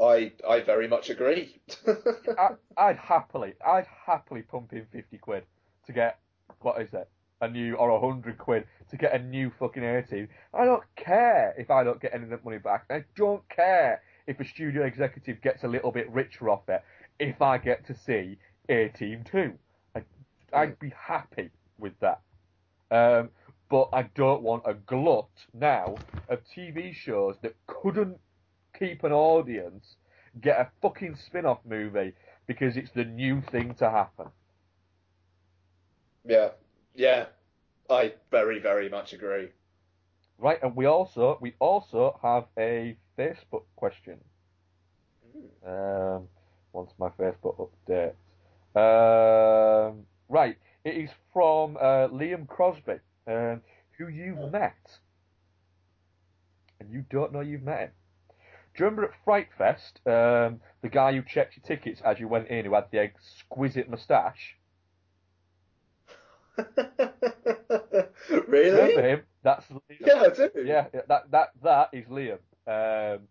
I 0.00 0.32
I 0.48 0.60
very 0.60 0.86
much 0.88 1.10
agree. 1.10 1.60
I, 1.86 2.50
I'd 2.76 2.96
happily, 2.96 3.54
I'd 3.66 3.86
happily 4.06 4.42
pump 4.42 4.72
in 4.72 4.86
fifty 4.92 5.18
quid 5.18 5.44
to 5.86 5.92
get 5.92 6.18
what 6.60 6.80
is 6.80 6.92
it, 6.94 7.08
a 7.40 7.48
new 7.48 7.74
or 7.74 7.90
a 7.90 8.00
hundred 8.00 8.38
quid 8.38 8.64
to 8.90 8.96
get 8.96 9.14
a 9.14 9.18
new 9.18 9.50
fucking 9.58 9.82
A 9.84 10.02
team. 10.02 10.28
I 10.54 10.64
don't 10.64 10.84
care 10.96 11.54
if 11.58 11.70
I 11.70 11.84
don't 11.84 12.00
get 12.00 12.14
any 12.14 12.24
of 12.24 12.30
that 12.30 12.44
money 12.44 12.58
back. 12.58 12.84
I 12.90 13.04
don't 13.16 13.46
care 13.48 14.02
if 14.26 14.38
a 14.40 14.44
studio 14.44 14.84
executive 14.84 15.40
gets 15.40 15.64
a 15.64 15.68
little 15.68 15.90
bit 15.90 16.10
richer 16.12 16.48
off 16.48 16.68
it. 16.68 16.82
If 17.18 17.42
I 17.42 17.58
get 17.58 17.86
to 17.86 17.94
see 17.94 18.38
A 18.68 18.88
Team 18.88 19.24
two, 19.24 19.54
I, 19.96 20.02
I'd 20.52 20.78
be 20.78 20.92
happy 20.96 21.50
with 21.78 21.94
that. 22.00 22.20
Um, 22.90 23.30
but 23.70 23.88
I 23.92 24.02
don't 24.14 24.42
want 24.42 24.62
a 24.66 24.74
glut 24.74 25.28
now 25.52 25.96
of 26.28 26.40
TV 26.56 26.94
shows 26.94 27.36
that 27.42 27.54
couldn't 27.66 28.18
keep 28.78 29.04
an 29.04 29.12
audience 29.12 29.96
get 30.40 30.60
a 30.60 30.68
fucking 30.82 31.16
spin-off 31.26 31.58
movie 31.68 32.12
because 32.46 32.76
it's 32.76 32.90
the 32.92 33.04
new 33.04 33.42
thing 33.50 33.74
to 33.74 33.90
happen. 33.90 34.26
yeah. 36.24 36.50
Yeah. 36.94 37.26
I 37.90 38.14
very 38.30 38.58
very 38.58 38.88
much 38.88 39.12
agree. 39.14 39.48
Right, 40.38 40.62
and 40.62 40.76
we 40.76 40.86
also 40.86 41.38
we 41.40 41.54
also 41.58 42.18
have 42.22 42.44
a 42.58 42.96
Facebook 43.18 43.64
question. 43.76 44.18
Um, 45.66 46.28
once 46.72 46.92
my 46.98 47.08
Facebook 47.10 47.68
updates. 47.88 48.14
Um, 48.76 50.04
right, 50.28 50.56
it 50.84 50.96
is 50.96 51.10
from 51.32 51.76
uh, 51.76 52.08
Liam 52.08 52.46
Crosby, 52.46 52.98
um, 53.28 53.60
who 53.98 54.08
you've 54.08 54.50
met, 54.50 54.98
and 56.80 56.90
you 56.90 57.04
don't 57.10 57.32
know 57.32 57.40
you've 57.40 57.62
met 57.62 57.80
him. 57.80 57.90
Do 58.74 58.84
you 58.84 58.84
remember 58.86 59.04
at 59.04 59.24
Fright 59.24 59.48
Fest, 59.56 60.00
um, 60.06 60.60
the 60.82 60.88
guy 60.90 61.12
who 61.12 61.22
checked 61.22 61.56
your 61.56 61.64
tickets 61.64 62.00
as 62.04 62.20
you 62.20 62.28
went 62.28 62.48
in, 62.48 62.64
who 62.64 62.74
had 62.74 62.86
the 62.90 62.98
exquisite 62.98 63.88
moustache? 63.88 64.56
really? 68.46 68.70
Remember 68.70 69.08
him? 69.08 69.22
That's 69.42 69.66
Liam. 69.66 69.80
Yeah, 70.00 70.22
I 70.22 70.28
do. 70.28 70.50
Yeah, 70.64 70.86
yeah, 70.92 71.00
that 71.08 71.30
that 71.30 71.48
that 71.62 71.90
is 71.92 72.06
Liam. 72.06 72.38
Um, 72.66 73.22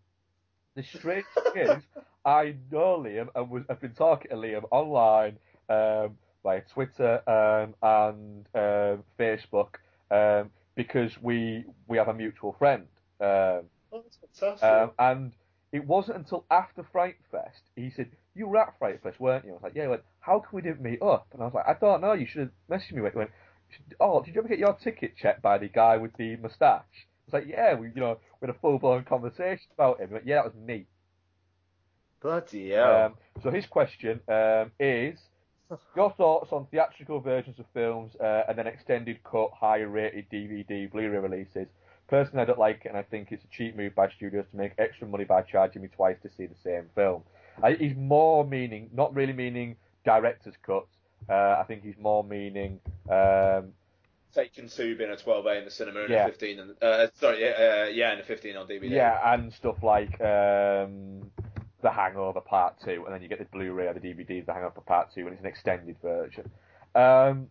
the 0.74 0.82
strange 0.82 1.24
thing 1.52 1.62
is, 1.68 1.82
I 2.24 2.54
know 2.70 3.02
Liam 3.04 3.28
and 3.34 3.50
was, 3.50 3.64
I've 3.68 3.80
been 3.80 3.94
talking 3.94 4.30
to 4.30 4.36
Liam 4.36 4.64
online 4.70 5.38
um, 5.68 6.16
via 6.42 6.62
Twitter 6.72 7.22
um, 7.28 7.74
and 7.82 8.46
um, 8.54 9.04
Facebook 9.18 9.76
um, 10.10 10.50
because 10.76 11.20
we 11.22 11.64
we 11.88 11.98
have 11.98 12.08
a 12.08 12.14
mutual 12.14 12.52
friend. 12.58 12.86
Um, 13.20 13.62
Oh, 13.90 14.02
that's 14.02 14.16
fantastic. 14.16 14.68
um, 14.68 14.90
and 14.98 15.32
it 15.72 15.84
wasn't 15.86 16.18
until 16.18 16.44
after 16.50 16.82
Fright 16.92 17.16
Fest 17.30 17.62
he 17.74 17.90
said, 17.90 18.10
"You 18.34 18.48
were 18.48 18.58
at 18.58 18.78
Fright 18.78 19.02
Fest, 19.02 19.18
weren't 19.20 19.44
you?" 19.44 19.52
I 19.52 19.54
was 19.54 19.62
like, 19.62 19.74
"Yeah." 19.74 19.82
He 19.84 19.88
went, 19.88 20.02
"How 20.20 20.40
can 20.40 20.54
we 20.56 20.62
didn't 20.62 20.82
meet 20.82 21.00
up?" 21.02 21.26
And 21.32 21.42
I 21.42 21.46
was 21.46 21.54
like, 21.54 21.66
"I 21.66 21.74
don't 21.74 22.00
know. 22.02 22.12
You 22.12 22.26
should 22.26 22.42
have 22.42 22.50
messaged 22.70 22.92
me." 22.92 22.96
He 23.10 23.16
went, 23.16 23.30
"Oh, 24.00 24.22
did 24.22 24.34
you 24.34 24.40
ever 24.40 24.48
get 24.48 24.58
your 24.58 24.74
ticket 24.74 25.16
checked 25.16 25.42
by 25.42 25.58
the 25.58 25.68
guy 25.68 25.96
with 25.96 26.14
the 26.16 26.36
moustache?" 26.36 26.84
I 26.92 27.08
was 27.26 27.32
like, 27.34 27.46
"Yeah." 27.46 27.74
We, 27.74 27.88
you 27.88 28.00
know, 28.00 28.18
we 28.40 28.46
had 28.46 28.54
a 28.54 28.58
full 28.58 28.78
blown 28.78 29.04
conversation 29.04 29.68
about 29.72 30.00
him. 30.00 30.08
He 30.08 30.14
went, 30.14 30.26
"Yeah, 30.26 30.36
that 30.36 30.44
was 30.46 30.54
me." 30.54 30.86
Bloody 32.20 32.70
hell. 32.70 33.06
Um, 33.06 33.14
so 33.42 33.50
his 33.50 33.66
question 33.66 34.20
um, 34.28 34.72
is 34.80 35.27
your 35.96 36.12
thoughts 36.12 36.52
on 36.52 36.66
theatrical 36.70 37.20
versions 37.20 37.58
of 37.58 37.66
films 37.74 38.12
uh, 38.20 38.42
and 38.48 38.58
then 38.58 38.66
extended 38.66 39.22
cut, 39.24 39.50
higher 39.52 39.88
rated 39.88 40.28
DVD, 40.30 40.90
Blu-ray 40.90 41.18
releases. 41.18 41.68
Personally, 42.08 42.42
I 42.42 42.44
don't 42.46 42.58
like 42.58 42.82
it, 42.84 42.88
and 42.88 42.96
I 42.96 43.02
think 43.02 43.32
it's 43.32 43.44
a 43.44 43.48
cheap 43.48 43.76
move 43.76 43.94
by 43.94 44.08
studios 44.08 44.46
to 44.50 44.56
make 44.56 44.72
extra 44.78 45.06
money 45.06 45.24
by 45.24 45.42
charging 45.42 45.82
me 45.82 45.88
twice 45.94 46.16
to 46.22 46.30
see 46.30 46.46
the 46.46 46.54
same 46.64 46.86
film. 46.94 47.22
I, 47.62 47.72
he's 47.72 47.96
more 47.96 48.46
meaning, 48.46 48.88
not 48.94 49.14
really 49.14 49.34
meaning 49.34 49.76
director's 50.04 50.54
cuts. 50.64 50.88
Uh, 51.28 51.56
I 51.60 51.64
think 51.68 51.82
he's 51.82 51.98
more 51.98 52.24
meaning 52.24 52.80
um, 53.10 53.72
Taken 54.34 54.68
two 54.68 54.94
being 54.96 55.10
a 55.10 55.16
12A 55.16 55.58
in 55.58 55.64
the 55.64 55.70
cinema 55.70 56.00
and 56.00 56.10
Yeah. 56.10 56.26
a 56.26 56.30
15 56.30 56.58
and 56.60 56.82
uh, 56.82 57.06
sorry, 57.14 57.40
yeah, 57.40 57.84
uh, 57.84 57.88
yeah, 57.88 58.12
and 58.12 58.20
a 58.20 58.24
15 58.24 58.56
on 58.56 58.68
DVD. 58.68 58.90
Yeah, 58.90 59.32
and 59.34 59.52
stuff 59.52 59.82
like 59.82 60.20
um, 60.20 61.30
The 61.82 61.90
Hangover 61.90 62.40
Part 62.40 62.80
2, 62.84 63.04
and 63.04 63.14
then 63.14 63.22
you 63.22 63.28
get 63.28 63.38
the 63.38 63.44
Blu-ray 63.46 63.86
or 63.86 63.94
the 63.94 64.00
DVD 64.00 64.40
of 64.40 64.46
The 64.46 64.52
Hangover 64.52 64.80
Part 64.80 65.14
2, 65.14 65.20
and 65.20 65.30
it's 65.30 65.40
an 65.40 65.46
extended 65.46 65.96
version. 66.02 66.50
Um, 66.94 67.50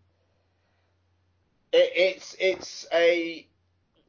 It, 1.72 1.92
it's 1.96 2.36
it's 2.40 2.88
a 2.94 3.48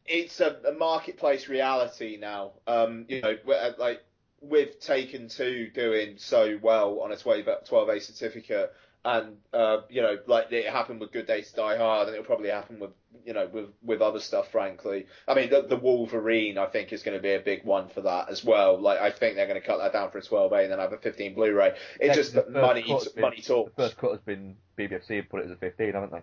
it's 0.06 0.40
a, 0.40 0.56
a 0.66 0.72
marketplace 0.72 1.48
reality 1.48 2.16
now. 2.20 2.52
Um, 2.66 3.04
you 3.08 3.20
know, 3.20 3.36
like 3.78 4.02
with 4.40 4.80
Taken 4.80 5.28
Two 5.28 5.70
doing 5.74 6.16
so 6.18 6.58
well 6.62 7.00
on 7.00 7.12
a 7.12 7.16
12A 7.16 8.02
certificate, 8.02 8.72
and 9.08 9.36
uh, 9.54 9.78
you 9.88 10.02
know, 10.02 10.18
like 10.26 10.52
it 10.52 10.66
happened 10.66 11.00
with 11.00 11.12
Good 11.12 11.26
Day 11.26 11.40
to 11.40 11.54
Die 11.54 11.76
Hard, 11.78 12.08
and 12.08 12.14
it'll 12.14 12.26
probably 12.26 12.50
happen 12.50 12.78
with 12.78 12.90
you 13.24 13.32
know 13.32 13.48
with 13.50 13.70
with 13.82 14.02
other 14.02 14.20
stuff. 14.20 14.50
Frankly, 14.52 15.06
I 15.26 15.34
mean, 15.34 15.48
the, 15.48 15.62
the 15.62 15.76
Wolverine 15.76 16.58
I 16.58 16.66
think 16.66 16.92
is 16.92 17.02
going 17.02 17.16
to 17.16 17.22
be 17.22 17.32
a 17.32 17.40
big 17.40 17.64
one 17.64 17.88
for 17.88 18.02
that 18.02 18.28
as 18.28 18.44
well. 18.44 18.78
Like 18.78 19.00
I 19.00 19.10
think 19.10 19.36
they're 19.36 19.46
going 19.46 19.60
to 19.60 19.66
cut 19.66 19.78
that 19.78 19.94
down 19.94 20.10
for 20.10 20.18
a 20.18 20.22
12A 20.22 20.64
and 20.64 20.72
then 20.72 20.78
have 20.78 20.92
a 20.92 20.98
15 20.98 21.34
Blu-ray. 21.34 21.74
It's 22.00 22.16
next- 22.16 22.16
just 22.16 22.34
that 22.34 22.50
money 22.50 22.82
been- 22.82 23.22
money 23.22 23.40
talks. 23.40 23.72
The 23.76 23.82
first 23.82 23.96
cut 23.96 24.10
has 24.10 24.20
been 24.20 24.56
BBFC 24.76 25.16
have 25.16 25.28
put 25.30 25.40
it 25.40 25.46
as 25.46 25.52
a 25.52 25.56
15, 25.56 25.92
haven't 25.94 26.12
they? 26.12 26.22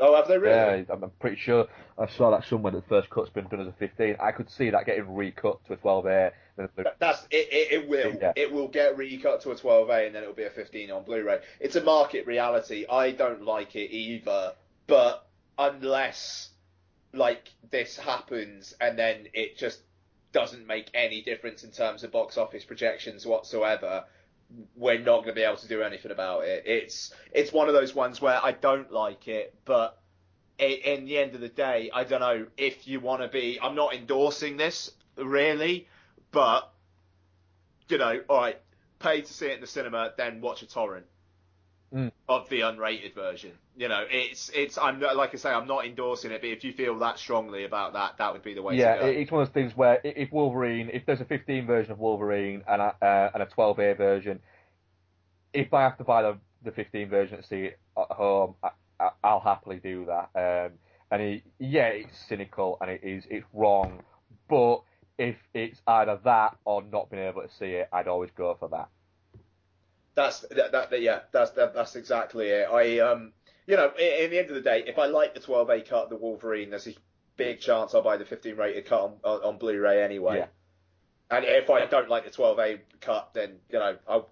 Oh, 0.00 0.16
have 0.16 0.26
they 0.26 0.38
really? 0.38 0.54
Yeah, 0.54 0.92
I'm 0.92 1.04
I'm 1.04 1.10
pretty 1.20 1.36
sure 1.36 1.68
I 1.96 2.08
saw 2.08 2.32
that 2.32 2.44
somewhere 2.48 2.72
that 2.72 2.82
the 2.82 2.88
first 2.88 3.08
cut's 3.08 3.30
been 3.30 3.46
done 3.46 3.60
as 3.60 3.68
a 3.68 3.72
15. 3.78 4.16
I 4.20 4.32
could 4.32 4.50
see 4.50 4.70
that 4.70 4.84
getting 4.84 5.14
recut 5.14 5.64
to 5.66 5.74
a 5.74 5.76
12A. 5.76 6.32
Then 6.56 6.68
a 6.76 6.82
That- 6.82 6.98
That's 6.98 7.26
it. 7.30 7.48
It, 7.52 7.72
it 7.72 7.88
will. 7.88 8.14
Yeah. 8.20 8.32
It 8.36 8.52
will 8.52 8.68
get 8.68 8.96
recut 8.96 9.40
to 9.42 9.50
a 9.50 9.54
12A 9.54 10.06
and 10.06 10.14
then 10.14 10.22
it'll 10.22 10.34
be 10.34 10.44
a 10.44 10.50
15 10.50 10.90
on 10.90 11.04
Blu-ray. 11.04 11.40
It's 11.60 11.76
a 11.76 11.82
market 11.82 12.26
reality. 12.26 12.84
I 12.90 13.12
don't 13.12 13.42
like 13.42 13.76
it 13.76 13.92
either, 13.94 14.54
but 14.86 15.26
unless 15.58 16.50
like 17.14 17.50
this 17.70 17.96
happens 17.96 18.74
and 18.80 18.98
then 18.98 19.28
it 19.34 19.56
just 19.58 19.80
doesn't 20.32 20.66
make 20.66 20.90
any 20.94 21.22
difference 21.22 21.62
in 21.62 21.70
terms 21.70 22.04
of 22.04 22.10
box 22.10 22.38
office 22.38 22.64
projections 22.64 23.26
whatsoever, 23.26 24.04
we're 24.76 24.98
not 24.98 25.18
going 25.18 25.28
to 25.28 25.32
be 25.34 25.42
able 25.42 25.56
to 25.56 25.68
do 25.68 25.82
anything 25.82 26.10
about 26.10 26.44
it. 26.44 26.64
It's 26.66 27.12
it's 27.32 27.52
one 27.52 27.68
of 27.68 27.74
those 27.74 27.94
ones 27.94 28.20
where 28.20 28.42
I 28.42 28.52
don't 28.52 28.90
like 28.90 29.28
it, 29.28 29.54
but 29.64 29.98
i 30.60 30.64
in 30.64 31.06
the 31.06 31.18
end 31.18 31.34
of 31.34 31.40
the 31.40 31.48
day, 31.48 31.90
I 31.92 32.04
don't 32.04 32.20
know 32.20 32.46
if 32.56 32.86
you 32.86 33.00
want 33.00 33.22
to 33.22 33.28
be. 33.28 33.58
I'm 33.60 33.74
not 33.74 33.94
endorsing 33.94 34.56
this 34.56 34.90
really, 35.16 35.88
but 36.32 36.72
you 37.88 37.98
know, 37.98 38.20
all 38.28 38.40
right, 38.40 38.60
pay 38.98 39.20
to 39.20 39.32
see 39.32 39.46
it 39.46 39.54
in 39.54 39.60
the 39.60 39.66
cinema, 39.66 40.12
then 40.16 40.40
watch 40.40 40.62
a 40.62 40.66
torrent 40.66 41.06
Mm. 41.94 42.10
of 42.26 42.48
the 42.48 42.60
unrated 42.60 43.14
version. 43.14 43.52
You 43.76 43.88
know, 43.88 44.04
it's 44.10 44.50
it's. 44.54 44.78
I'm 44.78 44.98
not, 44.98 45.14
like 45.14 45.34
I 45.34 45.36
say, 45.36 45.50
I'm 45.50 45.66
not 45.66 45.84
endorsing 45.84 46.30
it, 46.30 46.40
but 46.40 46.48
if 46.48 46.64
you 46.64 46.72
feel 46.72 46.98
that 47.00 47.18
strongly 47.18 47.64
about 47.64 47.92
that, 47.92 48.16
that 48.16 48.32
would 48.32 48.42
be 48.42 48.54
the 48.54 48.62
way 48.62 48.76
yeah, 48.78 48.94
to 48.94 49.00
go. 49.00 49.06
it's 49.08 49.30
one 49.30 49.42
of 49.42 49.48
those 49.48 49.52
things 49.52 49.76
where 49.76 50.00
if 50.02 50.32
Wolverine, 50.32 50.88
if 50.90 51.04
there's 51.04 51.20
a 51.20 51.26
15 51.26 51.66
version 51.66 51.92
of 51.92 51.98
Wolverine 51.98 52.64
and 52.66 52.80
a, 52.80 52.94
uh, 53.02 53.30
and 53.34 53.42
a 53.42 53.46
12A 53.46 53.98
version, 53.98 54.40
if 55.52 55.74
I 55.74 55.82
have 55.82 55.98
to 55.98 56.04
buy 56.04 56.22
the, 56.22 56.38
the 56.64 56.72
15 56.72 57.10
version 57.10 57.36
to 57.36 57.46
see 57.46 57.64
it 57.64 57.78
at 57.98 58.10
home, 58.10 58.54
I, 58.62 58.70
I, 58.98 59.10
I'll 59.22 59.40
happily 59.40 59.76
do 59.76 60.06
that. 60.06 60.30
Um, 60.34 60.72
and 61.10 61.20
it, 61.20 61.42
yeah, 61.58 61.88
it's 61.88 62.16
cynical 62.26 62.78
and 62.80 62.90
it 62.90 63.00
is 63.04 63.24
it's 63.28 63.44
wrong, 63.52 64.02
but 64.48 64.82
if 65.18 65.36
it's 65.54 65.80
either 65.86 66.18
that 66.24 66.56
or 66.64 66.82
not 66.82 67.10
being 67.10 67.22
able 67.22 67.42
to 67.42 67.50
see 67.58 67.72
it, 67.72 67.88
I'd 67.92 68.08
always 68.08 68.30
go 68.36 68.56
for 68.58 68.68
that. 68.68 68.88
That's 70.14 70.40
that, 70.50 70.72
that, 70.72 71.00
yeah, 71.00 71.20
that's 71.32 71.52
that, 71.52 71.74
that's 71.74 71.96
exactly 71.96 72.48
it. 72.48 72.68
I 72.70 72.98
um, 72.98 73.32
you 73.66 73.76
know, 73.76 73.92
in, 73.98 74.24
in 74.24 74.30
the 74.30 74.38
end 74.38 74.48
of 74.48 74.54
the 74.54 74.60
day, 74.60 74.84
if 74.86 74.98
I 74.98 75.06
like 75.06 75.34
the 75.34 75.40
12A 75.40 75.88
cut 75.88 76.10
the 76.10 76.16
Wolverine, 76.16 76.70
there's 76.70 76.86
a 76.86 76.94
big 77.36 77.60
chance 77.60 77.94
I'll 77.94 78.02
buy 78.02 78.16
the 78.16 78.24
15 78.24 78.56
rated 78.56 78.86
cut 78.86 79.00
on, 79.00 79.14
on, 79.24 79.42
on 79.42 79.58
Blu-ray 79.58 80.02
anyway. 80.02 80.38
Yeah. 80.38 80.46
And 81.30 81.46
if 81.46 81.70
I 81.70 81.86
don't 81.86 82.10
like 82.10 82.24
the 82.24 82.30
12A 82.30 82.80
cut, 83.00 83.30
then 83.32 83.56
you 83.70 83.78
know, 83.78 83.96
I 84.06 84.22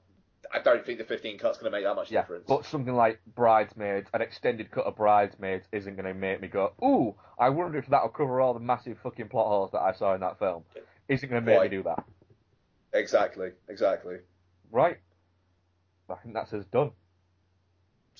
I 0.52 0.58
don't 0.58 0.84
think 0.84 0.98
the 0.98 1.04
15 1.04 1.38
cut's 1.38 1.58
going 1.58 1.70
to 1.70 1.76
make 1.76 1.84
that 1.84 1.94
much 1.94 2.10
Yeah, 2.10 2.22
difference. 2.22 2.44
but 2.48 2.64
something 2.66 2.94
like 2.94 3.20
Bridesmaids, 3.36 4.10
an 4.12 4.20
extended 4.20 4.70
cut 4.70 4.84
of 4.84 4.96
Bridesmaids, 4.96 5.66
isn't 5.72 5.94
going 5.94 6.06
to 6.06 6.14
make 6.14 6.40
me 6.40 6.48
go, 6.48 6.72
ooh, 6.82 7.14
I 7.38 7.50
wonder 7.50 7.78
if 7.78 7.86
that'll 7.86 8.08
cover 8.08 8.40
all 8.40 8.52
the 8.54 8.60
massive 8.60 8.98
fucking 9.02 9.28
plot 9.28 9.46
holes 9.46 9.70
that 9.72 9.80
I 9.80 9.92
saw 9.92 10.14
in 10.14 10.20
that 10.22 10.38
film. 10.38 10.64
Isn't 11.08 11.28
going 11.28 11.44
to 11.44 11.50
make 11.50 11.62
me 11.62 11.68
do 11.76 11.82
that. 11.84 12.04
Exactly, 12.92 13.50
exactly. 13.68 14.16
Right. 14.72 14.98
I 16.08 16.14
think 16.16 16.34
that's 16.34 16.52
us 16.52 16.64
done. 16.72 16.90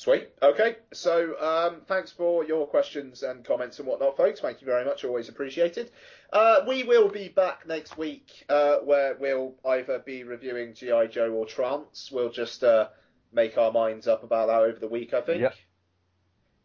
Sweet. 0.00 0.30
Okay. 0.40 0.76
So, 0.94 1.38
um, 1.38 1.82
thanks 1.86 2.10
for 2.10 2.42
your 2.42 2.66
questions 2.66 3.22
and 3.22 3.44
comments 3.44 3.80
and 3.80 3.86
whatnot, 3.86 4.16
folks. 4.16 4.40
Thank 4.40 4.62
you 4.62 4.64
very 4.64 4.82
much. 4.82 5.04
Always 5.04 5.28
appreciated. 5.28 5.90
Uh, 6.32 6.60
we 6.66 6.84
will 6.84 7.10
be 7.10 7.28
back 7.28 7.68
next 7.68 7.98
week, 7.98 8.46
uh, 8.48 8.76
where 8.76 9.18
we'll 9.20 9.56
either 9.62 9.98
be 9.98 10.24
reviewing 10.24 10.72
GI 10.72 11.08
Joe 11.10 11.30
or 11.32 11.44
Trance. 11.44 12.08
We'll 12.10 12.30
just 12.30 12.64
uh, 12.64 12.88
make 13.30 13.58
our 13.58 13.72
minds 13.72 14.08
up 14.08 14.24
about 14.24 14.46
that 14.46 14.62
over 14.62 14.78
the 14.78 14.88
week, 14.88 15.12
I 15.12 15.20
think. 15.20 15.42
Yep. 15.42 15.54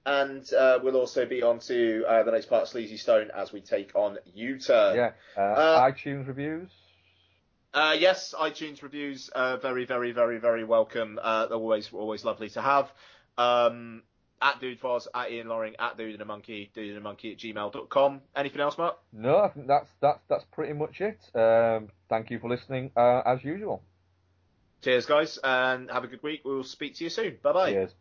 And 0.06 0.54
uh, 0.54 0.80
we'll 0.82 0.96
also 0.96 1.26
be 1.26 1.44
on 1.44 1.60
to 1.60 2.06
uh, 2.08 2.24
the 2.24 2.32
next 2.32 2.46
part 2.46 2.62
of 2.62 2.70
Sleazy 2.70 2.96
Stone 2.96 3.32
as 3.36 3.52
we 3.52 3.60
take 3.60 3.94
on 3.96 4.18
U-Turn. 4.34 4.96
Yeah. 4.96 5.12
Uh, 5.38 5.42
Uh, 5.42 5.92
iTunes 5.92 6.26
reviews. 6.26 6.70
Uh, 7.74 7.98
yes, 8.00 8.34
iTunes 8.40 8.82
reviews 8.82 9.30
are 9.36 9.58
very, 9.58 9.84
very, 9.84 10.14
very, 10.14 10.40
very 10.40 10.64
welcome. 10.64 11.20
Uh, 11.22 11.48
they're 11.48 11.58
always, 11.58 11.90
always 11.92 12.24
lovely 12.24 12.50
to 12.52 12.62
have. 12.62 12.90
Um, 13.38 14.04
at 14.42 14.60
Dude 14.60 14.80
Foz, 14.80 15.08
at 15.14 15.32
Ian 15.32 15.48
Loring, 15.48 15.76
at 15.80 15.98
Dude 15.98 16.14
and 16.14 16.22
a 16.22 16.26
Monkey, 16.26 16.70
Dude 16.74 16.90
and 16.90 16.98
a 16.98 17.02
Monkey 17.02 17.32
at 17.32 17.38
gmail.com. 17.38 18.22
Anything 18.36 18.62
else, 18.62 18.78
Mark? 18.78 18.98
No, 19.14 19.38
I 19.40 19.50
think 19.50 19.68
that's 19.68 19.90
that's 20.02 20.20
that's 20.30 20.46
pretty 20.52 20.74
much 20.74 21.02
it. 21.02 21.20
Um, 21.34 21.90
thank 22.10 22.30
you 22.30 22.40
for 22.40 22.50
listening, 22.50 22.92
uh, 22.96 23.22
as 23.26 23.44
usual. 23.44 23.82
Cheers, 24.82 25.06
guys, 25.06 25.40
and 25.44 25.90
have 25.90 26.04
a 26.04 26.08
good 26.08 26.22
week. 26.22 26.42
We'll 26.46 26.64
speak 26.64 26.96
to 26.96 27.04
you 27.04 27.10
soon. 27.10 27.38
Bye 27.42 27.54
bye. 27.54 27.72
Cheers. 27.72 27.96